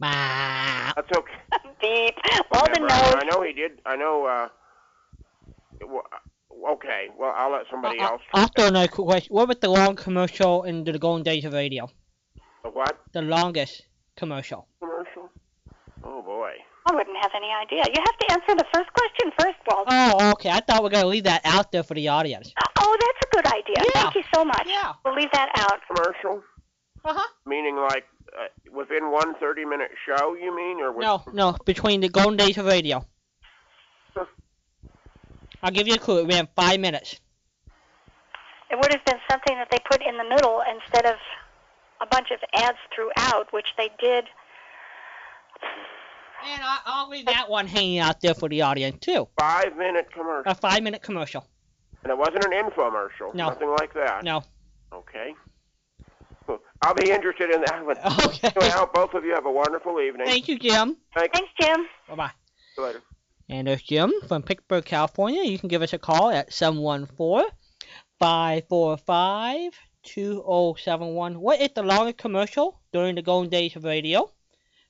Bah. 0.00 0.92
that's 0.96 1.10
okay. 1.16 1.32
Beep. 1.80 2.14
Well, 2.52 2.64
the 2.64 2.80
Remember, 2.80 2.92
I, 2.92 3.02
nose. 3.02 3.14
I 3.20 3.24
know 3.24 3.42
he 3.42 3.52
did. 3.52 3.80
I 3.86 3.96
know. 3.96 4.24
uh 4.26 4.48
it 5.80 5.86
uh, 5.86 6.70
Okay, 6.72 7.08
well 7.18 7.34
I'll 7.36 7.50
let 7.52 7.64
somebody 7.70 8.00
I- 8.00 8.04
else. 8.04 8.22
I- 8.32 8.40
I'll 8.42 8.48
throw 8.56 8.68
another 8.68 8.88
quick 8.88 9.06
question. 9.06 9.34
What 9.34 9.48
was 9.48 9.58
the 9.60 9.68
long 9.70 9.96
commercial 9.96 10.62
in 10.64 10.84
the 10.84 10.98
golden 10.98 11.22
days 11.22 11.44
of 11.44 11.52
radio? 11.52 11.90
The 12.62 12.70
what 12.70 12.98
The 13.12 13.22
longest 13.22 13.82
commercial. 14.16 14.68
commercial? 14.80 15.28
Oh 16.02 16.22
boy. 16.22 16.52
I 16.86 16.94
wouldn't 16.94 17.16
have 17.22 17.30
any 17.34 17.48
idea. 17.50 17.82
You 17.94 18.02
have 18.04 18.18
to 18.18 18.32
answer 18.32 18.54
the 18.56 18.66
first 18.74 18.90
question 18.92 19.32
first, 19.38 19.56
Walter. 19.66 19.90
Oh, 19.90 20.30
okay. 20.32 20.50
I 20.50 20.60
thought 20.60 20.80
we 20.80 20.84
were 20.84 20.90
gonna 20.90 21.06
leave 21.06 21.24
that 21.24 21.40
out 21.44 21.72
there 21.72 21.82
for 21.82 21.94
the 21.94 22.08
audience. 22.08 22.52
Oh, 22.86 22.96
that's 23.00 23.24
a 23.24 23.36
good 23.36 23.46
idea. 23.54 23.90
Yeah. 23.94 24.02
Thank 24.02 24.14
you 24.16 24.22
so 24.34 24.44
much. 24.44 24.66
Yeah. 24.66 24.92
We'll 25.04 25.14
leave 25.14 25.30
that 25.32 25.50
out. 25.56 25.80
Commercial? 25.86 26.42
Uh 27.04 27.14
huh. 27.14 27.28
Meaning 27.46 27.76
like 27.76 28.04
uh, 28.38 28.46
within 28.72 29.10
one 29.10 29.34
30-minute 29.34 29.90
show? 30.06 30.34
You 30.34 30.54
mean, 30.54 30.80
or 30.80 30.92
with, 30.92 31.04
No, 31.04 31.22
no. 31.32 31.56
Between 31.64 32.00
the 32.00 32.08
golden 32.08 32.36
days 32.36 32.58
of 32.58 32.66
radio. 32.66 33.04
I'll 35.62 35.70
give 35.70 35.86
you 35.86 35.94
a 35.94 35.98
clue. 35.98 36.20
It 36.20 36.28
ran 36.28 36.48
five 36.56 36.80
minutes. 36.80 37.20
It 38.70 38.76
would 38.76 38.92
have 38.92 39.04
been 39.04 39.20
something 39.30 39.56
that 39.56 39.68
they 39.70 39.78
put 39.88 40.02
in 40.02 40.16
the 40.16 40.24
middle 40.24 40.62
instead 40.74 41.06
of 41.06 41.16
a 42.00 42.06
bunch 42.06 42.28
of 42.30 42.40
ads 42.54 42.78
throughout, 42.94 43.52
which 43.52 43.68
they 43.78 43.88
did. 44.00 44.24
And 46.46 46.62
I, 46.62 46.78
I'll 46.84 47.08
leave 47.08 47.26
that 47.26 47.48
one 47.48 47.66
hanging 47.66 48.00
out 48.00 48.20
there 48.20 48.34
for 48.34 48.48
the 48.48 48.62
audience 48.62 48.98
too. 49.00 49.28
Five-minute 49.38 50.08
commercial. 50.12 50.50
A 50.50 50.54
five-minute 50.54 51.02
commercial. 51.02 51.46
And 52.04 52.10
it 52.10 52.18
wasn't 52.18 52.44
an 52.44 52.52
infomercial. 52.52 53.34
No. 53.34 53.48
Nothing 53.48 53.70
like 53.78 53.92
that. 53.94 54.22
No. 54.24 54.42
Okay. 54.92 55.34
I'll 56.82 56.94
be 56.94 57.10
interested 57.10 57.50
in 57.50 57.62
that 57.62 57.84
one. 57.84 57.96
Okay. 58.26 58.48
Anyway, 58.48 58.66
I 58.72 58.78
hope 58.78 58.92
both 58.92 59.14
of 59.14 59.24
you 59.24 59.34
have 59.34 59.46
a 59.46 59.50
wonderful 59.50 60.00
evening. 60.00 60.26
Thank 60.26 60.48
you, 60.48 60.58
Jim. 60.58 60.96
Thank 61.16 61.32
Thanks, 61.32 61.50
Jim. 61.60 61.86
Bye 62.08 62.14
bye. 62.14 62.30
you 62.76 62.84
later. 62.84 63.02
And 63.48 63.66
there's 63.66 63.82
Jim 63.82 64.12
from 64.28 64.42
Pittsburgh, 64.42 64.84
California. 64.84 65.42
You 65.42 65.58
can 65.58 65.68
give 65.68 65.82
us 65.82 65.92
a 65.92 65.98
call 65.98 66.30
at 66.30 66.52
714 66.52 67.50
545 68.18 69.72
2071. 70.02 71.40
What 71.40 71.60
is 71.60 71.70
the 71.74 71.82
longest 71.82 72.18
commercial 72.18 72.80
during 72.92 73.14
the 73.14 73.22
golden 73.22 73.50
days 73.50 73.76
of 73.76 73.84
radio? 73.84 74.30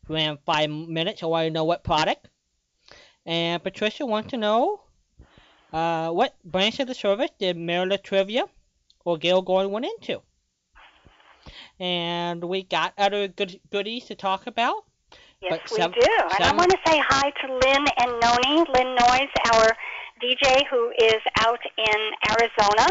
Ran 0.08 0.38
five 0.44 0.70
minutes. 0.70 1.22
I 1.22 1.26
want 1.26 1.46
to 1.46 1.50
know 1.52 1.64
what 1.64 1.84
product. 1.84 2.28
And 3.24 3.62
Patricia 3.62 4.04
wants 4.04 4.30
to 4.30 4.36
know 4.36 4.82
uh, 5.74 6.10
what 6.10 6.36
branch 6.44 6.78
of 6.78 6.86
the 6.86 6.94
service 6.94 7.30
did 7.38 7.56
Mayor 7.56 7.84
La 7.84 7.96
Trivia 7.96 8.44
or 9.04 9.18
Gale 9.18 9.42
Gordon 9.42 9.72
went 9.72 9.86
into? 9.86 10.22
And 11.80 12.44
we 12.44 12.62
got 12.62 12.94
other 12.96 13.26
good, 13.26 13.60
goodies 13.70 14.04
to 14.06 14.14
talk 14.14 14.46
about. 14.46 14.84
Yes, 15.42 15.60
we 15.72 15.78
some- 15.78 15.90
do. 15.90 16.08
And 16.38 16.44
I 16.44 16.54
want 16.54 16.70
to 16.70 16.78
say 16.86 17.02
hi 17.04 17.30
to 17.42 17.52
Lynn 17.52 17.86
and 17.98 18.12
Noni. 18.22 18.64
Lynn 18.72 18.94
Noyes, 18.94 19.28
our 19.52 19.76
DJ 20.22 20.62
who 20.70 20.92
is 20.96 21.20
out 21.40 21.58
in 21.76 22.00
Arizona, 22.30 22.86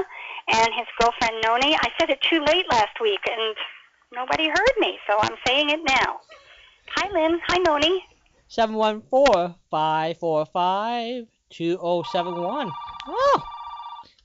and 0.49 0.69
his 0.75 0.87
girlfriend 0.99 1.41
Noni. 1.45 1.75
I 1.75 1.89
said 1.97 2.09
it 2.09 2.19
too 2.29 2.43
late 2.45 2.65
last 2.69 2.99
week, 3.01 3.21
and 3.31 3.55
nobody 4.11 4.49
heard 4.49 4.73
me, 4.77 4.99
so 5.07 5.17
I'm 5.21 5.37
saying 5.47 5.69
it 5.69 5.79
now. 5.87 6.19
Hi, 6.97 7.09
Lynn. 7.13 7.39
Hi, 7.47 7.57
Noni. 7.59 8.03
714-545-2071. 11.53 12.71
Oh, 13.07 13.43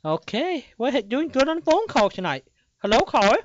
okay. 0.04 0.66
We're 0.78 1.02
doing 1.02 1.28
good 1.28 1.48
on 1.48 1.56
the 1.56 1.62
phone 1.62 1.86
call 1.88 2.10
tonight. 2.10 2.44
Hello, 2.78 3.00
caller. 3.00 3.38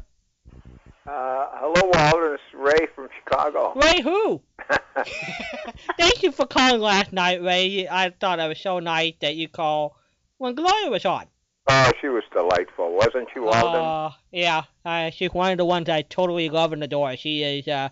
Uh, 1.05 1.47
hello, 1.55 1.91
Walter. 1.93 2.35
It's 2.35 2.43
Ray 2.53 2.87
from 2.95 3.09
Chicago. 3.23 3.73
Ray 3.75 4.01
who? 4.01 4.41
Thank 5.97 6.23
you 6.23 6.31
for 6.31 6.45
calling 6.45 6.79
last 6.81 7.11
night, 7.11 7.41
Ray. 7.43 7.87
I 7.89 8.11
thought 8.11 8.39
it 8.39 8.47
was 8.47 8.59
so 8.59 8.79
nice 8.79 9.13
that 9.21 9.35
you 9.35 9.47
called 9.49 9.91
when 10.37 10.55
Gloria 10.55 10.89
was 10.89 11.05
on. 11.05 11.25
oh, 11.67 11.91
she 11.99 12.07
was 12.07 12.23
delightful, 12.33 12.93
wasn't 12.93 13.27
she, 13.33 13.39
Walden? 13.39 13.81
Uh, 13.81 14.11
yeah, 14.31 14.63
uh, 14.85 15.09
she's 15.09 15.31
one 15.33 15.51
of 15.51 15.57
the 15.57 15.65
ones 15.65 15.89
I 15.89 16.03
totally 16.03 16.49
love 16.49 16.71
and 16.73 16.83
adore. 16.83 17.17
She 17.17 17.43
is, 17.43 17.67
uh, 17.67 17.89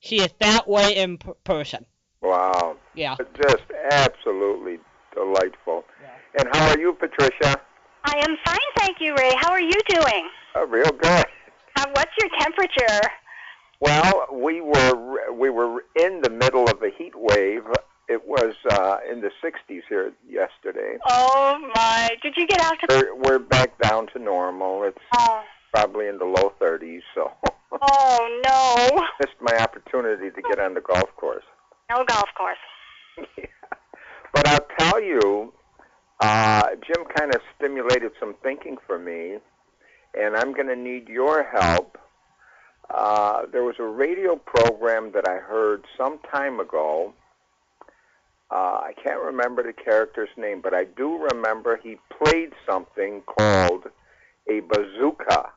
she 0.00 0.16
is 0.16 0.32
that 0.40 0.66
way 0.68 0.96
in 0.96 1.18
p- 1.18 1.32
person. 1.44 1.84
wow. 2.22 2.76
Yeah. 2.94 3.16
Just 3.42 3.64
absolutely 3.90 4.78
delightful. 5.14 5.84
Yeah. 6.02 6.40
And 6.40 6.48
how 6.56 6.70
are 6.70 6.78
you, 6.78 6.92
Patricia? 6.94 7.60
I 8.04 8.18
am 8.18 8.36
fine, 8.44 8.58
thank 8.76 8.98
you, 9.00 9.14
Ray. 9.16 9.32
How 9.40 9.50
are 9.50 9.60
you 9.60 9.78
doing? 9.88 10.28
Oh, 10.54 10.66
real 10.66 10.90
good. 10.90 11.24
Uh, 11.76 11.86
what's 11.92 12.12
your 12.20 12.28
temperature? 12.38 13.00
Well, 13.80 14.26
we 14.32 14.60
were 14.60 15.32
we 15.32 15.50
were 15.50 15.84
in 15.96 16.20
the 16.22 16.30
middle 16.30 16.68
of 16.68 16.82
a 16.82 16.90
heat 16.96 17.12
wave. 17.14 17.64
It 18.08 18.26
was 18.26 18.54
uh, 18.70 18.98
in 19.10 19.20
the 19.22 19.30
60s 19.42 19.80
here 19.88 20.12
yesterday. 20.28 20.98
Oh 21.08 21.58
my! 21.74 22.10
Did 22.22 22.34
you 22.36 22.46
get 22.46 22.60
out 22.60 22.74
to? 22.80 22.86
We're, 22.88 23.14
we're 23.16 23.38
back 23.38 23.78
down 23.80 24.06
to 24.08 24.18
normal. 24.18 24.84
It's 24.84 24.98
Oh, 25.18 25.42
probably 25.74 26.06
in 26.08 26.18
the 26.18 26.24
low 26.26 26.52
30s, 26.60 27.00
so 27.14 27.30
oh 27.82 28.40
no! 28.46 29.02
missed 29.20 29.40
my 29.40 29.56
opportunity 29.62 30.30
to 30.30 30.42
get 30.42 30.58
on 30.60 30.74
the 30.74 30.80
golf 30.82 31.14
course. 31.16 31.44
No 31.90 32.04
golf 32.04 32.28
course. 32.36 32.58
I'll 34.54 34.66
tell 34.78 35.02
you, 35.02 35.52
uh, 36.20 36.62
Jim 36.86 37.04
kind 37.16 37.34
of 37.34 37.40
stimulated 37.56 38.12
some 38.20 38.36
thinking 38.40 38.76
for 38.86 39.00
me, 39.00 39.38
and 40.16 40.36
I'm 40.36 40.52
going 40.52 40.68
to 40.68 40.76
need 40.76 41.08
your 41.08 41.42
help. 41.42 41.98
Uh, 42.88 43.46
there 43.50 43.64
was 43.64 43.74
a 43.80 43.84
radio 43.84 44.36
program 44.36 45.10
that 45.12 45.26
I 45.28 45.38
heard 45.38 45.84
some 45.98 46.20
time 46.32 46.60
ago. 46.60 47.14
Uh, 48.48 48.78
I 48.84 48.92
can't 49.02 49.20
remember 49.20 49.64
the 49.64 49.72
character's 49.72 50.28
name, 50.36 50.60
but 50.62 50.72
I 50.72 50.84
do 50.84 51.26
remember 51.32 51.80
he 51.82 51.96
played 52.22 52.50
something 52.64 53.22
called 53.22 53.86
a 54.48 54.60
bazooka. 54.60 55.50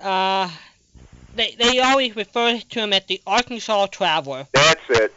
Uh, 0.00 0.50
they 1.34 1.54
they 1.58 1.78
always 1.80 2.16
refer 2.16 2.58
to 2.58 2.80
him 2.80 2.92
as 2.92 3.04
the 3.06 3.20
Arkansas 3.26 3.86
Traveler, 3.86 4.46
That's 4.52 4.90
it. 4.90 5.12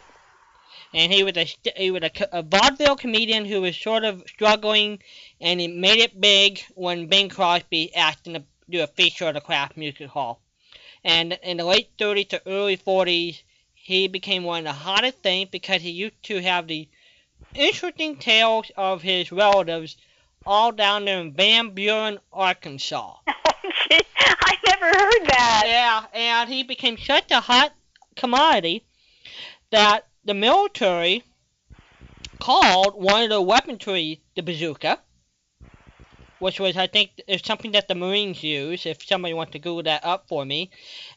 and 0.94 1.12
he 1.12 1.24
was 1.24 1.38
a 1.38 1.48
he 1.76 1.92
was 1.92 2.04
a, 2.04 2.12
a 2.32 2.44
vaudeville 2.44 2.96
comedian 2.96 3.46
who 3.46 3.62
was 3.62 3.78
sort 3.78 4.04
of 4.04 4.24
struggling, 4.28 5.00
and 5.40 5.60
he 5.60 5.68
made 5.68 6.00
it 6.00 6.20
big 6.20 6.62
when 6.76 7.08
Bing 7.08 7.30
Crosby 7.30 7.96
asked 7.96 8.28
him 8.28 8.34
to 8.34 8.44
do 8.70 8.84
a 8.84 8.88
feature 8.88 9.26
at 9.26 9.34
the 9.34 9.42
Kraft 9.42 9.78
Music 9.78 10.10
Hall, 10.10 10.42
and 11.04 11.38
in 11.44 11.58
the 11.58 11.66
late 11.66 11.90
30s 11.98 12.30
to 12.30 12.42
early 12.48 12.78
40s, 12.78 13.42
he 13.74 14.08
became 14.08 14.44
one 14.44 14.60
of 14.60 14.66
the 14.66 14.74
hottest 14.74 15.18
things 15.20 15.50
because 15.52 15.82
he 15.82 15.92
used 15.92 16.22
to 16.24 16.42
have 16.42 16.68
the 16.68 16.88
interesting 17.56 18.16
tales 18.18 18.72
of 18.78 19.02
his 19.02 19.32
relatives 19.32 19.98
all 20.46 20.72
down 20.72 21.06
there 21.06 21.20
in 21.20 21.34
Van 21.34 21.70
Buren, 21.72 22.20
Arkansas. 22.32 23.16
Gee, 23.90 24.00
I 24.20 24.58
never 24.82 24.98
heard 24.98 25.28
that. 25.28 25.64
Yeah, 25.66 26.06
and 26.14 26.50
he 26.50 26.64
became 26.64 26.98
such 26.98 27.32
a 27.32 27.40
hot 27.40 27.74
commodity 28.16 28.86
that 29.72 30.08
the 30.26 30.34
military 30.34 31.24
called 32.40 32.96
one 32.96 33.24
of 33.24 33.30
the 33.30 33.42
weaponry 33.42 34.22
the 34.36 34.42
bazooka, 34.42 35.00
which 36.40 36.60
was, 36.60 36.76
I 36.76 36.88
think, 36.88 37.12
is 37.28 37.42
something 37.44 37.72
that 37.74 37.88
the 37.88 37.96
Marines 37.96 38.44
use, 38.44 38.86
if 38.86 39.06
somebody 39.06 39.34
wants 39.34 39.52
to 39.54 39.60
Google 39.60 39.84
that 39.84 40.04
up 40.04 40.28
for 40.28 40.44
me. 40.44 40.72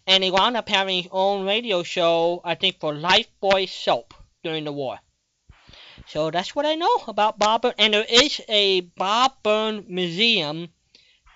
And 0.06 0.22
he 0.22 0.30
wound 0.30 0.56
up 0.56 0.68
having 0.68 1.02
his 1.02 1.10
own 1.10 1.46
radio 1.46 1.82
show, 1.82 2.42
I 2.44 2.54
think, 2.54 2.78
for 2.78 2.92
Lifebuoy 2.92 3.68
Soap 3.68 4.14
during 4.42 4.64
the 4.64 4.72
war. 4.72 4.98
So 6.06 6.30
that's 6.30 6.54
what 6.54 6.66
I 6.66 6.74
know 6.74 6.94
about 7.08 7.38
Bob 7.38 7.62
Burns. 7.62 7.76
And 7.78 7.94
there 7.94 8.04
is 8.08 8.40
a 8.48 8.82
Bob 8.82 9.32
Burns 9.42 9.88
Museum 9.88 10.68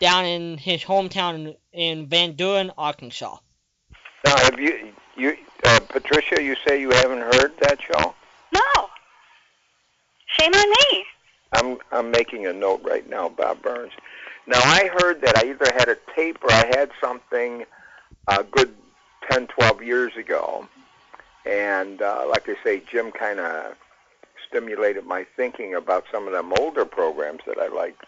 down 0.01 0.27
in 0.27 0.59
his 0.59 0.85
hometown 0.85 1.57
in 1.79 2.07
Van 2.09 2.33
Buren, 2.33 2.73
Arkansas. 2.77 3.37
Now, 4.25 4.37
have 4.37 4.59
you, 4.59 4.93
you, 5.17 5.37
uh, 5.65 5.79
Patricia? 5.89 6.43
You 6.43 6.57
say 6.67 6.81
you 6.81 6.91
haven't 6.91 7.21
heard 7.21 7.53
that 7.61 7.81
show? 7.81 8.15
No. 8.53 8.91
Shame 10.27 10.53
on 10.53 10.71
me. 10.71 11.05
I'm 11.53 11.79
I'm 11.93 12.11
making 12.11 12.47
a 12.47 12.53
note 12.53 12.83
right 12.83 13.09
now, 13.09 13.29
Bob 13.29 13.63
Burns. 13.63 13.93
Now 14.47 14.59
I 14.59 14.91
heard 14.99 15.23
that 15.23 15.39
I 15.39 15.49
either 15.49 15.73
had 15.73 15.89
a 15.89 15.97
tape 16.15 16.43
or 16.43 16.51
I 16.51 16.67
had 16.67 16.91
something 17.01 17.65
a 18.27 18.43
good 18.43 18.75
10, 19.31 19.47
12 19.47 19.83
years 19.83 20.17
ago, 20.17 20.67
and 21.47 22.03
uh, 22.03 22.27
like 22.29 22.49
I 22.49 22.57
say, 22.65 22.83
Jim 22.91 23.13
kind 23.13 23.39
of 23.39 23.77
stimulated 24.49 25.07
my 25.07 25.25
thinking 25.37 25.75
about 25.75 26.05
some 26.13 26.27
of 26.27 26.33
them 26.33 26.53
older 26.59 26.85
programs 26.85 27.41
that 27.47 27.59
I 27.59 27.69
liked. 27.69 28.05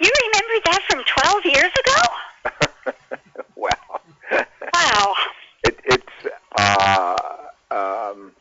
You 0.00 0.10
remember 0.26 0.64
that 0.64 0.82
from 0.88 1.02
12 1.22 1.44
years 1.46 1.72
ago? 1.84 2.13
well, 3.56 4.00
Wow. 4.72 5.14
it, 5.64 5.78
it's 5.84 6.34
uh, 6.58 7.16
um, 7.70 8.32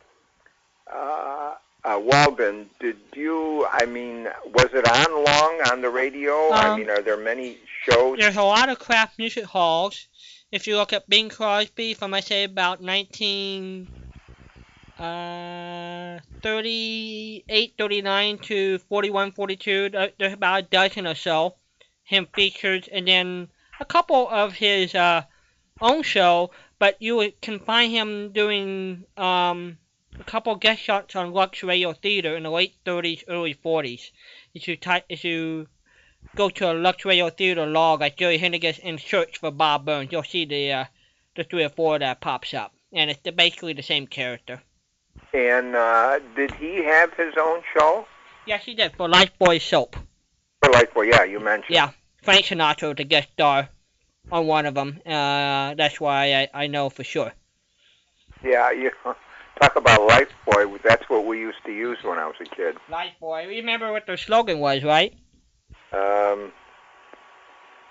uh, 0.92 1.56
uh, 1.84 2.00
Walden. 2.02 2.70
Did 2.80 2.98
you? 3.16 3.66
I 3.72 3.86
mean, 3.86 4.28
was 4.54 4.70
it 4.74 4.88
on 4.88 5.24
long 5.24 5.62
on 5.72 5.82
the 5.82 5.90
radio? 5.90 6.52
I 6.52 6.70
Um, 6.70 6.80
mean, 6.80 6.90
are 6.90 7.02
there 7.02 7.18
many 7.18 7.58
shows? 7.90 8.18
There's 8.20 8.36
a 8.38 8.44
lot 8.44 8.70
of 8.70 8.80
Kraft 8.80 9.18
Music 9.18 9.46
Halls. 9.46 10.08
If 10.52 10.68
you 10.68 10.78
look 10.78 10.94
at 10.94 11.10
Bing 11.10 11.30
Crosby 11.30 11.94
from 11.94 12.14
I 12.14 12.20
say 12.20 12.44
about 12.44 12.82
19 12.82 13.88
uh 15.00 16.20
38, 16.44 17.74
39 17.78 18.38
to 18.40 18.78
41, 18.80 19.32
42, 19.32 19.90
there's 19.90 20.34
about 20.34 20.60
a 20.60 20.62
dozen 20.64 21.08
or 21.08 21.16
so 21.16 21.56
him 22.04 22.28
featured, 22.36 22.88
and 22.92 23.08
then 23.08 23.48
a 23.84 23.86
couple 23.86 24.30
of 24.30 24.54
his 24.54 24.96
uh 24.96 25.22
own 25.82 26.04
show. 26.04 26.52
But 26.80 27.02
you 27.02 27.32
can 27.42 27.60
find 27.60 27.92
him 27.92 28.32
doing 28.32 29.06
um 29.18 29.78
a 30.20 30.24
couple 30.24 30.56
guest 30.56 30.82
shots 30.82 31.16
on 31.16 31.34
Lux 31.34 31.64
Radio 31.64 31.94
Theater 31.94 32.36
in 32.38 32.44
the 32.44 32.52
late 32.52 32.76
30s, 32.86 33.24
early 33.28 33.56
40s. 33.56 34.12
If 34.54 34.68
you 34.68 34.78
type, 34.78 35.06
if 35.10 35.24
you 35.24 35.68
go 36.36 36.50
to 36.50 36.72
a 36.72 36.74
Lux 36.74 37.04
Radio 37.04 37.30
Theater 37.30 37.66
log 37.66 38.02
like 38.02 38.18
Jerry 38.18 38.38
Haendiges 38.38 38.80
and 38.84 39.00
search 39.00 39.40
for 39.40 39.52
Bob 39.52 39.86
Burns, 39.86 40.12
you'll 40.12 40.32
see 40.36 40.46
the 40.46 40.64
uh, 40.72 40.86
the 41.36 41.44
three 41.44 41.64
or 41.64 41.70
four 41.70 42.00
that 42.00 42.22
pops 42.22 42.54
up, 42.54 42.72
and 42.92 43.10
it's 43.10 43.22
basically 43.36 43.74
the 43.74 43.84
same 43.84 44.08
character. 44.08 44.62
And 45.34 45.76
uh, 45.76 46.20
did 46.36 46.52
he 46.56 46.84
have 46.84 47.14
his 47.14 47.34
own 47.40 47.62
show? 47.76 48.06
Yes, 48.46 48.64
he 48.66 48.76
did 48.76 48.96
for 48.96 49.08
Lifebuoy 49.08 49.60
Soap. 49.62 49.96
For 50.64 50.72
well, 50.96 51.06
yeah, 51.06 51.24
you 51.24 51.40
mentioned. 51.40 51.76
Yeah, 51.76 51.90
Frank 52.24 52.46
Sinatra 52.46 52.90
was 52.90 52.96
the 52.98 53.04
guest 53.04 53.30
star 53.34 53.70
on 54.32 54.48
one 54.48 54.66
of 54.66 54.74
them. 54.74 55.00
Uh, 55.06 55.76
that's 55.76 56.00
why 56.00 56.34
I, 56.34 56.64
I 56.64 56.68
know 56.68 56.90
for 56.90 57.04
sure. 57.04 57.34
Yeah, 58.44 58.72
you 58.72 58.92
talk 59.62 59.76
about 59.76 60.08
Life 60.08 60.30
Boy. 60.46 60.66
That's 60.84 61.08
what 61.10 61.26
we 61.26 61.40
used 61.40 61.64
to 61.66 61.72
use 61.72 61.98
when 62.04 62.18
I 62.18 62.26
was 62.26 62.36
a 62.40 62.46
kid. 62.46 62.78
Lifebuoy. 62.90 63.48
Remember 63.48 63.92
what 63.92 64.06
their 64.08 64.18
slogan 64.18 64.60
was, 64.60 64.84
right? 64.84 65.14
Um, 65.92 66.52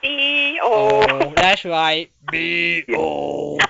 B 0.01 0.59
O. 0.63 1.07
Oh, 1.09 1.33
that's 1.37 1.65
right. 1.65 2.11
B 2.31 2.85
O. 2.95 3.59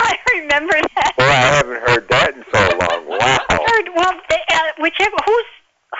I 0.00 0.16
remember 0.34 0.74
that. 0.94 1.12
well, 1.18 1.28
I 1.30 1.56
haven't 1.56 1.88
heard 1.88 2.08
that 2.08 2.34
in 2.34 2.44
so 2.52 2.78
long. 2.78 3.04
Wow. 3.18 3.38
Heard, 3.50 3.88
well, 3.96 4.20
they, 4.30 4.40
uh, 4.52 4.60
whichever 4.78 5.16
who's 5.26 5.44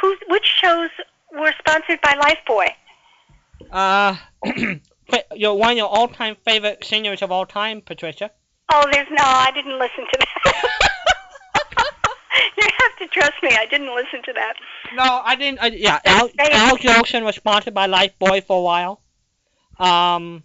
who's 0.01 0.19
which 0.29 0.45
shows 0.45 0.91
were 1.33 1.53
sponsored 1.59 2.01
by 2.01 2.15
Lifebuoy? 2.15 2.69
Uh, 3.71 4.17
you're 5.35 5.55
one 5.55 5.73
of 5.73 5.77
your 5.77 5.89
all-time 5.89 6.37
favorite 6.45 6.85
singers 6.85 7.23
of 7.23 7.31
all 7.31 7.47
time, 7.47 7.81
Patricia. 7.81 8.31
Oh, 8.73 8.85
there's 8.93 9.09
no. 9.11 9.23
I 9.25 9.51
didn't 9.53 9.79
listen 9.79 10.05
to 10.13 10.19
that. 10.45 10.69
you 12.59 12.65
have 12.79 12.99
to 12.99 13.07
trust 13.09 13.43
me. 13.43 13.51
I 13.59 13.67
didn't 13.67 13.95
listen 13.95 14.23
to 14.25 14.33
that. 14.35 14.55
No, 14.95 15.23
I 15.25 15.37
didn't. 15.37 15.63
I, 15.63 15.67
yeah, 15.69 16.01
Al. 16.05 16.29
Al 16.39 16.77
Jolson 16.77 17.25
was 17.25 17.37
sponsored 17.37 17.73
by 17.75 17.87
Lifebuoy 17.89 18.45
for 18.45 18.59
a 18.59 18.63
while. 18.63 19.01
Um, 19.79 20.43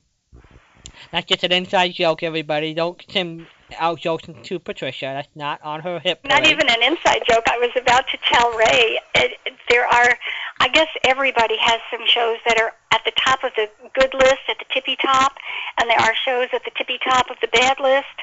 that's 1.11 1.25
just 1.25 1.43
an 1.43 1.51
inside 1.51 1.93
joke, 1.93 2.23
everybody. 2.23 2.73
Don't 2.73 3.03
send 3.09 3.47
Al 3.77 3.97
Jolson 3.97 4.41
to 4.43 4.59
Patricia. 4.59 5.05
That's 5.05 5.35
not 5.35 5.61
on 5.63 5.81
her 5.81 5.99
hip. 5.99 6.21
Not 6.25 6.43
parade. 6.43 6.53
even 6.53 6.69
an 6.69 6.81
inside 6.83 7.23
joke. 7.29 7.43
I 7.49 7.57
was 7.57 7.71
about 7.75 8.05
to 8.09 8.17
tell 8.31 8.51
Ray. 8.57 8.99
It, 9.15 9.31
it- 9.45 9.53
there 9.69 9.87
are, 9.87 10.17
I 10.63 10.69
guess 10.69 10.87
everybody 11.03 11.57
has 11.59 11.81
some 11.91 12.07
shows 12.07 12.37
that 12.47 12.57
are 12.57 12.71
at 12.91 13.01
the 13.03 13.11
top 13.19 13.43
of 13.43 13.51
the 13.57 13.67
good 13.93 14.13
list, 14.13 14.47
at 14.47 14.57
the 14.59 14.65
tippy 14.73 14.95
top, 14.95 15.33
and 15.77 15.89
there 15.89 15.99
are 15.99 16.15
shows 16.23 16.47
at 16.53 16.63
the 16.63 16.71
tippy 16.77 16.97
top 17.03 17.29
of 17.29 17.35
the 17.41 17.49
bad 17.49 17.81
list. 17.81 18.15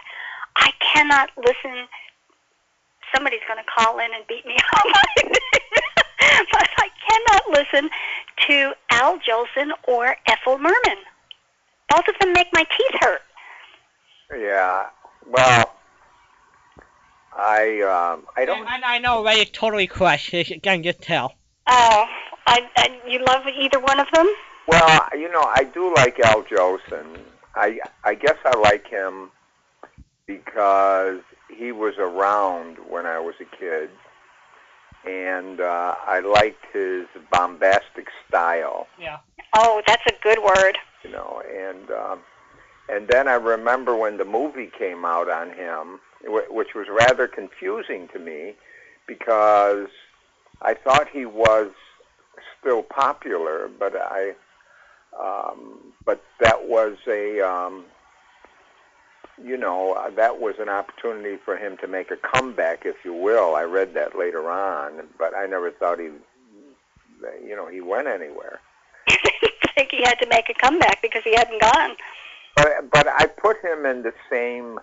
I 0.57 0.73
cannot 0.81 1.29
listen 1.37 1.87
somebody's 3.15 3.41
going 3.47 3.63
to 3.63 3.71
call 3.71 3.99
in 3.99 4.09
and 4.15 4.27
beat 4.27 4.47
me 4.47 4.57
up. 4.75 4.87
but 6.51 6.69
I 6.79 6.89
cannot 7.11 7.43
listen 7.51 7.91
to 8.49 8.73
Al 8.89 9.19
Jolson 9.19 9.73
or 9.87 10.17
Ethel 10.27 10.57
Merman. 10.57 11.05
Both 11.91 12.09
of 12.09 12.15
them 12.21 12.33
make 12.33 12.49
my 12.55 12.65
teeth 12.65 13.01
hurt. 13.01 13.21
Yeah. 14.35 14.87
Well, 15.27 15.75
I 17.37 17.83
um, 17.83 18.25
I 18.35 18.47
don't. 18.47 18.67
And 18.67 18.83
I 18.83 18.99
know 18.99 19.23
Ray 19.23 19.43
is 19.43 19.51
totally 19.51 19.87
crushed. 19.87 20.33
You 20.33 20.59
can 20.63 20.83
just 20.83 21.03
tell. 21.03 21.35
Oh, 21.73 22.05
I, 22.49 22.69
I 22.77 23.01
you 23.07 23.25
love 23.25 23.43
either 23.47 23.79
one 23.79 24.01
of 24.01 24.09
them? 24.13 24.29
Well, 24.67 25.09
you 25.15 25.31
know, 25.31 25.49
I 25.55 25.65
do 25.65 25.95
like 25.95 26.19
Al 26.21 26.43
Jolson. 26.43 27.21
I 27.55 27.79
I 28.05 28.15
guess 28.15 28.37
I 28.45 28.57
like 28.59 28.89
him 28.89 29.31
because 30.27 31.21
he 31.49 31.71
was 31.71 31.95
around 31.99 32.79
when 32.89 33.07
I 33.07 33.21
was 33.21 33.35
a 33.41 33.57
kid, 33.57 33.91
and 35.07 35.61
uh, 35.61 35.95
I 36.07 36.21
liked 36.21 36.65
his 36.73 37.07
bombastic 37.31 38.09
style. 38.29 38.89
Yeah. 38.99 39.19
Oh, 39.55 39.81
that's 39.87 40.05
a 40.07 40.15
good 40.23 40.39
word. 40.43 40.77
You 41.05 41.11
know, 41.11 41.43
and 41.49 41.91
um, 41.93 42.21
and 42.89 43.07
then 43.07 43.29
I 43.29 43.35
remember 43.35 43.97
when 43.97 44.17
the 44.17 44.25
movie 44.25 44.71
came 44.77 45.05
out 45.05 45.31
on 45.31 45.51
him, 45.51 46.01
which 46.25 46.75
was 46.75 46.87
rather 46.89 47.29
confusing 47.29 48.09
to 48.13 48.19
me 48.19 48.55
because 49.07 49.89
I 50.63 50.75
thought 50.75 51.09
he 51.09 51.25
was 51.25 51.71
still 52.61 52.83
popular, 52.83 53.69
but 53.79 53.95
I 53.97 54.35
um, 55.19 55.93
but 56.05 56.23
that 56.41 56.69
was 56.69 56.97
a 57.09 57.41
um, 57.41 57.85
you 59.43 59.57
know 59.57 60.11
that 60.17 60.41
was 60.41 60.57
an 60.59 60.69
opportunity 60.69 61.39
for 61.45 61.57
him 61.57 61.77
to 61.79 61.89
make 61.89 62.11
a 62.11 62.17
comeback, 62.17 62.85
if 62.85 62.97
you 63.05 63.15
will. 63.15 63.55
I 63.55 63.63
read 63.63 63.95
that 63.95 64.19
later 64.19 64.51
on, 64.51 65.09
but 65.19 65.35
I 65.35 65.47
never 65.47 65.71
thought 65.71 65.99
he 65.99 66.11
you 67.45 67.57
know 67.57 67.67
he 67.67 67.81
went 67.81 68.09
anywhere. 68.09 68.61
I 69.09 69.73
think 69.75 69.91
he 69.91 70.03
had 70.03 70.17
to 70.17 70.27
make 70.29 70.49
a 70.51 70.55
comeback 70.55 71.01
because 71.01 71.23
he 71.25 71.35
hadn't 71.35 71.61
gone. 71.61 71.97
But 72.57 72.91
but 72.91 73.09
I 73.09 73.27
put 73.27 73.63
him 73.65 73.87
in 73.87 74.03
the 74.03 74.13
same 74.31 74.79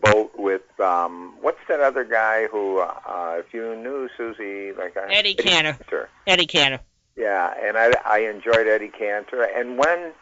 boat 0.00 0.32
with 0.36 0.62
um 0.80 1.34
what's 1.40 1.58
that 1.68 1.80
other 1.80 2.04
guy 2.04 2.46
who 2.48 2.78
uh 2.80 3.36
if 3.38 3.52
you 3.52 3.76
knew 3.76 4.08
Susie 4.16 4.72
like 4.72 4.96
I, 4.96 5.12
Eddie 5.12 5.34
Cantor. 5.34 5.72
Cantor. 5.78 6.08
Eddie 6.26 6.46
Cantor. 6.46 6.80
Yeah, 7.16 7.52
and 7.62 7.76
I 7.76 7.92
I 8.04 8.18
enjoyed 8.20 8.66
Eddie 8.66 8.88
Cantor 8.96 9.42
and 9.42 9.78
when 9.78 10.12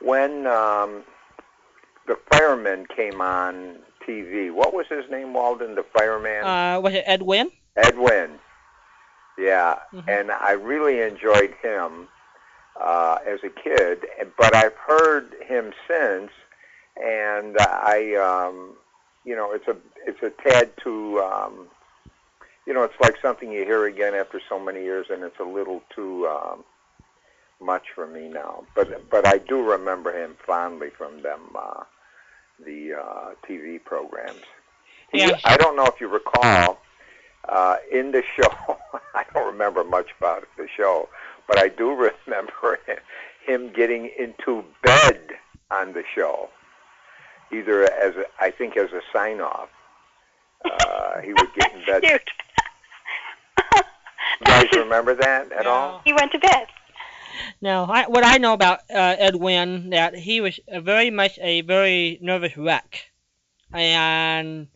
when 0.00 0.46
um 0.46 1.02
the 2.06 2.16
fireman 2.30 2.86
came 2.94 3.20
on 3.20 3.78
TV, 4.06 4.52
what 4.52 4.72
was 4.72 4.86
his 4.88 5.10
name, 5.10 5.34
Walden, 5.34 5.74
the 5.74 5.84
fireman? 5.92 6.44
Uh, 6.44 6.80
was 6.80 6.94
it 6.94 7.02
Ed 7.04 7.22
Wynn? 7.22 7.50
Edwin. 7.74 8.38
Yeah, 9.36 9.80
Mhm. 9.92 10.04
and 10.08 10.30
I 10.30 10.52
really 10.52 11.00
enjoyed 11.00 11.52
him 11.60 12.06
uh, 12.80 13.18
as 13.26 13.40
a 13.42 13.48
kid, 13.48 14.06
but 14.38 14.54
I've 14.54 14.74
heard 14.76 15.34
him 15.46 15.72
since, 15.88 16.30
and 17.02 17.56
I, 17.58 18.14
um, 18.14 18.76
you 19.26 19.36
know, 19.36 19.52
it's 19.52 19.68
a 19.68 19.76
it's 20.06 20.22
a 20.22 20.30
tad 20.48 20.72
too, 20.82 21.20
um, 21.20 21.68
you 22.66 22.72
know, 22.72 22.84
it's 22.84 22.94
like 23.02 23.16
something 23.20 23.52
you 23.52 23.64
hear 23.64 23.86
again 23.86 24.14
after 24.14 24.40
so 24.48 24.58
many 24.58 24.82
years, 24.82 25.08
and 25.10 25.22
it's 25.24 25.40
a 25.40 25.44
little 25.44 25.82
too 25.94 26.26
um, 26.28 26.64
much 27.60 27.84
for 27.94 28.06
me 28.06 28.28
now. 28.28 28.64
But 28.76 29.10
but 29.10 29.26
I 29.26 29.38
do 29.38 29.62
remember 29.62 30.12
him 30.16 30.36
fondly 30.46 30.90
from 30.96 31.22
them, 31.22 31.40
uh, 31.58 31.84
the 32.64 32.94
uh, 32.94 33.30
TV 33.48 33.82
programs. 33.84 34.42
He- 35.12 35.20
Yeah. 35.20 35.38
I 35.44 35.56
don't 35.56 35.76
know 35.76 35.86
if 35.86 36.00
you 36.00 36.08
recall 36.08 36.78
uh, 37.48 37.76
in 37.92 38.12
the 38.12 38.22
show. 38.36 38.78
I 39.14 39.24
don't 39.34 39.46
remember 39.46 39.84
much 39.84 40.08
about 40.20 40.46
the 40.56 40.68
show, 40.76 41.08
but 41.48 41.58
I 41.58 41.68
do 41.68 41.90
remember 42.26 42.78
him 43.46 43.72
getting 43.74 44.10
into 44.18 44.64
bed 44.82 45.20
on 45.70 45.92
the 45.94 46.04
show, 46.14 46.48
either 47.52 47.84
as 47.84 48.14
a, 48.16 48.24
I 48.40 48.50
think 48.50 48.76
as 48.76 48.90
a 48.92 49.00
sign 49.12 49.40
off. 49.40 49.68
Uh, 50.64 51.20
he 51.20 51.32
would 51.32 51.48
get 51.54 51.72
in 51.74 51.84
bed. 51.86 52.02
Cute. 52.02 52.22
You 54.40 54.46
guys 54.46 54.66
remember 54.74 55.14
that 55.14 55.52
at 55.52 55.66
all? 55.66 56.02
he 56.04 56.12
went 56.12 56.32
to 56.32 56.38
bed. 56.38 56.66
No, 57.60 57.84
I, 57.88 58.06
what 58.06 58.24
I 58.24 58.38
know 58.38 58.52
about 58.54 58.80
uh, 58.90 59.16
Ed 59.18 59.36
Wynn 59.36 59.90
that 59.90 60.14
he 60.14 60.40
was 60.40 60.58
a 60.68 60.80
very 60.80 61.10
much 61.10 61.38
a 61.40 61.60
very 61.62 62.18
nervous 62.22 62.56
wreck, 62.56 63.10
and 63.72 64.68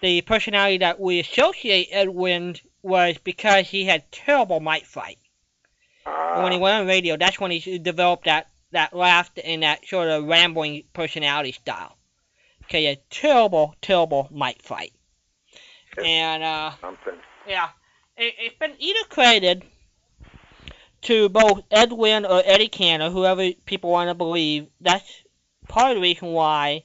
the 0.00 0.22
personality 0.22 0.78
that 0.78 1.00
we 1.00 1.20
associate 1.20 1.88
Ed 1.90 2.08
Wynn 2.08 2.56
was 2.82 3.16
because 3.24 3.68
he 3.68 3.84
had 3.84 4.10
terrible 4.12 4.60
mic 4.60 4.84
fight. 4.84 5.18
And 6.06 6.42
when 6.42 6.52
he 6.52 6.58
Uh, 6.58 6.62
went 6.62 6.80
on 6.82 6.86
radio, 6.86 7.16
that's 7.16 7.40
when 7.40 7.50
he 7.50 7.78
developed 7.78 8.24
that 8.24 8.48
that 8.72 8.94
laugh 8.94 9.30
and 9.42 9.62
that 9.62 9.86
sort 9.86 10.08
of 10.08 10.24
rambling 10.24 10.84
personality 10.92 11.52
style. 11.52 11.96
Okay, 12.64 12.86
a 12.86 12.96
terrible, 13.10 13.74
terrible 13.82 14.28
mic 14.30 14.62
fight. 14.62 14.92
And 16.02 16.42
uh, 16.42 16.72
something. 16.80 17.14
yeah, 17.46 17.68
it, 18.16 18.34
it's 18.38 18.58
been 18.58 18.74
either 18.78 19.04
credited 19.08 19.64
to 21.02 21.28
both 21.28 21.62
Ed 21.70 21.92
Wynn 21.92 22.24
or 22.24 22.42
Eddie 22.44 22.68
Cantor, 22.68 23.10
whoever 23.10 23.52
people 23.66 23.90
want 23.90 24.08
to 24.08 24.14
believe. 24.14 24.68
That's 24.80 25.24
part 25.68 25.90
of 25.90 25.96
the 25.96 26.00
reason 26.00 26.32
why 26.32 26.84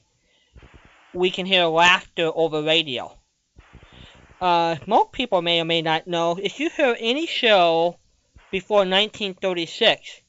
we 1.12 1.30
can 1.30 1.46
hear 1.46 1.64
laughter 1.64 2.30
over 2.34 2.62
radio. 2.62 3.16
Uh, 4.40 4.76
most 4.86 5.12
people 5.12 5.42
may 5.42 5.60
or 5.60 5.64
may 5.64 5.82
not 5.82 6.06
know 6.06 6.38
if 6.42 6.60
you 6.60 6.70
hear 6.70 6.96
any 6.98 7.26
show 7.26 7.98
before 8.50 8.78
1936, 8.78 10.22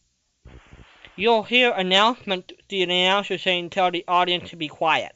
you'll 1.16 1.43
hear 1.43 1.72
announcement 1.72 2.52
the 2.70 2.84
announcer 2.84 3.38
saying 3.38 3.70
tell 3.70 3.91
the 3.91 4.04
audience 4.08 4.49
to 4.49 4.56
be 4.56 4.68
quiet. 4.68 5.14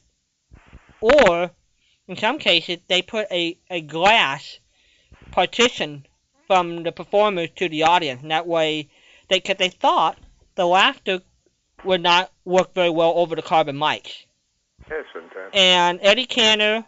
Or 1.00 1.50
in 2.08 2.16
some 2.16 2.38
cases 2.38 2.78
they 2.88 3.02
put 3.02 3.26
a, 3.30 3.58
a 3.70 3.80
glass 3.80 4.58
partition 5.30 6.06
from 6.46 6.82
the 6.82 6.92
performers 6.92 7.50
to 7.56 7.68
the 7.68 7.82
audience, 7.82 8.22
and 8.22 8.30
that 8.30 8.46
way 8.46 8.88
they 9.28 9.40
cause 9.40 9.56
they 9.58 9.68
thought 9.68 10.18
the 10.54 10.66
laughter 10.66 11.20
would 11.84 12.02
not 12.02 12.32
work 12.44 12.72
very 12.74 12.90
well 12.90 13.12
over 13.16 13.34
the 13.36 13.42
carbon 13.42 13.76
mics. 13.76 14.24
Isn't? 14.86 15.54
And 15.54 15.98
Eddie 16.02 16.26
Cantor, 16.26 16.84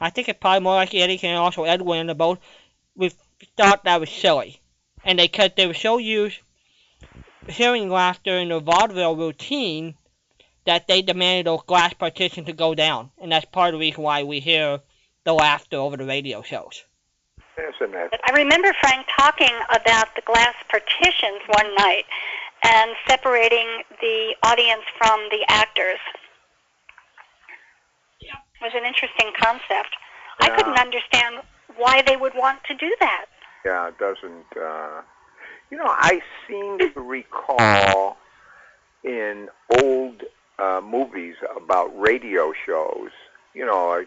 I 0.00 0.10
think 0.10 0.28
it's 0.28 0.38
probably 0.38 0.60
more 0.60 0.76
like 0.76 0.94
Eddie 0.94 1.18
Cantor, 1.18 1.40
also 1.40 1.64
Ed 1.64 1.82
Wynn, 1.82 2.06
they 2.06 2.14
both 2.14 2.38
we 2.94 3.10
thought 3.56 3.84
that 3.84 4.00
was 4.00 4.10
silly, 4.10 4.60
and 5.04 5.18
they 5.18 5.28
cause 5.28 5.50
they 5.56 5.66
were 5.66 5.74
so 5.74 5.98
used 5.98 6.38
hearing 7.48 7.88
laughter 7.88 8.38
in 8.38 8.48
their 8.48 8.60
vaudeville 8.60 9.16
routine 9.16 9.94
that 10.68 10.86
they 10.86 11.00
demanded 11.00 11.46
those 11.46 11.62
glass 11.66 11.94
partitions 11.94 12.46
to 12.46 12.52
go 12.52 12.74
down, 12.74 13.10
and 13.22 13.32
that's 13.32 13.46
part 13.46 13.68
of 13.68 13.80
the 13.80 13.86
reason 13.86 14.02
why 14.02 14.22
we 14.22 14.38
hear 14.38 14.80
the 15.24 15.32
laughter 15.32 15.78
over 15.78 15.96
the 15.96 16.04
radio 16.04 16.42
shows. 16.42 16.84
Isn't 17.56 17.92
that? 17.92 18.10
But 18.10 18.20
I 18.28 18.32
remember 18.36 18.74
Frank 18.78 19.06
talking 19.16 19.54
about 19.70 20.14
the 20.14 20.20
glass 20.26 20.54
partitions 20.68 21.40
one 21.48 21.74
night 21.76 22.04
and 22.64 22.90
separating 23.08 23.66
the 24.02 24.34
audience 24.42 24.82
from 24.98 25.20
the 25.30 25.42
actors. 25.48 26.00
Yeah. 28.20 28.36
It 28.60 28.64
was 28.64 28.72
an 28.74 28.84
interesting 28.84 29.32
concept. 29.40 29.96
I 30.40 30.50
couldn't 30.50 30.78
understand 30.78 31.36
why 31.78 32.02
they 32.02 32.16
would 32.16 32.34
want 32.34 32.62
to 32.64 32.74
do 32.74 32.94
that. 33.00 33.24
Yeah, 33.64 33.88
it 33.88 33.98
doesn't. 33.98 34.44
Uh, 34.54 35.00
you 35.70 35.78
know, 35.78 35.88
I 35.88 36.20
seem 36.46 36.78
to 36.78 37.00
recall 37.00 38.18
in 39.02 39.48
old 39.82 40.24
uh, 40.58 40.80
movies 40.84 41.36
about 41.56 41.96
radio 41.98 42.52
shows, 42.66 43.10
you 43.54 43.64
know, 43.64 44.04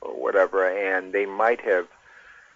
or 0.00 0.14
whatever, 0.14 0.68
and 0.68 1.12
they 1.12 1.26
might 1.26 1.60
have, 1.60 1.86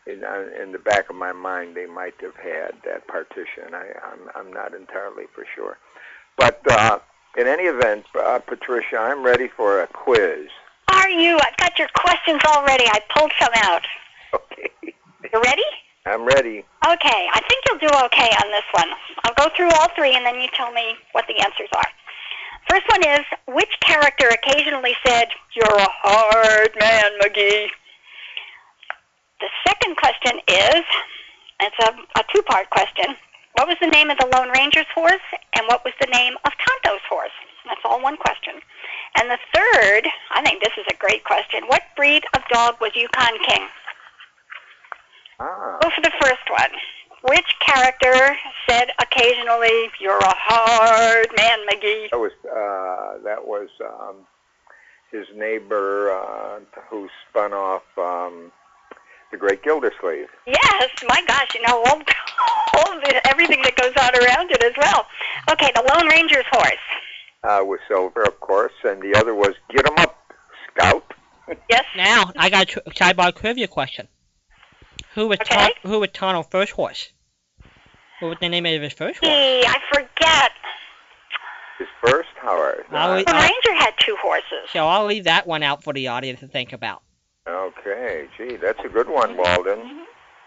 in, 0.07 0.25
uh, 0.25 0.45
in 0.63 0.73
the 0.73 0.79
back 0.79 1.09
of 1.11 1.17
my 1.17 1.33
mind, 1.33 1.77
they 1.77 1.87
might 1.87 2.15
have 2.21 2.37
had 2.37 2.73
that 2.85 3.07
partition. 3.07 3.73
I, 3.75 3.87
I'm, 4.05 4.47
I'm 4.47 4.53
not 4.53 4.75
entirely 4.75 5.25
for 5.35 5.45
sure. 5.55 5.79
But 6.37 6.61
uh, 6.71 6.99
in 7.37 7.47
any 7.47 7.65
event, 7.65 8.05
uh, 8.19 8.39
Patricia, 8.41 8.99
I'm 8.99 9.23
ready 9.25 9.49
for 9.49 9.81
a 9.83 9.87
quiz. 9.87 10.49
Are 10.89 11.11
you? 11.11 11.39
I've 11.43 11.57
got 11.57 11.79
your 11.79 11.89
questions 11.95 12.41
already. 12.47 12.85
I 12.87 13.01
pulled 13.17 13.33
some 13.41 13.53
out. 13.57 13.83
Okay, 14.35 14.71
You 15.33 15.43
ready? 15.43 15.63
I'm 16.07 16.25
ready. 16.25 16.65
Okay, 16.87 17.29
I 17.33 17.41
think 17.49 17.65
you'll 17.67 17.91
do 17.91 17.95
okay 18.07 18.31
on 18.45 18.51
this 18.53 18.65
one. 18.73 18.89
I'll 19.25 19.35
go 19.35 19.53
through 19.57 19.71
all 19.71 19.89
three 19.97 20.15
and 20.15 20.25
then 20.25 20.41
you 20.41 20.47
tell 20.55 20.71
me 20.73 20.95
what 21.13 21.25
the 21.27 21.37
answers 21.43 21.69
are. 21.75 21.89
First 22.69 22.85
one 22.91 23.03
is 23.05 23.25
which 23.47 23.73
character 23.81 24.29
occasionally 24.29 24.95
said, 25.07 25.29
You're 25.55 25.77
a 25.77 25.89
hard 25.91 26.71
man, 26.79 27.11
McGee? 27.23 27.69
The 29.41 29.49
second 29.67 29.97
question 29.97 30.41
is 30.49 30.85
it's 31.61 31.77
a, 31.81 31.93
a 32.19 32.25
two 32.35 32.43
part 32.43 32.71
question. 32.71 33.17
What 33.55 33.69
was 33.69 33.77
the 33.81 33.89
name 33.89 34.11
of 34.11 34.19
the 34.19 34.27
Lone 34.35 34.51
Ranger's 34.51 34.91
horse 34.95 35.25
and 35.55 35.67
what 35.67 35.85
was 35.85 35.95
the 36.01 36.09
name 36.09 36.35
of 36.45 36.53
Tonto's 36.53 37.05
horse? 37.09 37.33
That's 37.65 37.81
all 37.85 38.03
one 38.03 38.17
question. 38.17 38.55
And 39.17 39.31
the 39.31 39.39
third, 39.55 40.09
I 40.31 40.43
think 40.43 40.63
this 40.63 40.77
is 40.77 40.85
a 40.91 40.97
great 40.97 41.25
question. 41.25 41.63
What 41.67 41.83
breed 41.97 42.25
of 42.35 42.43
dog 42.51 42.77
was 42.81 42.93
Yukon 42.95 43.39
King? 43.47 43.67
Ah. 45.41 45.79
Go 45.83 45.91
for 45.91 46.03
the 46.03 46.13
first 46.21 46.49
one. 46.51 46.71
Which 47.29 47.55
character 47.61 48.37
said 48.69 48.91
occasionally, 49.01 49.91
"You're 50.01 50.19
a 50.19 50.35
hard 50.37 51.29
man, 51.37 51.59
McGee"? 51.71 52.11
That 52.11 52.19
was 52.19 52.33
uh, 52.45 53.23
that 53.25 53.47
was 53.47 53.69
um, 53.85 54.17
his 55.11 55.27
neighbor 55.35 56.11
uh, 56.13 56.61
who 56.89 57.09
spun 57.29 57.53
off 57.53 57.83
um, 57.99 58.53
the 59.33 59.37
Great 59.37 59.63
Gildersleeve. 59.63 60.29
Yes, 60.47 60.89
my 61.09 61.21
gosh, 61.27 61.49
you 61.55 61.63
know 61.63 61.83
all, 61.87 62.01
all 62.75 63.01
the, 63.01 63.21
everything 63.29 63.63
that 63.63 63.75
goes 63.77 63.93
on 64.01 64.15
around 64.25 64.51
it 64.53 64.63
as 64.63 64.73
well. 64.79 65.07
Okay, 65.51 65.73
the 65.75 65.83
Lone 65.95 66.09
Ranger's 66.09 66.45
horse. 66.53 66.73
Uh, 67.43 67.65
was 67.65 67.79
Silver, 67.89 68.23
of 68.23 68.39
course, 68.41 68.73
and 68.85 69.01
the 69.03 69.15
other 69.19 69.35
was 69.35 69.55
Get 69.71 69.87
'em 69.87 69.95
Up, 69.99 70.17
Scout. 70.77 71.13
Yes. 71.71 71.85
Now, 71.97 72.33
I 72.37 72.51
got 72.51 72.63
a 72.65 72.67
tr- 72.67 72.79
sidebar 72.91 73.33
trivia 73.35 73.69
question. 73.69 74.09
Who 75.15 75.29
was 75.29 75.39
Okay. 75.41 75.55
Ton- 75.55 75.91
who 75.91 76.01
was 76.01 76.11
Tonto's 76.11 76.47
first 76.51 76.73
horse? 76.73 77.13
What 78.21 78.29
was 78.29 78.39
the 78.41 78.49
name 78.49 78.65
of 78.67 78.81
his 78.81 78.93
first 78.93 79.19
horse? 79.19 79.19
Gee, 79.23 79.65
I 79.67 79.79
forget. 79.93 80.53
His 81.79 81.89
first 82.05 82.29
horse. 82.41 82.85
I 82.91 83.23
The 83.23 83.33
Ranger 83.33 83.85
had 83.85 83.93
two 83.99 84.17
horses. 84.23 84.71
So 84.73 84.87
I'll 84.87 85.05
leave 85.07 85.25
that 85.25 85.47
one 85.47 85.63
out 85.63 85.85
for 85.85 85.93
the 85.93 86.09
audience 86.09 86.41
to 86.41 86.49
think 86.49 86.73
about. 86.73 87.03
Okay, 87.47 88.27
gee, 88.37 88.57
that's 88.57 88.81
a 88.85 88.89
good 88.89 89.09
one, 89.09 89.37
Walden. 89.37 90.07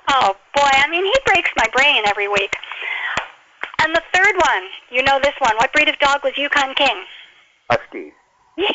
Oh 0.09 0.35
boy, 0.55 0.61
I 0.63 0.87
mean 0.89 1.05
he 1.05 1.13
breaks 1.25 1.51
my 1.55 1.67
brain 1.73 2.03
every 2.05 2.27
week. 2.27 2.55
And 3.81 3.95
the 3.95 4.01
third 4.13 4.35
one, 4.35 4.63
you 4.91 5.03
know 5.03 5.19
this 5.21 5.35
one. 5.39 5.55
What 5.57 5.71
breed 5.71 5.87
of 5.87 5.97
dog 5.99 6.23
was 6.23 6.33
Yukon 6.37 6.73
King? 6.75 7.03
Husky. 7.69 8.11
Yes, 8.57 8.73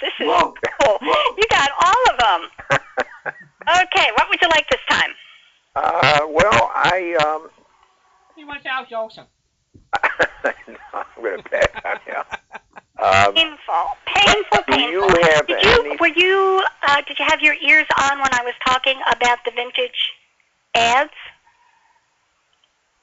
this 0.00 0.12
is 0.20 0.26
cool. 0.80 0.98
You 1.02 1.44
got 1.50 1.70
all 1.80 2.14
of 2.14 2.18
them. 2.18 2.80
Okay, 3.68 4.08
what 4.16 4.28
would 4.28 4.40
you 4.42 4.48
like 4.48 4.68
this 4.70 4.80
time? 4.88 5.10
uh, 5.76 6.20
well, 6.28 6.72
I 6.74 7.14
um, 7.24 7.48
He 8.42 8.48
wants 8.48 8.66
Al 8.66 8.84
Jolson. 8.86 9.26
no, 10.66 10.74
I'm 10.92 11.22
gonna 11.22 11.42
pass 11.44 11.68
on 11.84 12.00
him. 12.04 12.24
Um, 12.98 13.34
Painful, 13.34 13.84
painful, 14.04 14.58
Do 14.66 14.72
painful. 14.72 14.90
you 14.90 15.22
have 15.30 15.46
did 15.46 15.62
you 15.62 15.84
any- 15.84 15.96
were 16.00 16.08
you 16.08 16.64
uh, 16.88 17.02
did 17.06 17.20
you 17.20 17.24
have 17.28 17.40
your 17.40 17.54
ears 17.54 17.86
on 18.00 18.18
when 18.18 18.34
I 18.34 18.42
was 18.42 18.54
talking 18.66 18.98
about 19.14 19.38
the 19.44 19.52
vintage 19.54 20.12
ads? 20.74 21.10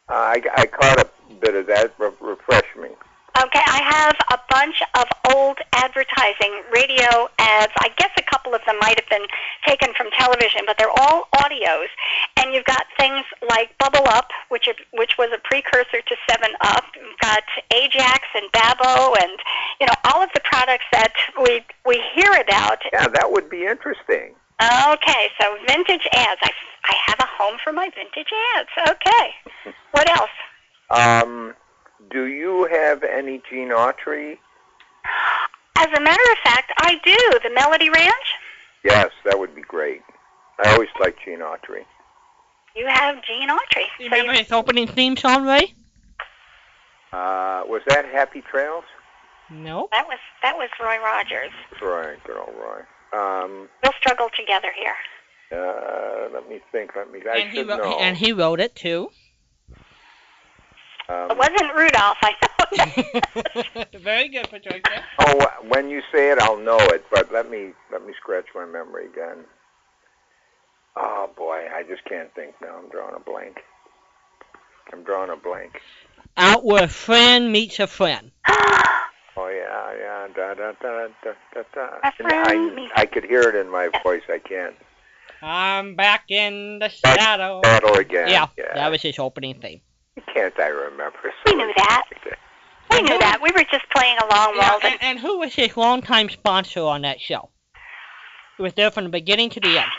I, 0.10 0.42
I 0.58 0.66
caught 0.66 1.00
a 1.00 1.34
bit 1.36 1.56
of 1.56 1.68
that. 1.68 1.94
Re- 1.98 2.12
refresh 2.20 2.76
me. 2.78 2.90
Okay, 3.38 3.61
I 3.61 3.82
have 3.86 4.15
a 4.34 4.39
bunch 4.49 4.82
of 4.95 5.05
old 5.36 5.59
advertising 5.73 6.63
radio 6.73 7.30
ads. 7.38 7.71
I 7.77 7.89
guess 7.97 8.09
a 8.17 8.23
couple 8.23 8.55
of 8.55 8.61
them 8.65 8.77
might 8.82 8.99
have 8.99 9.09
been 9.09 9.27
taken 9.65 9.93
from 9.95 10.09
television, 10.17 10.61
but 10.65 10.77
they're 10.77 10.89
all 10.89 11.27
audios. 11.36 11.93
And 12.38 12.53
you've 12.53 12.65
got 12.65 12.86
things 12.97 13.23
like 13.47 13.77
Bubble 13.77 14.07
Up, 14.09 14.30
which 14.49 14.67
are, 14.67 14.73
which 14.93 15.13
was 15.17 15.30
a 15.32 15.38
precursor 15.43 16.01
to 16.01 16.15
Seven 16.30 16.55
Up. 16.61 16.86
You've 16.95 17.19
got 17.21 17.43
Ajax 17.73 18.25
and 18.34 18.51
Bab-O, 18.51 19.15
and 19.21 19.38
you 19.80 19.86
know 19.86 19.95
all 20.05 20.23
of 20.23 20.30
the 20.34 20.41
products 20.43 20.86
that 20.91 21.13
we 21.41 21.61
we 21.86 22.01
hear 22.15 22.34
about. 22.41 22.80
Yeah, 22.91 23.07
that 23.09 23.32
would 23.32 23.49
be 23.49 23.65
interesting. 23.65 24.34
Okay, 24.59 25.30
so 25.39 25.55
vintage 25.67 26.07
ads. 26.13 26.41
I 26.43 26.51
I 26.86 26.95
have 27.05 27.19
a 27.19 27.30
home 27.38 27.59
for 27.63 27.71
my 27.71 27.89
vintage 27.93 28.32
ads. 28.57 28.89
Okay, 28.89 29.73
what 29.91 30.09
else? 30.09 30.30
Um, 30.89 31.53
do 32.12 32.26
you 32.26 32.66
have 32.72 33.04
any 33.04 33.41
Gene 33.50 33.70
Autry? 33.70 34.38
As 35.78 35.88
a 35.95 36.00
matter 36.02 36.32
of 36.32 36.38
fact, 36.43 36.72
I 36.78 36.95
do. 37.04 37.39
The 37.47 37.54
Melody 37.54 37.89
Ranch. 37.89 38.14
Yes, 38.84 39.12
that 39.26 39.38
would 39.39 39.56
be 39.56 39.62
great. 39.62 40.02
I 40.64 40.74
always 40.74 40.89
liked 41.00 41.20
Gene 41.26 41.39
Autry. 41.39 41.86
You 42.76 42.86
have 42.88 43.24
Gene 43.24 43.50
Autry. 43.50 43.84
You 44.00 44.10
So 44.10 44.16
remember 44.16 44.34
his 44.34 44.52
opening 44.52 44.88
theme 44.88 45.18
song, 45.18 45.45
Ray? 45.45 45.74
Uh, 47.12 47.64
was 47.66 47.82
that 47.88 48.06
Happy 48.06 48.41
Trails? 48.41 48.84
No. 49.50 49.89
that 49.91 50.06
was 50.08 50.20
that 50.43 50.56
was 50.58 50.70
Roy 50.80 50.97
Rogers. 51.00 51.52
That's 51.72 51.82
right, 51.82 52.24
good 52.24 52.38
old 52.38 52.54
Roy. 52.56 52.82
Um, 53.20 53.68
We'll 53.82 53.93
struggle 54.00 54.30
together 54.38 54.68
here. 54.78 55.60
uh, 55.60 56.30
let 56.32 56.47
me 56.47 56.60
think. 56.72 56.91
Let 56.95 57.12
me. 57.12 57.20
I 57.28 57.38
and 57.38 57.50
he 57.52 57.64
wrote, 57.64 57.78
know. 57.80 57.97
and 58.00 58.16
he 58.16 58.32
wrote 58.32 58.60
it 58.60 58.76
too. 58.76 59.10
Um, 61.10 61.32
It 61.32 61.38
wasn't 61.38 61.76
Rudolph, 61.76 62.18
I 62.22 62.34
know. 62.41 63.84
Very 63.99 64.30
good, 64.30 64.49
Patricia. 64.49 65.03
oh, 65.20 65.45
when 65.68 65.89
you 65.89 66.01
say 66.14 66.32
it, 66.32 66.39
I'll 66.39 66.57
know 66.57 66.78
it. 66.80 67.03
But 67.12 67.32
let 67.34 67.49
me 67.49 67.72
let 67.91 68.05
me 68.05 68.14
scratch 68.22 68.45
my 68.55 68.66
memory 68.66 69.05
again. 69.07 69.45
Oh 70.95 71.30
boy, 71.36 71.66
I 71.74 71.84
just 71.84 72.03
can't 72.05 72.34
think 72.36 72.53
now. 72.62 72.78
I'm 72.78 72.89
drawing 72.89 73.16
a 73.16 73.20
blank. 73.20 73.57
I'm 74.91 75.03
drawing 75.03 75.30
a 75.30 75.36
blank. 75.36 75.80
Out 76.38 76.66
where 76.66 76.84
a 76.86 76.88
friend 76.88 77.51
meets 77.51 77.80
a 77.80 77.88
friend. 77.88 78.32
Oh 79.38 79.47
yeah, 79.47 79.93
yeah, 79.97 80.28
da 80.36 80.53
da 80.53 80.74
da 80.82 81.07
da 81.24 81.32
da 81.53 81.62
da. 81.74 81.82
A 82.03 82.05
And 82.07 82.14
friend 82.16 82.47
I 82.47 82.76
meets- 82.76 82.91
I 82.97 83.05
could 83.05 83.24
hear 83.24 83.43
it 83.43 83.55
in 83.55 83.70
my 83.70 83.88
voice. 84.03 84.24
I 84.28 84.38
can't. 84.39 84.76
I'm 85.41 85.95
back 85.95 86.26
in 86.30 86.80
the 86.80 86.91
Back- 87.03 87.20
shadow. 87.22 87.62
Battle 87.62 87.93
again. 87.95 88.28
Yeah, 88.28 88.47
yeah. 88.57 88.74
that 88.76 88.91
was 88.91 89.01
his 89.01 89.18
opening 89.18 89.62
theme. 89.62 89.80
Can't 90.40 90.60
I 90.60 90.68
remember? 90.68 91.20
We 91.46 91.54
knew 91.54 91.72
that. 91.76 92.04
we 92.92 93.02
knew 93.02 93.20
that. 93.20 93.40
We 93.44 93.52
were 93.52 93.66
just 93.70 93.90
playing 93.94 94.18
along, 94.24 94.56
Yeah, 94.56 94.72
Walden. 94.72 94.92
and, 94.94 95.04
and 95.04 95.20
who 95.20 95.40
was 95.40 95.54
his 95.54 95.76
longtime 95.76 96.30
sponsor 96.30 96.80
on 96.82 97.02
that 97.02 97.20
show? 97.20 97.50
He 98.56 98.64
was 98.64 98.74
there 98.76 98.90
from 98.90 99.04
the 99.04 99.10
beginning 99.10 99.50
to 99.52 99.60
the 99.60 99.80
end. 99.80 99.92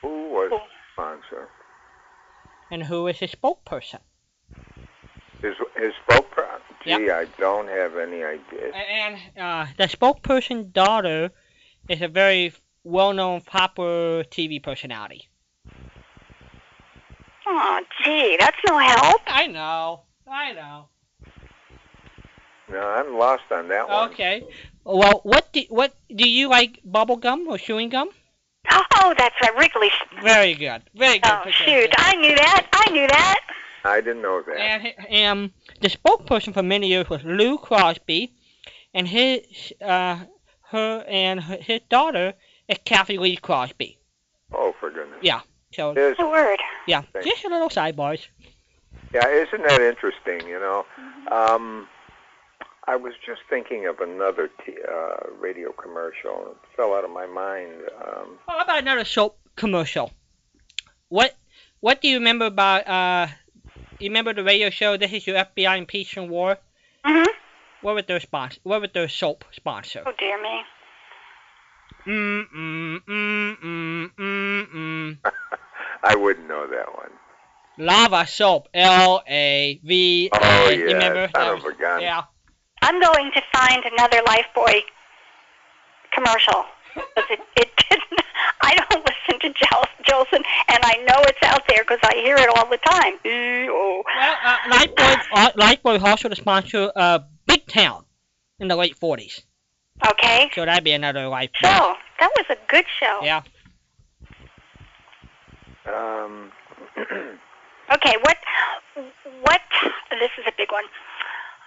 Who 0.00 0.30
was 0.30 0.50
the 0.50 0.58
sponsor? 0.94 1.48
And 2.70 2.82
who 2.82 3.04
was 3.04 3.18
his 3.18 3.30
spokesperson? 3.32 4.00
His 5.42 5.54
his 5.76 5.92
spokesperson. 6.08 6.60
Gee, 6.84 6.90
Yep. 6.90 7.00
I 7.10 7.26
don't 7.38 7.68
have 7.68 7.96
any 7.98 8.22
idea. 8.24 8.72
And 8.72 9.16
uh, 9.38 9.66
the 9.76 9.84
spokesperson's 9.84 10.72
daughter 10.72 11.30
is 11.90 12.00
a 12.00 12.08
very 12.08 12.54
well-known 12.84 13.42
popular 13.42 14.24
TV 14.24 14.62
personality. 14.62 15.27
Oh, 17.50 17.80
gee, 18.04 18.36
that's 18.38 18.56
no 18.68 18.78
help. 18.78 19.22
I 19.26 19.46
know. 19.46 20.02
I 20.30 20.52
know. 20.52 20.88
No, 22.70 22.78
I'm 22.80 23.16
lost 23.18 23.44
on 23.50 23.68
that 23.68 23.88
one. 23.88 24.10
Okay. 24.10 24.42
Well, 24.84 25.20
what 25.22 25.50
do 25.54 25.62
what 25.70 25.94
do 26.14 26.28
you 26.28 26.48
like? 26.50 26.80
Bubble 26.84 27.16
gum 27.16 27.48
or 27.48 27.56
chewing 27.56 27.88
gum? 27.88 28.10
Oh, 28.70 29.14
that's 29.16 29.34
right, 29.42 29.56
Wrigley's. 29.56 29.92
Very 30.22 30.54
good. 30.54 30.82
Very 30.94 31.18
good. 31.20 31.30
Oh, 31.32 31.40
Patricia. 31.44 31.64
shoot, 31.64 31.94
I 31.96 32.16
knew 32.16 32.34
that. 32.34 32.68
I 32.72 32.90
knew 32.92 33.06
that. 33.06 33.40
I 33.84 34.00
didn't 34.02 34.20
know 34.20 34.42
that. 34.42 34.58
And 34.58 34.82
hi- 34.82 35.24
um, 35.24 35.52
the 35.80 35.88
spokesperson 35.88 36.52
for 36.52 36.62
many 36.62 36.88
years 36.88 37.08
was 37.08 37.22
Lou 37.24 37.56
Crosby, 37.56 38.34
and 38.92 39.08
his 39.08 39.72
uh, 39.80 40.18
her 40.70 41.04
and 41.08 41.40
her, 41.40 41.56
his 41.56 41.80
daughter 41.88 42.34
is 42.68 42.76
Cathy 42.84 43.16
Lee 43.16 43.36
Crosby. 43.36 43.96
Oh, 44.52 44.74
for 44.78 44.90
goodness. 44.90 45.20
Yeah. 45.22 45.40
So 45.78 45.92
Is, 45.92 46.16
The 46.16 46.26
word. 46.26 46.58
yeah, 46.88 47.02
Thank 47.12 47.24
just 47.24 47.44
a 47.44 47.48
little 47.48 47.68
sidebars. 47.68 48.26
yeah, 49.14 49.28
isn't 49.28 49.62
that 49.62 49.80
interesting? 49.80 50.40
You 50.48 50.58
know, 50.58 50.84
Mm-hmm. 50.98 51.32
um, 51.32 51.88
I 52.88 52.96
was 52.96 53.12
just 53.24 53.42
thinking 53.48 53.86
of 53.86 54.00
another 54.00 54.50
t- 54.66 54.74
uh, 54.82 55.30
radio 55.38 55.70
commercial. 55.70 56.50
It 56.50 56.56
fell 56.76 56.94
out 56.96 57.04
of 57.04 57.10
my 57.12 57.26
mind. 57.26 57.74
Um, 58.04 58.38
Well, 58.48 58.56
how 58.58 58.64
about 58.64 58.80
another 58.82 59.04
soap 59.04 59.38
commercial? 59.54 60.10
What 61.10 61.36
What 61.78 62.00
do 62.00 62.08
you 62.08 62.16
remember 62.18 62.46
about? 62.46 62.88
Uh, 62.88 63.28
you 64.00 64.08
remember 64.10 64.34
the 64.34 64.42
radio 64.42 64.70
show? 64.70 64.96
This 64.96 65.12
is 65.12 65.28
your 65.28 65.36
FBI 65.36 65.78
in 65.78 65.86
peace 65.86 66.16
and 66.16 66.28
war. 66.28 66.58
hmm 67.04 67.30
What 67.82 67.94
was 67.94 68.06
their 68.06 68.18
sponsor? 68.18 68.58
What 68.64 68.80
was 68.80 68.90
their 68.92 69.08
soap 69.08 69.44
sponsor? 69.52 70.02
Oh, 70.06 70.12
dear 70.18 70.42
me. 70.42 70.56
Mm 72.06 72.44
mm 72.52 73.00
mm 73.06 73.56
mm 73.62 74.10
mm 74.18 74.66
mm. 74.74 75.18
I 76.02 76.14
wouldn't 76.14 76.48
know 76.48 76.66
that 76.66 76.94
one. 76.96 77.10
Lava 77.78 78.26
soap. 78.26 78.68
L 78.74 79.22
A 79.28 79.80
V 79.84 80.30
A. 80.32 80.38
Oh 80.40 80.70
You 80.70 80.88
yeah, 80.88 80.92
remember? 80.94 81.30
son 81.34 81.58
of 81.58 81.64
a 81.64 81.72
gun. 81.74 82.00
Yeah. 82.02 82.22
I'm 82.82 83.00
going 83.00 83.30
to 83.32 83.42
find 83.52 83.84
another 83.84 84.18
Lifebuoy 84.22 84.80
commercial. 86.12 86.64
'Cause 86.94 87.24
it, 87.30 87.40
it 87.56 87.70
didn't. 87.90 88.20
I 88.60 88.74
don't 88.90 89.06
listen 89.06 89.40
to 89.40 89.50
Jol- 89.50 89.84
Jolson, 90.04 90.42
and 90.68 90.78
I 90.82 90.96
know 91.06 91.22
it's 91.26 91.38
out 91.44 91.62
there 91.68 91.84
because 91.84 91.98
I 92.02 92.14
hear 92.16 92.36
it 92.36 92.48
all 92.56 92.66
the 92.68 92.78
time. 92.78 93.14
E-O. 93.24 94.02
Well, 94.16 94.36
uh, 94.44 94.56
Lifebuoy, 94.68 95.16
uh, 95.32 95.50
Lifebuoy 95.52 96.02
also 96.02 96.28
the 96.28 96.34
sponsor 96.36 96.90
uh, 96.96 97.20
Big 97.46 97.66
Town 97.68 98.04
in 98.58 98.66
the 98.68 98.74
late 98.76 98.98
40s. 98.98 99.42
Okay. 100.10 100.50
So 100.54 100.64
that'd 100.64 100.82
be 100.82 100.92
another 100.92 101.20
Lifebuoy. 101.26 101.62
So 101.62 101.94
that 102.20 102.30
was 102.36 102.46
a 102.50 102.56
good 102.68 102.86
show. 102.98 103.20
Yeah. 103.22 103.42
Um, 105.94 106.52
Okay. 107.94 108.16
What? 108.20 108.36
What? 109.42 109.60
This 110.10 110.30
is 110.38 110.44
a 110.46 110.52
big 110.58 110.70
one. 110.72 110.84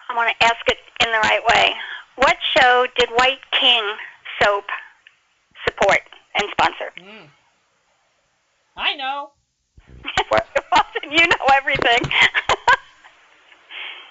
I 0.10 0.16
want 0.16 0.30
to 0.40 0.46
ask 0.46 0.58
it 0.68 0.78
in 1.04 1.12
the 1.12 1.18
right 1.20 1.42
way. 1.48 1.74
What 2.18 2.38
show 2.56 2.86
did 2.98 3.10
White 3.16 3.40
King 3.60 3.84
soap 4.42 4.66
support 5.66 6.02
and 6.36 6.48
sponsor? 6.52 6.92
Mm. 7.00 7.28
I 8.78 8.96
know. 8.96 9.32
What? 10.30 10.48
you 11.10 11.28
know 11.28 11.46
everything. 11.54 12.00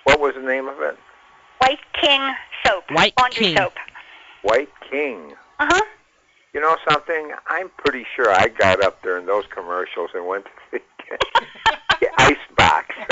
What 0.05 0.19
was 0.19 0.35
the 0.35 0.41
name 0.43 0.67
of 0.67 0.81
it? 0.81 0.99
White 1.59 1.79
King 2.01 2.21
soap. 2.67 2.85
White 2.91 3.13
laundry 3.19 3.45
King. 3.47 3.57
soap. 3.57 3.75
White 4.43 4.71
King. 4.91 5.33
Uh 5.61 5.67
huh. 5.71 5.85
You 6.53 6.61
know 6.61 6.77
something? 6.89 7.33
I'm 7.49 7.71
pretty 7.79 8.05
sure 8.17 8.31
I 8.31 8.49
got 8.49 8.83
up 8.85 9.03
during 9.03 9.27
those 9.27 9.45
commercials 9.55 10.11
and 10.15 10.27
went 10.27 10.45
to 10.47 10.51
the, 10.73 10.81
the 12.01 12.09
ice 12.19 12.37
box. 12.57 12.95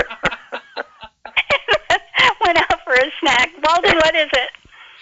Went 2.45 2.59
out 2.59 2.81
for 2.85 2.95
a 2.95 3.11
snack. 3.21 3.51
Walden, 3.63 3.97
what 3.97 4.15
is 4.15 4.29
it? 4.33 4.51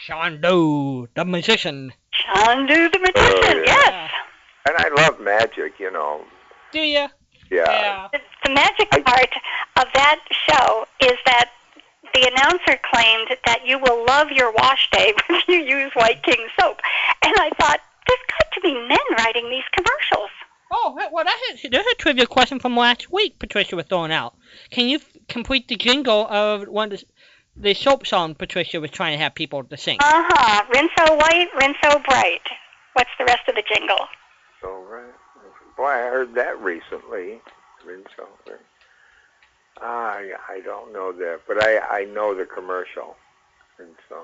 Shondo, 0.07 1.07
the 1.14 1.24
musician. 1.24 1.93
Chandu 2.12 2.91
the 2.93 2.99
magician. 2.99 3.14
Oh, 3.14 3.62
yeah. 3.66 3.74
Yes. 3.87 4.11
and 4.68 4.76
I 4.78 4.89
love 5.03 5.20
magic, 5.20 5.74
you 5.78 5.91
know. 5.93 6.22
Do 6.72 6.80
ya? 6.80 7.09
Yeah. 7.51 8.09
The, 8.12 8.20
the 8.45 8.51
magic 8.55 8.89
I- 8.93 9.01
part 9.03 9.30
of 9.76 9.87
that 9.95 10.20
show 10.30 10.87
is 11.01 11.16
that 11.26 11.51
the 12.14 12.30
announcer 12.32 12.78
claimed 12.93 13.37
that 13.45 13.66
you 13.66 13.78
will 13.78 14.05
love 14.07 14.30
your 14.30 14.51
wash 14.53 14.89
day 14.91 15.12
when 15.28 15.41
you 15.49 15.59
use 15.59 15.93
White 15.95 16.22
King 16.22 16.49
soap. 16.59 16.80
And 17.22 17.34
I 17.39 17.51
thought, 17.61 17.80
there's 18.09 18.20
got 18.28 18.53
to 18.55 18.61
be 18.61 18.72
men 19.37 19.45
writing 19.45 19.51
these 19.51 19.64
commercials. 19.72 20.30
Oh, 20.72 20.99
well, 21.12 21.24
that 21.24 21.39
is, 21.53 21.70
there's 21.70 21.87
a 21.87 21.95
trivia 21.97 22.26
question 22.26 22.59
from 22.59 22.76
last 22.76 23.11
week 23.12 23.39
Patricia 23.39 23.76
was 23.76 23.87
throwing 23.87 24.12
out. 24.12 24.34
Can 24.70 24.89
you 24.89 24.97
f- 24.97 25.16
complete 25.28 25.68
the 25.68 25.76
jingle 25.76 26.26
of 26.26 26.66
one 26.66 26.93
of 26.93 26.99
the, 26.99 27.07
the 27.57 27.74
soap 27.74 28.07
song 28.07 28.34
Patricia 28.34 28.80
was 28.80 28.91
trying 28.91 29.16
to 29.16 29.22
have 29.22 29.34
people 29.34 29.62
to 29.62 29.76
sing? 29.76 29.99
Uh 30.01 30.24
huh. 30.26 30.64
Rinso 30.72 31.16
white, 31.18 31.49
rinso 31.55 32.05
bright. 32.05 32.43
What's 32.95 33.11
the 33.18 33.24
rest 33.24 33.49
of 33.49 33.55
the 33.55 33.62
jingle? 33.72 33.99
So 34.61 34.82
right. 34.91 35.05
Boy, 35.76 35.84
I 35.84 36.11
heard 36.11 36.34
that 36.34 36.61
recently. 36.61 37.41
Rinse 37.87 38.09
over. 38.18 38.59
I 39.80 40.32
I 40.49 40.61
don't 40.61 40.93
know 40.93 41.12
that, 41.12 41.43
but 41.47 41.62
I 41.62 41.78
I 42.01 42.05
know 42.07 42.34
the 42.34 42.47
commercial. 42.47 43.16
And 43.78 43.95
so, 44.09 44.22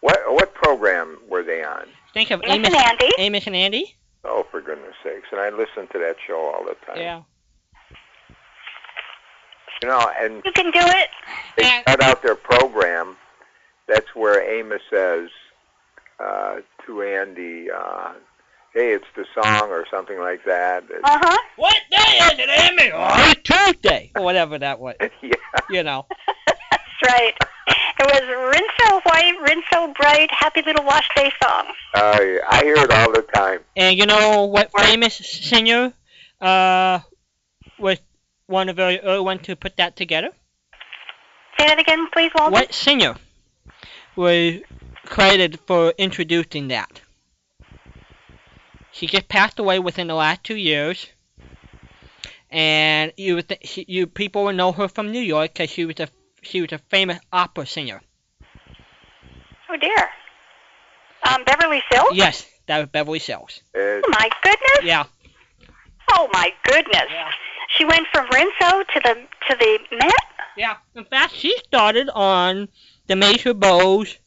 what 0.00 0.20
what 0.28 0.54
program 0.54 1.18
were 1.28 1.42
they 1.42 1.64
on? 1.64 1.86
Think 2.14 2.30
of 2.30 2.42
Amos 2.44 2.68
Amos, 2.68 2.74
and 2.74 2.76
Andy. 3.02 3.08
Amos 3.18 3.46
and 3.46 3.56
Andy? 3.56 3.96
Oh, 4.24 4.46
for 4.50 4.60
goodness 4.60 4.94
sakes! 5.02 5.28
And 5.32 5.40
I 5.40 5.50
listen 5.50 5.86
to 5.92 5.98
that 5.98 6.16
show 6.26 6.38
all 6.38 6.64
the 6.64 6.74
time. 6.86 6.96
Yeah. 6.98 7.22
You 9.82 9.88
know, 9.88 10.10
and 10.20 10.42
You 10.44 10.52
can 10.52 10.66
do 10.66 10.80
it. 10.80 11.08
they 11.56 11.64
And- 11.64 11.84
cut 11.86 12.02
out 12.02 12.22
their 12.22 12.34
program. 12.34 13.16
That's 13.88 14.14
where 14.14 14.40
Amos 14.58 14.82
says 14.92 15.30
uh, 16.20 16.56
to 16.86 17.02
Andy, 17.02 17.70
uh, 17.70 18.12
"Hey, 18.74 18.92
it's 18.92 19.06
the 19.16 19.24
song" 19.34 19.70
or 19.70 19.86
something 19.90 20.18
like 20.20 20.44
that. 20.44 20.84
Uh 21.02 21.18
huh. 21.20 21.38
What 21.56 21.74
day 21.90 21.96
is 21.96 22.32
it, 22.38 22.50
Amy? 22.70 22.92
Oh, 22.94 23.32
Tuesday. 23.44 24.12
Or 24.14 24.22
whatever 24.22 24.58
that 24.58 24.78
was. 24.80 24.96
yeah. 25.22 25.32
You 25.70 25.82
know. 25.82 26.06
That's 26.46 27.12
right. 27.14 27.34
It 28.00 28.06
was 28.06 28.22
Rinso 28.22 29.00
White, 29.02 29.34
Rinso 29.42 29.94
Bright, 29.94 30.30
Happy 30.32 30.62
Little 30.62 30.86
Wash 30.86 31.06
Day 31.14 31.30
song. 31.44 31.66
I 31.92 32.40
I 32.48 32.64
hear 32.64 32.76
it 32.76 32.90
all 32.90 33.12
the 33.12 33.20
time. 33.20 33.60
And 33.76 33.98
you 33.98 34.06
know 34.06 34.46
what 34.46 34.70
famous 34.74 35.14
singer 35.16 35.92
uh, 36.40 37.00
was 37.78 37.98
one 38.46 38.70
of 38.70 38.76
the 38.76 39.02
early 39.02 39.20
ones 39.20 39.42
to 39.42 39.54
put 39.54 39.76
that 39.76 39.96
together? 39.96 40.30
Say 41.58 41.66
that 41.66 41.78
again, 41.78 42.08
please, 42.10 42.30
Walter. 42.34 42.52
What 42.52 42.72
singer 42.72 43.16
was 44.16 44.60
credited 45.04 45.60
for 45.66 45.92
introducing 45.98 46.68
that? 46.68 47.02
She 48.92 49.08
just 49.08 49.28
passed 49.28 49.58
away 49.58 49.78
within 49.78 50.06
the 50.06 50.14
last 50.14 50.42
two 50.42 50.56
years, 50.56 51.06
and 52.48 53.12
you 53.18 53.34
would 53.34 53.48
th- 53.50 53.60
she, 53.64 53.84
you 53.86 54.06
people 54.06 54.44
would 54.44 54.56
know 54.56 54.72
her 54.72 54.88
from 54.88 55.12
New 55.12 55.20
York 55.20 55.52
because 55.52 55.68
she 55.68 55.84
was 55.84 56.00
a 56.00 56.08
she 56.42 56.60
was 56.60 56.72
a 56.72 56.78
famous 56.90 57.18
opera 57.32 57.66
singer. 57.66 58.00
Oh 59.68 59.76
dear. 59.76 60.08
Um, 61.22 61.44
Beverly 61.44 61.82
Sills. 61.92 62.10
Yes, 62.12 62.46
that 62.66 62.78
was 62.78 62.88
Beverly 62.88 63.18
Sills. 63.18 63.62
Uh, 63.74 63.78
Oh 63.78 64.02
my 64.08 64.28
goodness. 64.42 64.80
Yeah, 64.82 65.04
Oh 66.12 66.28
my 66.32 66.52
goodness. 66.64 67.04
Yeah. 67.10 67.30
She 67.76 67.84
went 67.84 68.06
from 68.12 68.26
Rinso 68.28 68.84
to 68.84 69.00
the 69.04 69.14
to 69.48 69.56
the 69.58 69.78
Met. 69.96 70.12
yeah. 70.56 70.76
In 70.94 71.04
fact, 71.04 71.34
she 71.34 71.56
started 71.58 72.08
on 72.12 72.68
the 73.06 73.14
Major 73.16 73.54
Bowes 73.54 74.18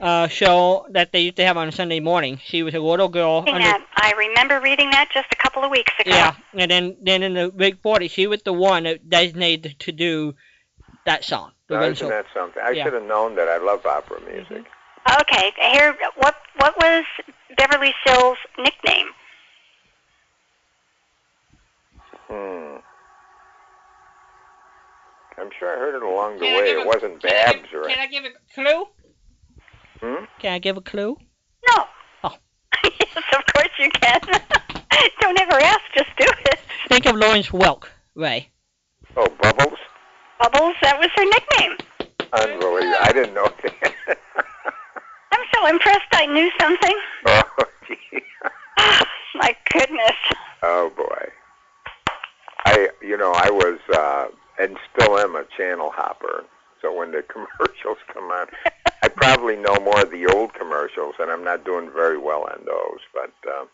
uh, 0.00 0.28
show 0.28 0.86
that 0.90 1.12
they 1.12 1.20
used 1.20 1.36
to 1.36 1.44
have 1.44 1.56
on 1.56 1.72
Sunday 1.72 2.00
morning. 2.00 2.38
She 2.44 2.62
was 2.62 2.74
a 2.74 2.78
little 2.80 3.08
girl. 3.08 3.44
Under- 3.46 3.58
that. 3.60 3.86
I 3.96 4.12
remember 4.18 4.60
reading 4.60 4.90
that 4.90 5.08
just 5.12 5.28
a 5.32 5.36
couple 5.36 5.64
of 5.64 5.70
weeks 5.70 5.92
ago. 5.98 6.10
Yeah, 6.10 6.34
and 6.52 6.70
then 6.70 6.96
then 7.00 7.22
in 7.22 7.32
the 7.34 7.50
Big 7.50 7.80
Forty, 7.80 8.08
she 8.08 8.26
was 8.26 8.42
the 8.42 8.52
one 8.52 8.82
that 8.84 9.08
designated 9.08 9.78
to 9.80 9.92
do 9.92 10.34
that 11.10 11.24
song. 11.24 11.50
The 11.66 11.74
now, 11.74 11.80
Renzo. 11.80 12.04
isn't 12.06 12.08
that 12.16 12.26
something? 12.32 12.62
I 12.62 12.70
Yeah. 12.70 12.84
should 12.84 12.92
have 12.94 13.02
known 13.02 13.34
that. 13.34 13.48
I 13.48 13.56
love 13.58 13.84
opera 13.84 14.20
music. 14.20 14.64
Okay. 15.20 15.52
Here, 15.72 15.96
what 16.16 16.36
what 16.58 16.76
was 16.76 17.04
Beverly 17.56 17.92
Sills' 18.06 18.38
nickname? 18.58 19.08
Hmm. 22.28 22.76
I'm 25.38 25.50
sure 25.58 25.74
I 25.74 25.78
heard 25.78 25.94
it 25.96 26.02
along 26.02 26.34
the 26.38 26.44
Can 26.44 26.54
I 26.54 26.58
way. 26.60 26.66
give 26.66 26.78
It 26.78 26.84
a- 26.84 26.86
wasn't 26.86 27.20
can 27.22 27.30
give- 27.30 27.62
Babs 27.62 27.74
or 27.74 27.88
Can 27.88 27.98
I 27.98 28.06
give 28.06 28.24
a 28.24 28.30
clue? 28.54 28.84
hmm? 30.00 30.24
Can 30.38 30.52
I 30.52 30.58
give 30.58 30.76
a 30.76 30.80
clue? 30.82 31.16
No. 31.68 31.86
Oh. 32.24 32.36
yes, 32.84 33.16
of 33.16 33.44
course 33.54 33.70
you 33.78 33.90
can. 33.90 34.20
Don't 35.20 35.40
ever 35.40 35.58
ask, 35.60 35.80
just 35.96 36.10
do 36.18 36.26
it. 36.52 36.58
Think 36.88 37.06
of 37.06 37.16
Lawrence 37.16 37.48
Welk, 37.48 37.88
Ray. 38.14 38.50
Oh, 39.16 39.28
Bubbles. 39.40 39.78
Bubbles, 40.40 40.74
that 40.80 40.98
was 40.98 41.10
her 41.16 41.24
nickname. 41.26 41.76
Unbelievable. 42.32 42.96
I 43.02 43.12
didn't 43.12 43.34
know 43.34 43.52
that. 43.62 43.94
I'm 45.32 45.44
so 45.54 45.66
impressed 45.66 46.08
I 46.12 46.26
knew 46.26 46.50
something. 46.58 46.96
oh, 47.26 47.42
gee. 47.86 48.22
My 49.34 49.54
goodness. 49.70 50.16
Oh 50.62 50.90
boy. 50.96 51.28
I 52.64 52.88
you 53.02 53.18
know 53.18 53.32
I 53.32 53.50
was 53.50 53.78
uh, 53.94 54.28
and 54.58 54.78
still 54.94 55.18
am 55.18 55.36
a 55.36 55.44
channel 55.56 55.90
hopper. 55.94 56.44
So 56.80 56.96
when 56.96 57.12
the 57.12 57.22
commercials 57.28 57.98
come 58.12 58.30
on, 58.30 58.46
I 59.02 59.08
probably 59.08 59.56
know 59.56 59.76
more 59.76 60.00
of 60.00 60.10
the 60.10 60.26
old 60.26 60.54
commercials, 60.54 61.16
and 61.18 61.30
I'm 61.30 61.44
not 61.44 61.64
doing 61.64 61.90
very 61.94 62.18
well 62.18 62.44
on 62.44 62.64
those. 62.64 63.00
But 63.12 63.32
uh, 63.46 63.64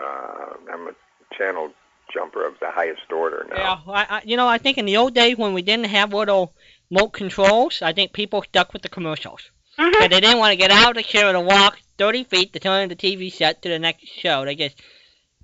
uh, 0.00 0.54
I'm 0.72 0.88
a 0.88 0.94
channel 1.36 1.72
jumper 2.12 2.46
of 2.46 2.54
the 2.60 2.70
highest 2.70 3.10
order 3.12 3.46
now. 3.50 3.82
Yeah, 3.86 3.92
I, 3.92 4.06
I, 4.16 4.22
you 4.24 4.36
know, 4.36 4.48
I 4.48 4.58
think 4.58 4.78
in 4.78 4.86
the 4.86 4.96
old 4.96 5.14
days 5.14 5.36
when 5.36 5.54
we 5.54 5.62
didn't 5.62 5.86
have 5.86 6.12
little 6.12 6.54
remote 6.90 7.12
controls, 7.12 7.82
I 7.82 7.92
think 7.92 8.12
people 8.12 8.42
stuck 8.42 8.72
with 8.72 8.82
the 8.82 8.88
commercials. 8.88 9.50
But 9.76 10.10
they 10.10 10.20
didn't 10.20 10.38
want 10.38 10.50
to 10.50 10.56
get 10.56 10.72
out 10.72 10.90
of 10.90 10.96
the 10.96 11.02
chair 11.04 11.34
and 11.34 11.46
walk 11.46 11.78
30 11.98 12.24
feet 12.24 12.52
to 12.52 12.58
turn 12.58 12.88
the 12.88 12.96
TV 12.96 13.32
set 13.32 13.62
to 13.62 13.68
the 13.68 13.78
next 13.78 14.08
show. 14.08 14.44
They 14.44 14.56
just 14.56 14.76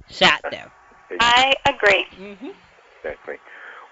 sat 0.08 0.42
there. 0.50 0.72
I 1.20 1.54
agree. 1.66 2.06
Mm-hmm. 2.18 2.48
Exactly. 2.98 3.36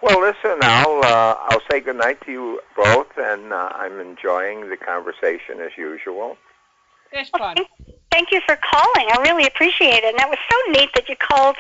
Well, 0.03 0.21
listen, 0.21 0.59
I'll 0.63 1.05
uh, 1.05 1.37
I'll 1.49 1.63
say 1.71 1.79
goodnight 1.79 2.21
to 2.23 2.33
you 2.33 2.61
both, 2.77 3.07
and 3.17 3.53
uh, 3.53 3.71
I'm 3.73 4.01
enjoying 4.01 4.69
the 4.69 4.77
conversation 4.77 5.61
as 5.61 5.71
usual. 5.79 6.37
It's 7.13 7.31
Well, 7.33 7.55
fun. 7.55 7.65
Thank, 8.13 8.31
you 8.31 8.41
for 8.47 8.57
calling. 8.57 9.09
I 9.11 9.19
really 9.23 9.47
appreciate 9.47 10.05
it. 10.05 10.11
And 10.13 10.19
that 10.19 10.29
was 10.29 10.39
so 10.51 10.57
neat 10.71 10.91
that 10.95 11.09
you 11.09 11.17
called 11.17 11.57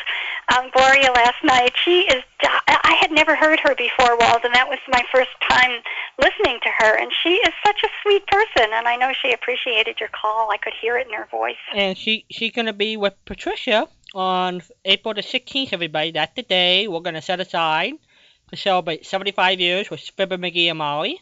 um, 0.54 0.70
Gloria 0.72 1.10
last 1.12 1.42
night. 1.42 1.72
She 1.82 2.00
is, 2.00 2.22
I 2.42 2.96
had 3.00 3.10
never 3.10 3.34
heard 3.34 3.58
her 3.60 3.74
before, 3.74 4.16
Walden. 4.16 4.52
That 4.52 4.68
was 4.68 4.78
my 4.88 5.02
first 5.12 5.30
time 5.48 5.82
listening 6.20 6.60
to 6.62 6.68
her. 6.78 6.98
And 6.98 7.10
she 7.22 7.34
is 7.34 7.52
such 7.64 7.82
a 7.82 7.88
sweet 8.02 8.26
person. 8.26 8.70
And 8.72 8.86
I 8.86 8.96
know 8.96 9.12
she 9.20 9.32
appreciated 9.32 9.98
your 10.00 10.10
call. 10.10 10.50
I 10.50 10.56
could 10.56 10.74
hear 10.80 10.96
it 10.98 11.06
in 11.06 11.14
her 11.14 11.26
voice. 11.30 11.56
And 11.74 11.96
she 11.96 12.24
she's 12.30 12.52
gonna 12.52 12.72
be 12.72 12.96
with 12.96 13.14
Patricia 13.24 13.88
on 14.14 14.62
April 14.84 15.14
the 15.14 15.22
16th. 15.22 15.72
Everybody, 15.72 16.12
that's 16.12 16.34
the 16.34 16.42
day 16.42 16.88
we're 16.88 17.00
gonna 17.00 17.22
set 17.22 17.40
aside 17.40 17.94
to 18.50 18.56
celebrate 18.56 19.06
75 19.06 19.60
years 19.60 19.90
with 19.90 20.00
Fibber 20.00 20.38
McGee 20.38 20.68
and 20.68 20.78
Molly. 20.78 21.20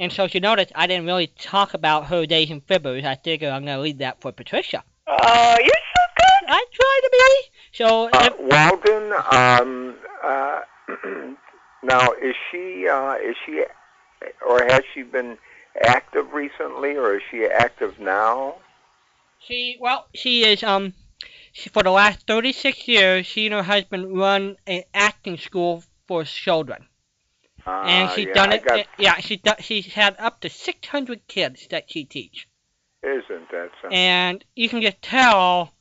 And 0.00 0.12
so 0.12 0.28
you 0.30 0.40
notice 0.40 0.70
I 0.74 0.86
didn't 0.86 1.06
really 1.06 1.26
talk 1.26 1.74
about 1.74 2.06
her 2.06 2.24
days 2.26 2.50
in 2.50 2.60
Fibbers. 2.60 3.04
I 3.04 3.16
figure 3.16 3.50
I'm 3.50 3.64
gonna 3.64 3.80
leave 3.80 3.98
that 3.98 4.20
for 4.20 4.30
Patricia. 4.32 4.84
Oh, 5.06 5.56
you're 5.58 5.68
so 5.68 6.02
good. 6.16 6.48
I 6.48 6.64
try 6.72 7.00
to 7.02 7.10
be. 7.12 7.50
So 7.72 8.08
Uh, 8.12 8.30
if- 8.30 8.38
Walden, 8.38 9.12
um, 9.32 9.96
uh, 10.22 10.60
now 11.82 12.12
is 12.12 12.34
she 12.50 12.88
uh, 12.88 13.14
is 13.14 13.36
she 13.44 13.64
or 14.46 14.64
has 14.64 14.82
she 14.94 15.02
been 15.02 15.38
active 15.82 16.32
recently, 16.32 16.96
or 16.96 17.16
is 17.16 17.22
she 17.30 17.44
active 17.44 17.98
now? 17.98 18.56
She 19.38 19.76
well, 19.80 20.06
she 20.14 20.44
is 20.44 20.62
um, 20.62 20.94
she, 21.52 21.68
for 21.70 21.82
the 21.82 21.90
last 21.90 22.26
36 22.26 22.86
years, 22.88 23.26
she 23.26 23.46
and 23.46 23.54
her 23.54 23.62
husband 23.62 24.16
run 24.16 24.56
an 24.66 24.82
acting 24.94 25.38
school 25.38 25.82
for 26.06 26.24
children, 26.24 26.86
Uh, 27.68 27.82
and 27.84 28.10
she's 28.12 28.26
yeah, 28.26 28.32
done 28.34 28.52
it. 28.52 28.64
got- 28.64 28.86
yeah, 28.98 29.18
she's 29.18 29.40
done, 29.40 29.56
she's 29.60 29.86
had 29.92 30.16
up 30.18 30.40
to 30.40 30.48
600 30.48 31.26
kids 31.28 31.66
that 31.68 31.90
she 31.90 32.04
teach, 32.04 32.48
Isn't 33.02 33.50
that 33.50 33.70
something? 33.82 33.98
and 33.98 34.44
you 34.56 34.68
can 34.68 34.80
just 34.80 35.02
tell. 35.02 35.74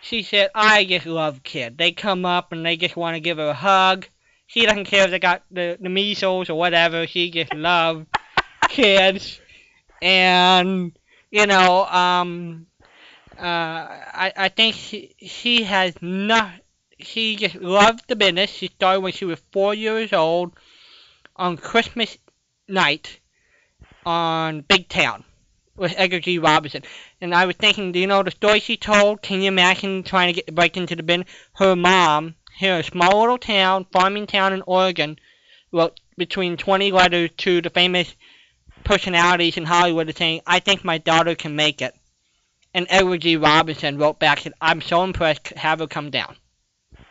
She 0.00 0.22
said, 0.22 0.50
"I 0.54 0.84
just 0.84 1.06
love 1.06 1.42
kids. 1.42 1.76
They 1.76 1.92
come 1.92 2.24
up 2.24 2.52
and 2.52 2.64
they 2.64 2.76
just 2.76 2.94
want 2.96 3.14
to 3.16 3.20
give 3.20 3.38
her 3.38 3.48
a 3.48 3.54
hug, 3.54 4.06
She 4.46 4.64
doesn't 4.66 4.84
care 4.84 5.04
if 5.04 5.10
they 5.10 5.18
got 5.18 5.42
the, 5.50 5.76
the 5.80 5.88
measles 5.88 6.50
or 6.50 6.58
whatever. 6.58 7.06
She 7.06 7.30
just 7.30 7.52
loves 7.54 8.06
kids. 8.68 9.40
And, 10.00 10.96
you 11.30 11.46
know, 11.46 11.84
um, 11.86 12.66
uh, 13.36 13.42
I, 13.42 14.32
I 14.36 14.48
think 14.48 14.74
she, 14.76 15.14
she 15.20 15.64
has 15.64 15.94
not, 16.00 16.52
she 17.00 17.36
just 17.36 17.56
loves 17.56 18.02
the 18.08 18.16
business. 18.16 18.50
She 18.50 18.68
started 18.68 19.00
when 19.00 19.12
she 19.12 19.24
was 19.24 19.40
four 19.52 19.74
years 19.74 20.12
old 20.12 20.52
on 21.38 21.56
Christmas 21.56 22.18
night 22.66 23.20
on 24.04 24.60
Big 24.62 24.88
Town 24.88 25.24
with 25.76 25.94
Edward 25.96 26.24
G. 26.24 26.38
Robinson. 26.38 26.82
And 27.20 27.34
I 27.34 27.46
was 27.46 27.56
thinking, 27.56 27.92
do 27.92 27.98
you 27.98 28.06
know 28.06 28.22
the 28.22 28.30
story 28.30 28.60
she 28.60 28.76
told? 28.76 29.22
Can 29.22 29.40
you 29.40 29.48
imagine 29.48 30.02
trying 30.02 30.34
to 30.34 30.40
get 30.40 30.54
break 30.54 30.76
into 30.76 30.96
the 30.96 31.02
bin? 31.02 31.24
Her 31.54 31.76
mom, 31.76 32.34
here 32.56 32.74
in 32.74 32.80
a 32.80 32.84
small 32.84 33.20
little 33.20 33.38
town, 33.38 33.86
farming 33.92 34.26
town 34.26 34.52
in 34.52 34.62
Oregon, 34.66 35.18
wrote 35.72 36.00
between 36.16 36.56
20 36.56 36.90
letters 36.92 37.30
to 37.38 37.62
the 37.62 37.70
famous 37.70 38.14
personalities 38.84 39.56
in 39.56 39.64
Hollywood 39.64 40.14
saying, 40.16 40.40
I 40.46 40.60
think 40.60 40.84
my 40.84 40.98
daughter 40.98 41.34
can 41.34 41.54
make 41.54 41.80
it. 41.82 41.94
And 42.74 42.86
Edward 42.90 43.22
G. 43.22 43.36
Robinson 43.36 43.98
wrote 43.98 44.18
back, 44.18 44.40
said, 44.40 44.52
I'm 44.60 44.80
so 44.80 45.04
impressed, 45.04 45.48
have 45.48 45.78
her 45.78 45.86
come 45.86 46.10
down. 46.10 46.36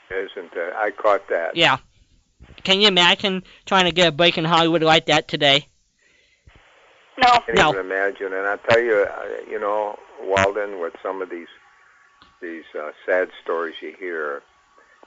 Isn't 0.10 0.54
it? 0.54 0.74
I 0.76 0.92
caught 0.92 1.28
that. 1.30 1.56
Yeah. 1.56 1.78
Can 2.68 2.82
you 2.82 2.90
imagine 2.90 3.44
trying 3.66 3.86
to 3.86 3.94
get 3.94 4.10
a 4.10 4.12
break 4.12 4.38
in 4.38 4.44
Hollywood 4.44 4.84
like 4.84 5.06
that 5.06 5.30
today? 5.30 5.70
No. 7.18 7.40
can't 7.46 7.58
No. 7.58 7.70
even 7.70 7.80
imagine. 7.80 8.34
And 8.34 8.46
I 8.46 8.58
tell 8.58 8.82
you, 8.82 9.08
uh, 9.10 9.24
you 9.50 9.58
know, 9.58 9.98
Walden, 10.22 10.82
with 10.82 10.94
some 11.02 11.22
of 11.22 11.30
these 11.30 11.48
these 12.42 12.66
uh, 12.78 12.92
sad 13.06 13.30
stories 13.42 13.76
you 13.82 13.96
hear 13.98 14.42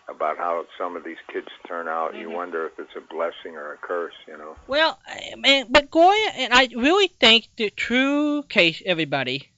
about 0.08 0.38
how 0.38 0.64
some 0.78 0.96
of 0.96 1.04
these 1.04 1.18
kids 1.30 1.48
turn 1.68 1.86
out, 1.86 2.14
you 2.14 2.30
Mhm. 2.30 2.32
wonder 2.32 2.64
if 2.64 2.78
it's 2.78 2.96
a 2.96 3.02
blessing 3.02 3.56
or 3.56 3.74
a 3.74 3.76
curse. 3.76 4.16
You 4.26 4.38
know. 4.38 4.56
Well, 4.66 4.98
I 5.06 5.34
mean, 5.36 5.66
but 5.68 5.90
Goya, 5.90 6.30
and 6.36 6.54
I 6.54 6.66
really 6.74 7.08
think 7.08 7.48
the 7.56 7.68
true 7.68 8.42
case, 8.44 8.80
everybody, 8.86 9.50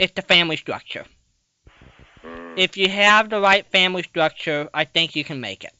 is 0.00 0.10
the 0.10 0.22
family 0.22 0.56
structure. 0.56 1.06
Mm. 2.24 2.58
If 2.58 2.76
you 2.76 2.88
have 2.88 3.30
the 3.30 3.40
right 3.40 3.64
family 3.70 4.02
structure, 4.02 4.68
I 4.74 4.84
think 4.84 5.14
you 5.14 5.22
can 5.22 5.40
make 5.40 5.62
it. 5.62 5.74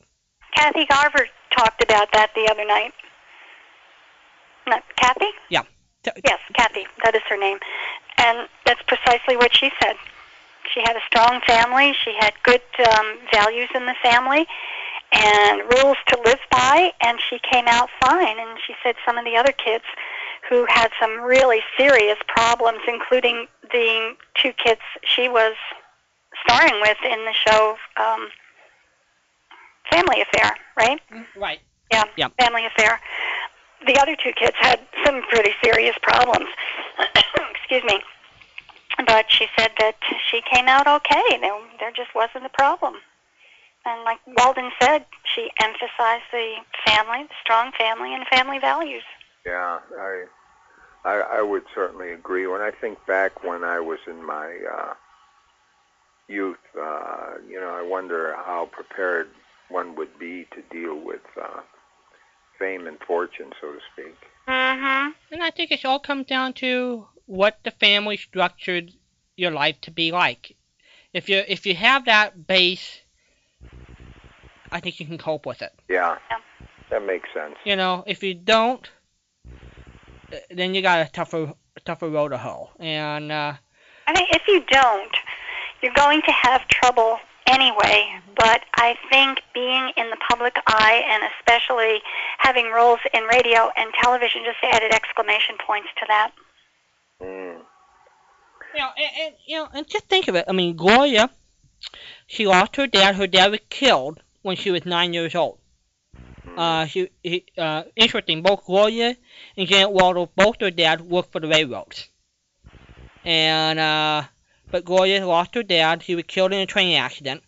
Kathy 0.54 0.86
Garver 0.86 1.26
talked 1.56 1.82
about 1.82 2.08
that 2.12 2.30
the 2.34 2.48
other 2.50 2.64
night. 2.64 2.92
Not 4.66 4.82
Kathy? 4.96 5.26
T- 6.04 6.10
Yes, 6.24 6.40
Kathy. 6.54 6.86
That 7.04 7.14
is 7.14 7.22
her 7.28 7.36
name. 7.36 7.58
And 8.18 8.48
that's 8.66 8.82
precisely 8.82 9.36
what 9.36 9.54
she 9.54 9.70
said. 9.82 9.96
She 10.72 10.80
had 10.80 10.96
a 10.96 11.00
strong 11.06 11.40
family. 11.46 11.92
She 12.04 12.14
had 12.18 12.34
good 12.42 12.62
um, 12.90 13.18
values 13.32 13.68
in 13.74 13.86
the 13.86 13.94
family 14.02 14.46
and 15.12 15.62
rules 15.74 15.96
to 16.08 16.18
live 16.24 16.38
by, 16.50 16.92
and 17.02 17.18
she 17.20 17.38
came 17.50 17.66
out 17.66 17.90
fine. 18.00 18.38
And 18.38 18.58
she 18.66 18.74
said 18.82 18.94
some 19.04 19.18
of 19.18 19.24
the 19.24 19.36
other 19.36 19.52
kids 19.52 19.84
who 20.48 20.66
had 20.68 20.90
some 21.00 21.20
really 21.20 21.60
serious 21.76 22.18
problems, 22.28 22.80
including 22.86 23.46
the 23.70 24.14
two 24.34 24.52
kids 24.52 24.80
she 25.04 25.28
was 25.28 25.54
starring 26.44 26.80
with 26.80 26.96
in 27.04 27.24
the 27.24 27.32
show 27.32 27.76
um, 27.96 28.28
Family 29.92 30.22
Affair, 30.22 30.56
right? 30.76 31.00
Right. 31.36 31.60
Yeah, 31.92 32.04
Yeah. 32.16 32.28
family 32.40 32.64
affair. 32.64 32.98
The 33.86 33.98
other 33.98 34.16
two 34.16 34.32
kids 34.32 34.56
had 34.58 34.80
some 35.04 35.22
pretty 35.28 35.50
serious 35.62 35.94
problems. 36.02 36.48
Excuse 37.54 37.84
me. 37.84 38.00
But 39.06 39.30
she 39.30 39.46
said 39.58 39.72
that 39.78 39.96
she 40.30 40.40
came 40.50 40.68
out 40.68 40.86
okay. 40.86 41.38
There, 41.40 41.52
there 41.80 41.90
just 41.90 42.14
wasn't 42.14 42.46
a 42.46 42.50
problem. 42.50 42.94
And 43.84 44.04
like 44.04 44.20
Walden 44.38 44.70
said, 44.80 45.04
she 45.34 45.50
emphasized 45.60 46.24
the 46.32 46.54
family, 46.86 47.24
the 47.24 47.34
strong 47.42 47.72
family, 47.76 48.14
and 48.14 48.26
family 48.28 48.58
values. 48.58 49.02
Yeah, 49.44 49.80
I, 49.98 50.24
I 51.04 51.14
I 51.38 51.42
would 51.42 51.64
certainly 51.74 52.12
agree. 52.12 52.46
When 52.46 52.60
I 52.60 52.70
think 52.70 53.04
back 53.06 53.42
when 53.42 53.64
I 53.64 53.80
was 53.80 53.98
in 54.06 54.24
my 54.24 54.56
uh, 54.72 54.94
youth, 56.28 56.58
uh, 56.80 57.34
you 57.48 57.60
know, 57.60 57.70
I 57.74 57.82
wonder 57.82 58.36
how 58.46 58.68
prepared 58.70 59.28
one 59.72 59.96
would 59.96 60.18
be 60.18 60.46
to 60.54 60.62
deal 60.70 61.00
with 61.02 61.20
uh, 61.40 61.60
fame 62.58 62.86
and 62.86 62.98
fortune, 63.06 63.50
so 63.60 63.72
to 63.72 63.78
speak. 63.92 64.14
Mm-hmm. 64.48 65.10
And 65.32 65.42
I 65.42 65.50
think 65.50 65.70
it 65.70 65.84
all 65.84 65.98
comes 65.98 66.26
down 66.26 66.52
to 66.54 67.06
what 67.26 67.58
the 67.64 67.70
family 67.70 68.16
structured 68.16 68.92
your 69.36 69.50
life 69.50 69.80
to 69.82 69.90
be 69.90 70.12
like. 70.12 70.56
If 71.12 71.28
you 71.28 71.42
if 71.46 71.66
you 71.66 71.74
have 71.74 72.06
that 72.06 72.46
base, 72.46 73.00
I 74.70 74.80
think 74.80 74.98
you 75.00 75.06
can 75.06 75.18
cope 75.18 75.46
with 75.46 75.62
it. 75.62 75.72
Yeah, 75.88 76.16
Yeah. 76.30 76.38
that 76.90 77.04
makes 77.04 77.28
sense. 77.34 77.56
You 77.64 77.76
know, 77.76 78.02
if 78.06 78.22
you 78.22 78.34
don't, 78.34 78.88
then 80.50 80.74
you 80.74 80.82
got 80.82 81.06
a 81.06 81.10
tougher 81.10 81.54
tougher 81.84 82.08
road 82.08 82.30
to 82.30 82.38
hoe. 82.38 82.70
And 82.78 83.30
uh, 83.30 83.54
I 84.06 84.12
mean, 84.12 84.26
if 84.30 84.42
you 84.48 84.62
don't, 84.68 85.16
you're 85.82 85.92
going 85.94 86.22
to 86.22 86.32
have 86.32 86.66
trouble 86.68 87.18
anyway. 87.46 88.20
But 88.36 88.62
I 88.76 88.96
think 89.10 89.40
being 89.54 89.90
in 89.96 90.10
the 90.10 90.16
public 90.28 90.56
eye 90.66 91.02
and 91.08 91.22
especially 91.38 92.00
having 92.38 92.70
roles 92.70 93.00
in 93.14 93.24
radio 93.24 93.70
and 93.76 93.92
television 94.02 94.42
just 94.44 94.58
added 94.62 94.92
exclamation 94.92 95.56
points 95.66 95.88
to 95.98 96.04
that. 96.08 96.32
Mm. 97.20 97.58
you 98.74 98.80
know, 98.80 98.88
and, 98.96 99.10
and 99.20 99.34
you 99.46 99.56
know, 99.56 99.68
and 99.72 99.86
just 99.86 100.08
think 100.08 100.28
of 100.28 100.34
it. 100.34 100.44
I 100.48 100.52
mean, 100.52 100.76
Gloria, 100.76 101.30
she 102.26 102.46
lost 102.46 102.76
her 102.76 102.86
dad. 102.86 103.14
Her 103.14 103.26
dad 103.26 103.50
was 103.50 103.60
killed 103.68 104.20
when 104.42 104.56
she 104.56 104.70
was 104.70 104.84
nine 104.84 105.12
years 105.12 105.34
old. 105.34 105.58
Mm. 106.46 106.58
Uh, 106.58 106.86
she, 106.86 107.10
he, 107.22 107.44
uh, 107.56 107.84
interesting. 107.96 108.42
Both 108.42 108.64
Gloria 108.66 109.16
and 109.56 109.68
Janet 109.68 109.92
Waldo, 109.92 110.30
both 110.34 110.58
their 110.58 110.70
dad 110.70 111.00
worked 111.00 111.32
for 111.32 111.40
the 111.40 111.48
railroads. 111.48 112.08
And 113.24 113.78
uh, 113.78 114.24
but 114.72 114.86
Gloria 114.86 115.24
lost 115.24 115.54
her 115.54 115.62
dad. 115.62 116.02
He 116.02 116.16
was 116.16 116.24
killed 116.26 116.52
in 116.52 116.58
a 116.58 116.66
train 116.66 116.96
accident. 116.96 117.42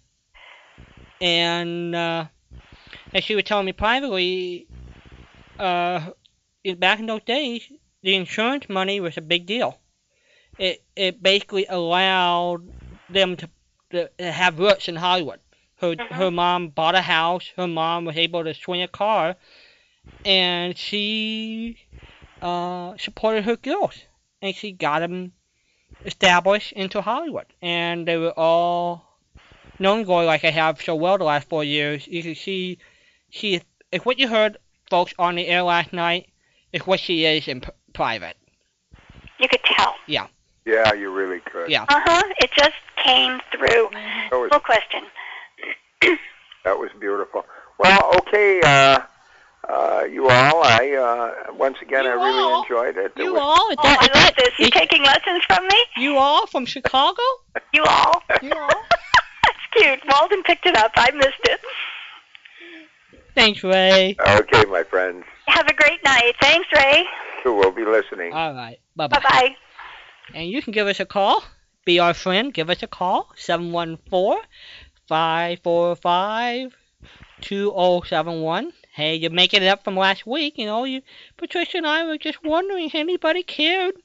And 1.20 1.96
uh, 1.96 2.26
as 3.12 3.24
she 3.24 3.34
was 3.34 3.44
telling 3.44 3.64
me 3.64 3.72
privately, 3.72 4.68
uh, 5.58 6.10
back 6.76 7.00
in 7.00 7.06
those 7.06 7.22
days, 7.22 7.62
the 8.02 8.14
insurance 8.14 8.68
money 8.68 9.00
was 9.00 9.16
a 9.16 9.22
big 9.22 9.46
deal. 9.46 9.80
It 10.58 10.84
it 10.94 11.22
basically 11.22 11.66
allowed 11.66 12.62
them 13.08 13.36
to, 13.36 13.48
to 13.90 14.10
have 14.18 14.58
roots 14.58 14.88
in 14.88 14.96
Hollywood. 14.96 15.40
Her 15.76 15.96
Mhm. 15.96 16.12
her 16.12 16.30
mom 16.30 16.68
bought 16.68 16.94
a 16.94 17.00
house. 17.00 17.50
Her 17.56 17.66
mom 17.66 18.04
was 18.04 18.16
able 18.16 18.44
to 18.44 18.54
swing 18.54 18.82
a 18.82 18.88
car, 18.88 19.36
and 20.24 20.76
she 20.76 21.78
uh, 22.42 22.96
supported 22.98 23.44
her 23.44 23.56
girls, 23.56 24.02
and 24.42 24.54
she 24.54 24.72
got 24.72 24.98
them 25.00 25.32
established 26.04 26.72
into 26.72 27.00
Hollywood, 27.00 27.46
and 27.62 28.06
they 28.06 28.16
were 28.16 28.32
all 28.36 29.18
known 29.78 30.04
Glory 30.04 30.26
like 30.26 30.44
I 30.44 30.50
have 30.50 30.80
so 30.80 30.94
well 30.94 31.18
the 31.18 31.24
last 31.24 31.48
four 31.48 31.64
years. 31.64 32.06
You 32.06 32.22
can 32.22 32.34
see 32.34 32.78
she 33.30 33.62
if 33.92 34.04
what 34.04 34.18
you 34.18 34.28
heard, 34.28 34.58
folks, 34.90 35.14
on 35.18 35.36
the 35.36 35.46
air 35.46 35.62
last 35.62 35.92
night 35.92 36.28
is 36.72 36.86
what 36.86 37.00
she 37.00 37.24
is 37.24 37.48
in 37.48 37.60
p- 37.60 37.70
private. 37.92 38.36
You 39.38 39.48
could 39.48 39.62
tell. 39.64 39.94
Yeah, 40.06 40.26
Yeah, 40.64 40.92
you 40.92 41.12
really 41.12 41.40
could. 41.40 41.70
Yeah. 41.70 41.84
Uh 41.88 42.00
huh. 42.04 42.22
It 42.38 42.50
just 42.52 42.74
came 42.96 43.40
through. 43.50 43.90
That 44.30 44.30
was 44.32 44.50
No 44.52 44.60
question. 44.60 45.02
that 46.64 46.78
was 46.78 46.90
beautiful. 46.98 47.44
Well, 47.78 48.14
okay, 48.18 48.60
uh, 48.62 49.00
uh, 49.68 50.04
you 50.10 50.28
all. 50.28 50.62
I 50.64 50.92
uh, 51.48 51.52
once 51.54 51.76
again, 51.82 52.04
You 52.04 52.10
I 52.10 52.14
really 52.14 52.42
all? 52.52 52.62
enjoyed 52.62 52.96
it. 52.96 53.12
It 53.16 53.22
You 53.22 53.32
was- 53.34 53.42
all, 53.42 53.70
is 53.70 53.76
Oh, 53.78 53.96
I 54.00 54.04
is 54.04 54.24
love 54.24 54.34
this. 54.36 54.50
You 54.58 54.64
is- 54.66 54.70
taking 54.70 55.02
lessons 55.02 55.42
from 55.46 55.66
me? 55.66 55.76
you 55.96 56.16
all 56.16 56.46
from 56.46 56.66
Chicago? 56.66 57.22
You 57.72 57.84
all? 57.84 58.22
You 58.42 58.52
all? 58.52 58.68
That's 59.44 59.64
cute. 59.76 60.00
Walden 60.10 60.42
picked 60.44 60.66
it 60.66 60.76
up. 60.76 60.92
I 60.96 61.10
missed 61.12 61.40
it. 61.44 61.60
Thanks, 63.34 63.62
Ray. 63.64 64.16
Okay, 64.26 64.64
my 64.66 64.84
friends. 64.84 65.24
Have 65.48 65.66
a 65.66 65.74
great 65.74 66.02
night. 66.04 66.34
Thanks, 66.40 66.68
Ray. 66.74 67.04
Who 67.42 67.54
will 67.54 67.72
be 67.72 67.84
listening? 67.84 68.32
All 68.32 68.54
right. 68.54 68.78
Bye 68.96 69.08
bye. 69.08 69.18
Bye 69.18 69.28
bye. 69.28 69.56
And 70.34 70.48
you 70.48 70.62
can 70.62 70.72
give 70.72 70.86
us 70.86 71.00
a 71.00 71.04
call. 71.04 71.42
Be 71.84 71.98
our 71.98 72.14
friend. 72.14 72.54
Give 72.54 72.70
us 72.70 72.82
a 72.82 72.86
call. 72.86 73.28
714 73.36 74.40
545 75.08 76.72
2071. 77.42 78.72
Hey, 78.94 79.16
you're 79.16 79.32
making 79.32 79.64
it 79.64 79.66
up 79.66 79.82
from 79.82 79.96
last 79.96 80.24
week. 80.24 80.56
You 80.56 80.66
know, 80.66 80.84
you 80.84 81.02
Patricia 81.36 81.78
and 81.78 81.86
I 81.86 82.06
were 82.06 82.16
just 82.16 82.44
wondering 82.44 82.86
if 82.86 82.94
anybody 82.94 83.42
cared. 83.42 83.96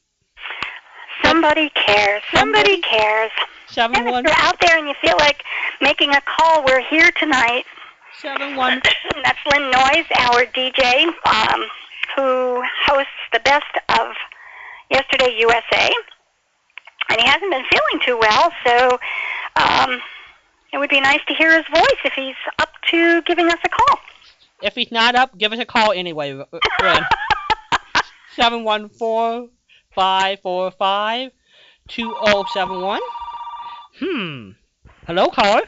Somebody 1.24 1.70
cares. 1.76 2.24
Somebody 2.34 2.82
cares. 2.82 3.30
And 3.38 3.68
if 3.68 3.76
71 3.76 4.24
you're 4.24 4.34
out 4.38 4.60
there 4.62 4.80
and 4.80 4.88
you 4.88 4.96
feel 5.00 5.16
like 5.20 5.44
making 5.80 6.16
a 6.16 6.22
call, 6.22 6.66
we're 6.66 6.82
here 6.82 7.12
tonight. 7.20 7.66
Seven 8.20 8.56
one. 8.56 8.82
That's 9.24 9.38
Lynn 9.52 9.70
Noyes, 9.70 10.06
our 10.16 10.46
DJ, 10.46 11.06
um, 11.06 11.66
who 12.16 12.64
hosts 12.88 13.12
the 13.32 13.42
best 13.42 13.72
of 13.90 14.16
Yesterday 14.90 15.36
USA. 15.38 15.94
And 17.10 17.22
he 17.22 17.28
hasn't 17.28 17.52
been 17.52 17.66
feeling 17.70 18.04
too 18.04 18.18
well, 18.18 18.52
so 18.66 19.00
um, 19.56 20.02
it 20.74 20.80
would 20.80 20.90
be 20.90 21.00
nice 21.00 21.22
to 21.28 21.36
hear 21.36 21.56
his 21.56 21.68
voice 21.68 22.00
if 22.04 22.14
he's 22.14 22.36
up 22.58 22.70
to 22.90 23.22
giving 23.22 23.50
us 23.50 23.60
a 23.64 23.70
call. 23.70 24.00
If 24.62 24.76
he's 24.76 24.92
not 24.92 25.16
up, 25.16 25.38
give 25.38 25.54
us 25.54 25.60
a 25.60 25.66
call 25.66 25.92
anyway, 25.92 26.38
uh, 26.38 26.60
friend. 26.80 27.06
Seven 28.36 28.64
one 28.64 28.90
four 28.90 29.48
five 29.96 30.40
four 30.42 30.72
five 30.72 31.32
two 31.88 32.14
zero 32.26 32.44
seven 32.54 32.82
one. 32.82 33.02
Hmm. 34.00 34.52
Hello, 35.08 35.28
caller. 35.30 35.64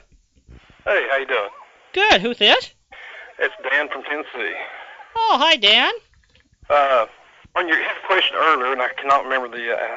Hey, 0.85 1.07
how 1.09 1.17
you 1.17 1.25
doing? 1.27 1.49
Good. 1.93 2.21
Who's 2.21 2.37
this? 2.37 2.73
It's 3.39 3.53
Dan 3.69 3.89
from 3.89 4.03
Tennessee. 4.03 4.53
Oh, 5.15 5.37
hi, 5.39 5.55
Dan. 5.55 5.91
Uh, 6.69 7.05
on 7.55 7.67
your 7.67 7.77
question 8.07 8.35
earlier, 8.37 8.71
and 8.71 8.81
I 8.81 8.89
cannot 8.99 9.23
remember 9.23 9.47
the 9.49 9.73
uh, 9.73 9.87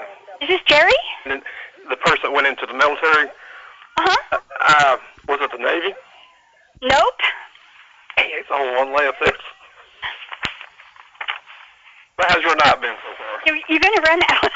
Is 0.41 0.49
this 0.49 0.61
Jerry? 0.67 0.93
the 1.25 1.97
person 1.97 2.21
that 2.25 2.33
went 2.33 2.47
into 2.47 2.65
the 2.67 2.73
military. 2.75 3.29
Uh-huh. 3.97 4.39
Uh, 4.61 4.97
was 5.29 5.39
it 5.43 5.51
the 5.53 5.59
Navy? 5.59 5.95
Nope. 6.83 7.21
It's 8.19 8.51
on 8.51 8.77
one 8.77 8.93
left. 8.95 9.19
six. 9.25 9.39
But 12.17 12.27
how's 12.31 12.43
your 12.43 12.57
night 12.57 12.81
been 12.81 12.95
so 12.95 13.11
far? 13.19 13.41
You're, 13.47 13.59
you're 13.69 13.81
going 13.81 13.95
to 13.95 14.03
run 14.07 14.21
out. 14.29 14.51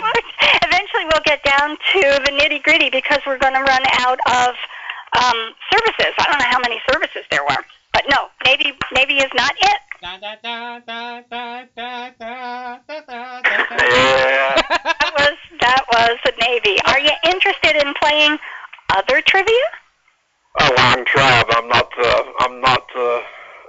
Eventually, 0.62 1.04
we'll 1.10 1.24
get 1.24 1.42
down 1.42 1.70
to 1.70 2.02
the 2.24 2.30
nitty 2.30 2.62
gritty 2.62 2.88
because 2.90 3.18
we're 3.26 3.38
going 3.38 3.54
to 3.54 3.62
run 3.62 3.82
out 3.98 4.18
of 4.30 4.54
um, 5.18 5.38
services. 5.72 6.14
I 6.18 6.24
don't 6.30 6.38
know 6.38 6.50
how 6.50 6.60
many 6.60 6.80
services 6.90 7.24
there 7.30 7.42
were, 7.42 7.64
but 7.92 8.04
no, 8.08 8.28
Navy 8.46 8.72
Navy 8.94 9.18
is 9.18 9.30
not 9.34 9.52
it. 9.60 9.80
yeah. 13.90 14.62
that 14.70 15.12
was 15.18 15.36
that 15.60 15.84
was 15.92 16.16
the 16.24 16.32
Navy. 16.40 16.78
Are 16.86 17.00
you 17.00 17.10
interested 17.26 17.76
in 17.76 17.92
playing 18.00 18.38
other 18.94 19.20
trivia? 19.20 19.66
Oh, 20.58 21.04
try, 21.06 21.44
but 21.46 21.56
I'm 21.56 21.68
not. 21.68 21.90
Uh, 21.96 22.22
I'm 22.40 22.60
not. 22.60 22.86
Uh, 22.96 23.20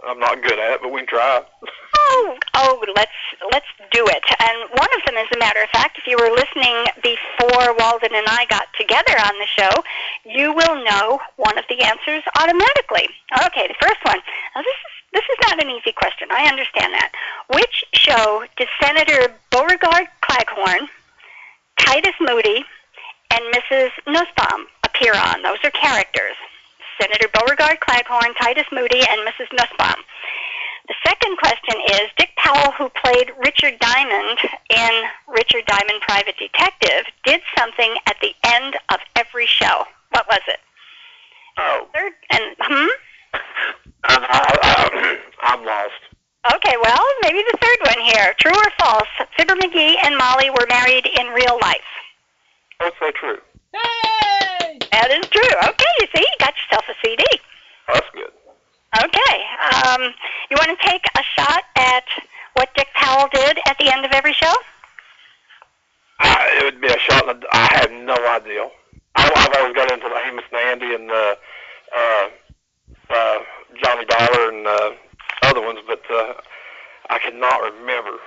I'm 0.07 0.19
not 0.19 0.41
good 0.41 0.57
at 0.57 0.73
it, 0.73 0.79
but 0.81 0.91
we 0.91 1.01
can 1.01 1.07
try. 1.07 1.43
Oh, 2.13 2.37
oh, 2.55 2.83
let's 2.95 3.19
let's 3.51 3.67
do 3.91 4.03
it. 4.07 4.23
And 4.39 4.69
one 4.71 4.89
of 4.97 5.05
them, 5.05 5.15
as 5.15 5.27
a 5.33 5.39
matter 5.39 5.61
of 5.61 5.69
fact, 5.69 5.97
if 5.97 6.07
you 6.07 6.17
were 6.17 6.31
listening 6.33 6.83
before 7.03 7.75
Walden 7.77 8.11
and 8.13 8.25
I 8.27 8.45
got 8.49 8.67
together 8.77 9.15
on 9.15 9.37
the 9.39 9.47
show, 9.47 9.71
you 10.25 10.51
will 10.51 10.83
know 10.83 11.19
one 11.37 11.57
of 11.57 11.63
the 11.69 11.79
answers 11.81 12.23
automatically. 12.37 13.07
Okay, 13.45 13.67
the 13.67 13.79
first 13.79 14.03
one. 14.03 14.17
Now 14.55 14.61
this 14.61 14.75
is 14.75 14.91
this 15.13 15.23
is 15.23 15.37
not 15.47 15.63
an 15.63 15.69
easy 15.69 15.93
question. 15.93 16.27
I 16.31 16.49
understand 16.49 16.93
that. 16.93 17.11
Which 17.53 17.85
show 17.93 18.45
did 18.57 18.67
Senator 18.81 19.33
Beauregard 19.51 20.07
Claghorn, 20.21 20.89
Titus 21.79 22.15
Moody, 22.19 22.65
and 23.31 23.43
Mrs. 23.53 23.91
Nussbaum 24.07 24.67
appear 24.83 25.13
on? 25.15 25.43
Those 25.43 25.59
are 25.63 25.71
characters. 25.71 26.35
Senator 26.99 27.27
Beauregard 27.33 27.79
Claghorn, 27.79 28.33
Titus 28.39 28.65
Moody, 28.71 29.01
and 29.07 29.21
Mrs. 29.27 29.47
Nussbaum. 29.53 30.01
The 30.87 30.95
second 31.07 31.37
question 31.37 31.79
is 31.91 32.01
Dick 32.17 32.29
Powell, 32.37 32.71
who 32.73 32.89
played 32.89 33.31
Richard 33.39 33.79
Diamond 33.79 34.39
in 34.69 35.03
Richard 35.27 35.65
Diamond 35.65 36.01
Private 36.01 36.35
Detective, 36.37 37.05
did 37.23 37.41
something 37.57 37.95
at 38.07 38.17
the 38.21 38.33
end 38.43 38.75
of 38.89 38.99
every 39.15 39.45
show. 39.45 39.85
What 40.09 40.27
was 40.27 40.41
it? 40.47 40.59
Oh, 41.57 41.87
Third 41.93 42.13
and 42.31 42.55
hmm. 42.59 42.87
I, 43.33 43.39
I, 44.03 44.59
I, 44.63 45.19
I'm 45.43 45.65
lost. 45.65 46.01
Okay, 46.55 46.75
well, 46.81 47.05
maybe 47.21 47.43
the 47.51 47.57
third 47.61 47.95
one 47.95 48.05
here. 48.05 48.33
True 48.39 48.51
or 48.51 48.71
false? 48.79 49.07
Fibber 49.37 49.55
McGee 49.55 49.95
and 50.03 50.17
Molly 50.17 50.49
were 50.49 50.65
married 50.69 51.07
in 51.17 51.27
real 51.27 51.59
life. 51.61 51.81
That's 52.79 52.95
so 52.99 53.11
true. 53.11 53.37
Hey! 53.73 54.40
That 54.91 55.09
is 55.11 55.27
true. 55.29 55.53
Okay, 55.69 55.93
you 55.99 56.07
see, 56.15 56.21
you 56.21 56.37
got 56.39 56.53
yourself 56.55 56.85
a 56.89 56.95
CD. 57.03 57.23
That's 57.87 58.07
good. 58.13 58.31
Okay. 58.99 59.35
Um, 59.71 60.13
you 60.49 60.57
want 60.59 60.77
to 60.77 60.85
take 60.85 61.05
a 61.15 61.23
shot 61.35 61.63
at 61.75 62.03
what 62.53 62.69
Dick 62.75 62.87
Powell 62.95 63.29
did 63.33 63.57
at 63.67 63.77
the 63.79 63.91
end 63.91 64.05
of 64.05 64.11
every 64.11 64.33
show? 64.33 64.53
I, 66.19 66.59
it 66.59 66.63
would 66.65 66.81
be 66.81 66.87
a 66.87 66.99
shot. 66.99 67.23
I 67.53 67.67
have 67.71 67.91
no 67.91 68.15
idea. 68.35 68.67
I, 69.15 69.31
I've 69.35 69.61
always 69.61 69.75
got 69.75 69.91
into 69.91 70.07
the 70.07 70.19
Amos 70.27 70.43
and 70.51 70.59
Andy 70.59 70.95
and 70.95 71.09
uh, 71.09 71.35
uh, 71.95 72.27
uh, 73.09 73.39
Johnny 73.81 74.05
Dollar 74.05 74.49
and 74.49 74.67
uh, 74.67 74.91
other 75.43 75.61
ones, 75.61 75.79
but 75.87 76.01
uh, 76.11 76.33
I 77.09 77.19
cannot 77.19 77.61
remember. 77.61 78.17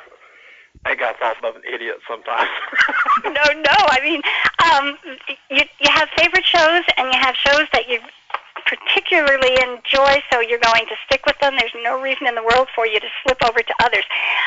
I 0.85 0.91
think 0.91 1.03
I 1.03 1.13
thought 1.15 1.37
I'm 1.43 1.57
an 1.57 1.63
idiot 1.73 1.97
sometimes. 2.09 2.51
no, 3.25 3.31
no. 3.31 3.79
I 3.89 4.01
mean, 4.03 4.21
um, 4.73 4.97
you 5.51 5.63
you 5.81 5.91
have 5.91 6.09
favorite 6.17 6.45
shows, 6.45 6.83
and 6.97 7.13
you 7.13 7.19
have 7.21 7.35
shows 7.37 7.67
that 7.73 7.89
you 7.89 8.01
particularly 8.67 9.55
enjoy, 9.61 10.23
so 10.33 10.41
you're 10.41 10.63
going 10.63 10.87
to 10.87 10.97
stick 11.07 11.25
with 11.27 11.39
them. 11.41 11.55
There's 11.59 11.75
no 11.83 12.01
reason 12.01 12.27
in 12.27 12.35
the 12.35 12.43
world 12.43 12.69
for 12.75 12.87
you 12.87 12.99
to 13.01 13.07
slip 13.23 13.39
over 13.45 13.61
to 13.61 13.75
others. 13.83 14.05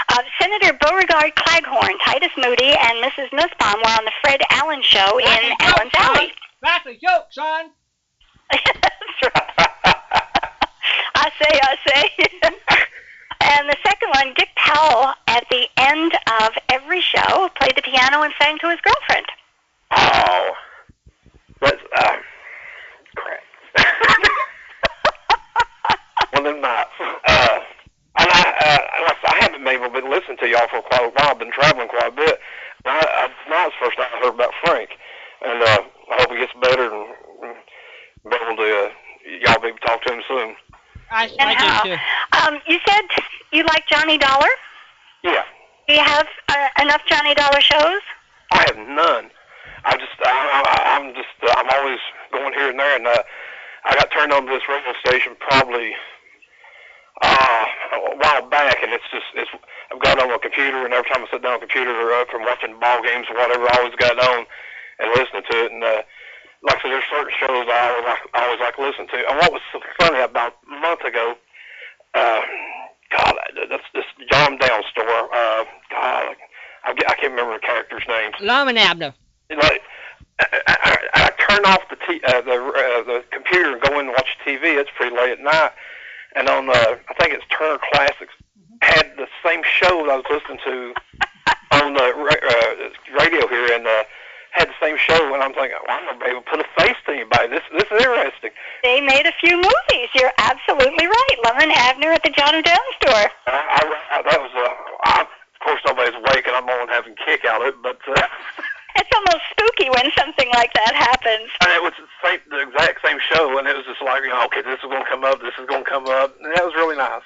Uh, 0.10 0.22
Senator 0.41 0.73
Beauregard 0.81 1.35
Claghorn, 1.35 1.94
Titus 2.03 2.31
Moody, 2.38 2.73
and 2.73 3.03
Mrs. 3.03 3.31
Nussbaum 3.34 3.77
were 3.80 3.94
on 3.98 4.06
the 4.06 4.11
Fred 4.22 4.41
Allen 4.52 4.81
Show 4.81 5.19
That's 5.23 5.44
in 5.44 5.52
a 5.52 5.56
joke, 5.56 5.60
Allen's 5.61 5.94
Alley. 5.95 6.27
son. 6.27 6.35
That's 6.61 6.85
a 6.88 6.94
joke, 6.94 7.27
son. 7.31 7.69
That's 8.52 9.22
right. 9.35 9.53
I 11.15 11.31
say, 11.39 11.60
I 11.61 11.77
say. 11.85 12.11
and 13.41 13.69
the 13.69 13.77
second 13.85 14.10
one, 14.15 14.34
Dick 14.35 14.49
Powell, 14.56 15.14
at 15.27 15.45
the 15.52 15.68
end 15.77 16.14
of 16.41 16.52
every 16.69 17.02
show, 17.02 17.49
played 17.60 17.76
the 17.76 17.81
piano 17.81 18.23
and 18.23 18.34
sang 18.41 18.57
to 18.60 18.69
his 18.69 18.80
girlfriend. 18.81 19.26
Oh, 19.92 20.52
that's 21.62 21.82
uh, 21.96 22.16
crap. 23.16 23.44
One 26.34 26.46
of 26.46 26.54
them 26.54 26.62
nights. 26.62 26.90
Uh, 27.00 27.60
and 28.20 28.30
I, 28.32 28.54
uh, 28.60 29.14
I 29.30 29.36
haven't 29.42 29.64
been 29.64 29.74
able 29.82 29.90
to 30.02 30.10
listen 30.10 30.38
to 30.38 30.48
y'all 30.48 30.68
for 30.70 30.82
quite 30.82 31.06
a 31.06 31.10
while. 31.10 31.32
I've 31.32 31.40
been 31.40 31.52
traveling 31.52 31.88
quite 31.88 32.08
a 32.12 32.16
bit. 32.16 32.40
And 32.86 32.94
I, 32.94 33.00
I, 33.00 33.30
tonight's 33.46 33.76
the 33.80 33.86
first 33.86 33.98
time 33.98 34.08
I 34.16 34.20
heard 34.24 34.34
about 34.36 34.54
Frank, 34.64 34.90
and 35.46 35.62
uh, 35.64 35.82
I 36.12 36.16
hope 36.20 36.32
he 36.32 36.38
gets 36.38 36.54
better 36.62 36.84
and, 36.94 37.08
and 37.44 37.56
be 38.30 38.36
able 38.36 38.56
to 38.58 38.64
uh, 38.64 38.90
y'all 39.46 39.62
be 39.62 39.68
able 39.70 39.78
to 39.78 39.86
talk 39.86 40.02
to 40.04 40.14
him 40.14 40.22
soon. 40.28 40.56
I, 41.12 41.28
And 41.40 41.50
I 41.50 41.54
how? 41.54 41.84
do 41.84 41.90
too. 41.96 41.98
Um, 42.38 42.62
you 42.68 42.80
said 42.88 43.02
you 43.52 43.64
like 43.64 43.88
Johnny 43.88 44.18
Dollar. 44.18 44.48
Yeah, 45.24 45.44
Do 45.88 45.94
you 45.96 46.00
have 46.02 46.28
uh, 46.50 46.68
enough 46.82 47.02
Johnny 47.08 47.34
Dollar 47.34 47.60
shows? 47.60 48.02
I 48.52 48.64
have 48.68 48.78
none. 48.78 49.30
I 49.88 49.96
just, 49.96 50.20
I, 50.20 50.36
I, 50.68 50.76
I'm 51.00 51.16
just, 51.16 51.32
uh, 51.42 51.56
I'm 51.56 51.72
always 51.72 52.00
going 52.36 52.54
here 52.54 52.70
and 52.70 52.80
there, 52.80 52.96
and 53.00 53.08
uh, 53.08 53.24
I 53.86 53.96
got 53.96 54.12
turned 54.12 54.34
on 54.34 54.46
to 54.46 54.52
this 54.52 54.68
radio 54.68 54.92
station 55.00 55.36
probably 55.40 55.96
uh, 57.24 57.66
a 57.96 58.16
while 58.20 58.44
back, 58.52 58.84
and 58.84 58.92
it's 58.92 59.08
just, 59.16 59.32
it's, 59.36 59.50
I've 59.92 60.04
got 60.04 60.20
on 60.20 60.28
my 60.28 60.38
computer, 60.44 60.84
and 60.84 60.94
every 60.94 61.08
time 61.08 61.24
I 61.24 61.28
sit 61.32 61.42
down 61.42 61.56
on 61.56 61.60
the 61.64 61.72
computer 61.72 61.96
or 61.96 62.12
uh, 62.12 62.26
from 62.28 62.44
watching 62.44 62.76
ball 62.84 63.00
games 63.02 63.32
or 63.32 63.40
whatever, 63.40 63.64
I 63.64 63.80
always 63.80 63.96
got 63.96 64.20
it 64.20 64.24
on 64.28 64.44
and 65.00 65.08
listening 65.16 65.48
to 65.48 65.56
it, 65.56 65.72
and 65.72 65.84
uh, 65.84 66.02
like 66.68 66.78
I 66.78 66.82
said, 66.84 66.92
there's 66.92 67.08
certain 67.08 67.34
shows 67.40 67.66
I 67.72 67.80
always 67.88 68.06
like, 68.12 68.24
I 68.36 68.40
always 68.44 68.60
like 68.60 68.76
listening 68.76 69.08
to. 69.08 69.20
And 69.24 69.36
what 69.40 69.56
was 69.56 69.64
so 69.72 69.80
funny 70.04 70.20
about 70.20 70.60
a 70.68 70.80
month 70.84 71.02
ago, 71.08 71.36
uh, 72.14 72.42
God, 73.16 73.34
that's 73.72 73.88
this 73.94 74.04
Jot 74.32 74.52
'Em 74.52 74.58
Down 74.58 74.84
store. 74.92 75.32
Uh, 75.32 75.64
God, 75.96 76.36
I, 76.84 76.92
I 76.92 77.16
can't 77.16 77.32
remember 77.32 77.54
the 77.54 77.64
characters' 77.64 78.04
names. 78.10 78.36
Lum 78.42 78.68
and 78.68 78.78
Abner. 78.78 79.14
Like, 79.49 79.82
I, 80.40 80.48
I, 80.68 80.98
I 81.14 81.32
turn 81.49 81.65
off 81.65 81.82
the 81.90 81.95
t- 81.95 82.22
uh, 82.28 82.41
the 82.41 82.53
uh, 82.53 83.03
the 83.03 83.24
computer 83.32 83.74
and 83.74 83.82
go 83.82 83.94
in 83.99 84.07
and 84.07 84.10
watch 84.10 84.38
TV. 84.45 84.78
It's 84.78 84.90
pretty 84.95 85.15
late 85.15 85.32
at 85.32 85.40
night, 85.40 85.72
and 86.36 86.48
on 86.49 86.69
uh, 86.69 86.74
I 87.10 87.14
think 87.19 87.34
it's 87.34 87.45
Turner 87.49 87.80
Classics 87.91 88.34
had 88.82 89.14
the 89.18 89.28
same 89.44 89.61
show 89.64 90.06
that 90.06 90.11
I 90.11 90.18
was 90.18 90.26
listening 90.30 90.60
to 90.65 90.94
on 91.82 91.94
the 91.94 92.14
ra- 92.14 92.44
uh, 92.44 93.18
radio 93.18 93.48
here, 93.48 93.74
and 93.74 93.88
uh, 93.88 94.03
had 94.52 94.68
the 94.69 94.78
same 94.82 94.98
show. 94.98 95.34
And 95.34 95.41
I'm 95.41 95.53
thinking, 95.53 95.78
well, 95.88 95.98
I'm 95.98 96.06
gonna 96.06 96.19
be 96.19 96.30
able 96.30 96.41
to 96.41 96.49
put 96.49 96.60
a 96.60 96.68
face 96.78 96.98
to 97.07 97.14
anybody. 97.14 97.48
This 97.49 97.64
this 97.74 97.88
is 97.90 97.98
interesting. 97.98 98.52
They 98.84 99.02
made 99.02 99.26
a 99.26 99.34
few 99.41 99.56
movies. 99.57 100.10
You're 100.14 100.36
absolutely 100.38 101.07
right. 101.07 101.38
Lum 101.45 101.57
and 101.57 101.72
Abner 101.72 102.11
at 102.11 102.22
the 102.22 102.30
Jot 102.30 102.53
'Em 102.53 102.61
Down 102.61 102.88
store. 103.02 103.32
I, 103.48 103.57
I, 103.57 103.82
I, 104.11 104.22
that 104.22 104.40
was 104.44 104.52
uh, 104.53 104.69
I, 105.10 105.22
of 105.24 105.60
course 105.64 105.82
nobody's 105.88 106.14
awake, 106.14 106.45
and 106.45 106.56
I'm 106.56 106.69
only 106.69 106.94
having 106.94 107.15
kick 107.26 107.45
out 107.45 107.61
of 107.61 107.74
it, 107.74 107.76
but. 107.82 107.98
Uh, 108.06 108.22
It's 108.98 109.14
almost 109.14 109.45
spooky 109.53 109.90
when 109.94 110.10
something 110.18 110.49
like 110.53 110.74
that 110.74 110.94
happens. 110.94 111.49
And 111.61 111.69
it 111.72 111.82
was 111.82 111.94
the, 112.02 112.10
same, 112.26 112.41
the 112.49 112.65
exact 112.65 113.06
same 113.06 113.19
show, 113.30 113.57
and 113.57 113.68
it 113.68 113.76
was 113.78 113.86
just 113.86 114.02
like, 114.02 114.24
you 114.24 114.30
know, 114.30 114.45
okay, 114.45 114.61
this 114.61 114.82
is 114.82 114.90
going 114.90 115.06
to 115.06 115.10
come 115.10 115.24
up, 115.24 115.40
this 115.40 115.53
is 115.60 115.69
going 115.69 115.86
to 115.86 115.90
come 115.90 116.07
up, 116.07 116.34
and 116.41 116.49
that 116.56 116.65
was 116.65 116.74
really 116.74 116.98
nice. 116.98 117.26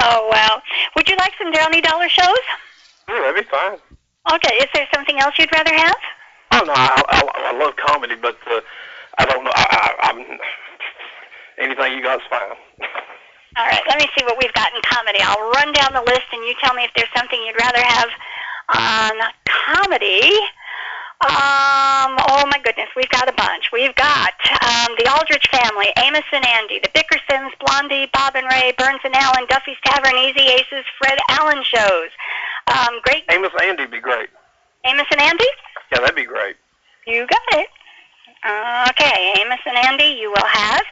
Oh 0.00 0.28
wow. 0.32 0.62
Would 0.96 1.08
you 1.08 1.16
like 1.16 1.32
some 1.36 1.52
Johnny 1.52 1.80
Dollar 1.80 2.08
shows? 2.08 2.44
Yeah, 3.08 3.20
that'd 3.20 3.44
be 3.44 3.50
fine. 3.50 3.76
Okay. 4.32 4.56
Is 4.56 4.68
there 4.72 4.88
something 4.94 5.18
else 5.18 5.34
you'd 5.38 5.52
rather 5.52 5.74
have? 5.74 6.00
Oh 6.52 6.64
no, 6.64 6.72
I, 6.72 7.02
I, 7.08 7.52
I 7.52 7.58
love 7.58 7.76
comedy, 7.76 8.14
but 8.14 8.38
uh, 8.50 8.60
I 9.18 9.24
don't 9.26 9.44
know. 9.44 9.52
I, 9.54 9.66
I, 9.68 10.08
I'm 10.08 10.38
anything 11.58 11.92
you 11.92 12.02
got's 12.02 12.24
fine. 12.30 12.56
All 13.56 13.66
right. 13.66 13.82
Let 13.88 13.98
me 13.98 14.08
see 14.16 14.24
what 14.24 14.38
we've 14.40 14.52
got 14.54 14.72
in 14.74 14.80
comedy. 14.88 15.18
I'll 15.20 15.50
run 15.50 15.72
down 15.72 15.92
the 15.92 16.00
list, 16.00 16.24
and 16.32 16.42
you 16.44 16.54
tell 16.62 16.72
me 16.74 16.84
if 16.84 16.90
there's 16.96 17.12
something 17.14 17.38
you'd 17.44 17.60
rather 17.60 17.82
have 17.84 18.08
on 18.74 19.12
comedy. 19.44 20.38
Um, 21.22 22.18
oh 22.18 22.42
my 22.50 22.58
goodness, 22.64 22.88
we've 22.96 23.08
got 23.10 23.28
a 23.28 23.32
bunch. 23.32 23.70
We've 23.72 23.94
got 23.94 24.34
um, 24.58 24.90
the 24.98 25.06
Aldrich 25.06 25.46
family, 25.54 25.86
Amos 25.98 26.26
and 26.32 26.44
Andy, 26.44 26.80
the 26.82 26.90
Bickersons, 26.90 27.50
Blondie, 27.62 28.10
Bob 28.12 28.34
and 28.34 28.46
Ray, 28.50 28.74
Burns 28.76 29.00
and 29.04 29.14
Allen, 29.14 29.46
Duffy's 29.48 29.78
Tavern, 29.84 30.18
Easy 30.18 30.50
Aces, 30.50 30.84
Fred 30.98 31.18
Allen 31.28 31.62
shows. 31.62 32.10
Um, 32.66 32.98
great, 33.02 33.22
Amos 33.30 33.52
and 33.54 33.70
Andy 33.70 33.84
would 33.84 33.92
be 33.92 34.00
great. 34.00 34.30
Amos 34.84 35.06
and 35.12 35.20
Andy. 35.20 35.46
Yeah, 35.92 36.00
that'd 36.00 36.16
be 36.16 36.24
great. 36.24 36.56
You 37.06 37.24
got 37.26 37.60
it. 37.60 37.68
Okay, 38.90 39.34
Amos 39.38 39.60
and 39.64 39.78
Andy, 39.78 40.18
you 40.18 40.30
will 40.30 40.48
have. 40.48 40.82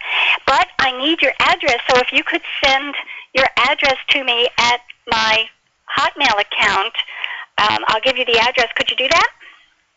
But 0.46 0.68
I 0.78 0.96
need 0.96 1.20
your 1.20 1.32
address, 1.40 1.80
so 1.90 1.98
if 1.98 2.12
you 2.12 2.22
could 2.22 2.42
send 2.64 2.94
your 3.34 3.46
address 3.56 3.96
to 4.10 4.22
me 4.22 4.48
at 4.58 4.80
my 5.08 5.48
Hotmail 5.98 6.40
account, 6.40 6.94
um, 7.58 7.84
I'll 7.88 8.00
give 8.00 8.16
you 8.16 8.24
the 8.24 8.38
address. 8.38 8.68
Could 8.76 8.90
you 8.90 8.96
do 8.96 9.08
that? 9.08 9.28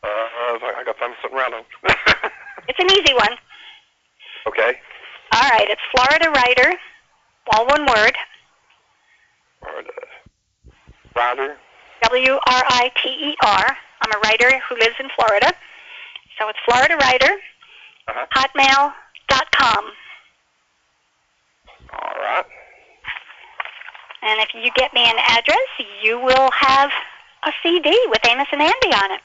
Uh, 0.03 0.07
I 0.07 0.83
got 0.85 0.97
to 0.97 1.15
something 1.21 1.37
around. 1.37 1.65
It's 2.65 2.79
an 2.79 2.89
easy 2.91 3.13
one. 3.13 3.35
okay. 4.47 4.79
All 5.33 5.49
right, 5.49 5.67
it's 5.69 5.81
Florida 5.93 6.29
Writer, 6.31 6.77
all 7.51 7.67
one 7.67 7.85
word, 7.85 8.15
Florida 9.61 9.89
Writer. 11.15 11.57
W 12.03 12.31
R 12.33 12.39
I 12.69 12.89
T 13.01 13.09
E 13.09 13.35
R. 13.43 13.77
I'm 14.01 14.11
a 14.15 14.19
writer 14.23 14.49
who 14.69 14.75
lives 14.77 14.95
in 14.99 15.09
Florida. 15.15 15.51
So 16.39 16.47
it's 16.49 16.59
Florida 16.65 16.95
Writer, 16.97 17.31
Uh-huh. 18.07 18.25
hotmail.com. 18.35 19.83
All 21.93 22.15
right. 22.21 22.45
And 24.21 24.39
if 24.39 24.49
you 24.53 24.71
get 24.75 24.93
me 24.93 25.01
an 25.03 25.17
address, 25.19 25.57
you 26.01 26.17
will 26.19 26.49
have 26.57 26.91
a 27.45 27.51
CD 27.61 27.89
with 28.09 28.19
Amos 28.25 28.47
and 28.53 28.61
Andy 28.61 28.93
on 28.95 29.11
it. 29.11 29.21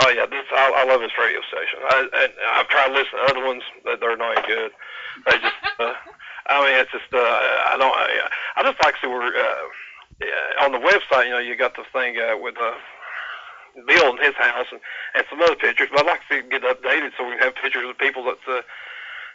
Oh 0.00 0.08
yeah, 0.08 0.24
this 0.26 0.44
I, 0.50 0.72
I 0.72 0.84
love 0.88 1.00
this 1.00 1.12
radio 1.18 1.40
station. 1.52 1.78
I, 1.84 2.08
and 2.24 2.32
I've 2.56 2.68
tried 2.68 2.88
to 2.88 2.94
listen 2.94 3.18
to 3.18 3.28
other 3.28 3.44
ones, 3.44 3.62
but 3.84 4.00
they're 4.00 4.16
not 4.16 4.38
any 4.38 4.46
good. 4.46 4.72
They 5.26 5.36
just, 5.36 5.60
uh, 5.80 5.92
I 6.48 6.64
mean, 6.64 6.74
it's 6.80 6.92
just, 6.92 7.12
uh, 7.12 7.20
I 7.20 7.76
don't, 7.78 7.92
I, 7.92 8.08
I 8.56 8.62
just 8.64 8.82
like 8.82 8.94
to 8.94 9.00
see 9.02 9.06
where, 9.06 9.28
uh, 9.28 9.64
yeah, 10.20 10.64
on 10.64 10.72
the 10.72 10.80
website, 10.80 11.26
you 11.26 11.36
know, 11.36 11.38
you 11.38 11.56
got 11.56 11.76
the 11.76 11.84
thing 11.92 12.16
uh, 12.16 12.38
with 12.40 12.56
uh, 12.56 12.72
Bill 13.86 14.10
and 14.10 14.20
his 14.20 14.34
house 14.34 14.66
and, 14.72 14.80
and 15.14 15.24
some 15.28 15.40
other 15.42 15.56
pictures. 15.56 15.88
But 15.92 16.00
I'd 16.00 16.06
like 16.06 16.20
to 16.20 16.28
see 16.28 16.40
it 16.40 16.50
get 16.50 16.62
updated 16.62 17.12
so 17.16 17.24
we 17.24 17.36
can 17.36 17.44
have 17.44 17.54
pictures 17.54 17.84
of 17.88 17.98
people 17.98 18.24
that's 18.24 18.48
uh, 18.48 18.62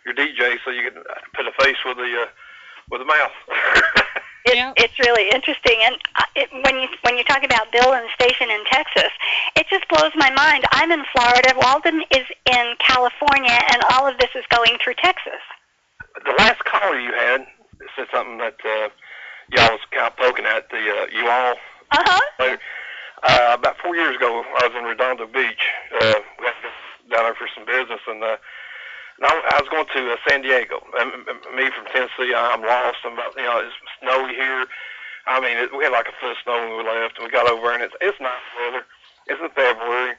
your 0.05 0.15
DJ, 0.15 0.57
so 0.65 0.71
you 0.71 0.89
can 0.89 1.03
put 1.35 1.45
a 1.45 1.53
face 1.61 1.77
with 1.85 1.97
the 1.97 2.25
uh, 2.25 2.29
with 2.89 3.01
the 3.01 3.05
mouth. 3.05 3.35
It, 4.47 4.55
Yeah. 4.55 4.71
It's 4.77 4.97
really 4.99 5.29
interesting, 5.29 5.77
and 5.83 5.95
uh, 6.15 6.23
it, 6.35 6.47
when 6.65 6.79
you 6.79 6.87
when 7.03 7.17
you 7.17 7.23
talk 7.23 7.43
about 7.43 7.71
Bill 7.71 7.93
and 7.93 8.03
the 8.07 8.13
station 8.15 8.49
in 8.49 8.63
Texas, 8.71 9.11
it 9.55 9.67
just 9.69 9.87
blows 9.89 10.11
my 10.15 10.31
mind. 10.31 10.63
I'm 10.71 10.91
in 10.91 11.03
Florida, 11.13 11.53
Walden 11.59 12.01
is 12.11 12.25
in 12.47 12.65
California, 12.79 13.59
and 13.73 13.83
all 13.91 14.07
of 14.07 14.17
this 14.19 14.29
is 14.35 14.45
going 14.49 14.77
through 14.83 14.95
Texas. 15.03 15.41
the 16.25 16.33
last 16.39 16.63
caller 16.65 16.99
you 16.99 17.11
had 17.13 17.45
said 17.95 18.07
something 18.13 18.37
that 18.39 18.57
uh, 18.65 18.89
y'all 19.53 19.71
was 19.75 19.81
kind 19.91 20.07
of 20.07 20.15
poking 20.17 20.45
at 20.45 20.69
the 20.71 20.77
uh, 20.79 21.05
you 21.11 21.27
all 21.29 21.55
Uh 21.91 22.03
huh. 22.07 22.21
later. 22.39 22.59
Uh, 23.23 23.55
about 23.57 23.75
four 23.83 23.95
years 23.95 24.15
ago, 24.15 24.43
I 24.61 24.67
was 24.67 24.75
in 24.77 24.83
Redondo 24.85 25.25
Beach. 25.25 25.63
Uh, 25.99 26.13
we 26.39 26.45
had 26.45 26.53
to 26.61 26.69
go 27.09 27.15
down 27.17 27.23
there 27.25 27.35
for 27.35 27.49
some 27.55 27.65
business, 27.65 27.99
and, 28.07 28.23
uh, 28.23 28.37
and 29.17 29.25
I, 29.25 29.33
I 29.33 29.57
was 29.61 29.69
going 29.69 29.87
to 29.93 30.13
uh, 30.13 30.17
San 30.27 30.41
Diego. 30.41 30.81
Um, 30.99 31.25
um, 31.29 31.39
me 31.55 31.69
from 31.73 31.85
Tennessee, 31.91 32.33
I'm 32.35 32.61
lost. 32.61 32.97
I'm 33.05 33.13
about, 33.13 33.35
you 33.35 33.43
know, 33.43 33.59
it's 33.59 33.75
snowy 34.01 34.33
here. 34.35 34.65
I 35.27 35.39
mean, 35.41 35.57
it, 35.57 35.75
we 35.75 35.83
had 35.83 35.91
like 35.91 36.07
a 36.07 36.15
foot 36.21 36.31
of 36.31 36.37
snow 36.43 36.55
when 36.55 36.77
we 36.77 36.83
left, 36.87 37.17
and 37.17 37.25
we 37.25 37.31
got 37.31 37.49
over, 37.49 37.71
and 37.73 37.83
it's 37.83 37.95
it's 37.99 38.19
nice 38.21 38.45
weather. 38.61 38.85
It's 39.27 39.41
in 39.41 39.49
February. 39.51 40.15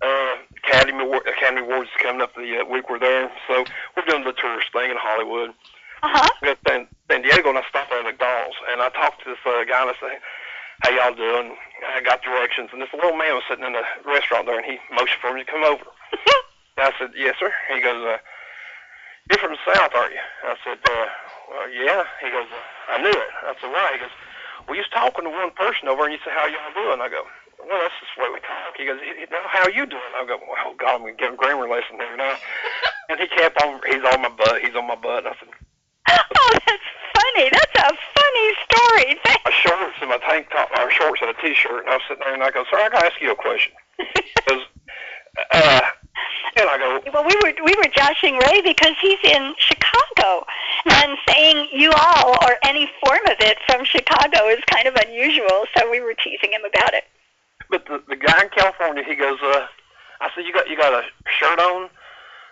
Uh, 0.00 0.34
Academy 0.64 1.02
Award, 1.04 1.26
Academy 1.26 1.62
Awards 1.66 1.90
is 1.90 2.02
coming 2.02 2.22
up 2.22 2.32
the 2.34 2.62
uh, 2.62 2.64
week 2.70 2.88
we're 2.88 2.98
there, 3.02 3.30
so 3.48 3.64
we're 3.96 4.06
doing 4.06 4.22
the 4.24 4.32
tourist 4.32 4.70
thing 4.72 4.90
in 4.90 4.96
Hollywood 4.96 5.50
Uh 6.06 6.08
huh. 6.14 6.28
we 6.40 6.48
got 6.48 6.58
San, 6.68 6.86
San 7.10 7.22
Diego, 7.22 7.48
and 7.50 7.58
I 7.58 7.64
stopped 7.68 7.90
at 7.92 8.04
McDonald's, 8.06 8.54
and 8.70 8.80
I 8.80 8.90
talked 8.90 9.24
to 9.24 9.30
this 9.34 9.42
uh, 9.44 9.64
guy, 9.66 9.82
and 9.82 9.90
I 9.90 9.94
said, 9.98 10.22
"How 10.86 10.90
y'all 10.94 11.14
doing?" 11.18 11.56
I 11.92 12.00
got 12.00 12.22
directions, 12.22 12.70
and 12.72 12.80
this 12.80 12.88
little 12.94 13.16
man 13.18 13.34
was 13.34 13.42
sitting 13.50 13.66
in 13.66 13.72
the 13.74 13.82
restaurant 14.06 14.46
there, 14.46 14.56
and 14.56 14.64
he 14.64 14.78
motioned 14.94 15.20
for 15.20 15.34
me 15.34 15.42
to 15.44 15.50
come 15.50 15.64
over. 15.64 15.82
I 16.78 16.92
said, 16.98 17.10
"Yes, 17.16 17.36
sir." 17.38 17.52
He 17.74 17.80
goes, 17.80 18.00
uh, 18.04 18.18
"You're 19.30 19.38
from 19.38 19.52
the 19.52 19.62
South, 19.74 19.92
aren't 19.94 20.12
you?" 20.14 20.24
I 20.44 20.54
said, 20.64 20.78
uh, 20.88 21.06
well, 21.50 21.68
"Yeah." 21.70 22.04
He 22.22 22.30
goes, 22.30 22.46
uh, 22.50 22.92
"I 22.94 22.98
knew 23.02 23.10
it." 23.12 23.30
I 23.44 23.54
said, 23.60 23.70
"Why?" 23.70 23.90
He 23.94 23.98
goes, 23.98 24.14
"Well, 24.66 24.76
you 24.76 24.82
was 24.86 24.90
talking 24.94 25.24
to 25.24 25.30
one 25.30 25.50
person 25.52 25.88
over, 25.88 26.04
and 26.04 26.12
you 26.12 26.20
said, 26.24 26.32
how 26.34 26.46
y'all 26.46 26.72
doing?" 26.74 27.00
I 27.00 27.08
go, 27.08 27.26
"Well, 27.58 27.78
that's 27.80 27.94
just 28.00 28.12
the 28.16 28.22
way 28.22 28.30
we 28.34 28.40
talk." 28.40 28.76
He 28.76 28.86
goes, 28.86 29.00
"Y- 29.02 29.14
y- 29.18 29.30
"Now, 29.30 29.42
how 29.48 29.68
you 29.68 29.86
doing?" 29.86 30.12
I 30.16 30.24
go, 30.24 30.38
"Well, 30.38 30.74
God, 30.78 30.94
I'm 30.96 31.00
gonna 31.02 31.12
give 31.18 31.30
him 31.30 31.36
grammar 31.36 31.68
lesson 31.68 31.96
here 31.98 32.16
now." 32.16 32.36
and 33.08 33.18
he 33.20 33.26
kept 33.28 33.60
on. 33.62 33.80
He's 33.86 34.04
on 34.04 34.22
my 34.22 34.28
butt. 34.30 34.60
He's 34.62 34.74
on 34.76 34.86
my 34.86 34.94
butt. 34.96 35.24
And 35.26 35.34
I 35.34 35.36
said, 35.40 35.48
Oh, 36.08 36.52
that's 36.66 36.88
funny. 37.14 37.50
That's 37.52 37.76
a 37.84 37.92
funny 37.92 38.48
story. 38.64 39.20
Thank- 39.24 39.44
my 39.44 39.50
shorts 39.52 39.96
and 40.00 40.10
my 40.10 40.18
tank 40.18 40.48
top, 40.50 40.70
or 40.78 40.90
shorts 40.90 41.20
and 41.22 41.30
a 41.30 41.34
t-shirt, 41.40 41.84
and 41.84 41.90
I 41.90 41.96
was 41.96 42.02
sitting 42.08 42.22
there 42.24 42.34
and 42.34 42.42
I 42.42 42.50
go, 42.50 42.64
"Sir, 42.70 42.78
I 42.78 42.88
gotta 42.88 43.06
ask 43.06 43.20
you 43.20 43.32
a 43.32 43.36
question." 43.36 43.72
Because, 43.98 44.62
uh, 45.52 45.80
and 46.60 46.68
I 46.70 46.78
go, 46.78 47.00
Well, 47.12 47.24
we 47.24 47.34
were 47.42 47.54
we 47.64 47.74
were 47.76 47.90
joshing 47.94 48.36
Ray 48.38 48.60
because 48.62 48.94
he's 49.00 49.18
in 49.24 49.54
Chicago, 49.58 50.44
and 50.90 51.16
saying 51.28 51.68
"you 51.72 51.92
all" 51.92 52.36
or 52.42 52.56
any 52.64 52.90
form 53.04 53.20
of 53.26 53.36
it 53.40 53.58
from 53.66 53.84
Chicago 53.84 54.48
is 54.48 54.60
kind 54.70 54.86
of 54.86 54.94
unusual. 54.96 55.66
So 55.76 55.90
we 55.90 56.00
were 56.00 56.14
teasing 56.14 56.52
him 56.52 56.62
about 56.64 56.94
it. 56.94 57.04
but 57.70 57.86
the 57.86 58.02
the 58.08 58.16
guy 58.16 58.42
in 58.42 58.48
California, 58.50 59.04
he 59.04 59.14
goes, 59.14 59.38
uh, 59.42 59.66
I 60.20 60.30
said, 60.34 60.44
"You 60.44 60.52
got 60.52 60.68
you 60.68 60.76
got 60.76 60.92
a 60.92 61.02
shirt 61.38 61.58
on, 61.58 61.90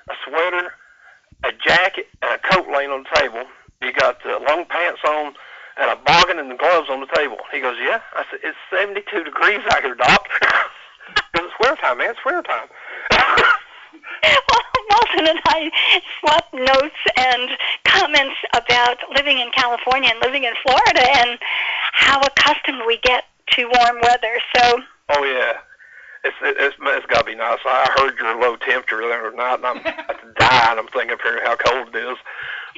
a 0.09 0.15
sweater, 0.25 0.73
a 1.45 1.53
jacket, 1.53 2.07
and 2.23 2.33
a 2.33 2.39
coat 2.39 2.67
laying 2.73 2.91
on 2.91 3.05
the 3.05 3.21
table. 3.21 3.45
You 3.83 3.93
got 3.93 4.25
uh, 4.25 4.41
long 4.49 4.65
pants 4.67 5.01
on." 5.07 5.35
And 5.79 5.91
a 5.91 5.97
boggin 5.97 6.39
and 6.39 6.51
the 6.51 6.55
gloves 6.55 6.89
on 6.89 7.01
the 7.01 7.07
table. 7.15 7.37
He 7.53 7.61
goes, 7.61 7.77
yeah. 7.79 8.01
I 8.15 8.25
said, 8.31 8.41
it's 8.43 8.57
72 8.71 9.25
degrees 9.25 9.61
out 9.73 9.83
here, 9.83 9.95
Doc. 9.95 10.27
Because 11.33 11.51
it's 11.51 11.61
winter 11.61 11.77
time, 11.83 11.99
man. 11.99 12.11
It's 12.11 12.25
winter 12.25 12.43
time. 12.43 12.69
Well, 14.23 14.63
Walden 14.91 15.29
and 15.31 15.41
I 15.47 15.71
swapped 16.21 16.55
notes 16.55 17.03
and 17.17 17.51
comments 17.85 18.37
about 18.55 18.99
living 19.15 19.39
in 19.39 19.51
California 19.53 20.11
and 20.13 20.21
living 20.23 20.45
in 20.45 20.55
Florida 20.63 21.05
and 21.19 21.39
how 21.93 22.21
accustomed 22.21 22.83
we 22.87 22.99
get 23.03 23.25
to 23.53 23.65
warm 23.65 24.01
weather. 24.03 24.39
So, 24.55 24.81
Oh 25.09 25.25
yeah, 25.25 25.59
it's 26.25 26.37
it, 26.43 26.57
it's 26.59 26.77
it's 26.81 27.07
got 27.07 27.21
to 27.21 27.25
be 27.25 27.35
nice. 27.35 27.59
I 27.65 27.87
heard 27.99 28.19
your 28.19 28.41
low 28.41 28.57
temperature 28.57 28.99
the 28.99 29.13
other 29.13 29.37
night, 29.37 29.55
and 29.57 29.67
I'm 29.67 29.79
about 29.81 30.21
to 30.23 30.33
die, 30.39 30.71
and 30.71 30.81
I'm 30.81 30.89
thinking 30.89 31.13
up 31.13 31.23
here 31.23 31.41
how 31.45 31.57
cold 31.57 31.95
it 31.95 31.99
is. 31.99 32.19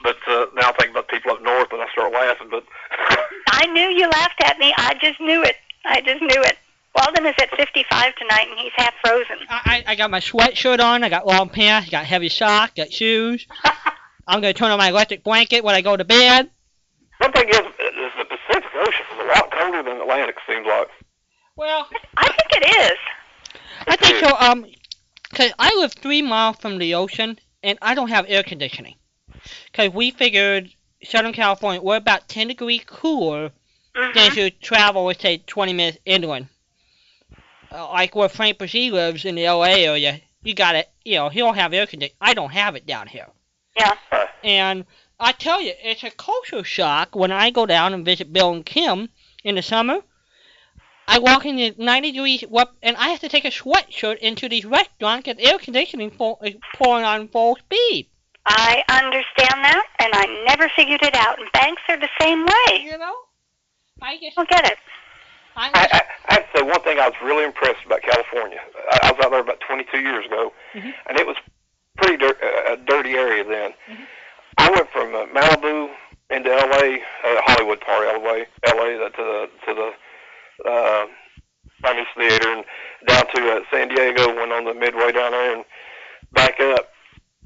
But 0.03 0.19
uh, 0.29 0.47
now 0.55 0.71
I 0.71 0.73
think 0.79 0.93
about 0.93 1.09
people 1.09 1.33
up 1.33 1.43
north, 1.43 1.73
and 1.73 1.83
I 1.83 1.91
start 1.91 2.13
laughing. 2.13 2.49
But 2.51 2.65
I 3.49 3.67
knew 3.67 3.89
you 3.89 4.09
laughed 4.09 4.41
at 4.45 4.59
me. 4.59 4.75
I 4.77 4.95
just 5.01 5.21
knew 5.21 5.43
it. 5.43 5.57
I 5.85 6.01
just 6.01 6.21
knew 6.21 6.43
it. 6.43 6.59
Walden 6.95 7.27
is 7.27 7.35
at 7.41 7.51
55 7.57 8.15
tonight, 8.17 8.47
and 8.51 8.59
he's 8.59 8.73
half 8.77 8.95
frozen. 9.05 9.37
I, 9.49 9.85
I 9.87 9.93
I 9.93 9.95
got 9.95 10.11
my 10.11 10.21
sweatshirt 10.21 10.81
on. 10.81 11.05
I 11.05 11.09
got 11.09 11.27
long 11.27 11.49
pants. 11.49 11.91
Got 11.91 12.05
heavy 12.07 12.29
socks. 12.29 12.73
Got 12.77 12.93
shoes. 12.93 13.47
I'm 14.27 14.41
gonna 14.41 14.53
turn 14.53 14.71
on 14.71 14.79
my 14.79 14.89
electric 14.89 15.23
blanket 15.25 15.63
when 15.65 15.75
I 15.75 15.81
go 15.81 15.97
to 15.97 16.05
bed. 16.05 16.51
one 17.19 17.33
thing 17.33 17.49
is, 17.49 17.59
is 17.59 18.13
the 18.19 18.25
Pacific 18.25 18.71
Ocean 18.77 19.05
is 19.13 19.25
a 19.25 19.27
lot 19.29 19.51
colder 19.51 19.83
than 19.83 19.99
the 19.99 20.03
Atlantic. 20.03 20.37
Seems 20.47 20.67
like. 20.67 20.89
Well, 21.57 21.89
I 22.17 22.27
think 22.27 22.63
it 22.63 22.77
is. 22.93 22.99
I 23.87 23.97
think 23.97 24.25
so. 24.25 24.37
Um, 24.39 24.67
cause 25.35 25.53
I 25.59 25.75
live 25.79 25.93
three 25.93 26.23
miles 26.23 26.57
from 26.57 26.79
the 26.79 26.95
ocean, 26.95 27.39
and 27.63 27.79
I 27.83 27.95
don't 27.95 28.09
have 28.09 28.27
air 28.29 28.43
conditioning. 28.43 28.95
Cause 29.73 29.91
we 29.93 30.11
figured 30.11 30.71
Southern 31.05 31.33
California 31.33 31.81
we're 31.81 31.97
about 31.97 32.29
10 32.29 32.49
degrees 32.49 32.83
cooler 32.87 33.51
than 33.95 34.13
Mhm. 34.13 34.27
if 34.29 34.37
you 34.37 34.51
travel, 34.51 35.05
let's 35.05 35.21
say, 35.23 35.39
20 35.39 35.73
minutes 35.73 35.99
inland. 36.05 36.49
Uh, 37.71 37.89
like 37.91 38.15
where 38.15 38.29
Frank 38.29 38.59
Bresee 38.59 38.91
lives 38.91 39.25
in 39.25 39.35
the 39.35 39.49
LA 39.49 39.65
area, 39.65 40.21
you 40.43 40.55
got 40.55 40.75
it. 40.75 40.89
You 41.05 41.17
know, 41.17 41.29
he 41.29 41.41
don't 41.41 41.57
have 41.57 41.73
air 41.73 41.87
conditioning. 41.87 42.17
I 42.21 42.35
don't 42.35 42.53
have 42.53 42.77
it 42.77 42.87
down 42.87 43.07
here. 43.09 43.27
Yeah. 43.77 43.97
And 44.43 44.87
I 45.21 45.33
tell 45.33 45.61
you, 45.61 45.73
it's 45.83 46.05
a 46.05 46.11
culture 46.11 46.65
shock 46.65 47.15
when 47.15 47.33
I 47.33 47.51
go 47.51 47.67
down 47.67 47.93
and 47.93 48.05
visit 48.05 48.33
Bill 48.33 48.53
and 48.53 48.65
Kim 48.65 49.09
in 49.45 49.57
the 49.57 49.63
summer. 49.63 50.01
I 51.11 51.19
walk 51.19 51.47
in 51.47 51.57
the 51.57 51.75
90 51.79 52.13
degrees, 52.13 52.45
and 52.83 52.97
I 52.97 53.09
have 53.09 53.21
to 53.21 53.31
take 53.31 53.47
a 53.47 53.51
sweatshirt 53.51 54.19
into 54.19 54.49
these 54.49 54.67
restaurants 54.67 55.27
because 55.27 55.43
air 55.43 55.59
conditioning 55.59 56.11
full, 56.11 56.39
is 56.43 56.55
pouring 56.75 57.05
on 57.05 57.29
full 57.29 57.57
speed. 57.57 58.11
I 58.45 58.83
understand 58.89 59.65
that, 59.65 59.87
and 60.01 60.11
I 60.15 60.45
never 60.47 60.71
figured 60.77 61.03
it 61.03 61.15
out. 61.15 61.41
And 61.41 61.51
banks 61.53 61.83
are 61.89 61.99
the 61.99 62.11
same 62.21 62.45
way. 62.45 62.83
You 62.83 62.99
know? 62.99 63.15
I 64.03 64.19
just, 64.19 64.37
don't 64.37 64.49
get 64.49 64.67
it. 64.67 64.79
I 65.59 65.71
I, 65.75 65.89
I, 65.93 66.01
I 66.29 66.35
have 66.35 66.53
to 66.53 66.59
say 66.59 66.63
one 66.65 66.81
thing 66.83 66.99
I 66.99 67.09
was 67.09 67.17
really 67.23 67.45
impressed 67.45 67.85
about 67.85 68.03
California. 68.03 68.61
I, 68.93 69.09
I 69.09 69.13
was 69.13 69.25
out 69.25 69.31
there 69.33 69.41
about 69.41 69.61
22 69.67 69.99
years 70.01 70.25
ago, 70.27 70.53
Mhm. 70.75 70.95
and 71.09 71.19
it 71.19 71.27
was 71.27 71.37
pretty 71.97 72.17
dir- 72.17 72.39
uh, 72.43 72.75
a 72.75 72.77
dirty 72.77 73.15
area 73.15 73.45
then. 73.45 73.75
Mhm. 73.91 74.07
I 74.59 74.71
went 74.71 74.91
from 74.91 75.15
uh, 75.15 75.27
Malibu 75.27 75.91
into 76.31 76.51
L.A., 76.53 77.01
uh, 77.25 77.41
Hollywood 77.47 77.81
part 77.81 78.07
of 78.07 78.23
L.A., 78.25 78.47
L.A. 78.67 79.11
to 79.11 79.23
the 79.31 79.51
to 79.67 79.75
the 79.75 80.69
uh, 80.71 81.07
Chinese 81.85 82.07
theater, 82.17 82.53
and 82.53 82.65
down 83.07 83.25
to 83.35 83.53
uh, 83.53 83.61
San 83.71 83.89
Diego, 83.89 84.35
went 84.35 84.53
on 84.53 84.65
the 84.65 84.75
midway 84.75 85.13
down 85.13 85.33
there 85.33 85.55
and 85.57 85.65
back 86.33 86.61
up. 86.61 86.89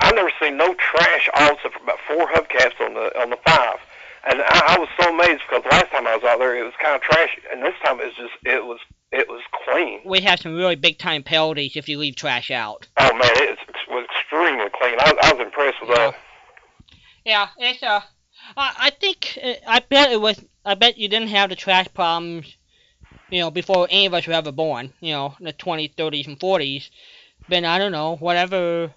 I've 0.01 0.15
never 0.15 0.33
seen 0.41 0.57
no 0.57 0.75
trash 0.75 1.29
all 1.35 1.53
except 1.55 1.75
for 1.75 1.83
about 1.83 1.99
four 2.09 2.27
hubcaps 2.29 2.81
on 2.85 2.95
the 2.95 3.21
on 3.21 3.31
the 3.31 3.39
five. 3.47 3.79
And 4.25 4.41
I, 4.41 4.77
I 4.77 4.79
was 4.79 4.89
so 5.01 5.13
amazed 5.13 5.43
because 5.49 5.65
last 5.71 5.91
time 5.91 6.07
I 6.07 6.15
was 6.15 6.25
out 6.25 6.39
there 6.39 6.57
it 6.57 6.63
was 6.63 6.75
kind 6.81 6.95
of 6.95 7.03
trashy, 7.03 7.43
and 7.53 7.63
this 7.63 7.75
time 7.85 8.01
it 8.01 8.07
was 8.07 8.15
just 8.15 8.33
it 8.45 8.65
was 8.65 8.79
it 9.11 9.29
was 9.29 9.43
clean. 9.65 10.01
We 10.05 10.21
have 10.21 10.41
some 10.41 10.55
really 10.55 10.77
big 10.77 10.99
time 10.99 11.23
penalties 11.23 11.77
if 11.77 11.89
you 11.89 11.99
leave 11.99 12.17
trash 12.17 12.51
out. 12.51 12.87
Oh 12.99 13.13
man, 13.15 13.31
it 13.35 13.59
was 13.89 14.07
extremely 14.17 14.71
clean. 14.81 14.95
I, 14.99 15.13
I 15.23 15.33
was 15.33 15.43
impressed 15.45 15.81
with 15.81 15.97
that. 15.97 16.15
Yeah, 17.25 17.49
it's 17.59 17.83
uh, 17.83 18.01
I, 18.57 18.75
I 18.79 18.91
think 18.91 19.39
uh, 19.43 19.55
I 19.67 19.81
bet 19.81 20.13
it 20.13 20.21
was. 20.21 20.43
I 20.65 20.75
bet 20.75 20.99
you 20.99 21.09
didn't 21.09 21.29
have 21.29 21.51
the 21.51 21.57
trash 21.57 21.89
problems, 21.93 22.57
you 23.31 23.41
know, 23.41 23.51
before 23.51 23.89
any 23.91 24.07
of 24.07 24.15
us 24.15 24.27
were 24.27 24.35
ever 24.35 24.53
born. 24.53 24.93
You 25.01 25.13
know, 25.13 25.35
in 25.39 25.47
the 25.47 25.53
20s, 25.53 25.95
30s, 25.95 26.27
and 26.29 26.39
40s. 26.39 26.91
But 27.49 27.65
I 27.65 27.79
don't 27.79 27.93
know, 27.93 28.17
whatever. 28.17 28.95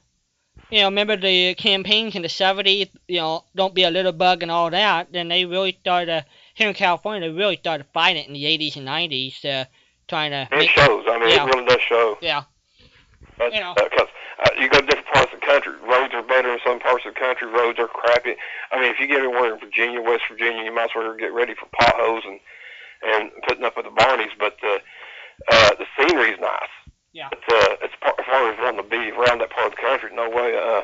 You 0.72 0.80
know, 0.82 0.86
remember 0.88 1.16
the 1.16 1.54
campaigns 1.56 2.16
in 2.16 2.24
the 2.24 2.28
70s? 2.28 2.90
You 3.08 3.20
know, 3.20 3.44
don't 3.56 3.76
be 3.76 3.84
a 3.84 3.92
little 3.92 4.12
bug 4.12 4.42
and 4.42 4.52
all 4.52 4.70
that. 4.72 5.12
Then 5.12 5.28
they 5.28 5.46
really 5.46 5.78
started 5.82 6.26
here 6.56 6.68
in 6.70 6.74
California. 6.74 7.30
They 7.30 7.36
really 7.36 7.58
started 7.58 7.86
fighting 7.94 8.24
it 8.24 8.28
in 8.28 8.34
the 8.34 8.46
80s 8.46 8.76
and 8.76 8.88
90s, 8.88 9.46
uh, 9.46 9.66
trying 10.08 10.32
to. 10.32 10.48
It 10.52 10.58
make, 10.58 10.70
shows. 10.72 11.06
I 11.08 11.20
mean, 11.20 11.30
Yeah. 11.30 11.46
it 11.46 11.54
really 11.54 11.66
does 11.66 11.82
show. 11.82 12.18
yeah, 12.22 12.44
You 13.40 13.60
know. 13.60 13.74
because 13.76 14.08
uh, 14.44 14.50
you 14.60 14.68
go 14.70 14.80
to 14.82 14.86
different 14.88 15.08
parts 15.08 15.34
of 15.34 15.40
the 15.40 15.46
country, 15.46 15.74
roads 15.88 16.14
are 16.14 16.24
better 16.24 16.52
in 16.52 16.60
some 16.66 16.80
parts 16.80 17.06
of 17.06 17.14
the 17.14 17.20
country. 17.20 17.48
Roads 17.48 17.78
are 17.80 17.88
crappy. 17.88 18.36
I 18.72 18.82
mean, 18.82 18.92
if 18.92 19.00
you 19.00 19.08
get 19.08 19.20
anywhere 19.20 19.54
in 19.54 19.60
Virginia, 19.60 20.02
West 20.02 20.24
Virginia, 20.30 20.64
you 20.64 20.74
might 20.74 20.86
as 20.86 20.90
well 20.96 21.16
get 21.16 21.32
ready 21.32 21.54
for 21.54 21.68
potholes 21.80 22.24
and 22.26 22.40
and 23.04 23.30
putting 23.48 23.64
up 23.64 23.78
with 23.78 23.86
the 23.86 23.92
Barneys. 23.92 24.32
But 24.40 24.58
uh, 24.64 24.80
uh, 25.52 25.70
the 25.78 25.86
scenery's 25.96 26.40
nice. 26.40 26.74
Yeah. 27.14 27.30
But 27.30 27.40
uh, 27.48 27.76
it's 27.82 27.94
part, 28.02 28.16
as 28.20 28.26
far 28.26 28.52
as 28.52 28.60
around 28.60 28.76
the 28.78 28.84
be 28.84 29.12
around 29.86 30.02
that 30.02 30.10
part 30.10 30.10
of 30.10 30.10
the 30.10 30.10
country, 30.10 30.10
no 30.16 30.30
way. 30.30 30.58
Uh, 30.58 30.82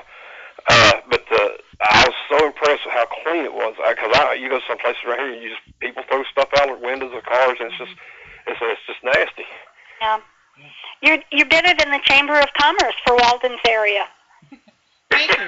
uh, 0.70 1.02
but 1.10 1.26
uh, 1.32 1.50
I 1.82 2.06
was 2.06 2.18
so 2.30 2.46
impressed 2.46 2.86
with 2.86 2.94
how 2.94 3.06
clean 3.24 3.46
it 3.46 3.54
was. 3.54 3.76
Because 3.78 4.12
I, 4.14 4.34
you 4.34 4.50
go 4.50 4.60
some 4.68 4.78
places 4.78 5.02
right 5.08 5.20
here, 5.20 5.34
you 5.34 5.50
just 5.50 5.62
people 5.80 6.04
throw 6.08 6.24
stuff 6.32 6.50
out 6.58 6.70
of 6.70 6.80
windows 6.80 7.14
of 7.16 7.24
cars, 7.24 7.58
and 7.60 7.70
it's 7.72 7.78
just 7.78 7.96
it's 8.48 8.60
it's 8.62 8.86
just 8.86 9.04
nasty. 9.04 9.46
Yeah. 10.02 10.20
You're 11.02 11.24
you're 11.32 11.50
better 11.50 11.74
than 11.78 11.90
the 11.90 12.00
Chamber 12.04 12.40
of 12.40 12.50
Commerce 12.54 12.96
for 13.06 13.16
Walden's 13.18 13.62
area. 13.68 14.06
Thank 15.10 15.38
you. 15.38 15.46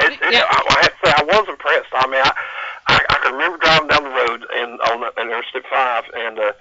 It, 0.00 0.12
it, 0.12 0.32
Yeah. 0.32 0.46
I, 0.48 0.58
I 0.58 0.78
have 0.82 0.94
to 1.00 1.06
say, 1.06 1.12
I 1.14 1.22
was 1.22 1.46
impressed. 1.48 1.92
I 1.92 2.06
mean, 2.08 2.20
I, 2.24 2.32
I, 2.88 3.04
I 3.10 3.16
can 3.22 3.32
remember 3.34 3.58
driving 3.58 3.88
down 3.88 4.04
the 4.04 4.10
road 4.10 4.46
and 4.56 4.80
on 4.90 5.00
the, 5.00 5.12
and 5.20 5.30
Interstate 5.30 5.66
Five, 5.70 6.04
and 6.14 6.38
uh, 6.38 6.52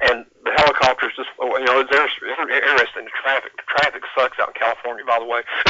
and 0.00 0.24
the 0.44 0.52
helicopters 0.56 1.12
just, 1.16 1.28
oh, 1.40 1.56
you 1.58 1.64
know, 1.64 1.80
it's 1.80 1.90
inter- 1.90 2.52
interesting. 2.52 3.04
The 3.04 3.16
traffic, 3.22 3.52
the 3.56 3.66
traffic 3.68 4.02
sucks 4.16 4.38
out 4.38 4.48
in 4.48 4.54
California, 4.54 5.04
by 5.06 5.18
the 5.18 5.24
way. 5.24 5.40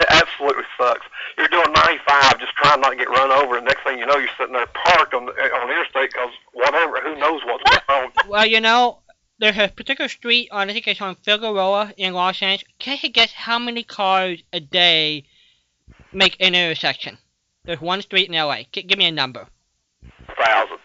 it 0.00 0.10
absolutely 0.10 0.64
sucks. 0.78 1.06
You're 1.38 1.48
doing 1.48 1.72
95, 1.72 2.38
just 2.40 2.52
trying 2.54 2.80
not 2.80 2.90
to 2.90 2.96
get 2.96 3.08
run 3.08 3.30
over, 3.30 3.56
and 3.56 3.66
next 3.66 3.82
thing 3.84 3.98
you 3.98 4.06
know, 4.06 4.16
you're 4.16 4.28
sitting 4.38 4.54
there 4.54 4.66
parked 4.66 5.14
on 5.14 5.26
the 5.26 5.32
eh, 5.32 5.48
on 5.48 5.68
the 5.68 5.74
interstate 5.74 6.10
because 6.10 6.30
whatever, 6.52 7.00
who 7.00 7.16
knows 7.18 7.40
what's 7.44 7.64
going 7.64 7.82
on. 8.04 8.12
Well, 8.28 8.46
you 8.46 8.60
know, 8.60 9.00
there's 9.38 9.58
a 9.58 9.68
particular 9.68 10.08
street 10.08 10.48
on 10.50 10.70
I 10.70 10.72
think 10.72 10.86
it's 10.86 11.00
on 11.00 11.16
Figueroa 11.16 11.92
in 11.96 12.14
Los 12.14 12.42
Angeles. 12.42 12.72
Can 12.78 12.98
you 13.02 13.10
guess 13.10 13.32
how 13.32 13.58
many 13.58 13.82
cars 13.82 14.42
a 14.52 14.60
day 14.60 15.24
make 16.12 16.36
an 16.40 16.54
intersection? 16.54 17.18
There's 17.64 17.80
one 17.80 18.02
street 18.02 18.28
in 18.28 18.34
LA. 18.34 18.62
G- 18.72 18.82
give 18.82 18.98
me 18.98 19.06
a 19.06 19.12
number. 19.12 19.46
Thousand. 20.38 20.78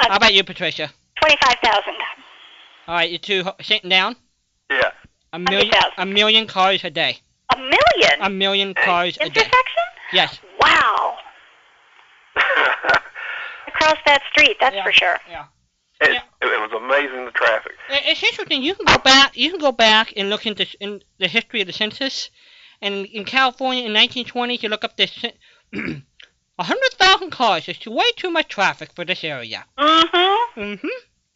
Uh, 0.00 0.08
How 0.08 0.16
about 0.16 0.34
you, 0.34 0.42
Patricia? 0.44 0.90
Twenty-five 1.20 1.56
thousand. 1.62 1.94
All 2.88 2.94
right, 2.94 3.10
you 3.10 3.18
two 3.18 3.44
ho- 3.44 3.54
sitting 3.60 3.90
down. 3.90 4.16
Yeah. 4.70 4.90
A 5.32 5.38
million, 5.38 5.68
100,000. 5.68 5.92
a 5.98 6.06
million 6.06 6.46
cars 6.46 6.82
a 6.84 6.90
day. 6.90 7.18
A 7.54 7.56
million 7.58 8.20
A 8.20 8.30
million 8.30 8.74
cars 8.74 9.16
a 9.16 9.20
day. 9.20 9.26
intersection. 9.26 9.82
Yes. 10.12 10.38
Wow. 10.60 11.16
Across 13.68 13.98
that 14.06 14.22
street, 14.30 14.56
that's 14.60 14.74
Yeah. 14.74 14.82
for 14.84 14.92
sure. 14.92 15.16
Yeah. 15.28 15.44
It, 16.00 16.12
Yeah. 16.14 16.22
it, 16.42 16.46
it 16.46 16.60
was 16.60 16.72
amazing 16.72 17.24
the 17.26 17.30
traffic. 17.32 17.72
I- 17.88 18.02
It's 18.06 18.22
interesting. 18.22 18.62
You 18.62 18.74
can 18.74 18.86
go 18.86 18.98
back. 18.98 19.36
You 19.36 19.50
can 19.50 19.60
go 19.60 19.72
back 19.72 20.12
and 20.16 20.30
look 20.30 20.46
into 20.46 20.62
s- 20.62 20.74
in 20.80 21.02
the 21.18 21.28
history 21.28 21.60
of 21.60 21.66
the 21.66 21.72
census, 21.72 22.30
and 22.82 23.06
in 23.06 23.24
California 23.24 23.84
in 23.84 23.92
1920, 23.92 24.56
you 24.56 24.68
look 24.68 24.84
up 24.84 24.96
this. 24.96 25.12
cen- 25.12 25.36
A 26.60 26.62
hundred 26.62 26.92
thousand 26.98 27.30
cars 27.30 27.66
is 27.70 27.86
way 27.86 28.04
too 28.16 28.30
much 28.30 28.48
traffic 28.48 28.90
for 28.94 29.02
this 29.06 29.24
area. 29.24 29.64
Mm-hmm. 29.78 30.60
Mm-hmm. 30.60 30.88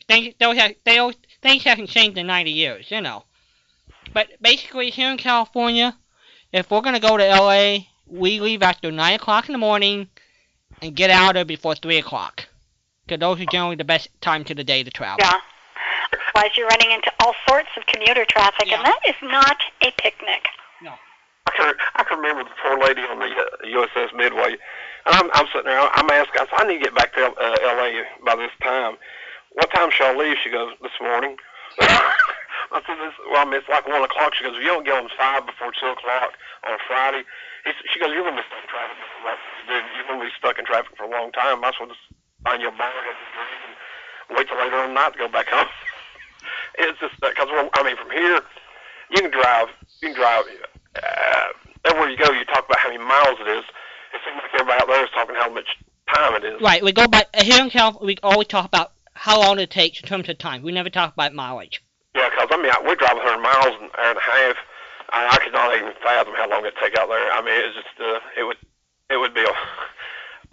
Things, 0.06 0.34
those 0.38 0.58
have, 0.58 0.72
they, 0.84 0.98
al- 0.98 1.14
things 1.40 1.64
haven't 1.64 1.88
changed 1.88 2.18
in 2.18 2.26
90 2.26 2.50
years, 2.50 2.90
you 2.90 3.00
know. 3.00 3.24
But 4.12 4.28
basically, 4.42 4.90
here 4.90 5.10
in 5.10 5.16
California, 5.16 5.96
if 6.52 6.70
we're 6.70 6.82
going 6.82 6.94
to 6.94 7.00
go 7.00 7.16
to 7.16 7.24
LA, 7.26 7.78
we 8.06 8.38
leave 8.38 8.62
after 8.62 8.92
9 8.92 9.14
o'clock 9.14 9.48
in 9.48 9.54
the 9.54 9.58
morning 9.58 10.10
and 10.82 10.94
get 10.94 11.08
out 11.08 11.30
of 11.30 11.34
there 11.36 11.44
before 11.46 11.74
3 11.74 11.96
o'clock. 11.96 12.46
Because 13.06 13.20
those 13.20 13.40
are 13.40 13.46
generally 13.46 13.76
the 13.76 13.84
best 13.84 14.08
times 14.20 14.50
of 14.50 14.58
the 14.58 14.64
day 14.64 14.82
to 14.82 14.90
travel. 14.90 15.16
Yeah. 15.20 15.40
Otherwise, 16.36 16.54
you're 16.58 16.66
running 16.68 16.90
into 16.90 17.10
all 17.20 17.32
sorts 17.48 17.70
of 17.78 17.86
commuter 17.86 18.26
traffic, 18.26 18.66
Yeah. 18.68 18.76
and 18.76 18.84
that 18.84 19.00
is 19.08 19.14
not 19.22 19.56
a 19.80 19.90
picnic. 19.92 20.44
No. 20.82 20.92
I 21.46 21.50
can 21.56 21.74
I 21.96 22.04
can 22.04 22.18
remember 22.18 22.44
the 22.44 22.50
poor 22.62 22.78
lady 22.78 23.00
on 23.02 23.18
the 23.20 23.24
uh, 23.26 23.86
USS 23.86 24.14
Midway. 24.14 24.56
And 25.06 25.14
I'm 25.14 25.28
I'm 25.34 25.46
sitting 25.52 25.68
there. 25.68 25.80
I'm 25.80 26.08
asking. 26.08 26.40
I 26.40 26.46
said, 26.48 26.60
I 26.60 26.66
need 26.66 26.78
to 26.80 26.84
get 26.88 26.94
back 26.94 27.12
to 27.14 27.28
uh, 27.28 27.56
L.A. 27.76 28.04
by 28.24 28.36
this 28.36 28.52
time. 28.62 28.96
What 29.52 29.70
time 29.70 29.90
shall 29.90 30.14
I 30.14 30.18
leave? 30.18 30.36
She 30.42 30.50
goes, 30.50 30.72
this 30.82 30.96
morning. 31.00 31.36
I 31.78 32.82
said, 32.82 32.98
this, 32.98 33.14
well, 33.30 33.42
I 33.42 33.44
mean, 33.44 33.60
it's 33.60 33.68
like 33.68 33.86
one 33.86 34.02
o'clock. 34.02 34.34
She 34.34 34.42
goes, 34.42 34.56
if 34.56 34.62
you 34.64 34.72
don't 34.72 34.82
get 34.82 34.98
home 34.98 35.06
five 35.14 35.46
before 35.46 35.70
two 35.78 35.92
o'clock 35.94 36.34
on 36.66 36.74
a 36.74 36.80
Friday. 36.88 37.22
He, 37.62 37.70
she 37.92 38.00
goes, 38.00 38.10
you're 38.10 38.24
gonna 38.24 38.40
be 38.40 38.48
stuck 38.48 38.64
in 38.64 38.68
traffic. 38.72 38.98
Dude, 39.68 39.84
you're 39.94 40.08
gonna 40.08 40.24
be 40.24 40.32
stuck 40.36 40.58
in 40.58 40.64
traffic 40.64 40.92
for 40.96 41.04
a 41.04 41.12
long 41.12 41.30
time. 41.32 41.60
Might 41.60 41.76
as 41.76 41.80
well 41.80 41.92
just 41.92 42.02
find 42.42 42.60
you 42.60 42.68
a 42.68 42.76
bar, 42.76 42.88
have 42.90 43.14
a 43.14 43.28
drink, 43.36 43.62
and 44.28 44.32
wait 44.36 44.48
till 44.48 44.58
later 44.58 44.80
on 44.80 44.92
the 44.92 44.96
night 44.96 45.12
to 45.14 45.18
go 45.20 45.28
back 45.28 45.48
home. 45.52 45.68
it's 46.80 46.98
just 46.98 47.14
because 47.20 47.48
I 47.52 47.80
mean, 47.84 47.96
from 47.96 48.10
here, 48.10 48.40
you 49.12 49.20
can 49.20 49.30
drive. 49.30 49.68
You 50.00 50.10
can 50.10 50.16
drive. 50.16 50.44
Uh, 50.96 51.48
everywhere 51.84 52.10
you 52.10 52.18
go, 52.18 52.32
you 52.32 52.44
talk 52.48 52.66
about 52.66 52.80
how 52.80 52.88
many 52.88 53.02
miles 53.02 53.38
it 53.40 53.48
is. 53.48 53.64
It 54.14 54.20
seems 54.24 54.40
like 54.42 54.54
everybody 54.54 54.80
out 54.80 54.88
there 54.88 55.04
is 55.04 55.10
talking 55.10 55.36
how 55.36 55.50
much 55.50 55.66
time 56.12 56.34
it 56.36 56.44
is. 56.44 56.60
Right, 56.60 56.82
we 56.82 56.92
go 56.92 57.06
by, 57.06 57.24
here 57.42 57.62
in 57.62 57.70
California, 57.70 58.06
we 58.06 58.16
always 58.22 58.46
talk 58.48 58.66
about 58.66 58.92
how 59.14 59.40
long 59.40 59.58
it 59.58 59.70
takes 59.70 60.00
in 60.00 60.06
terms 60.06 60.28
of 60.28 60.38
time. 60.38 60.62
We 60.62 60.72
never 60.72 60.90
talk 60.90 61.12
about 61.12 61.34
mileage. 61.34 61.82
Yeah, 62.14 62.30
because 62.30 62.48
I 62.50 62.56
mean, 62.56 62.70
I, 62.70 62.78
we 62.86 62.94
drive 62.94 63.16
100 63.16 63.42
miles 63.42 63.74
an 63.82 63.90
hour 63.98 64.10
and 64.14 64.18
a 64.18 64.22
half. 64.22 64.56
I, 65.10 65.28
I 65.30 65.36
could 65.42 65.52
not 65.52 65.74
even 65.74 65.92
fathom 66.02 66.34
how 66.36 66.48
long 66.48 66.62
it'd 66.62 66.78
take 66.80 66.96
out 66.98 67.08
there. 67.08 67.32
I 67.32 67.42
mean, 67.42 67.54
it's 67.58 67.74
just 67.74 67.94
uh, 67.98 68.20
it 68.38 68.44
would 68.44 68.58
it 69.10 69.18
would 69.18 69.34
be 69.34 69.42
a 69.42 69.54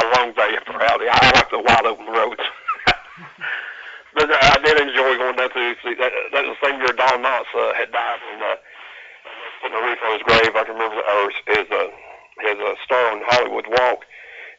a 0.01 0.05
long 0.17 0.33
day 0.33 0.57
for 0.65 0.73
Rowdy. 0.73 1.05
I 1.05 1.17
like 1.37 1.49
the 1.49 1.61
wide 1.61 1.85
open 1.85 2.07
roads. 2.09 2.41
but 4.15 4.29
uh, 4.29 4.37
I 4.41 4.57
did 4.65 4.81
enjoy 4.81 5.17
going 5.17 5.37
down 5.37 5.53
to 5.53 5.75
see 5.83 5.93
that. 6.01 6.11
That 6.33 6.45
was 6.45 6.57
the 6.57 6.65
same 6.65 6.81
year 6.81 6.93
Don 6.97 7.21
Knotts 7.21 7.53
uh, 7.53 7.73
had 7.77 7.91
died 7.93 8.21
and 8.33 8.41
uh, 8.41 8.55
putting 9.61 9.77
a 9.77 9.81
wreath 9.85 10.01
on 10.01 10.13
his 10.17 10.25
grave. 10.25 10.53
I 10.57 10.63
can 10.65 10.73
remember 10.73 10.97
the, 10.97 11.05
or 11.05 11.29
his 11.53 11.67
uh, 11.69 11.89
his 12.39 12.55
uh, 12.57 12.75
star 12.85 13.11
on 13.11 13.21
Hollywood 13.25 13.65
Walk. 13.67 14.05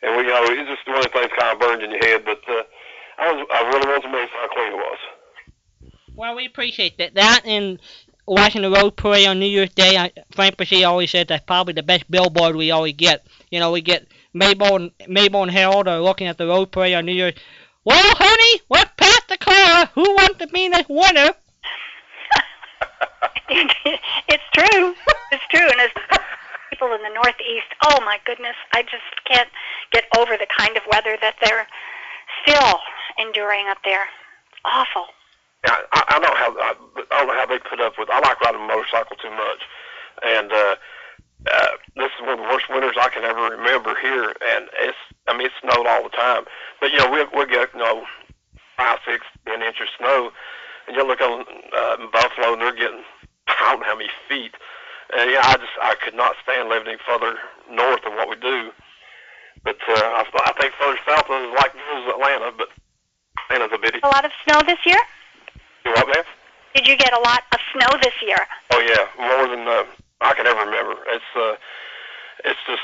And 0.02 0.16
we, 0.16 0.24
you 0.24 0.30
know, 0.30 0.44
it's 0.44 0.68
just 0.68 0.86
one 0.86 0.98
of 0.98 1.04
the 1.04 1.10
things 1.10 1.30
kind 1.38 1.52
of 1.52 1.60
burned 1.60 1.82
in 1.82 1.90
your 1.90 2.04
head. 2.04 2.24
But 2.24 2.42
uh, 2.48 2.62
I 3.18 3.32
was, 3.32 3.46
I 3.52 3.62
really 3.68 3.86
was 3.86 4.04
amazed 4.04 4.30
how 4.32 4.48
clean 4.52 4.72
it 4.72 4.76
was. 4.76 4.98
Well, 6.14 6.34
we 6.34 6.46
appreciate 6.46 6.98
that. 6.98 7.14
That 7.14 7.42
and 7.46 7.78
watching 8.26 8.62
the 8.62 8.70
Rose 8.70 8.92
Parade 8.96 9.26
on 9.26 9.38
New 9.38 9.46
Year's 9.46 9.70
Day, 9.70 9.96
I, 9.96 10.12
Frank 10.32 10.56
Bresee 10.56 10.86
always 10.86 11.10
said 11.10 11.28
that's 11.28 11.44
probably 11.44 11.74
the 11.74 11.82
best 11.82 12.10
billboard 12.10 12.56
we 12.56 12.70
always 12.70 12.94
get. 12.94 13.26
You 13.50 13.60
know, 13.60 13.72
we 13.72 13.80
get 13.80 14.06
Mabel 14.34 14.76
and, 14.76 14.90
Mabel 15.08 15.42
and 15.42 15.50
Harold 15.50 15.88
are 15.88 16.00
looking 16.00 16.26
at 16.26 16.38
the 16.38 16.46
Rose 16.46 16.68
Parade 16.70 16.94
on 16.94 17.06
New 17.06 17.12
Year's. 17.12 17.34
Well, 17.84 18.00
honey, 18.00 18.62
we're 18.68 18.84
past 18.96 19.28
the 19.28 19.38
car. 19.38 19.86
Who 19.94 20.02
wants 20.02 20.38
to 20.38 20.46
be 20.48 20.68
the 20.68 20.84
winner? 20.88 21.30
it's 23.48 24.44
true. 24.54 24.94
It's 25.32 25.44
true. 25.50 25.68
And 25.68 25.80
as 25.80 25.90
people 26.82 26.94
in 26.94 27.02
the 27.02 27.14
Northeast, 27.14 27.70
oh 27.86 28.00
my 28.04 28.18
goodness, 28.24 28.56
I 28.72 28.82
just 28.82 29.06
can't 29.24 29.48
get 29.92 30.04
over 30.16 30.36
the 30.36 30.46
kind 30.58 30.76
of 30.76 30.82
weather 30.90 31.16
that 31.20 31.36
they're 31.42 31.66
still 32.42 32.78
enduring 33.18 33.66
up 33.68 33.78
there. 33.84 34.04
It's 34.50 34.60
awful. 34.64 35.06
I, 35.64 35.78
I 35.92 36.18
don't 36.18 36.36
have 36.36 36.54
I, 36.58 36.74
I 37.12 37.18
don't 37.18 37.28
know 37.28 37.38
how 37.38 37.46
they 37.46 37.58
put 37.58 37.80
up 37.80 37.94
with. 37.98 38.10
I 38.10 38.18
like 38.18 38.40
riding 38.40 38.62
a 38.62 38.66
motorcycle 38.66 39.14
too 39.16 39.30
much, 39.30 39.62
and 40.26 40.50
uh, 40.50 40.74
uh, 41.52 41.72
this 41.94 42.10
is 42.18 42.20
one 42.20 42.34
of 42.34 42.38
the 42.38 42.50
worst 42.50 42.66
winters 42.68 42.98
I 42.98 43.10
can 43.10 43.22
ever 43.22 43.54
remember 43.54 43.94
here. 44.00 44.34
And 44.42 44.66
it's 44.82 44.98
I 45.28 45.38
mean 45.38 45.46
it 45.46 45.52
snowed 45.62 45.86
all 45.86 46.02
the 46.02 46.10
time, 46.10 46.44
but 46.80 46.90
you 46.90 46.98
know 46.98 47.10
we 47.10 47.22
we 47.38 47.46
get 47.46 47.70
you 47.74 47.78
know 47.78 48.02
five 48.76 48.98
six 49.06 49.22
ten 49.46 49.62
inches 49.62 49.86
of 49.86 50.02
snow, 50.02 50.32
and 50.88 50.96
you 50.96 51.06
look 51.06 51.20
on 51.20 51.44
uh, 51.46 51.96
Buffalo 52.10 52.54
and 52.54 52.62
they're 52.62 52.74
getting 52.74 53.04
I 53.46 53.70
don't 53.70 53.80
know 53.80 53.86
how 53.86 53.96
many 53.96 54.10
feet. 54.28 54.54
And 55.10 55.30
yeah, 55.30 55.42
I 55.44 55.54
just 55.56 55.76
I 55.80 55.94
could 56.02 56.14
not 56.14 56.36
stand 56.42 56.68
living 56.68 56.88
any 56.88 56.98
further 57.06 57.36
north 57.70 58.02
than 58.04 58.14
what 58.14 58.28
we 58.28 58.36
do. 58.36 58.70
But 59.64 59.78
uh, 59.88 59.94
I, 59.94 60.24
I 60.24 60.52
think 60.60 60.74
further 60.74 60.98
south 61.06 61.26
is 61.30 61.54
like 61.58 61.72
this 61.72 61.90
is 62.02 62.08
Atlanta, 62.08 62.52
but 62.56 62.68
Atlanta's 63.46 63.76
a 63.76 63.78
bitty. 63.78 64.00
A 64.02 64.08
lot 64.08 64.24
of 64.24 64.32
snow 64.44 64.60
this 64.66 64.80
year. 64.84 64.98
You 65.84 65.92
what, 65.92 66.06
man? 66.06 66.24
Did 66.74 66.86
you 66.86 66.96
get 66.96 67.12
a 67.12 67.20
lot 67.20 67.44
of 67.52 67.60
snow 67.72 67.98
this 68.02 68.14
year? 68.22 68.38
Oh 68.72 68.80
yeah, 68.80 69.06
more 69.18 69.46
than 69.48 69.68
uh, 69.68 69.84
I 70.20 70.34
can 70.34 70.46
ever 70.46 70.64
remember. 70.64 70.96
It's 71.08 71.30
uh, 71.36 71.56
it's 72.44 72.60
just 72.66 72.82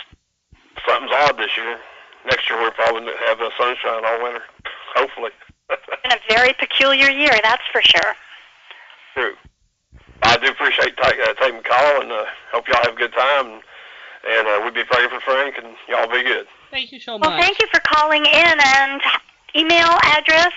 something's 0.86 1.12
odd 1.12 1.39
this 1.39 1.57
year. 1.57 1.78
Next 2.27 2.49
year 2.51 2.61
we'll 2.61 2.73
probably 2.73 3.12
have 3.27 3.39
the 3.39 3.51
sunshine 3.57 4.05
all 4.05 4.23
winter, 4.23 4.43
hopefully. 4.95 5.31
It's 5.70 6.03
been 6.03 6.12
a 6.12 6.35
very 6.35 6.55
peculiar 6.55 7.11
year, 7.11 7.39
that's 7.43 7.62
for 7.70 7.82
sure. 7.82 8.15
True. 9.12 9.35
I 10.23 10.36
do 10.39 10.49
appreciate 10.49 10.97
take, 10.97 11.16
uh, 11.20 11.35
taking 11.40 11.59
the 11.59 11.69
call, 11.69 12.01
and 12.03 12.12
uh, 12.12 12.24
hope 12.53 12.66
y'all 12.69 12.82
have 12.82 12.95
a 12.95 12.97
good 12.97 13.12
time. 13.12 13.47
And, 13.47 13.62
and 14.28 14.49
uh, 14.49 14.61
we'll 14.62 14.73
be 14.74 14.85
praying 14.85 15.11
for 15.11 15.20
Frank, 15.20 15.57
and 15.59 15.77
y'all 15.89 16.09
be 16.09 16.23
good. 16.23 16.47
Thank 16.70 16.93
you 16.93 17.01
so 17.01 17.19
much. 17.19 17.28
Well, 17.28 17.40
thank 17.40 17.61
you 17.61 17.66
for 17.73 17.81
calling 17.81 18.27
in 18.27 18.57
and 18.77 19.01
email 19.57 19.99
address, 20.03 20.53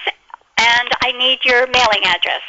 and 0.57 0.89
I 1.03 1.11
need 1.17 1.39
your 1.45 1.67
mailing 1.67 2.03
address. 2.05 2.41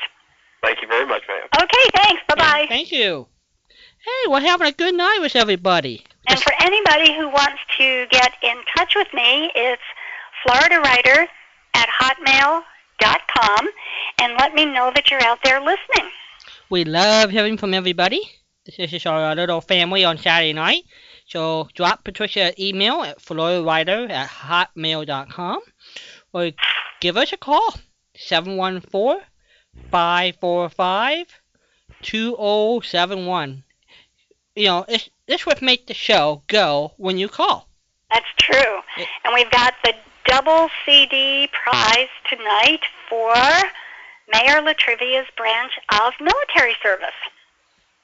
Thank 0.63 0.81
you 0.81 0.89
very 0.89 1.07
much, 1.07 1.23
ma'am. 1.29 1.63
Okay, 1.63 1.91
thanks. 1.95 2.23
Bye 2.29 2.35
bye. 2.37 2.67
Thank 2.69 2.93
you. 2.93 3.27
Hey, 3.69 4.29
we're 4.29 4.41
having 4.41 4.67
a 4.67 4.73
good 4.73 4.95
night 4.95 5.19
with 5.21 5.37
everybody. 5.37 6.05
And 6.29 6.41
for 6.41 6.53
anybody 6.61 7.15
who 7.15 7.29
wants 7.29 7.61
to 7.79 8.07
get 8.11 8.33
in 8.43 8.57
touch 8.77 8.95
with 8.97 9.09
me, 9.13 9.51
it's 9.55 9.83
Florida 10.45 10.81
Writer 10.81 11.27
at 11.75 11.89
hotmail.com, 11.89 13.69
and 14.21 14.35
let 14.39 14.55
me 14.55 14.65
know 14.67 14.91
that 14.95 15.11
you're 15.11 15.23
out 15.23 15.39
there 15.45 15.61
listening. 15.61 16.11
We 16.73 16.85
love 16.87 17.29
hearing 17.29 17.59
from 17.59 17.75
everybody. 17.75 18.23
This 18.65 18.95
is 18.95 19.05
our 19.05 19.35
little 19.35 19.61
family 19.61 20.07
on 20.07 20.17
Saturday 20.17 20.55
night. 20.55 20.85
So 21.27 21.69
drop 21.75 22.03
Patricia 22.03 22.45
an 22.45 22.55
email 22.59 23.03
at 23.03 23.19
floridawriter 23.19 24.09
at 24.09 24.31
hotmail.com 24.31 25.61
or 26.33 26.51
give 27.03 27.19
us 27.19 27.31
a 27.31 27.37
call. 27.37 27.75
714 28.17 29.21
545 29.91 31.27
2071. 32.01 33.65
You 34.57 34.65
know, 34.65 34.87
it's, 34.89 35.11
this 35.27 35.45
would 35.45 35.61
make 35.61 35.89
the 35.89 35.93
show 35.93 36.41
go 36.47 36.95
when 36.97 37.19
you 37.19 37.29
call. 37.29 37.69
That's 38.11 38.25
true. 38.39 38.79
It- 38.97 39.09
And 39.27 39.35
we've 39.35 39.51
got 39.51 39.75
the 39.85 39.93
double 40.25 40.71
CD 40.87 41.51
prize 41.53 42.09
tonight 42.31 42.81
for 43.11 43.35
Mayor 44.33 44.63
La 44.63 44.73
Trivia's 44.79 45.27
branch 45.37 45.73
of 45.93 46.13
military 46.21 46.75
service. 46.83 47.11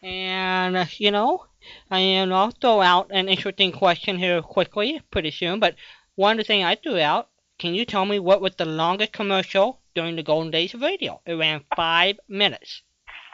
And, 0.03 0.77
uh, 0.77 0.85
you 0.99 1.11
know, 1.11 1.47
I 1.91 1.99
and 1.99 2.33
I'll 2.33 2.53
throw 2.53 2.81
out 2.81 3.11
an 3.11 3.29
interesting 3.29 3.73
question 3.73 4.19
here 4.19 4.41
quickly, 4.43 5.01
pretty 5.11 5.31
soon. 5.31 5.59
But 5.59 5.75
one 6.15 6.33
of 6.33 6.39
the 6.39 6.45
things 6.45 6.65
I 6.65 6.77
threw 6.77 7.01
out, 7.01 7.29
can 7.59 7.75
you 7.75 7.85
tell 7.85 8.05
me 8.05 8.19
what 8.19 8.41
was 8.41 8.55
the 8.57 8.65
longest 8.65 9.13
commercial 9.13 9.81
during 9.95 10.17
the 10.17 10.23
golden 10.23 10.51
days 10.51 10.75
of 10.75 10.83
radio? 10.83 11.21
It 11.27 11.35
ran 11.35 11.65
five 11.75 12.21
minutes. 12.29 12.83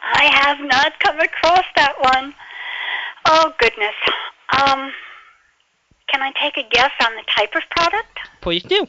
I 0.01 0.25
have 0.25 0.59
not 0.59 0.99
come 0.99 1.19
across 1.19 1.65
that 1.75 1.95
one. 1.99 2.33
Oh 3.25 3.53
goodness. 3.59 3.95
Um, 4.51 4.91
can 6.07 6.21
I 6.21 6.31
take 6.41 6.57
a 6.57 6.67
guess 6.69 6.91
on 7.05 7.15
the 7.15 7.23
type 7.35 7.53
of 7.55 7.63
product? 7.71 8.19
Please 8.41 8.63
do. 8.63 8.87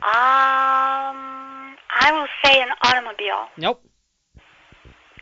Um, 0.00 1.47
I 2.00 2.12
will 2.12 2.26
say 2.44 2.60
an 2.60 2.68
automobile. 2.82 3.48
Nope. 3.56 3.82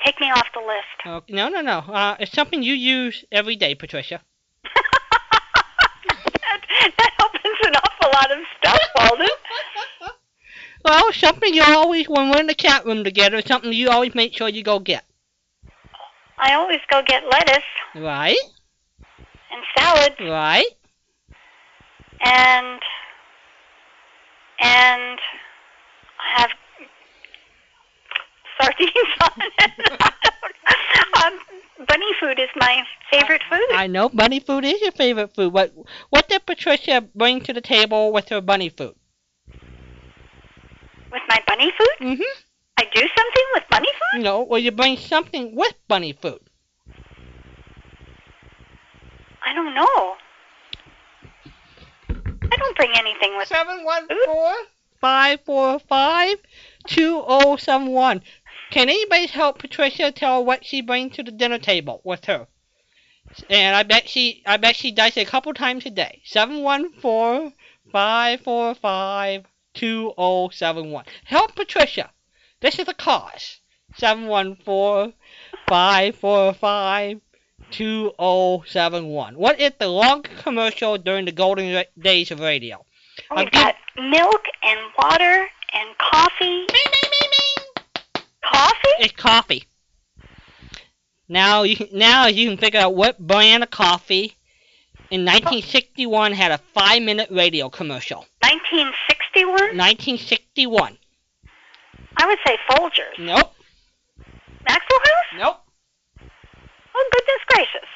Take 0.05 0.21
me 0.21 0.31
off 0.31 0.47
the 0.55 0.61
list. 0.61 1.07
Uh, 1.07 1.21
no, 1.29 1.49
no, 1.49 1.61
no. 1.63 1.79
Uh, 1.79 2.17
it's 2.21 2.33
something 2.33 2.63
you 2.63 2.75
use 2.75 3.25
every 3.33 3.57
day, 3.57 3.75
Patricia. 3.75 4.21
that, 4.63 6.61
that 6.99 7.11
opens 7.21 7.59
an 7.67 7.75
awful 7.77 8.11
lot 8.13 8.31
of 8.31 8.39
stuff, 8.59 8.81
Walden. 8.99 9.29
Well, 10.85 11.13
something 11.13 11.53
you 11.53 11.65
always, 11.67 12.09
when 12.09 12.31
we're 12.31 12.39
in 12.39 12.47
the 12.47 12.55
chat 12.55 12.85
room 12.87 13.03
together, 13.03 13.43
something 13.43 13.73
you 13.73 13.89
always 13.91 14.15
make 14.15 14.35
sure 14.37 14.49
you 14.49 14.63
go 14.63 14.79
get. 14.79 15.05
I 16.39 16.55
always 16.55 16.79
go 16.89 17.03
get 17.05 17.25
lettuce 17.29 17.65
Right? 17.97 18.37
and 19.51 19.63
salad 19.77 20.13
Right? 20.21 20.67
and 22.25 22.81
and 24.61 25.19
I 26.21 26.41
have 26.41 26.51
sardines 28.61 29.13
on 29.23 29.31
it. 29.59 30.03
um, 31.25 31.39
bunny 31.87 32.13
food 32.21 32.39
is 32.39 32.49
my 32.57 32.83
favorite 33.11 33.43
food. 33.51 33.67
I 33.73 33.87
know 33.87 34.09
bunny 34.09 34.41
food 34.41 34.65
is 34.65 34.81
your 34.81 34.93
favorite 34.93 35.35
food. 35.35 35.53
What 35.53 35.73
what 36.11 36.29
did 36.29 36.47
Patricia 36.47 37.01
bring 37.15 37.41
to 37.43 37.53
the 37.53 37.61
table 37.61 38.13
with 38.13 38.29
her 38.31 38.41
bunny 38.41 38.69
food? 38.69 38.95
With 41.13 41.23
my 41.29 41.43
bunny 41.47 41.73
food, 41.79 41.97
Mm-hmm. 42.09 42.23
I 42.79 42.85
do 42.95 43.01
something 43.01 43.45
with 43.55 43.65
bunny 43.71 43.89
food. 44.13 44.23
No, 44.23 44.43
well 44.43 44.59
you 44.59 44.71
bring 44.71 44.97
something 44.99 45.55
with 45.55 45.75
bunny 45.89 46.13
food. 46.13 46.41
I 49.45 49.55
don't 49.55 49.75
know. 49.75 50.17
I 52.53 52.57
don't 52.57 52.77
bring 52.77 52.91
anything 52.97 53.37
with. 53.37 53.49
Seven 53.49 53.85
one 53.85 54.07
four 54.27 54.53
five 55.01 55.41
four 55.47 55.79
five 55.79 56.37
two 56.87 57.23
oh 57.27 57.57
seven 57.57 57.89
one. 57.89 58.23
Can 58.71 58.89
anybody 58.89 59.27
help 59.27 59.59
Patricia 59.59 60.11
tell 60.11 60.45
what 60.45 60.65
she 60.65 60.81
brings 60.81 61.17
to 61.17 61.23
the 61.23 61.31
dinner 61.31 61.59
table 61.59 62.01
with 62.05 62.25
her? 62.25 62.49
And 63.51 63.77
I 63.77 63.83
bet 63.83 64.09
she 64.09 64.43
I 64.47 64.57
bet 64.57 64.77
she 64.77 64.93
does 64.93 65.17
it 65.17 65.27
a 65.27 65.31
couple 65.31 65.53
times 65.55 65.87
a 65.87 65.91
day. 65.91 66.23
Seven 66.25 66.63
one 66.63 66.93
four 66.93 67.53
five 67.91 68.41
four 68.41 68.75
five 68.75 69.47
two 69.75 70.15
oh 70.17 70.49
seven 70.51 70.91
one. 70.91 71.05
Help 71.25 71.55
Patricia. 71.55 72.11
This 72.61 72.79
is 72.79 72.89
a 72.89 72.95
cause. 72.95 73.61
Seven 73.97 74.27
one 74.27 74.57
four 74.57 75.13
five 75.69 76.17
four 76.17 76.55
five 76.55 77.21
two 77.71 78.13
oh 78.19 78.63
seven 78.67 79.09
one. 79.09 79.37
What 79.37 79.61
is 79.61 79.73
the 79.79 79.89
longest 79.89 80.43
commercial 80.43 80.99
during 80.99 81.25
the 81.25 81.33
golden 81.33 81.75
ra- 81.75 81.83
days 81.99 82.31
of 82.31 82.41
radio? 82.41 82.85
Give- 83.37 83.51
got 83.51 83.75
milk 83.97 84.43
and 84.63 84.81
water 84.99 85.49
and 85.75 85.99
coffee. 85.99 86.67
Coffee? 88.53 88.89
It's 89.01 89.13
coffee. 89.13 89.65
Now 91.29 91.65
you 91.65 91.77
can, 91.77 91.89
now 91.93 92.27
you 92.27 92.49
can 92.49 92.59
figure 92.59 92.81
out 92.81 92.95
what 92.95 93.19
brand 93.19 93.63
of 93.63 93.71
coffee 93.71 94.35
in 95.11 95.25
1961 95.25 96.33
had 96.33 96.53
a 96.53 96.59
five 96.59 97.03
minute 97.03 97.29
radio 97.31 97.69
commercial. 97.69 98.27
1961? 98.43 99.51
1961. 99.77 100.99
I 102.17 102.27
would 102.27 102.39
say 102.47 102.57
Folgers. 102.71 103.19
Nope. 103.19 103.53
Maxwell 104.69 105.01
House? 105.01 105.39
Nope. 105.39 105.61
Oh, 106.95 107.11
goodness 107.13 107.45
gracious. 107.49 107.89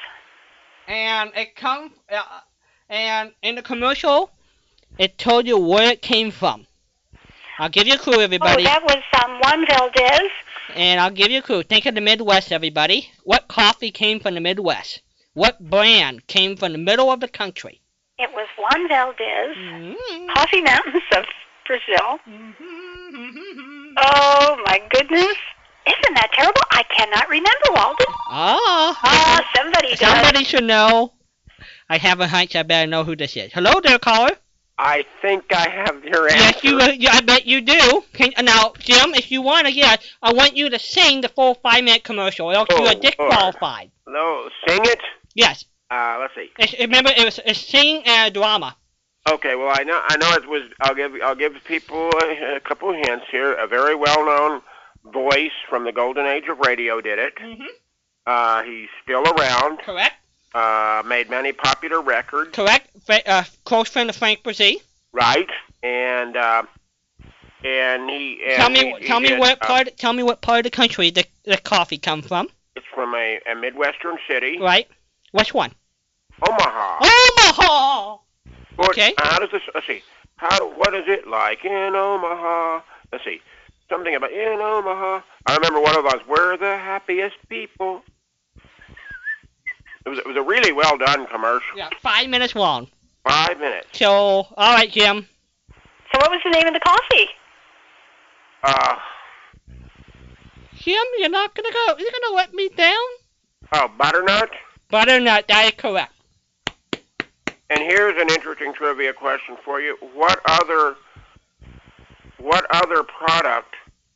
And 0.87 1.31
it 1.35 1.55
comes 1.55 1.91
uh, 2.11 2.23
and 2.89 3.31
in 3.41 3.55
the 3.55 3.61
commercial, 3.61 4.29
it 4.97 5.17
told 5.17 5.47
you 5.47 5.57
where 5.57 5.91
it 5.91 6.01
came 6.01 6.29
from. 6.29 6.67
I'll 7.61 7.69
give 7.69 7.85
you 7.85 7.93
a 7.93 7.97
clue, 7.99 8.19
everybody. 8.21 8.63
Oh, 8.63 8.65
that 8.65 8.81
was 8.83 9.03
um, 9.23 9.39
Juan 9.39 9.67
Valdez. 9.67 10.31
And 10.73 10.99
I'll 10.99 11.11
give 11.11 11.29
you 11.29 11.39
a 11.39 11.41
clue. 11.43 11.61
Think 11.61 11.85
of 11.85 11.93
the 11.93 12.01
Midwest, 12.01 12.51
everybody. 12.51 13.11
What 13.23 13.47
coffee 13.47 13.91
came 13.91 14.19
from 14.19 14.33
the 14.33 14.39
Midwest? 14.41 15.01
What 15.33 15.59
brand 15.69 16.25
came 16.25 16.57
from 16.57 16.71
the 16.71 16.79
middle 16.79 17.11
of 17.11 17.19
the 17.19 17.27
country? 17.27 17.79
It 18.17 18.31
was 18.33 18.47
Juan 18.57 18.87
Valdez. 18.87 19.55
Mm-hmm. 19.55 20.27
Coffee 20.33 20.61
Mountains 20.61 21.03
of 21.15 21.25
Brazil. 21.67 22.19
Oh, 23.97 24.57
my 24.65 24.81
goodness. 24.89 25.35
Isn't 25.87 26.13
that 26.15 26.31
terrible? 26.33 26.61
I 26.71 26.81
cannot 26.97 27.29
remember, 27.29 27.67
Walden. 27.73 28.05
Ah, 28.29 28.99
Ah, 29.03 29.49
somebody 29.55 29.89
does. 29.95 29.99
somebody 29.99 30.43
should 30.45 30.63
know. 30.63 31.13
I 31.89 31.97
have 31.99 32.19
a 32.21 32.27
hunch. 32.27 32.55
I 32.55 32.63
better 32.63 32.87
know 32.89 33.03
who 33.03 33.15
this 33.15 33.37
is. 33.37 33.51
Hello 33.53 33.79
there, 33.83 33.99
caller. 33.99 34.31
I 34.83 35.05
think 35.21 35.53
I 35.53 35.69
have 35.69 36.03
your 36.03 36.27
answer. 36.27 36.37
Yes, 36.37 36.63
you. 36.63 36.79
Uh, 36.79 36.87
yeah, 36.97 37.11
I 37.13 37.21
bet 37.21 37.45
you 37.45 37.61
do. 37.61 38.03
Can, 38.13 38.31
now, 38.43 38.73
Jim, 38.79 39.13
if 39.13 39.31
you 39.31 39.43
want 39.43 39.67
to, 39.67 39.71
yes, 39.73 40.03
I 40.23 40.33
want 40.33 40.57
you 40.57 40.71
to 40.71 40.79
sing 40.79 41.21
the 41.21 41.29
full 41.29 41.53
five-minute 41.53 42.03
commercial, 42.03 42.47
or 42.47 42.55
else 42.55 42.67
you 42.71 42.77
Oh, 42.79 42.87
are 42.87 42.95
disqualified. 42.95 43.91
No, 44.07 44.49
sing 44.67 44.81
it. 44.85 44.99
Yes. 45.35 45.65
Uh, 45.91 46.17
let's 46.19 46.33
see. 46.33 46.49
It's, 46.57 46.73
remember, 46.79 47.11
it 47.15 47.23
was 47.23 47.39
it's 47.45 47.59
sing 47.59 48.01
and 48.05 48.29
a 48.29 48.39
drama. 48.39 48.75
Okay, 49.29 49.55
well 49.55 49.71
I 49.71 49.83
know 49.83 50.01
I 50.03 50.17
know 50.17 50.31
it 50.33 50.47
was. 50.49 50.63
I'll 50.81 50.95
give 50.95 51.11
I'll 51.23 51.35
give 51.35 51.53
people 51.65 52.09
a, 52.23 52.55
a 52.55 52.59
couple 52.59 52.89
of 52.89 52.95
hints 52.95 53.25
here. 53.29 53.53
A 53.53 53.67
very 53.67 53.93
well-known 53.93 54.61
voice 55.13 55.51
from 55.69 55.83
the 55.83 55.91
golden 55.91 56.25
age 56.25 56.47
of 56.47 56.57
radio 56.59 57.01
did 57.01 57.19
it. 57.19 57.35
Mm-hmm. 57.35 57.63
Uh, 58.25 58.63
he's 58.63 58.89
still 59.03 59.21
around. 59.23 59.79
Correct. 59.79 60.15
Uh, 60.53 61.01
made 61.05 61.29
many 61.29 61.53
popular 61.53 62.01
records. 62.01 62.51
Correct. 62.51 62.89
Fra- 63.05 63.21
uh, 63.25 63.43
close 63.63 63.87
friend 63.89 64.09
of 64.09 64.15
Frank 64.15 64.43
Bresee. 64.43 64.81
Right, 65.13 65.49
and 65.81 66.35
uh, 66.35 66.63
and 67.63 68.09
he. 68.09 68.41
And 68.45 68.55
Tell 68.55 68.69
me, 68.69 68.79
he, 68.79 68.95
he 69.01 69.07
tell 69.07 69.19
me 69.21 69.29
did, 69.29 69.39
what 69.39 69.61
uh, 69.61 69.67
part. 69.67 69.97
Tell 69.97 70.13
me 70.13 70.23
what 70.23 70.41
part 70.41 70.59
of 70.59 70.63
the 70.65 70.69
country 70.69 71.09
the, 71.09 71.25
the 71.45 71.57
coffee 71.57 71.97
come 71.97 72.21
from. 72.21 72.49
It's 72.75 72.85
from 72.93 73.13
a, 73.15 73.39
a 73.49 73.55
midwestern 73.55 74.17
city, 74.29 74.57
Right. 74.59 74.87
Which 75.31 75.53
one? 75.53 75.71
Omaha. 76.41 76.99
Omaha. 76.99 78.17
What- 78.75 78.89
okay. 78.89 79.13
How 79.17 79.39
does 79.39 79.51
this? 79.51 79.61
Let's 79.73 79.87
see. 79.87 80.01
How? 80.37 80.69
What 80.71 80.93
is 80.95 81.03
it 81.07 81.27
like 81.27 81.63
in 81.63 81.95
Omaha? 81.95 82.81
Let's 83.11 83.23
see. 83.23 83.41
something 83.89 84.15
about 84.15 84.31
in 84.31 84.59
Omaha. 84.59 85.21
I 85.45 85.55
remember 85.55 85.79
one 85.81 85.97
of 85.97 86.03
those. 86.03 86.25
We're 86.27 86.57
the 86.57 86.77
happiest 86.77 87.35
people. 87.47 88.01
It 90.05 90.09
was 90.09 90.19
it 90.19 90.27
was 90.27 90.37
a 90.37 90.41
really 90.41 90.71
well 90.71 90.97
done 90.97 91.27
commercial. 91.27 91.77
Yeah, 91.77 91.89
five 92.01 92.29
minutes 92.29 92.55
long. 92.55 92.87
Five 93.27 93.59
minutes. 93.59 93.87
So, 93.93 94.09
all 94.09 94.47
right, 94.75 94.91
Jim. 94.91 95.27
So 96.11 96.19
what 96.19 96.31
was 96.31 96.41
the 96.43 96.49
name 96.49 96.67
of 96.67 96.73
the 96.73 96.79
coffee? 96.79 97.27
Uh 98.63 98.95
Jim, 100.75 101.03
you're 101.19 101.29
not 101.29 101.53
gonna 101.53 101.71
go. 101.71 101.95
You're 101.99 102.11
gonna 102.11 102.35
let 102.35 102.53
me 102.53 102.69
down? 102.69 102.97
oh, 103.73 103.87
butternut. 103.97 104.49
Butternut. 104.89 105.47
That 105.47 105.65
is 105.65 105.71
correct. 105.77 106.13
And 107.69 107.79
here's 107.79 108.19
an 108.21 108.29
interesting 108.29 108.73
trivia 108.73 109.13
question 109.13 109.55
for 109.63 109.79
you. 109.79 109.97
What 110.13 110.41
other 110.45 110.95
what 112.39 112.65
other 112.71 113.03
product 113.03 113.75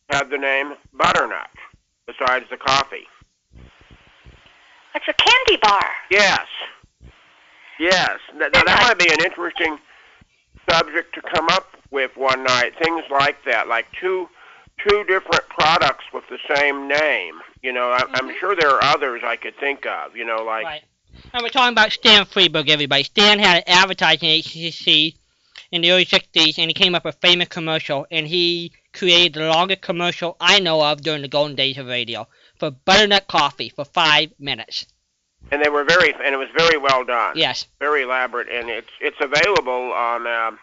had 0.10 0.30
the 0.30 0.38
name 0.38 0.74
butternut 0.94 1.50
besides 2.08 2.46
the 2.50 2.58
coffee? 2.58 3.08
It's 4.96 5.06
a 5.08 5.14
candy 5.14 5.60
bar. 5.62 5.86
Yes. 6.10 6.48
Yes. 7.80 8.20
Now, 8.34 8.48
now 8.54 8.64
that 8.64 8.84
might 8.88 8.98
be 8.98 9.12
an 9.12 9.24
interesting 9.24 9.78
subject 10.70 11.14
to 11.16 11.22
come 11.22 11.50
up 11.50 11.76
with 11.92 12.16
one 12.16 12.44
night. 12.44 12.74
Things 12.82 13.04
like 13.12 13.44
that, 13.46 13.68
like 13.68 13.88
two 14.00 14.30
two 14.88 15.04
different 15.06 15.48
products 15.50 16.06
with 16.14 16.24
the 16.30 16.40
same 16.56 16.88
name. 16.88 17.36
You 17.62 17.74
know, 17.74 17.90
I, 17.90 18.04
I'm 18.14 18.30
mm-hmm. 18.30 18.40
sure 18.40 18.56
there 18.56 18.70
are 18.70 18.84
others 18.84 19.22
I 19.24 19.36
could 19.36 19.58
think 19.60 19.86
of. 19.86 20.16
You 20.16 20.26
know, 20.26 20.44
like 20.44 20.66
Right. 20.66 20.84
And 21.34 21.44
we're 21.44 21.50
talking 21.50 21.74
about 21.74 21.92
Stan 21.92 22.26
Freberg, 22.26 22.70
everybody. 22.70 23.04
Stan 23.04 23.40
had 23.40 23.58
an 23.58 23.64
advertising 23.68 24.30
agency 24.30 25.16
in 25.72 25.82
the 25.82 25.92
early 25.92 26.06
60s, 26.06 26.58
and 26.58 26.70
he 26.70 26.74
came 26.74 26.94
up 26.94 27.06
with 27.06 27.16
a 27.16 27.20
famous 27.20 27.48
commercial, 27.48 28.06
and 28.12 28.28
he 28.28 28.72
created 28.94 29.34
the 29.34 29.48
longest 29.48 29.82
commercial 29.82 30.38
I 30.40 30.60
know 30.60 30.82
of 30.82 31.02
during 31.02 31.22
the 31.22 31.28
golden 31.28 31.56
days 31.56 31.78
of 31.78 31.88
radio 31.88 32.28
for 32.60 32.72
butternut 32.72 33.28
coffee 33.28 33.70
for 33.70 33.86
five 33.86 34.32
minutes. 34.40 34.86
and 35.52 35.62
they 35.64 35.70
were 35.70 35.84
very 35.84 36.14
and 36.14 36.34
it 36.34 36.38
was 36.38 36.50
very 36.58 36.78
well 36.78 37.04
done. 37.06 37.34
Yes. 37.38 37.68
very 37.80 38.04
elaborate, 38.04 38.50
and 38.50 38.70
it's 38.70 38.90
it's 39.02 39.18
available 39.22 39.92
on. 39.94 40.28
Um, 40.28 40.60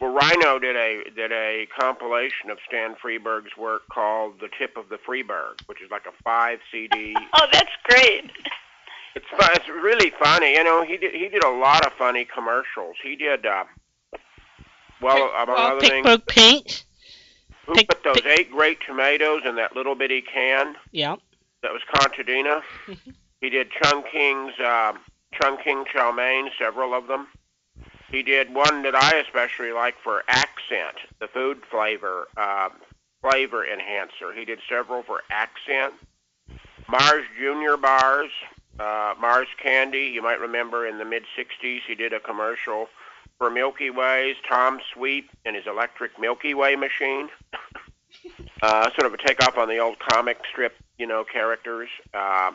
well, 0.00 0.12
Rhino 0.12 0.58
did 0.58 0.74
a 0.74 1.04
did 1.14 1.30
a 1.30 1.66
compilation 1.78 2.50
of 2.50 2.58
Stan 2.66 2.96
Freberg's 2.96 3.56
work 3.56 3.82
called 3.88 4.40
"The 4.40 4.48
Tip 4.58 4.76
of 4.76 4.88
the 4.88 4.96
Freberg," 4.98 5.60
which 5.66 5.80
is 5.80 5.90
like 5.92 6.06
a 6.06 6.22
five 6.24 6.58
CD. 6.72 7.14
Oh, 7.34 7.46
that's 7.52 7.70
great. 7.84 8.30
It's 9.14 9.26
fun, 9.38 9.50
it's 9.54 9.68
really 9.68 10.10
funny. 10.18 10.54
You 10.54 10.64
know, 10.64 10.82
he 10.84 10.96
did 10.96 11.14
he 11.14 11.28
did 11.28 11.44
a 11.44 11.50
lot 11.50 11.86
of 11.86 11.92
funny 11.92 12.24
commercials. 12.24 12.96
He 13.02 13.14
did. 13.14 13.46
Uh, 13.46 13.64
well, 15.00 15.30
among 15.40 15.54
Well, 15.56 15.76
other 15.76 15.80
things, 15.80 16.04
Pittsburgh 16.06 16.26
Paint. 16.26 16.84
Who 17.66 17.74
Pick- 17.74 17.88
put 17.88 18.02
those 18.04 18.20
pick- 18.20 18.38
eight 18.40 18.50
great 18.50 18.78
tomatoes 18.86 19.42
in 19.44 19.56
that 19.56 19.74
little 19.76 19.94
bitty 19.94 20.22
can? 20.22 20.76
Yeah. 20.90 21.16
That 21.62 21.72
was 21.72 21.82
Contadina. 21.94 22.62
he 23.40 23.50
did 23.50 23.70
Chun 23.70 24.02
King's 24.10 24.58
uh, 24.58 24.94
Chun 25.40 25.58
King 25.62 25.84
chow 25.92 26.10
mein, 26.12 26.50
several 26.58 26.92
of 26.94 27.06
them. 27.06 27.28
He 28.10 28.22
did 28.22 28.52
one 28.52 28.82
that 28.82 28.94
I 28.94 29.16
especially 29.26 29.72
like 29.72 29.94
for 30.02 30.22
accent, 30.28 30.96
the 31.20 31.28
food 31.28 31.62
flavor 31.70 32.28
uh, 32.36 32.68
flavor 33.22 33.64
enhancer. 33.64 34.32
He 34.36 34.44
did 34.44 34.58
several 34.68 35.02
for 35.02 35.22
accent. 35.30 35.94
Mars 36.88 37.24
Junior 37.38 37.76
bars, 37.76 38.30
uh, 38.80 39.14
Mars 39.20 39.46
Candy. 39.62 40.10
You 40.12 40.20
might 40.20 40.40
remember 40.40 40.86
in 40.86 40.98
the 40.98 41.04
mid 41.04 41.22
'60s 41.38 41.80
he 41.86 41.94
did 41.94 42.12
a 42.12 42.20
commercial 42.20 42.88
for 43.42 43.50
Milky 43.50 43.90
Ways. 43.90 44.36
Tom 44.48 44.78
Sweet 44.94 45.28
and 45.44 45.56
his 45.56 45.66
electric 45.66 46.12
Milky 46.16 46.54
Way 46.54 46.76
machine. 46.76 47.28
uh, 48.62 48.88
sort 48.92 49.04
of 49.04 49.14
a 49.14 49.16
takeoff 49.16 49.58
on 49.58 49.68
the 49.68 49.78
old 49.78 49.98
comic 49.98 50.38
strip, 50.48 50.76
you 50.96 51.08
know, 51.08 51.24
characters. 51.24 51.88
Uh, 52.14 52.52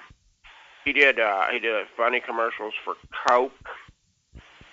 he 0.86 0.94
did 0.94 1.20
uh, 1.20 1.48
he 1.52 1.60
did 1.60 1.86
funny 1.98 2.22
commercials 2.22 2.74
for 2.86 2.96
Coke 3.28 3.52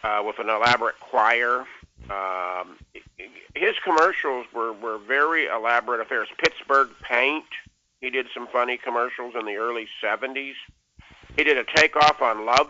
uh, 0.05 0.23
with 0.25 0.39
an 0.39 0.49
elaborate 0.49 1.01
choir. 1.01 1.65
Um, 2.09 2.79
his 3.57 3.75
commercials 3.83 4.47
were 4.55 4.73
were 4.73 4.99
very 4.99 5.47
elaborate 5.47 6.01
affairs. 6.01 6.29
Pittsburgh 6.39 6.91
Paint. 7.03 7.45
He 8.01 8.11
did 8.11 8.27
some 8.33 8.47
funny 8.53 8.77
commercials 8.77 9.35
in 9.37 9.47
the 9.47 9.57
early 9.57 9.89
'70s. 10.01 10.55
He 11.37 11.43
did 11.43 11.59
a 11.59 11.65
takeoff 11.75 12.23
on 12.23 12.47
Love 12.47 12.69